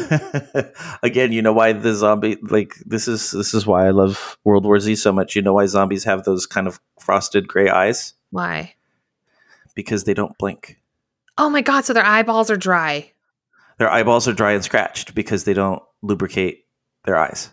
again, 1.03 1.33
you 1.33 1.41
know 1.41 1.51
why 1.51 1.73
the 1.73 1.93
zombie 1.93 2.37
like 2.41 2.75
this 2.85 3.07
is 3.09 3.31
this 3.31 3.53
is 3.53 3.67
why 3.67 3.87
I 3.87 3.89
love 3.89 4.37
World 4.45 4.63
War 4.63 4.79
Z 4.79 4.95
so 4.95 5.11
much. 5.11 5.35
You 5.35 5.41
know 5.41 5.53
why 5.53 5.65
zombies 5.65 6.05
have 6.05 6.23
those 6.23 6.45
kind 6.45 6.67
of 6.67 6.79
frosted 7.01 7.47
gray 7.49 7.69
eyes 7.69 8.13
Why? 8.31 8.75
because 9.75 10.05
they 10.05 10.13
don't 10.13 10.37
blink. 10.37 10.79
Oh 11.37 11.49
my 11.49 11.61
God. 11.61 11.83
So 11.83 11.91
their 11.91 12.05
eyeballs 12.05 12.49
are 12.49 12.55
dry. 12.55 13.11
Their 13.77 13.91
eyeballs 13.91 14.25
are 14.29 14.33
dry 14.33 14.53
and 14.53 14.63
scratched 14.63 15.13
because 15.13 15.43
they 15.43 15.53
don't 15.53 15.83
lubricate 16.01 16.65
their 17.03 17.17
eyes. 17.17 17.49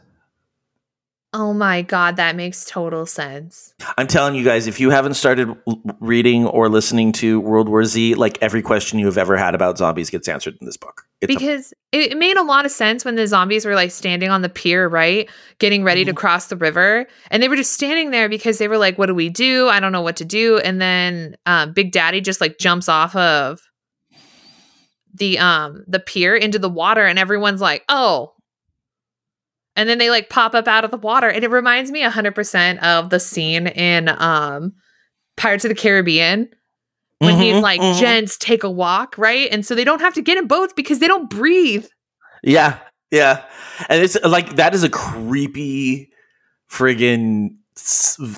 Oh 1.34 1.54
my 1.54 1.80
God. 1.80 2.16
That 2.16 2.36
makes 2.36 2.66
total 2.66 3.06
sense. 3.06 3.72
I'm 3.96 4.06
telling 4.06 4.34
you 4.34 4.44
guys, 4.44 4.66
if 4.66 4.78
you 4.80 4.90
haven't 4.90 5.14
started 5.14 5.56
reading 5.98 6.46
or 6.46 6.68
listening 6.68 7.12
to 7.12 7.40
World 7.40 7.70
War 7.70 7.84
Z, 7.84 8.16
like 8.16 8.36
every 8.42 8.60
question 8.60 8.98
you 8.98 9.06
have 9.06 9.16
ever 9.16 9.36
had 9.38 9.54
about 9.54 9.78
zombies 9.78 10.10
gets 10.10 10.28
answered 10.28 10.58
in 10.60 10.66
this 10.66 10.76
book. 10.76 11.06
It's 11.22 11.32
because 11.34 11.72
it, 11.90 12.12
it 12.12 12.18
made 12.18 12.36
a 12.36 12.42
lot 12.42 12.66
of 12.66 12.70
sense 12.70 13.02
when 13.04 13.14
the 13.14 13.26
zombies 13.26 13.64
were 13.64 13.74
like 13.74 13.92
standing 13.92 14.28
on 14.28 14.42
the 14.42 14.50
pier, 14.50 14.86
right? 14.88 15.30
Getting 15.58 15.84
ready 15.84 16.02
Mm-hmm. 16.02 16.10
to 16.10 16.14
cross 16.16 16.48
the 16.48 16.56
river. 16.56 17.06
And 17.30 17.42
they 17.42 17.48
were 17.48 17.56
just 17.56 17.72
standing 17.72 18.10
there 18.10 18.28
because 18.28 18.58
they 18.58 18.68
were 18.68 18.76
like, 18.78 18.98
what 18.98 19.06
do 19.06 19.14
we 19.14 19.30
do? 19.30 19.68
I 19.68 19.80
don't 19.80 19.92
know 19.92 20.02
what 20.02 20.16
to 20.16 20.26
do. 20.26 20.58
And 20.58 20.82
then 20.82 21.36
um, 21.46 21.72
Big 21.72 21.92
Daddy 21.92 22.20
just 22.20 22.42
like 22.42 22.58
jumps 22.58 22.88
off 22.90 23.16
of 23.16 23.60
the 25.14 25.38
um 25.38 25.84
the 25.86 26.00
pier 26.00 26.34
into 26.34 26.58
the 26.58 26.68
water 26.70 27.04
and 27.06 27.18
everyone's 27.18 27.60
like, 27.62 27.84
oh. 27.88 28.34
And 29.76 29.88
then 29.88 29.98
they 29.98 30.10
like 30.10 30.28
pop 30.28 30.54
up 30.54 30.68
out 30.68 30.84
of 30.84 30.90
the 30.90 30.98
water. 30.98 31.28
And 31.28 31.44
it 31.44 31.50
reminds 31.50 31.90
me 31.90 32.02
100% 32.02 32.78
of 32.82 33.10
the 33.10 33.20
scene 33.20 33.66
in 33.68 34.08
um 34.08 34.72
Pirates 35.36 35.64
of 35.64 35.70
the 35.70 35.74
Caribbean 35.74 36.48
when 37.18 37.38
he's 37.38 37.54
Mhm, 37.54 37.62
like, 37.62 37.80
mhm. 37.80 37.98
gents, 37.98 38.36
take 38.36 38.64
a 38.64 38.70
walk, 38.70 39.16
right? 39.16 39.48
And 39.50 39.64
so 39.64 39.74
they 39.74 39.84
don't 39.84 40.00
have 40.00 40.14
to 40.14 40.22
get 40.22 40.36
in 40.36 40.46
boats 40.46 40.72
because 40.76 40.98
they 40.98 41.06
don't 41.06 41.30
breathe. 41.30 41.86
Yeah, 42.42 42.78
yeah, 43.10 43.44
and 43.88 44.02
it's 44.02 44.16
like 44.24 44.56
that 44.56 44.74
is 44.74 44.82
a 44.82 44.88
creepy 44.90 46.10
friggin' 46.70 47.56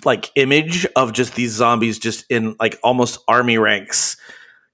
like 0.04 0.30
image 0.36 0.86
of 0.96 1.12
just 1.12 1.34
these 1.34 1.50
zombies 1.52 1.98
just 1.98 2.24
in 2.30 2.54
like 2.60 2.78
almost 2.84 3.18
army 3.26 3.58
ranks 3.58 4.16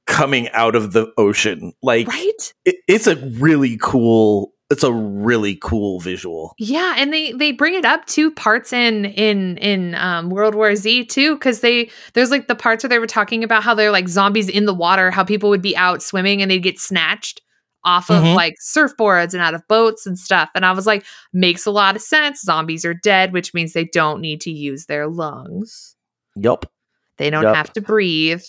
coming 0.07 0.49
out 0.51 0.74
of 0.74 0.93
the 0.93 1.12
ocean. 1.16 1.73
Like 1.82 2.09
Right? 2.09 2.53
it, 2.65 2.77
it's 2.89 3.07
a 3.07 3.16
really 3.16 3.78
cool. 3.81 4.53
It's 4.70 4.84
a 4.84 4.92
really 4.92 5.56
cool 5.60 5.98
visual. 5.98 6.55
Yeah, 6.59 6.94
and 6.97 7.12
they 7.12 7.32
they 7.32 7.51
bring 7.51 7.74
it 7.74 7.84
up 7.84 8.06
two 8.06 8.30
parts 8.30 8.72
in 8.72 9.05
in 9.06 9.56
in 9.59 9.97
um, 9.97 10.30
World 10.30 10.55
War 10.55 10.76
Z 10.76 11.06
too, 11.06 11.34
because 11.34 11.60
they 11.60 11.90
there's 12.14 12.30
like 12.30 12.47
the 12.47 12.55
parts 12.55 12.84
where 12.84 12.88
they 12.88 13.01
were 13.01 13.06
talking 13.09 13.42
about 13.42 13.64
how 13.64 13.74
they're 13.74 13.90
like 13.90 14.09
zombies 14.09 14.48
in 14.48 14.66
the 14.66 14.74
water, 14.74 15.10
how 15.10 15.24
people 15.24 15.51
would 15.51 15.60
be 15.62 15.76
out 15.76 16.02
swimming 16.02 16.40
and 16.40 16.51
they'd 16.51 16.60
get 16.62 16.78
snatched 16.78 17.40
off 17.82 18.10
of 18.10 18.22
Mhm. 18.22 18.34
like 18.36 18.55
surfboards 18.62 19.32
and 19.32 19.42
out 19.42 19.55
of 19.55 19.66
boats 19.66 20.06
and 20.06 20.18
stuff. 20.18 20.51
And 20.55 20.64
I 20.66 20.72
was 20.72 20.86
like, 20.86 21.05
makes 21.32 21.64
a 21.66 21.70
lot 21.70 21.97
of 21.97 22.02
sense. 22.02 22.42
Zombies 22.42 22.84
are 22.84 22.92
dead, 22.94 23.32
which 23.32 23.55
means 23.55 23.72
they 23.72 23.86
don't 23.86 24.20
need 24.20 24.40
to 24.42 24.51
use 24.52 24.84
their 24.86 25.09
lungs. 25.09 25.97
Yup. 26.36 26.70
They 27.16 27.30
don't 27.30 27.42
Yup. 27.42 27.56
have 27.56 27.72
to 27.72 27.80
breathe. 27.80 28.44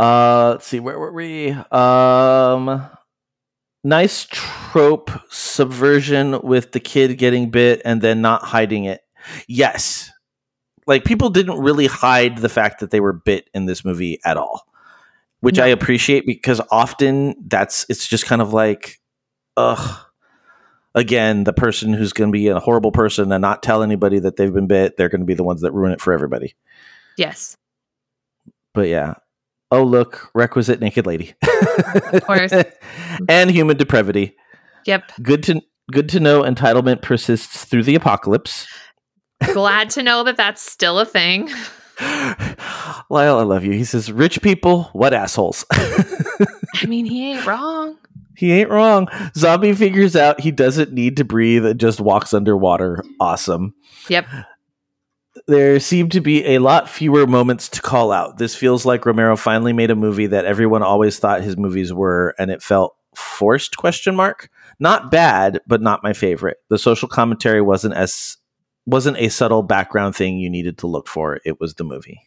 Uh, 0.00 0.50
let's 0.52 0.66
see, 0.66 0.80
where 0.80 0.98
were 0.98 1.12
we? 1.12 1.50
Um, 1.70 2.88
nice 3.84 4.26
trope 4.30 5.10
subversion 5.30 6.40
with 6.42 6.72
the 6.72 6.80
kid 6.80 7.18
getting 7.18 7.50
bit 7.50 7.82
and 7.84 8.00
then 8.00 8.20
not 8.20 8.42
hiding 8.42 8.84
it. 8.84 9.00
Yes, 9.46 10.10
like 10.86 11.04
people 11.04 11.30
didn't 11.30 11.60
really 11.60 11.86
hide 11.86 12.38
the 12.38 12.48
fact 12.48 12.80
that 12.80 12.90
they 12.90 13.00
were 13.00 13.12
bit 13.12 13.48
in 13.54 13.66
this 13.66 13.84
movie 13.84 14.18
at 14.24 14.36
all, 14.36 14.66
which 15.40 15.58
I 15.58 15.68
appreciate 15.68 16.26
because 16.26 16.60
often 16.70 17.34
that's 17.46 17.86
it's 17.88 18.06
just 18.06 18.26
kind 18.26 18.42
of 18.42 18.52
like, 18.52 19.00
ugh. 19.56 20.06
Again, 20.94 21.44
the 21.44 21.54
person 21.54 21.94
who's 21.94 22.12
going 22.12 22.28
to 22.28 22.32
be 22.32 22.48
a 22.48 22.60
horrible 22.60 22.92
person 22.92 23.32
and 23.32 23.40
not 23.40 23.62
tell 23.62 23.82
anybody 23.82 24.18
that 24.18 24.36
they've 24.36 24.52
been 24.52 24.66
bit, 24.66 24.98
they're 24.98 25.08
going 25.08 25.22
to 25.22 25.26
be 25.26 25.32
the 25.32 25.42
ones 25.42 25.62
that 25.62 25.72
ruin 25.72 25.90
it 25.90 26.02
for 26.02 26.12
everybody. 26.12 26.54
Yes. 27.16 27.56
But 28.74 28.88
yeah. 28.88 29.14
Oh 29.72 29.84
look, 29.84 30.30
requisite 30.34 30.80
naked 30.80 31.06
lady. 31.06 31.32
Of 32.12 32.24
course. 32.24 32.52
and 33.28 33.50
human 33.50 33.78
depravity. 33.78 34.36
Yep. 34.84 35.12
Good 35.22 35.42
to 35.44 35.62
good 35.90 36.10
to 36.10 36.20
know 36.20 36.42
entitlement 36.42 37.00
persists 37.00 37.64
through 37.64 37.84
the 37.84 37.94
apocalypse. 37.94 38.66
Glad 39.54 39.88
to 39.90 40.02
know 40.02 40.24
that 40.24 40.36
that's 40.36 40.60
still 40.60 40.98
a 40.98 41.06
thing. 41.06 41.48
Lyle, 43.08 43.38
I 43.38 43.44
love 43.44 43.64
you. 43.64 43.72
He 43.72 43.84
says, 43.84 44.12
"Rich 44.12 44.42
people, 44.42 44.84
what 44.92 45.14
assholes." 45.14 45.64
I 45.72 46.86
mean, 46.86 47.06
he 47.06 47.32
ain't 47.32 47.46
wrong. 47.46 47.96
he 48.36 48.52
ain't 48.52 48.68
wrong. 48.68 49.08
Zombie 49.34 49.72
figures 49.72 50.14
out 50.16 50.40
he 50.40 50.50
doesn't 50.50 50.92
need 50.92 51.16
to 51.16 51.24
breathe 51.24 51.64
and 51.64 51.80
just 51.80 51.98
walks 51.98 52.34
underwater. 52.34 53.02
Awesome. 53.20 53.74
Yep. 54.10 54.26
There 55.46 55.80
seem 55.80 56.08
to 56.10 56.20
be 56.20 56.44
a 56.46 56.58
lot 56.58 56.88
fewer 56.88 57.26
moments 57.26 57.68
to 57.70 57.82
call 57.82 58.12
out. 58.12 58.38
This 58.38 58.54
feels 58.54 58.84
like 58.84 59.06
Romero 59.06 59.36
finally 59.36 59.72
made 59.72 59.90
a 59.90 59.96
movie 59.96 60.26
that 60.26 60.44
everyone 60.44 60.82
always 60.82 61.18
thought 61.18 61.42
his 61.42 61.56
movies 61.56 61.92
were, 61.92 62.34
and 62.38 62.50
it 62.50 62.62
felt 62.62 62.96
forced? 63.14 63.76
Question 63.76 64.14
mark. 64.14 64.50
not 64.78 65.10
bad, 65.10 65.60
but 65.66 65.80
not 65.80 66.02
my 66.02 66.12
favorite. 66.12 66.58
The 66.68 66.78
social 66.78 67.08
commentary 67.08 67.62
wasn't 67.62 67.94
as 67.94 68.36
wasn't 68.84 69.18
a 69.18 69.28
subtle 69.28 69.62
background 69.62 70.16
thing 70.16 70.38
you 70.38 70.50
needed 70.50 70.78
to 70.78 70.88
look 70.88 71.06
for. 71.06 71.40
It 71.44 71.60
was 71.60 71.74
the 71.74 71.84
movie. 71.84 72.20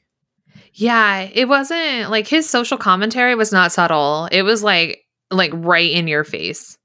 Yeah, 0.74 1.22
it 1.34 1.48
wasn't 1.48 2.10
like 2.10 2.28
his 2.28 2.50
social 2.50 2.78
commentary 2.78 3.36
was 3.36 3.52
not 3.52 3.72
subtle. 3.72 4.30
It 4.32 4.44
was 4.44 4.64
like 4.64 5.06
like 5.32 5.52
right 5.54 5.92
in 5.92 6.08
your 6.08 6.24
face. 6.24 6.78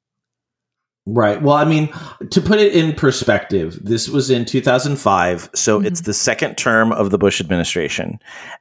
Right. 1.07 1.41
Well, 1.43 1.57
I 1.57 1.65
mean, 1.65 1.89
to 2.31 2.41
put 2.43 2.61
it 2.61 2.75
in 2.75 2.95
perspective, 2.95 3.79
this 3.83 4.09
was 4.09 4.31
in 4.31 4.45
2005, 4.45 5.51
so 5.55 5.81
it's 5.81 6.03
Mhm. 6.03 6.05
the 6.05 6.15
second 6.15 6.57
term 6.57 6.93
of 6.93 7.11
the 7.11 7.17
Bush 7.19 7.41
administration. 7.41 8.19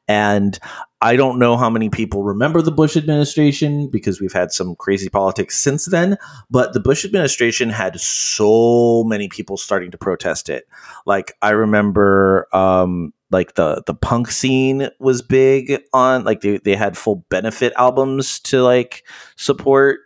And 0.07 0.57
I 1.01 1.15
don't 1.15 1.37
know 1.37 1.57
how 1.57 1.69
many 1.69 1.89
people 1.89 2.23
remember 2.23 2.61
the 2.61 2.71
Bush 2.71 2.95
administration 2.97 3.89
because 3.91 4.19
we've 4.21 4.33
had 4.33 4.51
some 4.51 4.75
crazy 4.75 5.09
politics 5.09 5.57
since 5.57 5.85
then, 5.85 6.17
but 6.49 6.73
the 6.73 6.79
Bush 6.79 7.03
administration 7.05 7.69
had 7.69 7.99
so 7.99 9.03
many 9.05 9.27
people 9.27 9.57
starting 9.57 9.91
to 9.91 9.97
protest 9.97 10.49
it. 10.49 10.65
Like 11.05 11.33
I 11.41 11.51
remember 11.51 12.47
um 12.53 13.13
like 13.31 13.55
the 13.55 13.83
the 13.85 13.93
punk 13.93 14.31
scene 14.31 14.89
was 14.99 15.21
big 15.21 15.79
on 15.93 16.23
like 16.23 16.41
they, 16.41 16.57
they 16.57 16.75
had 16.75 16.97
full 16.97 17.23
benefit 17.29 17.73
albums 17.77 18.39
to 18.41 18.63
like 18.63 19.03
support 19.35 19.99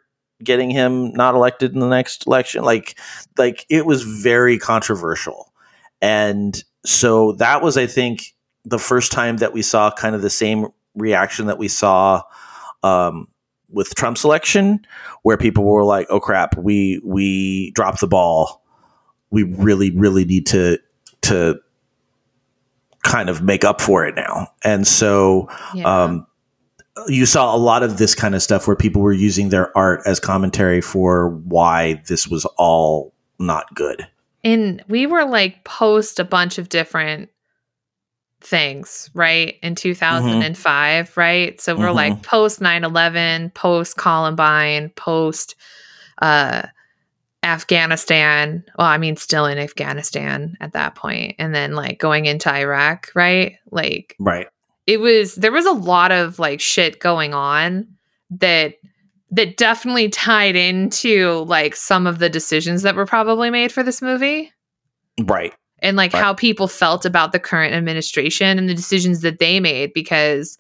getting 0.44 0.70
him 0.70 1.14
not 1.14 1.36
elected 1.36 1.74
in 1.74 1.80
the 1.80 1.88
next 1.88 2.28
election. 2.28 2.64
Like 2.64 2.98
like 3.38 3.66
it 3.70 3.86
was 3.86 4.04
very 4.04 4.58
controversial. 4.58 5.54
And 6.02 6.62
so 6.86 7.32
that 7.34 7.62
was 7.62 7.78
i 7.78 7.88
think 7.88 8.36
the 8.66 8.80
first 8.80 9.12
time 9.12 9.38
that 9.38 9.54
we 9.54 9.62
saw 9.62 9.92
kind 9.92 10.16
of 10.16 10.22
the 10.22 10.30
same 10.30 10.68
reaction 10.96 11.48
that 11.48 11.58
we 11.58 11.68
saw 11.68 12.22
um, 12.84 13.28
with 13.70 13.96
trump's 13.96 14.24
election 14.24 14.86
where 15.24 15.38
people 15.38 15.64
were 15.64 15.84
like 15.84 16.08
oh 16.10 16.20
crap 16.20 16.58
we 16.58 17.02
we 17.04 17.72
dropped 17.72 18.00
the 18.02 18.08
ball. 18.08 18.62
We 19.32 19.44
really 19.44 19.92
really 19.92 20.26
need 20.26 20.46
to 20.48 20.80
to 21.22 21.60
kind 23.04 23.30
of 23.30 23.42
make 23.42 23.64
up 23.64 23.82
for 23.82 24.06
it 24.06 24.16
now. 24.16 24.48
And 24.64 24.88
so 24.88 25.50
Yeah. 25.74 26.04
um, 26.04 26.28
you 27.08 27.26
saw 27.26 27.56
a 27.56 27.58
lot 27.58 27.82
of 27.84 27.98
this 27.98 28.14
kind 28.16 28.36
of 28.36 28.44
stuff 28.44 28.68
where 28.68 28.76
people 28.76 29.02
were 29.02 29.14
using 29.14 29.50
their 29.50 29.76
art 29.78 30.02
as 30.06 30.20
commentary 30.20 30.80
for 30.82 31.30
why 31.30 32.02
this 32.08 32.28
was 32.28 32.46
all 32.58 33.14
not 33.40 33.74
good. 33.76 34.08
and 34.46 34.84
we 34.90 35.08
were 35.08 35.24
like 35.26 35.64
post 35.64 36.20
a 36.20 36.24
bunch 36.26 36.58
of 36.58 36.68
different 36.70 37.30
things, 38.42 39.10
right? 39.14 39.56
In 39.64 39.74
2005, 39.76 41.16
right? 41.16 41.60
So 41.62 41.76
we're 41.78 41.88
Mhm. 41.88 41.96
like 41.96 42.24
post 42.24 42.60
9/11, 42.60 43.50
post 43.52 43.96
Columbine, 43.98 44.90
post 44.96 45.56
uh 46.22 46.64
Afghanistan. 47.42 48.64
Well, 48.78 48.88
I 48.88 48.98
mean 48.98 49.16
still 49.18 49.46
in 49.46 49.58
Afghanistan 49.58 50.56
at 50.62 50.74
that 50.74 50.96
point 50.96 51.36
and 51.40 51.54
then 51.54 51.74
like 51.74 52.00
going 52.00 52.26
into 52.26 52.54
Iraq, 52.54 53.10
right? 53.16 53.58
Like 53.72 54.16
Right. 54.20 54.48
It 54.88 54.98
was 55.00 55.36
there 55.36 55.52
was 55.52 55.66
a 55.66 55.72
lot 55.72 56.12
of 56.12 56.40
like 56.40 56.60
shit 56.62 57.00
going 57.00 57.34
on 57.34 57.88
that 58.30 58.76
that 59.32 59.58
definitely 59.58 60.10
tied 60.10 60.56
into 60.56 61.44
like 61.48 61.76
some 61.76 62.06
of 62.06 62.20
the 62.20 62.30
decisions 62.30 62.82
that 62.84 62.96
were 62.96 63.06
probably 63.06 63.50
made 63.50 63.72
for 63.72 63.82
this 63.84 64.02
movie 64.02 64.52
Right. 65.24 65.54
and 65.80 65.96
like 65.98 66.14
Right. 66.14 66.22
how 66.24 66.34
people 66.34 66.68
felt 66.68 67.06
about 67.06 67.32
the 67.32 67.40
current 67.40 67.74
administration 67.74 68.58
and 68.58 68.68
the 68.70 68.76
decisions 68.76 69.22
that 69.22 69.40
they 69.40 69.60
made 69.60 69.94
because 69.94 70.58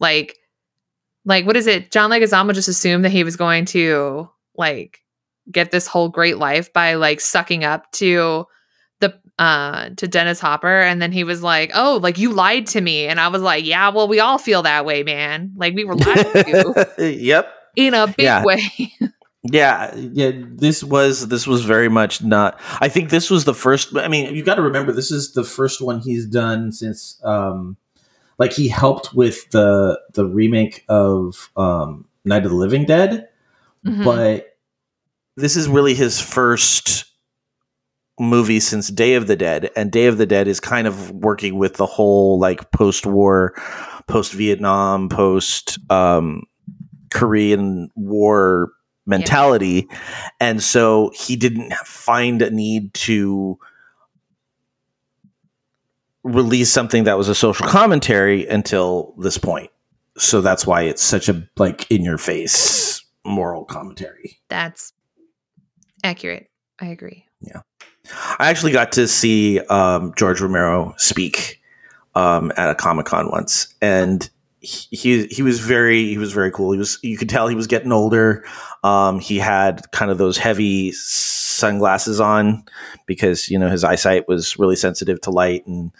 like 0.00 0.36
like 1.24 1.46
what 1.46 1.56
is 1.56 1.66
it 1.66 1.90
john 1.90 2.10
leguizamo 2.10 2.52
just 2.52 2.68
assumed 2.68 3.04
that 3.04 3.12
he 3.12 3.24
was 3.24 3.36
going 3.36 3.64
to 3.66 4.28
like 4.56 4.98
get 5.50 5.70
this 5.70 5.86
whole 5.86 6.08
great 6.08 6.38
life 6.38 6.72
by 6.72 6.94
like 6.94 7.20
sucking 7.20 7.64
up 7.64 7.90
to 7.92 8.44
uh 9.38 9.88
to 9.96 10.06
dennis 10.06 10.38
hopper 10.40 10.80
and 10.80 11.00
then 11.00 11.10
he 11.12 11.24
was 11.24 11.42
like 11.42 11.70
oh 11.74 11.98
like 12.02 12.18
you 12.18 12.32
lied 12.32 12.66
to 12.66 12.80
me 12.80 13.06
and 13.06 13.18
i 13.18 13.28
was 13.28 13.40
like 13.42 13.64
yeah 13.64 13.88
well 13.88 14.06
we 14.06 14.20
all 14.20 14.38
feel 14.38 14.62
that 14.62 14.84
way 14.84 15.02
man 15.02 15.52
like 15.56 15.74
we 15.74 15.84
were 15.84 15.94
lied 15.96 16.32
to 16.32 16.84
you." 16.98 17.04
yep. 17.06 17.52
in 17.76 17.94
a 17.94 18.06
big 18.06 18.24
Yeah. 18.24 18.44
way 18.44 18.60
Yeah, 19.44 19.92
yeah. 19.96 20.30
This 20.36 20.84
was 20.84 21.26
this 21.26 21.48
was 21.48 21.64
very 21.64 21.88
much 21.88 22.22
not. 22.22 22.60
I 22.80 22.88
think 22.88 23.10
this 23.10 23.28
was 23.28 23.44
the 23.44 23.54
first. 23.54 23.96
I 23.96 24.06
mean, 24.06 24.32
you 24.36 24.44
got 24.44 24.54
to 24.54 24.62
remember 24.62 24.92
this 24.92 25.10
is 25.10 25.32
the 25.32 25.42
first 25.42 25.80
one 25.80 25.98
he's 25.98 26.26
done 26.26 26.70
since, 26.70 27.20
um, 27.24 27.76
like 28.38 28.52
he 28.52 28.68
helped 28.68 29.14
with 29.14 29.50
the 29.50 30.00
the 30.14 30.24
remake 30.26 30.84
of 30.88 31.50
um, 31.56 32.06
Night 32.24 32.44
of 32.44 32.52
the 32.52 32.56
Living 32.56 32.84
Dead, 32.84 33.30
Mhm. 33.84 34.04
but 34.04 34.56
this 35.36 35.56
is 35.56 35.66
really 35.68 35.94
his 35.94 36.20
first 36.20 37.06
movie 38.18 38.60
since 38.60 38.88
Day 38.88 39.14
of 39.14 39.26
the 39.26 39.36
Dead, 39.36 39.70
and 39.76 39.90
Day 39.90 40.06
of 40.06 40.18
the 40.18 40.26
Dead 40.26 40.48
is 40.48 40.60
kind 40.60 40.86
of 40.86 41.10
working 41.10 41.58
with 41.58 41.74
the 41.74 41.86
whole 41.86 42.38
like 42.38 42.70
post-war, 42.70 43.54
post-Vietnam, 44.06 45.08
post 45.08 45.78
um, 45.90 46.42
Korean 47.10 47.90
War 47.94 48.72
mentality, 49.06 49.88
and 50.40 50.62
so 50.62 51.10
he 51.14 51.36
didn't 51.36 51.72
find 51.84 52.42
a 52.42 52.50
need 52.50 52.94
to 52.94 53.58
release 56.22 56.70
something 56.70 57.04
that 57.04 57.18
was 57.18 57.28
a 57.28 57.34
social 57.34 57.66
commentary 57.66 58.46
until 58.46 59.14
this 59.18 59.38
point. 59.38 59.70
So 60.18 60.40
that's 60.40 60.66
why 60.66 60.82
it's 60.82 61.02
such 61.02 61.28
a 61.28 61.48
like 61.56 61.90
in 61.90 62.04
your 62.04 62.18
face 62.18 63.04
moral 63.24 63.64
commentary. 63.64 64.40
that's 64.48 64.92
accurate. 66.04 66.50
I 66.80 66.86
agree 66.86 67.26
I 68.38 68.50
actually 68.50 68.72
got 68.72 68.92
to 68.92 69.06
see 69.06 69.60
um, 69.60 70.12
George 70.16 70.40
Romero 70.40 70.94
speak 70.98 71.60
um, 72.14 72.52
at 72.56 72.70
a 72.70 72.74
Comic 72.74 73.06
Con 73.06 73.30
once, 73.30 73.74
and 73.80 74.28
he, 74.60 74.96
he 74.96 75.26
he 75.26 75.42
was 75.42 75.60
very 75.60 76.06
he 76.06 76.18
was 76.18 76.32
very 76.32 76.50
cool. 76.50 76.72
He 76.72 76.78
was 76.78 76.98
you 77.02 77.16
could 77.16 77.28
tell 77.28 77.48
he 77.48 77.54
was 77.54 77.66
getting 77.66 77.92
older. 77.92 78.44
Um, 78.82 79.20
he 79.20 79.38
had 79.38 79.90
kind 79.92 80.10
of 80.10 80.18
those 80.18 80.38
heavy 80.38 80.92
sunglasses 80.92 82.20
on 82.20 82.64
because 83.06 83.48
you 83.48 83.58
know 83.58 83.70
his 83.70 83.84
eyesight 83.84 84.28
was 84.28 84.58
really 84.58 84.76
sensitive 84.76 85.20
to 85.22 85.30
light, 85.30 85.66
and 85.66 85.92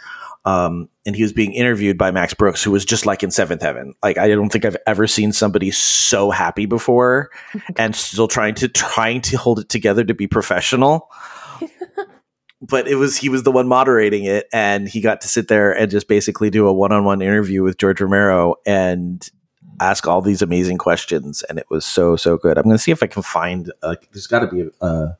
um, 0.45 0.89
and 1.07 1.15
he 1.15 1.23
was 1.23 1.33
being 1.33 1.53
interviewed 1.53 1.97
by 1.97 2.11
Max 2.11 2.35
Brooks, 2.35 2.63
who 2.63 2.73
was 2.73 2.85
just 2.85 3.07
like 3.07 3.23
in 3.23 3.31
Seventh 3.31 3.63
Heaven. 3.63 3.95
Like 4.03 4.19
I 4.19 4.29
don't 4.29 4.51
think 4.51 4.65
I've 4.65 4.77
ever 4.87 5.07
seen 5.07 5.33
somebody 5.33 5.71
so 5.71 6.31
happy 6.31 6.67
before, 6.67 7.31
and 7.77 7.95
still 7.95 8.29
trying 8.29 8.55
to 8.57 8.69
trying 8.69 9.21
to 9.23 9.39
hold 9.39 9.61
it 9.61 9.69
together 9.69 10.05
to 10.05 10.15
be 10.15 10.27
professional 10.27 11.09
but 12.63 12.87
it 12.87 12.95
was 12.95 13.17
he 13.17 13.29
was 13.29 13.43
the 13.43 13.51
one 13.51 13.67
moderating 13.67 14.25
it 14.25 14.49
and 14.53 14.89
he 14.89 15.01
got 15.01 15.21
to 15.21 15.29
sit 15.29 15.49
there 15.49 15.73
and 15.73 15.91
just 15.91 16.07
basically 16.07 16.49
do 16.49 16.67
a 16.67 16.73
one-on-one 16.73 17.21
interview 17.21 17.63
with 17.63 17.77
george 17.77 18.01
romero 18.01 18.55
and 18.65 19.31
ask 19.81 20.07
all 20.07 20.23
these 20.23 20.43
amazing 20.43 20.79
questions 20.79 21.43
and 21.49 21.59
it 21.59 21.67
was 21.69 21.85
so 21.85 22.15
so 22.15 22.37
good. 22.37 22.57
I'm 22.57 22.65
going 22.65 22.77
to 22.77 22.83
see 22.83 22.93
if 22.93 23.03
i 23.03 23.07
can 23.07 23.23
find 23.23 23.73
uh, 23.83 23.97
there's 24.13 24.29
got 24.29 24.41
to 24.41 24.47
be 24.47 24.61
a, 24.63 24.87
a 24.87 25.19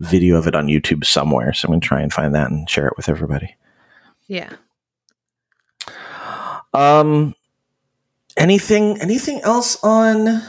video 0.00 0.36
of 0.36 0.46
it 0.46 0.54
on 0.54 0.68
youtube 0.68 1.04
somewhere 1.04 1.52
so 1.52 1.66
i'm 1.66 1.70
going 1.70 1.80
to 1.80 1.86
try 1.86 2.00
and 2.00 2.12
find 2.12 2.34
that 2.34 2.50
and 2.50 2.70
share 2.70 2.86
it 2.86 2.96
with 2.96 3.08
everybody. 3.08 3.56
Yeah. 4.28 4.52
Um 6.72 7.34
anything 8.36 9.00
anything 9.00 9.40
else 9.42 9.82
on 9.82 10.42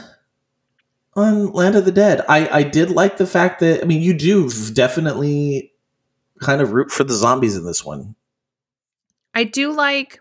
on 1.14 1.52
land 1.52 1.76
of 1.76 1.84
the 1.84 1.92
dead? 1.92 2.24
I 2.28 2.48
i 2.48 2.62
did 2.62 2.90
like 2.90 3.16
the 3.16 3.26
fact 3.26 3.60
that 3.60 3.82
i 3.82 3.84
mean 3.84 4.02
you 4.02 4.14
do 4.14 4.50
definitely 4.72 5.72
kind 6.40 6.60
of 6.60 6.72
root 6.72 6.90
for 6.90 7.04
the 7.04 7.14
zombies 7.14 7.56
in 7.56 7.64
this 7.64 7.84
one 7.84 8.14
I 9.36 9.44
do 9.44 9.70
like 9.72 10.18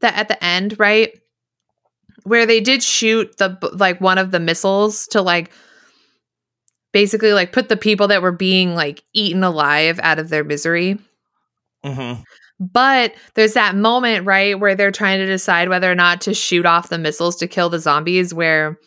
that 0.00 0.14
at 0.14 0.28
the 0.28 0.42
end, 0.42 0.76
right? 0.78 1.10
Where 2.22 2.46
they 2.46 2.60
did 2.60 2.84
shoot 2.84 3.36
the 3.38 3.58
like 3.72 4.00
one 4.00 4.16
of 4.16 4.30
the 4.30 4.38
missiles 4.38 5.08
to 5.08 5.20
like 5.20 5.50
basically 6.92 7.32
like 7.32 7.52
put 7.52 7.68
the 7.68 7.76
people 7.76 8.06
that 8.08 8.22
were 8.22 8.32
being 8.32 8.76
like 8.76 9.02
eaten 9.12 9.42
alive 9.42 9.98
out 10.04 10.20
of 10.20 10.28
their 10.28 10.44
misery. 10.44 10.98
mm-hmm. 11.84 12.22
But 12.60 13.14
there's 13.34 13.54
that 13.54 13.76
moment, 13.76 14.24
right, 14.24 14.58
where 14.58 14.74
they're 14.74 14.90
trying 14.90 15.18
to 15.18 15.26
decide 15.26 15.68
whether 15.68 15.90
or 15.90 15.94
not 15.94 16.20
to 16.22 16.34
shoot 16.34 16.66
off 16.66 16.88
the 16.88 16.98
missiles 16.98 17.36
to 17.36 17.48
kill 17.48 17.70
the 17.70 17.80
zombies 17.80 18.32
where 18.32 18.78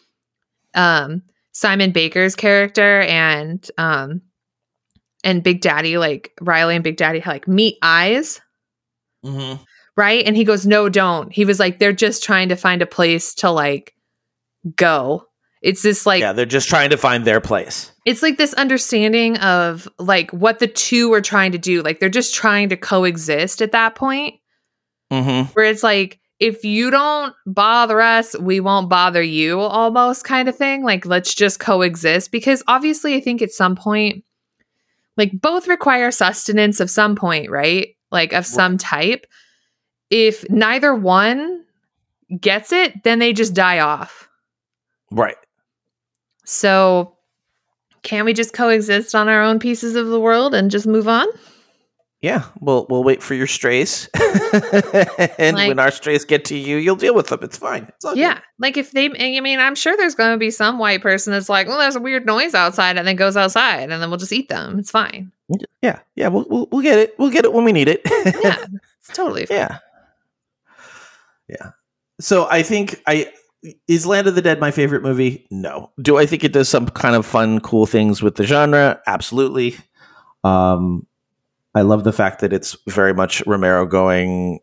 um 0.73 1.23
Simon 1.51 1.91
Baker's 1.91 2.35
character 2.35 3.01
and 3.01 3.69
um 3.77 4.21
and 5.23 5.43
Big 5.43 5.61
Daddy 5.61 5.97
like 5.97 6.31
Riley 6.41 6.75
and 6.75 6.83
Big 6.83 6.97
Daddy 6.97 7.21
like 7.25 7.47
meet 7.47 7.77
eyes 7.81 8.41
Mm-hmm. 9.25 9.61
right? 9.95 10.25
And 10.25 10.35
he 10.35 10.43
goes, 10.43 10.65
No, 10.65 10.89
don't. 10.89 11.31
He 11.31 11.45
was 11.45 11.59
like, 11.59 11.77
They're 11.79 11.93
just 11.93 12.23
trying 12.23 12.49
to 12.49 12.55
find 12.55 12.81
a 12.81 12.87
place 12.87 13.33
to 13.35 13.51
like 13.51 13.93
go. 14.75 15.25
It's 15.61 15.83
this 15.83 16.07
like, 16.07 16.21
yeah, 16.21 16.33
they're 16.33 16.47
just 16.47 16.69
trying 16.69 16.89
to 16.89 16.97
find 16.97 17.23
their 17.23 17.39
place. 17.39 17.91
it's 18.03 18.23
like 18.23 18.37
this 18.39 18.53
understanding 18.55 19.37
of 19.37 19.87
like 19.99 20.31
what 20.31 20.57
the 20.57 20.65
two 20.65 21.13
are 21.13 21.21
trying 21.21 21.51
to 21.51 21.59
do. 21.59 21.83
Like 21.83 21.99
they're 21.99 22.09
just 22.09 22.33
trying 22.33 22.69
to 22.69 22.77
coexist 22.77 23.61
at 23.61 23.71
that 23.73 23.93
point 23.95 24.35
Mm-hmm. 25.11 25.51
where 25.53 25.65
it's 25.65 25.83
like, 25.83 26.19
if 26.39 26.63
you 26.63 26.89
don't 26.89 27.35
bother 27.45 28.01
us, 28.01 28.35
we 28.39 28.59
won't 28.59 28.89
bother 28.89 29.21
you 29.21 29.59
almost 29.59 30.23
kind 30.23 30.49
of 30.49 30.55
thing. 30.57 30.83
Like 30.83 31.05
let's 31.05 31.35
just 31.35 31.59
coexist 31.59 32.31
because 32.31 32.63
obviously 32.67 33.13
I 33.13 33.19
think 33.21 33.41
at 33.43 33.51
some 33.51 33.75
point 33.75 34.23
like 35.21 35.39
both 35.39 35.67
require 35.67 36.09
sustenance 36.09 36.79
of 36.79 36.89
some 36.89 37.15
point, 37.15 37.51
right? 37.51 37.89
Like 38.09 38.33
of 38.33 38.43
some 38.43 38.79
type. 38.79 39.27
If 40.09 40.49
neither 40.49 40.95
one 40.95 41.63
gets 42.39 42.71
it, 42.71 43.03
then 43.03 43.19
they 43.19 43.31
just 43.31 43.53
die 43.53 43.77
off. 43.77 44.27
Right. 45.11 45.37
So 46.43 47.17
can 48.01 48.25
we 48.25 48.33
just 48.33 48.53
coexist 48.53 49.13
on 49.13 49.29
our 49.29 49.43
own 49.43 49.59
pieces 49.59 49.95
of 49.95 50.07
the 50.07 50.19
world 50.19 50.55
and 50.55 50.71
just 50.71 50.87
move 50.87 51.07
on? 51.07 51.27
Yeah, 52.21 52.43
we'll 52.59 52.85
we'll 52.87 53.03
wait 53.03 53.23
for 53.23 53.33
your 53.33 53.47
strays, 53.47 54.07
and 55.39 55.57
Like- 55.57 55.67
when 55.69 55.79
our 55.79 55.89
strays 55.89 56.23
get 56.23 56.45
to 56.45 56.55
you, 56.55 56.77
you'll 56.77 56.95
deal 56.95 57.15
with 57.15 57.27
them. 57.27 57.39
It's 57.41 57.57
fine. 57.57 57.85
It's 57.95 58.05
all 58.05 58.13
good. 58.13 58.19
Yeah. 58.19 58.39
Like 58.59 58.77
if 58.77 58.91
they, 58.91 59.05
I 59.09 59.39
mean, 59.39 59.59
I'm 59.59 59.73
sure 59.73 59.97
there's 59.97 60.13
going 60.13 60.31
to 60.33 60.37
be 60.37 60.51
some 60.51 60.77
white 60.77 61.01
person 61.01 61.33
that's 61.33 61.49
like, 61.49 61.67
well, 61.67 61.79
there's 61.79 61.95
a 61.95 61.99
weird 61.99 62.27
noise 62.27 62.53
outside 62.53 62.97
and 62.97 63.07
then 63.07 63.15
goes 63.15 63.35
outside 63.35 63.89
and 63.89 64.01
then 64.03 64.09
we'll 64.11 64.19
just 64.19 64.31
eat 64.33 64.49
them. 64.49 64.77
It's 64.77 64.91
fine. 64.91 65.31
yeah, 65.81 65.99
yeah. 66.15 66.27
We'll, 66.27 66.45
we'll 66.47 66.67
we'll 66.71 66.83
get 66.83 66.99
it. 66.99 67.15
We'll 67.17 67.31
get 67.31 67.43
it 67.43 67.53
when 67.53 67.63
we 67.65 67.71
need 67.71 67.87
it. 67.87 68.01
Yeah. 68.43 68.65
It's 69.03 69.17
totally 69.17 69.47
fine. 69.47 69.57
yeah, 69.57 69.77
yeah. 71.49 71.71
So 72.19 72.47
I 72.49 72.61
think 72.61 73.01
I 73.07 73.31
is 73.87 74.05
Land 74.05 74.27
of 74.27 74.35
the 74.35 74.41
Dead 74.43 74.59
my 74.59 74.69
favorite 74.71 75.01
movie. 75.01 75.47
No. 75.49 75.91
Do 75.99 76.17
I 76.19 76.25
think 76.27 76.43
it 76.43 76.53
does 76.53 76.69
some 76.69 76.87
kind 76.87 77.15
of 77.15 77.25
fun, 77.25 77.59
cool 77.61 77.85
things 77.87 78.21
with 78.21 78.35
the 78.35 78.43
genre? 78.43 79.01
Absolutely. 79.07 79.75
Um, 80.43 81.07
I 81.73 81.81
love 81.81 82.03
the 82.03 82.13
fact 82.13 82.41
that 82.41 82.53
it's 82.53 82.75
very 82.87 83.13
much 83.13 83.45
Romero 83.47 83.85
going 83.85 84.59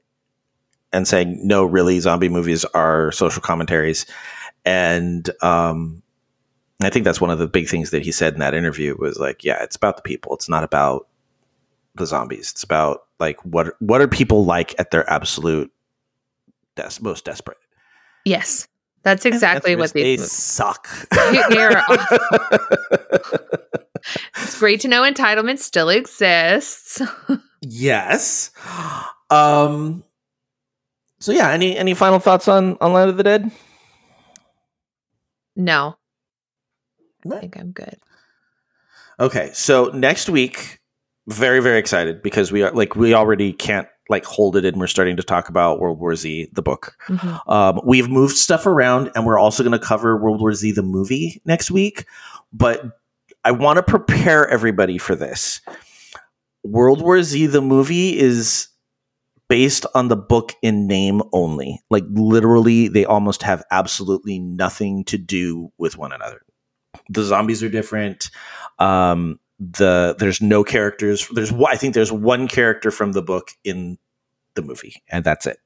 and 0.93 1.06
saying, 1.06 1.47
no, 1.47 1.64
really, 1.64 2.01
zombie 2.01 2.28
movies 2.28 2.64
are 2.66 3.12
social 3.12 3.43
commentaries. 3.43 4.06
And 4.64 5.28
um, 5.43 6.02
I 6.82 6.90
think 6.90 7.05
that's 7.05 7.20
one 7.20 7.30
of 7.30 7.39
the 7.39 7.47
big 7.47 7.68
things 7.68 7.90
that 7.90 8.02
he 8.02 8.12
said 8.12 8.35
in 8.35 8.40
that 8.40 8.55
interview 8.55 8.97
was 8.98 9.18
like, 9.18 9.44
yeah, 9.44 9.62
it's 9.62 9.76
about 9.76 9.97
the 9.97 10.02
people. 10.02 10.35
It's 10.35 10.48
not 10.48 10.64
about 10.64 11.09
the 11.94 12.06
zombies. 12.06 12.51
It's 12.52 12.62
about 12.62 13.05
like 13.18 13.40
what 13.44 13.74
what 13.80 14.01
are 14.01 14.09
people 14.09 14.44
like 14.44 14.74
at 14.78 14.90
their 14.90 15.09
absolute 15.10 15.72
des- 16.76 17.01
most 17.01 17.24
desperate. 17.24 17.59
Yes. 18.24 18.68
That's 19.02 19.24
exactly 19.24 19.76
what 19.76 19.93
they 19.93 20.02
these 20.02 20.20
movies. 20.20 20.32
suck. 20.32 20.89
They're 21.51 21.82
It's 24.48 24.58
great 24.58 24.80
to 24.80 24.88
know 24.88 25.02
entitlement 25.02 25.58
still 25.58 25.90
exists. 25.90 27.02
yes. 27.60 28.50
Um. 29.30 30.02
So 31.20 31.32
yeah, 31.32 31.50
any 31.50 31.76
any 31.76 31.92
final 31.92 32.18
thoughts 32.18 32.48
on 32.48 32.78
on 32.80 32.94
Land 32.94 33.10
of 33.10 33.18
the 33.18 33.22
Dead? 33.22 33.50
No, 35.54 35.96
I 36.98 37.28
No. 37.28 37.40
think 37.40 37.58
I'm 37.58 37.72
good. 37.72 37.96
Okay, 39.20 39.50
so 39.52 39.86
next 39.92 40.28
week, 40.30 40.78
very 41.26 41.60
very 41.60 41.78
excited 41.78 42.22
because 42.22 42.50
we 42.50 42.62
are 42.62 42.70
like 42.72 42.96
we 42.96 43.12
already 43.12 43.52
can't 43.52 43.86
like 44.08 44.24
hold 44.24 44.56
it 44.56 44.64
and 44.64 44.78
we're 44.78 44.86
starting 44.86 45.16
to 45.18 45.22
talk 45.22 45.50
about 45.50 45.78
World 45.80 46.00
War 46.00 46.14
Z 46.16 46.48
the 46.54 46.62
book. 46.62 46.96
Mhm. 47.08 47.52
Um, 47.52 47.80
we've 47.84 48.08
moved 48.08 48.36
stuff 48.36 48.64
around 48.64 49.10
and 49.14 49.26
we're 49.26 49.38
also 49.38 49.62
going 49.62 49.78
to 49.78 49.84
cover 49.84 50.16
World 50.16 50.40
War 50.40 50.54
Z 50.54 50.72
the 50.72 50.82
movie 50.82 51.42
next 51.44 51.70
week, 51.70 52.06
but 52.50 52.97
I 53.44 53.52
want 53.52 53.77
to 53.78 53.82
prepare 53.82 54.48
everybody 54.48 54.98
for 54.98 55.15
this. 55.15 55.60
World 56.65 57.01
War 57.01 57.23
Z 57.23 57.47
the 57.47 57.62
movie 57.62 58.19
is 58.19 58.69
based 59.48 59.86
on 59.94 60.09
the 60.09 60.16
book 60.16 60.55
in 60.62 60.86
name 60.86 61.23
only. 61.32 61.81
Like 61.90 62.05
literally 62.10 62.89
they 62.89 63.05
almost 63.05 63.43
have 63.43 63.65
absolutely 63.70 64.39
nothing 64.39 65.05
to 65.05 65.16
do 65.19 65.73
with 65.78 65.97
one 65.97 66.12
another. 66.12 66.43
The 67.09 67.23
zombies 67.23 67.62
are 67.62 67.69
different. 67.70 68.31
Um 68.78 69.40
the 69.59 70.15
there's 70.19 70.40
no 70.40 70.62
characters. 70.62 71.27
There's 71.32 71.52
I 71.52 71.77
think 71.77 71.94
there's 71.94 72.12
one 72.12 72.48
character 72.48 72.90
from 72.90 73.12
the 73.12 73.23
book 73.23 73.51
in 73.65 73.98
the 74.55 74.62
movie 74.62 75.02
and 75.09 75.24
that's 75.24 75.47
it. 75.47 75.59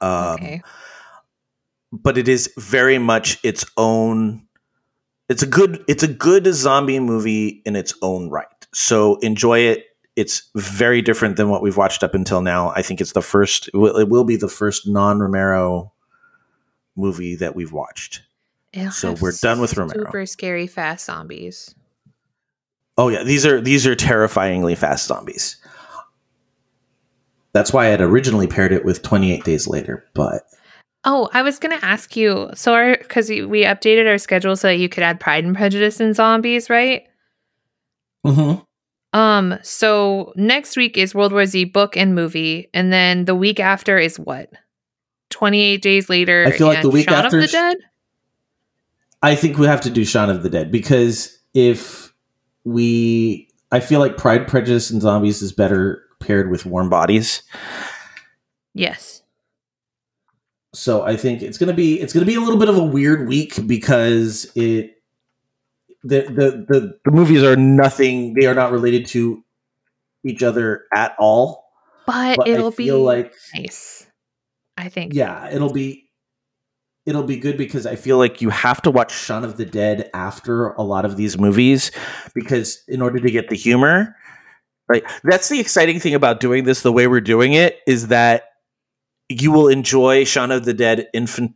Um 0.00 0.34
okay. 0.34 0.62
but 1.92 2.16
it 2.16 2.28
is 2.28 2.52
very 2.56 2.98
much 2.98 3.38
its 3.42 3.66
own 3.76 4.46
it's 5.30 5.44
a 5.44 5.46
good 5.46 5.82
it's 5.86 6.02
a 6.02 6.08
good 6.08 6.44
zombie 6.52 6.98
movie 6.98 7.62
in 7.64 7.76
its 7.76 7.94
own 8.02 8.28
right. 8.28 8.48
So 8.74 9.16
enjoy 9.20 9.60
it. 9.60 9.86
It's 10.16 10.50
very 10.56 11.00
different 11.00 11.36
than 11.36 11.48
what 11.48 11.62
we've 11.62 11.76
watched 11.76 12.02
up 12.02 12.14
until 12.14 12.42
now. 12.42 12.72
I 12.74 12.82
think 12.82 13.00
it's 13.00 13.12
the 13.12 13.22
first 13.22 13.68
it 13.68 13.76
will, 13.76 13.96
it 13.96 14.08
will 14.08 14.24
be 14.24 14.36
the 14.36 14.48
first 14.48 14.88
non-romero 14.88 15.92
movie 16.96 17.36
that 17.36 17.54
we've 17.54 17.72
watched. 17.72 18.22
It'll 18.72 18.90
so 18.90 19.12
we're 19.20 19.32
done 19.40 19.60
with 19.60 19.76
Romero. 19.76 20.04
Super 20.04 20.26
scary 20.26 20.66
fast 20.66 21.06
zombies. 21.06 21.74
oh 22.98 23.08
yeah 23.08 23.22
these 23.22 23.46
are 23.46 23.60
these 23.60 23.86
are 23.86 23.94
terrifyingly 23.94 24.74
fast 24.74 25.06
zombies. 25.06 25.56
That's 27.52 27.72
why 27.72 27.86
i 27.86 27.88
had 27.88 28.00
originally 28.00 28.46
paired 28.46 28.72
it 28.72 28.84
with 28.84 29.02
28 29.02 29.44
days 29.44 29.66
later 29.66 30.04
but 30.14 30.42
Oh, 31.04 31.30
I 31.32 31.42
was 31.42 31.58
going 31.58 31.78
to 31.78 31.84
ask 31.84 32.14
you. 32.16 32.50
So, 32.54 32.74
our 32.74 32.96
because 32.96 33.28
we 33.30 33.64
updated 33.64 34.06
our 34.06 34.18
schedule 34.18 34.56
so 34.56 34.68
that 34.68 34.76
you 34.76 34.88
could 34.88 35.02
add 35.02 35.18
Pride 35.20 35.44
and 35.44 35.56
Prejudice 35.56 36.00
and 36.00 36.14
zombies, 36.14 36.68
right? 36.68 37.04
Mhm. 38.26 38.64
Um. 39.12 39.58
So 39.62 40.32
next 40.36 40.76
week 40.76 40.96
is 40.96 41.14
World 41.14 41.32
War 41.32 41.46
Z 41.46 41.64
book 41.66 41.96
and 41.96 42.14
movie, 42.14 42.68
and 42.74 42.92
then 42.92 43.24
the 43.24 43.34
week 43.34 43.58
after 43.58 43.98
is 43.98 44.18
what? 44.18 44.50
Twenty 45.30 45.60
eight 45.62 45.82
days 45.82 46.08
later. 46.08 46.44
I 46.46 46.52
feel 46.52 46.66
like 46.66 46.82
the 46.82 46.90
week 46.90 47.08
Shaun 47.08 47.24
after 47.24 47.38
of 47.38 47.42
the 47.42 47.48
Dead. 47.48 47.76
I 49.22 49.34
think 49.34 49.58
we 49.58 49.66
have 49.66 49.80
to 49.82 49.90
do 49.90 50.04
Shaun 50.04 50.30
of 50.30 50.42
the 50.42 50.50
Dead 50.50 50.70
because 50.70 51.38
if 51.54 52.12
we, 52.64 53.48
I 53.72 53.80
feel 53.80 54.00
like 54.00 54.16
Pride, 54.16 54.46
Prejudice, 54.46 54.90
and 54.90 55.02
Zombies 55.02 55.42
is 55.42 55.52
better 55.52 56.02
paired 56.20 56.50
with 56.50 56.64
Warm 56.64 56.88
Bodies. 56.88 57.42
Yes. 58.74 59.19
So 60.72 61.02
I 61.02 61.16
think 61.16 61.42
it's 61.42 61.58
gonna 61.58 61.74
be 61.74 62.00
it's 62.00 62.12
gonna 62.12 62.26
be 62.26 62.36
a 62.36 62.40
little 62.40 62.58
bit 62.58 62.68
of 62.68 62.76
a 62.76 62.84
weird 62.84 63.28
week 63.28 63.66
because 63.66 64.50
it 64.54 64.96
the 66.02 66.22
the 66.22 66.66
the, 66.68 66.98
the 67.04 67.10
movies 67.10 67.42
are 67.42 67.56
nothing. 67.56 68.34
They 68.34 68.46
are 68.46 68.54
not 68.54 68.72
related 68.72 69.06
to 69.08 69.42
each 70.24 70.42
other 70.42 70.84
at 70.94 71.14
all. 71.18 71.64
But, 72.06 72.36
But 72.36 72.48
it'll 72.48 72.70
be 72.70 72.92
like 72.92 73.34
nice. 73.54 74.06
I 74.76 74.88
think. 74.88 75.12
yeah, 75.12 75.50
it'll 75.50 75.72
be 75.72 76.10
it'll 77.04 77.24
be 77.24 77.36
good 77.36 77.58
because 77.58 77.86
I 77.86 77.96
feel 77.96 78.18
like 78.18 78.40
you 78.40 78.50
have 78.50 78.80
to 78.82 78.90
watch 78.90 79.12
Shaun 79.12 79.44
of 79.44 79.56
the 79.56 79.66
Dead 79.66 80.08
after 80.14 80.68
a 80.68 80.82
lot 80.82 81.04
of 81.04 81.16
these 81.16 81.38
movies 81.38 81.90
because 82.34 82.82
in 82.88 83.02
order 83.02 83.18
to 83.18 83.30
get 83.30 83.48
the 83.48 83.56
humor, 83.56 84.16
right? 84.88 85.02
That's 85.24 85.48
the 85.48 85.60
exciting 85.60 86.00
thing 86.00 86.14
about 86.14 86.40
doing 86.40 86.64
this 86.64 86.82
the 86.82 86.92
way 86.92 87.06
we're 87.06 87.20
doing 87.20 87.52
it 87.52 87.80
is 87.86 88.08
that 88.08 88.44
you 89.30 89.52
will 89.52 89.68
enjoy 89.68 90.24
Shaun 90.24 90.50
of 90.50 90.64
the 90.64 90.74
Dead 90.74 91.08
infin- 91.14 91.54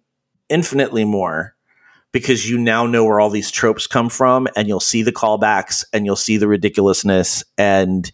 infinitely 0.48 1.04
more 1.04 1.54
because 2.12 2.48
you 2.48 2.56
now 2.56 2.86
know 2.86 3.04
where 3.04 3.18
all 3.18 3.30
these 3.30 3.50
tropes 3.50 3.86
come 3.88 4.08
from 4.08 4.46
and 4.56 4.68
you'll 4.68 4.78
see 4.80 5.02
the 5.02 5.12
callbacks 5.12 5.84
and 5.92 6.06
you'll 6.06 6.14
see 6.14 6.36
the 6.36 6.46
ridiculousness 6.46 7.42
and 7.58 8.12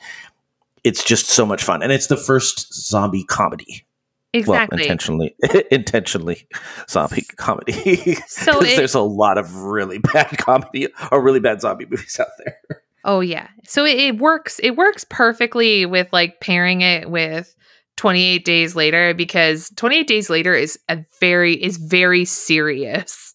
it's 0.82 1.04
just 1.04 1.26
so 1.26 1.44
much 1.44 1.62
fun 1.62 1.82
and 1.82 1.92
it's 1.92 2.06
the 2.06 2.16
first 2.16 2.72
zombie 2.72 3.24
comedy 3.24 3.84
Exactly. 4.32 4.76
well, 4.76 4.82
intentionally, 4.82 5.34
intentionally 5.70 6.46
zombie 6.88 7.26
comedy. 7.36 8.14
So 8.28 8.58
it- 8.62 8.76
there's 8.76 8.94
a 8.94 9.00
lot 9.00 9.36
of 9.38 9.54
really 9.56 9.98
bad 9.98 10.38
comedy 10.38 10.88
or 11.12 11.20
really 11.20 11.40
bad 11.40 11.60
zombie 11.60 11.84
movies 11.84 12.18
out 12.18 12.28
there. 12.44 12.82
Oh 13.04 13.20
yeah. 13.20 13.48
So 13.66 13.84
it, 13.84 13.98
it 13.98 14.18
works 14.18 14.60
it 14.62 14.76
works 14.76 15.04
perfectly 15.10 15.84
with 15.84 16.12
like 16.12 16.40
pairing 16.40 16.80
it 16.82 17.10
with 17.10 17.54
28 18.00 18.46
days 18.46 18.74
later 18.74 19.12
because 19.12 19.70
28 19.76 20.06
days 20.06 20.30
later 20.30 20.54
is 20.54 20.78
a 20.88 21.04
very 21.20 21.52
is 21.52 21.76
very 21.76 22.24
serious. 22.24 23.34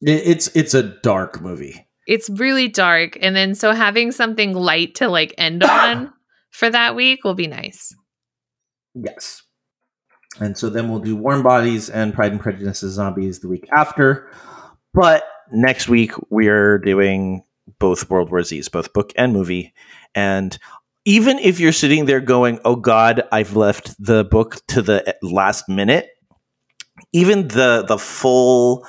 It's 0.00 0.48
it's 0.56 0.74
a 0.74 0.82
dark 0.82 1.40
movie. 1.40 1.86
It's 2.08 2.28
really 2.28 2.66
dark 2.66 3.16
and 3.20 3.36
then 3.36 3.54
so 3.54 3.70
having 3.70 4.10
something 4.10 4.52
light 4.52 4.96
to 4.96 5.08
like 5.08 5.32
end 5.38 5.62
on 5.70 6.12
for 6.50 6.70
that 6.70 6.96
week 6.96 7.22
will 7.22 7.34
be 7.34 7.46
nice. 7.46 7.94
Yes. 8.96 9.42
And 10.40 10.58
so 10.58 10.68
then 10.68 10.88
we'll 10.88 10.98
do 10.98 11.14
Warm 11.14 11.44
Bodies 11.44 11.88
and 11.88 12.12
Pride 12.12 12.32
and 12.32 12.40
Prejudice 12.40 12.80
Zombies 12.80 13.38
the 13.38 13.48
week 13.48 13.68
after. 13.70 14.28
But 14.92 15.22
next 15.52 15.88
week 15.88 16.14
we're 16.30 16.80
doing 16.80 17.44
both 17.78 18.10
World 18.10 18.32
War 18.32 18.42
Z's, 18.42 18.68
both 18.68 18.92
book 18.92 19.12
and 19.14 19.32
movie. 19.32 19.72
And 20.16 20.58
even 21.04 21.38
if 21.38 21.58
you're 21.60 21.72
sitting 21.72 22.06
there 22.06 22.20
going, 22.20 22.58
"Oh 22.64 22.76
God, 22.76 23.22
I've 23.32 23.56
left 23.56 23.94
the 24.02 24.24
book 24.24 24.56
to 24.68 24.82
the 24.82 25.16
last 25.22 25.68
minute," 25.68 26.08
even 27.12 27.48
the 27.48 27.84
the 27.86 27.98
full, 27.98 28.86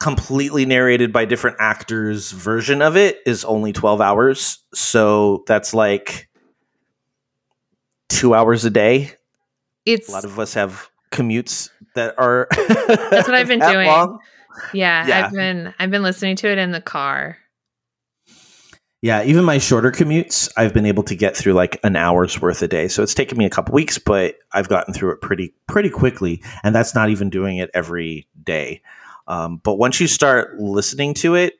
completely 0.00 0.66
narrated 0.66 1.12
by 1.12 1.24
different 1.24 1.56
actors 1.60 2.32
version 2.32 2.82
of 2.82 2.96
it 2.96 3.18
is 3.26 3.44
only 3.44 3.72
twelve 3.72 4.00
hours. 4.00 4.58
So 4.74 5.44
that's 5.46 5.72
like 5.74 6.28
two 8.08 8.34
hours 8.34 8.64
a 8.64 8.70
day 8.70 9.10
It's 9.86 10.08
A 10.08 10.12
lot 10.12 10.24
of 10.24 10.38
us 10.38 10.54
have 10.54 10.88
commutes 11.10 11.70
that 11.94 12.14
are. 12.18 12.46
That's 12.50 13.26
what 13.28 13.34
I've 13.34 13.48
been 13.48 13.58
doing. 13.72 13.86
long. 13.86 14.18
yeah, 14.74 15.06
Yeah. 15.06 15.26
I've 15.26 15.32
been 15.32 15.74
I've 15.78 15.90
been 15.90 16.02
listening 16.02 16.36
to 16.36 16.48
it 16.50 16.58
in 16.58 16.72
the 16.72 16.80
car. 16.80 17.38
Yeah, 19.02 19.24
even 19.24 19.44
my 19.44 19.58
shorter 19.58 19.90
commutes, 19.90 20.48
I've 20.56 20.72
been 20.72 20.86
able 20.86 21.02
to 21.04 21.16
get 21.16 21.36
through 21.36 21.54
like 21.54 21.78
an 21.82 21.96
hour's 21.96 22.40
worth 22.40 22.62
a 22.62 22.68
day. 22.68 22.86
So 22.86 23.02
it's 23.02 23.14
taken 23.14 23.36
me 23.36 23.44
a 23.44 23.50
couple 23.50 23.74
weeks, 23.74 23.98
but 23.98 24.36
I've 24.52 24.68
gotten 24.68 24.94
through 24.94 25.10
it 25.10 25.20
pretty 25.20 25.52
pretty 25.66 25.90
quickly, 25.90 26.40
and 26.62 26.72
that's 26.72 26.94
not 26.94 27.10
even 27.10 27.28
doing 27.28 27.58
it 27.58 27.68
every 27.74 28.28
day. 28.44 28.80
Um, 29.26 29.60
but 29.64 29.74
once 29.74 30.00
you 30.00 30.06
start 30.06 30.56
listening 30.60 31.14
to 31.14 31.34
it, 31.34 31.54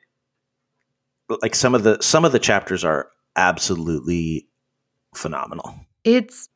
like 1.41 1.53
some 1.53 1.75
of 1.75 1.83
the 1.83 2.01
some 2.01 2.23
of 2.23 2.31
the 2.31 2.39
chapters 2.39 2.85
are 2.85 3.09
absolutely 3.35 4.47
phenomenal. 5.13 5.75
It's 6.05 6.47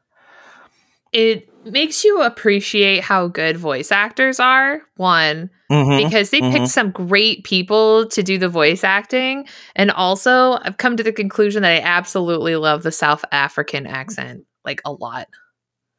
it 1.12 1.50
makes 1.72 2.04
you 2.04 2.22
appreciate 2.22 3.04
how 3.04 3.28
good 3.28 3.58
voice 3.58 3.92
actors 3.92 4.40
are. 4.40 4.82
One, 4.96 5.50
Mhm, 5.72 6.04
because 6.04 6.30
they 6.30 6.42
mhm. 6.42 6.52
picked 6.52 6.68
some 6.70 6.92
great 6.92 7.44
people 7.44 8.08
to 8.08 8.24
do 8.24 8.38
the 8.38 8.50
voice 8.50 8.84
acting. 8.84 9.48
And 9.76 9.92
also, 9.92 10.60
I've 10.62 10.78
come 10.78 10.96
to 10.98 11.04
the 11.04 11.12
conclusion 11.12 11.62
that 11.64 11.72
I 11.72 11.80
absolutely 11.82 12.56
love 12.56 12.84
the 12.84 12.92
South 12.92 13.24
African 13.32 13.86
accent 13.86 14.44
like 14.66 14.82
a 14.86 14.92
lot. 14.92 15.28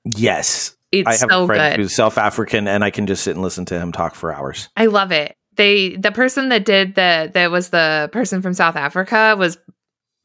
Yes, 0.05 0.77
It's 0.90 1.07
I 1.07 1.12
have 1.12 1.31
so 1.31 1.45
a 1.45 1.47
friend 1.47 1.73
good. 1.77 1.82
who's 1.82 1.95
South 1.95 2.16
African, 2.16 2.66
and 2.66 2.82
I 2.82 2.90
can 2.90 3.07
just 3.07 3.23
sit 3.23 3.35
and 3.36 3.43
listen 3.43 3.65
to 3.66 3.78
him 3.78 3.93
talk 3.93 4.15
for 4.15 4.32
hours. 4.32 4.69
I 4.77 4.86
love 4.86 5.12
it. 5.12 5.36
They 5.57 5.97
the 5.97 6.12
person 6.12 6.49
that 6.51 6.65
did 6.65 6.95
the 6.95 7.31
that 7.35 7.51
was 7.51 7.70
the 7.70 8.09
person 8.12 8.40
from 8.43 8.55
South 8.55 8.77
Africa 8.77 9.35
was 9.39 9.59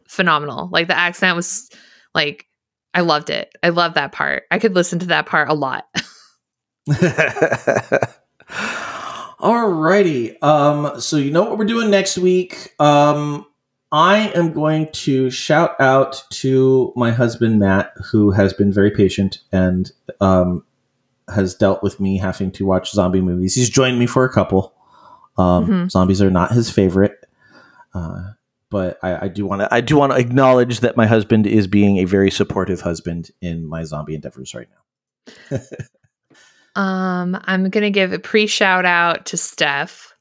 phenomenal. 0.07 0.69
Like 0.71 0.87
the 0.87 0.97
accent 0.97 1.35
was 1.35 1.69
like 2.13 2.45
I 2.93 3.01
loved 3.01 3.29
it. 3.29 3.51
I 3.63 3.69
love 3.69 3.95
that 3.95 4.11
part. 4.11 4.43
I 4.51 4.59
could 4.59 4.75
listen 4.75 4.99
to 4.99 5.07
that 5.07 5.25
part 5.25 5.49
a 5.49 5.53
lot. 5.53 5.85
Alrighty. 9.39 10.41
Um, 10.43 10.99
so 11.01 11.17
you 11.17 11.31
know 11.31 11.43
what 11.43 11.57
we're 11.57 11.65
doing 11.65 11.89
next 11.89 12.17
week. 12.17 12.73
Um, 12.79 13.45
I 13.91 14.29
am 14.29 14.53
going 14.53 14.89
to 14.93 15.29
shout 15.29 15.79
out 15.79 16.23
to 16.31 16.93
my 16.95 17.11
husband 17.11 17.59
Matt, 17.59 17.93
who 18.11 18.31
has 18.31 18.53
been 18.53 18.71
very 18.71 18.89
patient 18.91 19.39
and 19.51 19.91
um, 20.19 20.63
has 21.33 21.53
dealt 21.55 21.83
with 21.83 21.99
me 21.99 22.17
having 22.17 22.51
to 22.53 22.65
watch 22.65 22.91
zombie 22.91 23.21
movies. 23.21 23.53
He's 23.55 23.69
joined 23.69 23.99
me 23.99 24.07
for 24.07 24.23
a 24.25 24.33
couple. 24.33 24.73
Um, 25.37 25.67
Mhm. 25.67 25.91
Zombies 25.91 26.21
are 26.21 26.31
not 26.31 26.51
his 26.51 26.69
favorite, 26.69 27.25
uh, 27.93 28.31
but 28.73 28.97
I, 29.03 29.25
I 29.25 29.27
do 29.27 29.45
want 29.45 29.61
to. 29.61 29.71
I 29.71 29.81
do 29.81 29.95
want 29.97 30.13
to 30.13 30.17
acknowledge 30.17 30.79
that 30.79 30.97
my 30.97 31.05
husband 31.05 31.45
is 31.45 31.67
being 31.67 31.97
a 31.97 32.05
very 32.05 32.31
supportive 32.31 32.81
husband 32.81 33.29
in 33.39 33.69
my 33.69 33.83
zombie 33.83 34.15
endeavors 34.15 34.55
right 34.55 34.67
now. 35.51 35.59
Um, 36.75 37.39
I'm 37.43 37.69
gonna 37.69 37.91
give 37.91 38.13
a 38.13 38.17
pre 38.17 38.47
shout 38.47 38.83
out 38.83 39.27
to 39.27 39.37
Steph, 39.37 40.11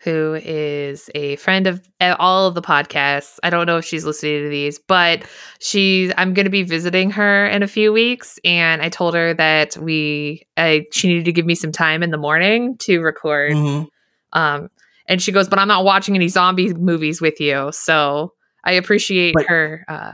who 0.00 0.34
is 0.42 1.08
a 1.14 1.36
friend 1.36 1.68
of 1.68 1.88
all 2.00 2.48
of 2.48 2.56
the 2.56 2.62
podcasts. 2.62 3.38
I 3.44 3.50
don't 3.50 3.66
know 3.66 3.76
if 3.76 3.84
she's 3.84 4.04
listening 4.04 4.42
to 4.42 4.48
these, 4.48 4.80
but 4.80 5.22
she's. 5.60 6.12
I'm 6.18 6.34
gonna 6.34 6.50
be 6.50 6.64
visiting 6.64 7.12
her 7.12 7.46
in 7.46 7.62
a 7.62 7.68
few 7.68 7.92
weeks, 7.92 8.40
and 8.44 8.82
I 8.82 8.88
told 8.88 9.14
her 9.14 9.34
that 9.34 9.76
we. 9.76 10.48
I 10.56 10.86
she 10.90 11.06
needed 11.06 11.26
to 11.26 11.32
give 11.32 11.46
me 11.46 11.54
some 11.54 11.70
time 11.70 12.02
in 12.02 12.10
the 12.10 12.18
morning 12.18 12.76
to 12.78 12.98
record. 12.98 13.52
Mhm. 13.52 13.86
Um, 14.32 14.70
and 15.08 15.20
she 15.20 15.32
goes, 15.32 15.48
but 15.48 15.58
I'm 15.58 15.66
not 15.68 15.84
watching 15.84 16.14
any 16.14 16.28
zombie 16.28 16.72
movies 16.74 17.20
with 17.20 17.40
you, 17.40 17.70
so 17.72 18.34
I 18.64 18.72
appreciate 18.72 19.34
But- 19.34 19.46
her 19.46 19.84
uh, 19.88 20.12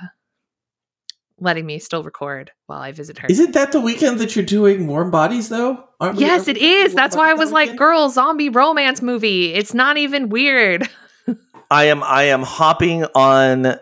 letting 1.38 1.66
me 1.66 1.78
still 1.78 2.02
record 2.02 2.52
while 2.66 2.80
I 2.80 2.92
visit 2.92 3.18
her. 3.18 3.28
Isn't 3.28 3.52
that 3.52 3.72
the 3.72 3.80
weekend 3.80 4.20
that 4.20 4.36
you're 4.36 4.44
doing 4.44 4.86
Warm 4.86 5.10
Bodies 5.10 5.48
though? 5.48 5.84
Aren't 6.00 6.18
Yes, 6.18 6.46
aren't 6.46 6.46
we 6.46 6.52
doing 6.54 6.72
is. 6.72 6.86
Warm 6.92 6.96
That's 6.96 7.16
why 7.16 7.30
I 7.30 7.34
was 7.34 7.52
like, 7.52 7.64
weekend? 7.66 7.78
girl, 7.78 8.08
zombie 8.08 8.48
romance 8.48 9.02
movie. 9.02 9.52
It's 9.52 9.74
not 9.74 9.96
even 9.96 10.28
weird. 10.28 10.88
I 11.70 11.84
am 11.84 12.02
I 12.02 12.24
am 12.24 12.42
hopping 12.42 13.04
on 13.14 13.78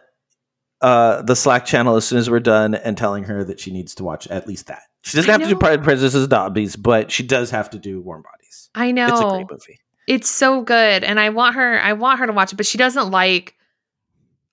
uh, 0.80 1.22
the 1.22 1.36
Slack 1.36 1.64
channel 1.64 1.96
as 1.96 2.06
soon 2.06 2.18
as 2.18 2.30
we're 2.30 2.40
done 2.40 2.74
and 2.74 2.96
telling 2.96 3.24
her 3.24 3.44
that 3.44 3.60
she 3.60 3.70
needs 3.70 3.94
to 3.96 4.04
watch 4.04 4.26
at 4.28 4.48
least 4.48 4.66
that. 4.68 4.82
She 5.02 5.16
doesn't 5.16 5.28
I 5.28 5.32
have 5.32 5.40
to 5.42 5.46
do 5.48 5.52
know. 5.54 5.58
Pride 5.58 5.74
and 5.74 5.84
Prejudice 5.84 6.12
Zombies, 6.12 6.76
but 6.76 7.10
she 7.10 7.22
does 7.24 7.50
have 7.50 7.70
to 7.70 7.78
do 7.78 8.00
Warm 8.00 8.22
Bodies. 8.22 8.70
I 8.74 8.92
know. 8.92 9.06
It's 9.08 9.20
a 9.20 9.24
great 9.28 9.50
movie. 9.50 9.80
It's 10.06 10.28
so 10.28 10.62
good. 10.62 11.04
And 11.04 11.20
I 11.20 11.30
want 11.30 11.54
her 11.54 11.80
I 11.80 11.92
want 11.92 12.18
her 12.18 12.26
to 12.26 12.32
watch 12.32 12.52
it, 12.52 12.56
but 12.56 12.66
she 12.66 12.78
doesn't 12.78 13.10
like 13.10 13.54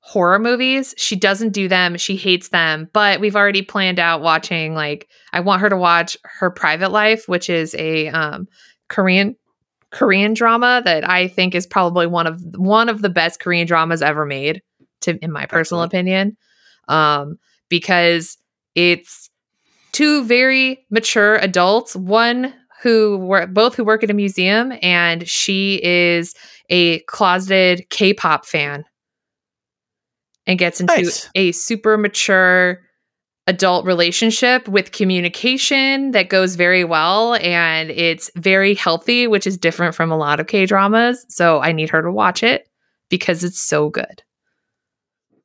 horror 0.01 0.39
movies. 0.39 0.93
She 0.97 1.15
doesn't 1.15 1.51
do 1.51 1.67
them. 1.67 1.97
She 1.97 2.15
hates 2.15 2.49
them. 2.49 2.89
But 2.93 3.19
we've 3.19 3.35
already 3.35 3.61
planned 3.61 3.99
out 3.99 4.21
watching 4.21 4.73
like 4.73 5.07
I 5.33 5.39
want 5.39 5.61
her 5.61 5.69
to 5.69 5.77
watch 5.77 6.17
Her 6.23 6.49
Private 6.49 6.91
Life, 6.91 7.27
which 7.27 7.49
is 7.49 7.75
a 7.75 8.09
um 8.09 8.47
Korean 8.87 9.35
Korean 9.91 10.33
drama 10.33 10.81
that 10.85 11.07
I 11.07 11.27
think 11.27 11.55
is 11.55 11.65
probably 11.65 12.07
one 12.07 12.27
of 12.27 12.41
one 12.55 12.89
of 12.89 13.01
the 13.01 13.09
best 13.09 13.39
Korean 13.39 13.67
dramas 13.67 14.01
ever 14.01 14.25
made 14.25 14.61
to 15.01 15.17
in 15.23 15.31
my 15.31 15.45
personal 15.45 15.83
opinion. 15.83 16.37
Um 16.87 17.37
because 17.69 18.37
it's 18.75 19.29
two 19.91 20.23
very 20.25 20.85
mature 20.89 21.35
adults, 21.37 21.95
one 21.95 22.53
who 22.81 23.17
work 23.17 23.53
both 23.53 23.75
who 23.75 23.83
work 23.83 24.03
at 24.03 24.09
a 24.09 24.13
museum 24.13 24.73
and 24.81 25.27
she 25.27 25.79
is 25.83 26.33
a 26.69 26.99
closeted 27.01 27.89
K-pop 27.89 28.45
fan 28.45 28.85
and 30.47 30.57
gets 30.57 30.79
into 30.79 30.93
Nice. 30.95 31.29
a 31.35 31.51
super 31.51 31.97
mature 31.97 32.79
adult 33.47 33.85
relationship 33.85 34.67
with 34.67 34.91
communication 34.91 36.11
that 36.11 36.29
goes 36.29 36.55
very 36.55 36.83
well 36.83 37.35
and 37.35 37.89
it's 37.89 38.29
very 38.35 38.75
healthy 38.75 39.27
which 39.27 39.47
is 39.47 39.57
different 39.57 39.95
from 39.95 40.11
a 40.11 40.17
lot 40.17 40.39
of 40.39 40.47
K-dramas 40.47 41.25
so 41.29 41.59
I 41.59 41.71
need 41.71 41.89
her 41.89 42.01
to 42.01 42.11
watch 42.11 42.43
it 42.43 42.67
because 43.09 43.43
it's 43.43 43.59
so 43.59 43.89
good. 43.89 44.23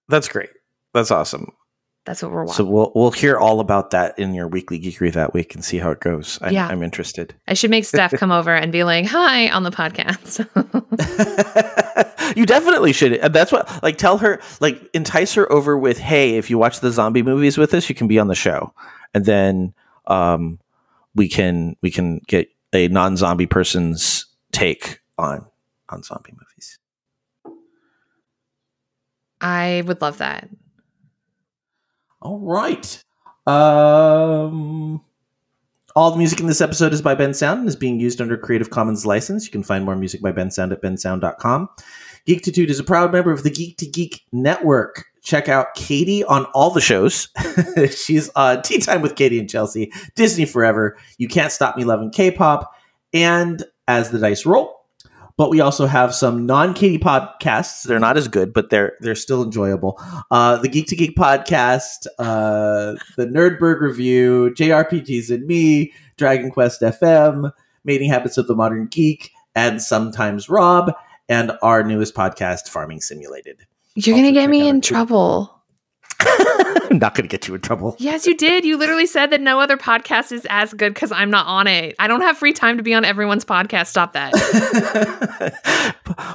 That's 0.09 0.29
great. 0.29 0.51
That's 0.93 1.11
awesome. 1.11 1.51
That's 2.05 2.23
what 2.23 2.33
we're 2.33 2.45
watching. 2.45 2.67
So 2.67 2.71
we'll 2.71 2.93
we'll 2.95 3.11
hear 3.13 3.39
all 3.39 3.61
about 3.61 3.91
that 3.91 4.19
in 4.19 4.35
your 4.35 4.47
weekly 4.47 4.79
geekery 4.79 5.13
that 5.15 5.33
week 5.33 5.55
and 5.55 5.65
see 5.65 5.79
how 5.79 5.91
it 5.91 6.01
goes. 6.01 6.39
I'm, 6.43 6.53
Yeah. 6.53 6.67
I'm 6.69 6.83
interested. 6.83 7.35
I 7.49 7.55
should 7.55 7.71
make 7.71 7.87
Steph 7.87 8.13
come 8.13 8.31
over 8.31 8.55
and 8.55 8.71
be 8.71 8.85
like, 8.85 9.07
"Hi" 9.07 9.49
on 9.51 9.63
the 9.63 9.71
podcast. 9.71 10.47
you 12.37 12.45
definitely 12.45 12.93
should. 12.93 13.15
And 13.15 13.35
that's 13.35 13.51
what 13.51 13.83
like 13.83 13.97
tell 13.97 14.19
her 14.19 14.41
like 14.61 14.83
entice 14.93 15.33
her 15.35 15.51
over 15.51 15.79
with, 15.79 15.99
hey, 15.99 16.37
if 16.37 16.51
you 16.51 16.59
watch 16.59 16.81
the 16.81 16.91
zombie 16.91 17.23
movies 17.23 17.57
with 17.57 17.73
us, 17.73 17.89
you 17.89 17.95
can 17.95 18.07
be 18.07 18.19
on 18.19 18.29
the 18.29 18.35
show. 18.35 18.75
And 19.15 19.25
then 19.25 19.73
um 20.07 20.59
we 21.15 21.29
can 21.29 21.77
we 21.81 21.91
can 21.91 22.21
get 22.27 22.51
a 22.75 22.89
non-zombie 22.89 23.47
person's 23.47 24.27
take 24.53 25.01
on 25.17 25.47
on 25.89 26.03
zombie 26.03 26.33
movies. 26.33 26.79
I 29.41 29.83
would 29.87 30.01
love 30.03 30.19
that. 30.19 30.49
All 32.25 32.41
right. 32.41 33.05
Um 33.47 35.03
all 35.95 36.11
the 36.11 36.17
music 36.17 36.41
in 36.41 36.49
this 36.49 36.61
episode 36.61 36.93
is 36.93 37.03
by 37.03 37.15
Bensound 37.15 37.59
and 37.59 37.69
is 37.69 37.77
being 37.77 38.01
used 38.01 38.21
under 38.21 38.37
Creative 38.37 38.69
Commons 38.69 39.07
license. 39.07 39.45
You 39.45 39.53
can 39.53 39.63
find 39.63 39.85
more 39.85 39.95
music 39.95 40.21
by 40.21 40.33
Bensound 40.33 40.73
at 40.73 40.83
bensound.com. 40.83 41.69
Geektitude 42.27 42.69
is 42.69 42.81
a 42.81 42.85
proud 42.85 43.13
member 43.13 43.31
of 43.31 43.45
the 43.45 43.51
Geek 43.51 43.77
to 43.77 43.87
Geek 43.87 44.23
Network. 44.33 45.05
Check 45.23 45.49
out 45.49 45.75
Katie 45.75 46.25
on 46.25 46.47
all 46.47 46.71
the 46.71 46.81
shows. 46.81 47.29
She's 47.95 48.29
on 48.31 48.63
Tea 48.63 48.79
Time 48.79 49.03
with 49.03 49.15
Katie 49.15 49.39
and 49.39 49.49
Chelsea, 49.49 49.93
Disney 50.17 50.47
Forever, 50.47 50.97
You 51.19 51.29
Can't 51.29 51.53
Stop 51.53 51.77
Me 51.77 51.85
Loving 51.85 52.11
K-Pop, 52.11 52.75
and 53.13 53.63
As 53.87 54.11
the 54.11 54.19
Dice 54.19 54.45
Roll. 54.45 54.84
But 55.37 55.51
we 55.51 55.61
also 55.61 55.87
have 55.87 56.15
some 56.15 56.47
non-Katie 56.47 56.99
podcasts. 56.99 57.83
They're 57.83 57.99
not 57.99 58.17
as 58.17 58.29
good, 58.29 58.53
but 58.53 58.71
they're 58.71 58.93
they're 59.01 59.17
still 59.17 59.43
enjoyable. 59.43 60.01
Uh, 60.31 60.59
the 60.59 60.69
Geek 60.69 60.87
to 60.89 60.97
Geek 60.97 61.17
podcast, 61.17 62.07
uh, 62.21 62.95
the 63.17 63.27
Nerdberg 63.27 63.81
review, 63.81 64.55
JRPGs 64.57 65.31
and 65.35 65.45
me, 65.47 65.93
Dragon 66.17 66.51
Quest 66.51 66.83
FM, 66.83 67.51
Mating 67.85 68.11
Habits 68.11 68.39
of 68.39 68.47
the 68.47 68.55
Modern 68.55 68.87
Geek, 68.87 69.33
and 69.57 69.83
sometimes 69.83 70.49
Rob, 70.49 70.93
and 71.29 71.53
our 71.63 71.83
newest 71.83 72.15
podcast, 72.15 72.69
Farming 72.69 73.01
Simulated. 73.01 73.67
You're 73.97 74.15
Also 74.15 74.23
gonna 74.23 74.33
get 74.33 74.51
me 74.51 74.69
in 74.69 74.81
trouble. 74.81 75.54
I'm 76.95 77.01
not 77.01 77.17
going 77.17 77.25
to 77.25 77.29
get 77.29 77.49
you 77.49 77.57
in 77.57 77.61
trouble. 77.61 77.97
Yes, 77.99 78.25
you 78.25 78.37
did. 78.37 78.65
You 78.65 78.77
literally 78.77 79.07
said 79.07 79.31
that 79.31 79.41
no 79.41 79.59
other 79.59 79.77
podcast 79.77 80.31
is 80.31 80.47
as 80.49 80.73
good 80.73 80.95
because 80.95 81.11
I'm 81.11 81.29
not 81.29 81.45
on 81.49 81.67
it. 81.67 81.97
I 81.99 82.07
don't 82.07 82.21
have 82.21 82.39
free 82.39 82.53
time 82.53 82.77
to 82.77 82.85
be 82.85 82.95
on 82.95 83.05
everyone's 83.05 83.45
podcast. 83.45 83.89
Stop 83.89 84.13
that. 84.13 84.33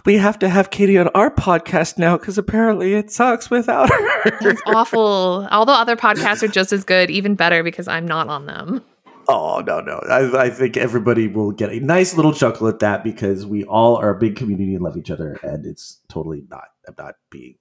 we 0.05 0.17
have 0.17 0.37
to 0.39 0.49
have 0.49 0.69
Katie 0.69 0.97
on 0.97 1.07
our 1.15 1.31
podcast 1.31 1.97
now 1.97 2.17
because 2.17 2.37
apparently 2.37 2.93
it 2.93 3.09
sucks 3.09 3.49
without 3.49 3.89
her. 3.89 4.49
It's 4.49 4.61
awful. 4.65 5.47
All 5.49 5.65
the 5.65 5.71
other 5.71 5.95
podcasts 5.95 6.43
are 6.43 6.49
just 6.49 6.73
as 6.73 6.83
good, 6.83 7.09
even 7.09 7.35
better 7.35 7.63
because 7.63 7.87
I'm 7.87 8.05
not 8.05 8.27
on 8.27 8.45
them. 8.45 8.83
Oh 9.29 9.63
no 9.65 9.79
no! 9.79 10.01
I, 10.09 10.45
I 10.45 10.49
think 10.49 10.75
everybody 10.75 11.27
will 11.27 11.51
get 11.51 11.71
a 11.71 11.79
nice 11.79 12.15
little 12.15 12.33
chuckle 12.33 12.67
at 12.67 12.79
that 12.79 13.03
because 13.03 13.45
we 13.45 13.63
all 13.63 13.95
are 13.95 14.09
a 14.09 14.19
big 14.19 14.35
community 14.35 14.73
and 14.73 14.83
love 14.83 14.97
each 14.97 15.11
other, 15.11 15.39
and 15.43 15.67
it's 15.67 16.01
totally 16.09 16.43
not. 16.49 16.65
I'm 16.87 16.95
not 16.97 17.13
being 17.29 17.55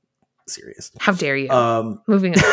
serious. 0.48 0.92
How 0.98 1.12
dare 1.12 1.36
you? 1.36 1.50
Um, 1.50 2.00
Moving 2.06 2.34
on. 2.34 2.42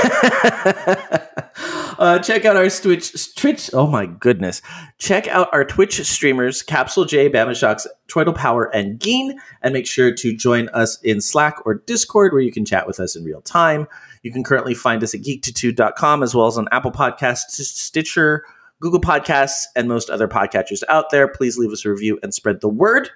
uh, 1.98 2.20
check 2.20 2.46
out 2.46 2.56
our 2.56 2.70
Twitch. 2.70 3.36
Twitch. 3.36 3.70
Oh 3.74 3.88
my 3.88 4.06
goodness! 4.06 4.62
Check 4.98 5.28
out 5.28 5.50
our 5.52 5.66
Twitch 5.66 6.02
streamers, 6.06 6.64
Capsulejay, 6.64 7.34
Bama 7.34 7.56
Shocks, 7.56 7.88
Troidal 8.08 8.36
Power, 8.36 8.66
and 8.76 9.00
Geen, 9.00 9.40
and 9.62 9.74
make 9.74 9.88
sure 9.88 10.14
to 10.14 10.36
join 10.36 10.70
us 10.70 11.00
in 11.02 11.22
Slack 11.22 11.66
or 11.66 11.76
Discord, 11.76 12.34
where 12.34 12.42
you 12.42 12.52
can 12.52 12.66
chat 12.66 12.88
with 12.88 13.00
us 13.00 13.16
in 13.16 13.24
real 13.24 13.42
time. 13.42 13.88
You 14.24 14.32
can 14.32 14.44
currently 14.44 14.74
find 14.74 15.04
us 15.04 15.14
at 15.14 15.22
geektitude.com 15.22 16.24
as 16.24 16.34
well 16.34 16.48
as 16.48 16.58
on 16.58 16.68
Apple 16.72 16.92
Podcasts, 16.92 17.52
Stitcher, 17.52 18.44
Google 18.80 19.02
Podcasts, 19.02 19.66
and 19.76 19.88
most 19.88 20.10
other 20.10 20.28
podcatchers 20.28 20.84
out 20.90 21.10
there. 21.12 21.28
Please 21.28 21.58
leave 21.58 21.72
us 21.72 21.86
a 21.86 21.90
review 21.90 22.20
and 22.24 22.34
spread 22.34 22.62
the 22.62 22.70
word. 22.70 23.10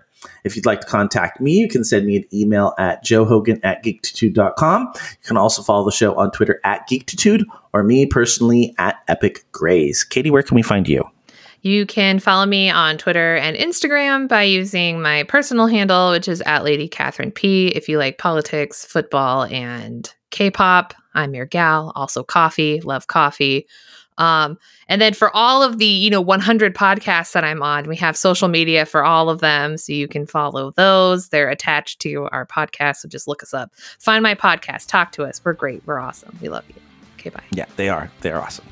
If 0.43 0.55
you'd 0.55 0.65
like 0.65 0.81
to 0.81 0.87
contact 0.87 1.39
me, 1.39 1.53
you 1.53 1.67
can 1.67 1.83
send 1.83 2.05
me 2.05 2.17
an 2.17 2.25
email 2.33 2.73
at 2.77 3.03
joehogan 3.03 3.59
at 3.63 3.83
geektitude.com. 3.83 4.91
You 4.95 5.27
can 5.27 5.37
also 5.37 5.61
follow 5.61 5.85
the 5.85 5.91
show 5.91 6.15
on 6.15 6.31
Twitter 6.31 6.59
at 6.63 6.87
geektitude 6.89 7.43
or 7.73 7.83
me 7.83 8.05
personally 8.05 8.73
at 8.77 8.97
Epic 9.07 9.45
Grays. 9.51 10.03
Katie, 10.03 10.31
where 10.31 10.43
can 10.43 10.55
we 10.55 10.61
find 10.61 10.87
you? 10.87 11.03
You 11.61 11.85
can 11.85 12.19
follow 12.19 12.45
me 12.45 12.69
on 12.69 12.97
Twitter 12.97 13.35
and 13.35 13.57
Instagram 13.57 14.29
by 14.29 14.43
using 14.43 15.01
my 15.01 15.23
personal 15.23 15.67
handle, 15.67 16.11
which 16.11 16.29
is 16.29 16.41
at 16.45 16.63
Lady 16.63 16.87
Katharine 16.87 17.31
P. 17.31 17.67
If 17.67 17.89
you 17.89 17.97
like 17.97 18.17
politics, 18.17 18.85
football, 18.85 19.43
and 19.43 20.13
K 20.31 20.51
pop, 20.51 20.93
I'm 21.13 21.33
your 21.33 21.45
gal. 21.45 21.91
Also, 21.95 22.23
coffee, 22.23 22.79
love 22.81 23.07
coffee. 23.07 23.67
Um, 24.19 24.59
and 24.87 25.01
then 25.01 25.13
for 25.13 25.35
all 25.35 25.63
of 25.63 25.79
the, 25.79 25.85
you 25.85 26.09
know, 26.09 26.21
100 26.21 26.75
podcasts 26.75 27.31
that 27.31 27.43
I'm 27.43 27.63
on, 27.63 27.87
we 27.87 27.95
have 27.95 28.15
social 28.15 28.49
media 28.49 28.85
for 28.85 29.03
all 29.03 29.29
of 29.29 29.39
them. 29.39 29.77
So 29.77 29.93
you 29.93 30.07
can 30.07 30.27
follow 30.27 30.71
those. 30.71 31.29
They're 31.29 31.49
attached 31.49 31.99
to 32.01 32.27
our 32.31 32.45
podcast. 32.45 32.97
So 32.97 33.09
just 33.09 33.27
look 33.27 33.41
us 33.41 33.53
up. 33.53 33.73
Find 33.97 34.21
my 34.21 34.35
podcast. 34.35 34.87
Talk 34.87 35.11
to 35.13 35.23
us. 35.23 35.41
We're 35.43 35.53
great. 35.53 35.81
We're 35.85 35.99
awesome. 35.99 36.37
We 36.41 36.49
love 36.49 36.65
you. 36.67 36.75
Okay, 37.17 37.29
bye. 37.29 37.43
Yeah, 37.51 37.65
they 37.77 37.89
are. 37.89 38.11
They're 38.21 38.39
awesome. 38.39 38.65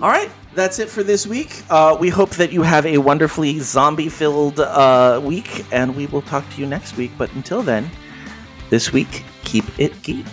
All 0.00 0.10
right, 0.10 0.30
that's 0.54 0.78
it 0.78 0.90
for 0.90 1.02
this 1.02 1.26
week. 1.26 1.62
Uh, 1.70 1.96
we 1.98 2.10
hope 2.10 2.30
that 2.32 2.52
you 2.52 2.60
have 2.60 2.84
a 2.84 2.98
wonderfully 2.98 3.60
zombie 3.60 4.10
filled 4.10 4.60
uh, 4.60 5.22
week, 5.24 5.64
and 5.72 5.96
we 5.96 6.06
will 6.06 6.20
talk 6.20 6.46
to 6.50 6.60
you 6.60 6.66
next 6.66 6.98
week. 6.98 7.10
But 7.16 7.32
until 7.32 7.62
then, 7.62 7.90
this 8.68 8.92
week, 8.92 9.24
keep 9.44 9.64
it 9.78 10.02
geek. 10.02 10.26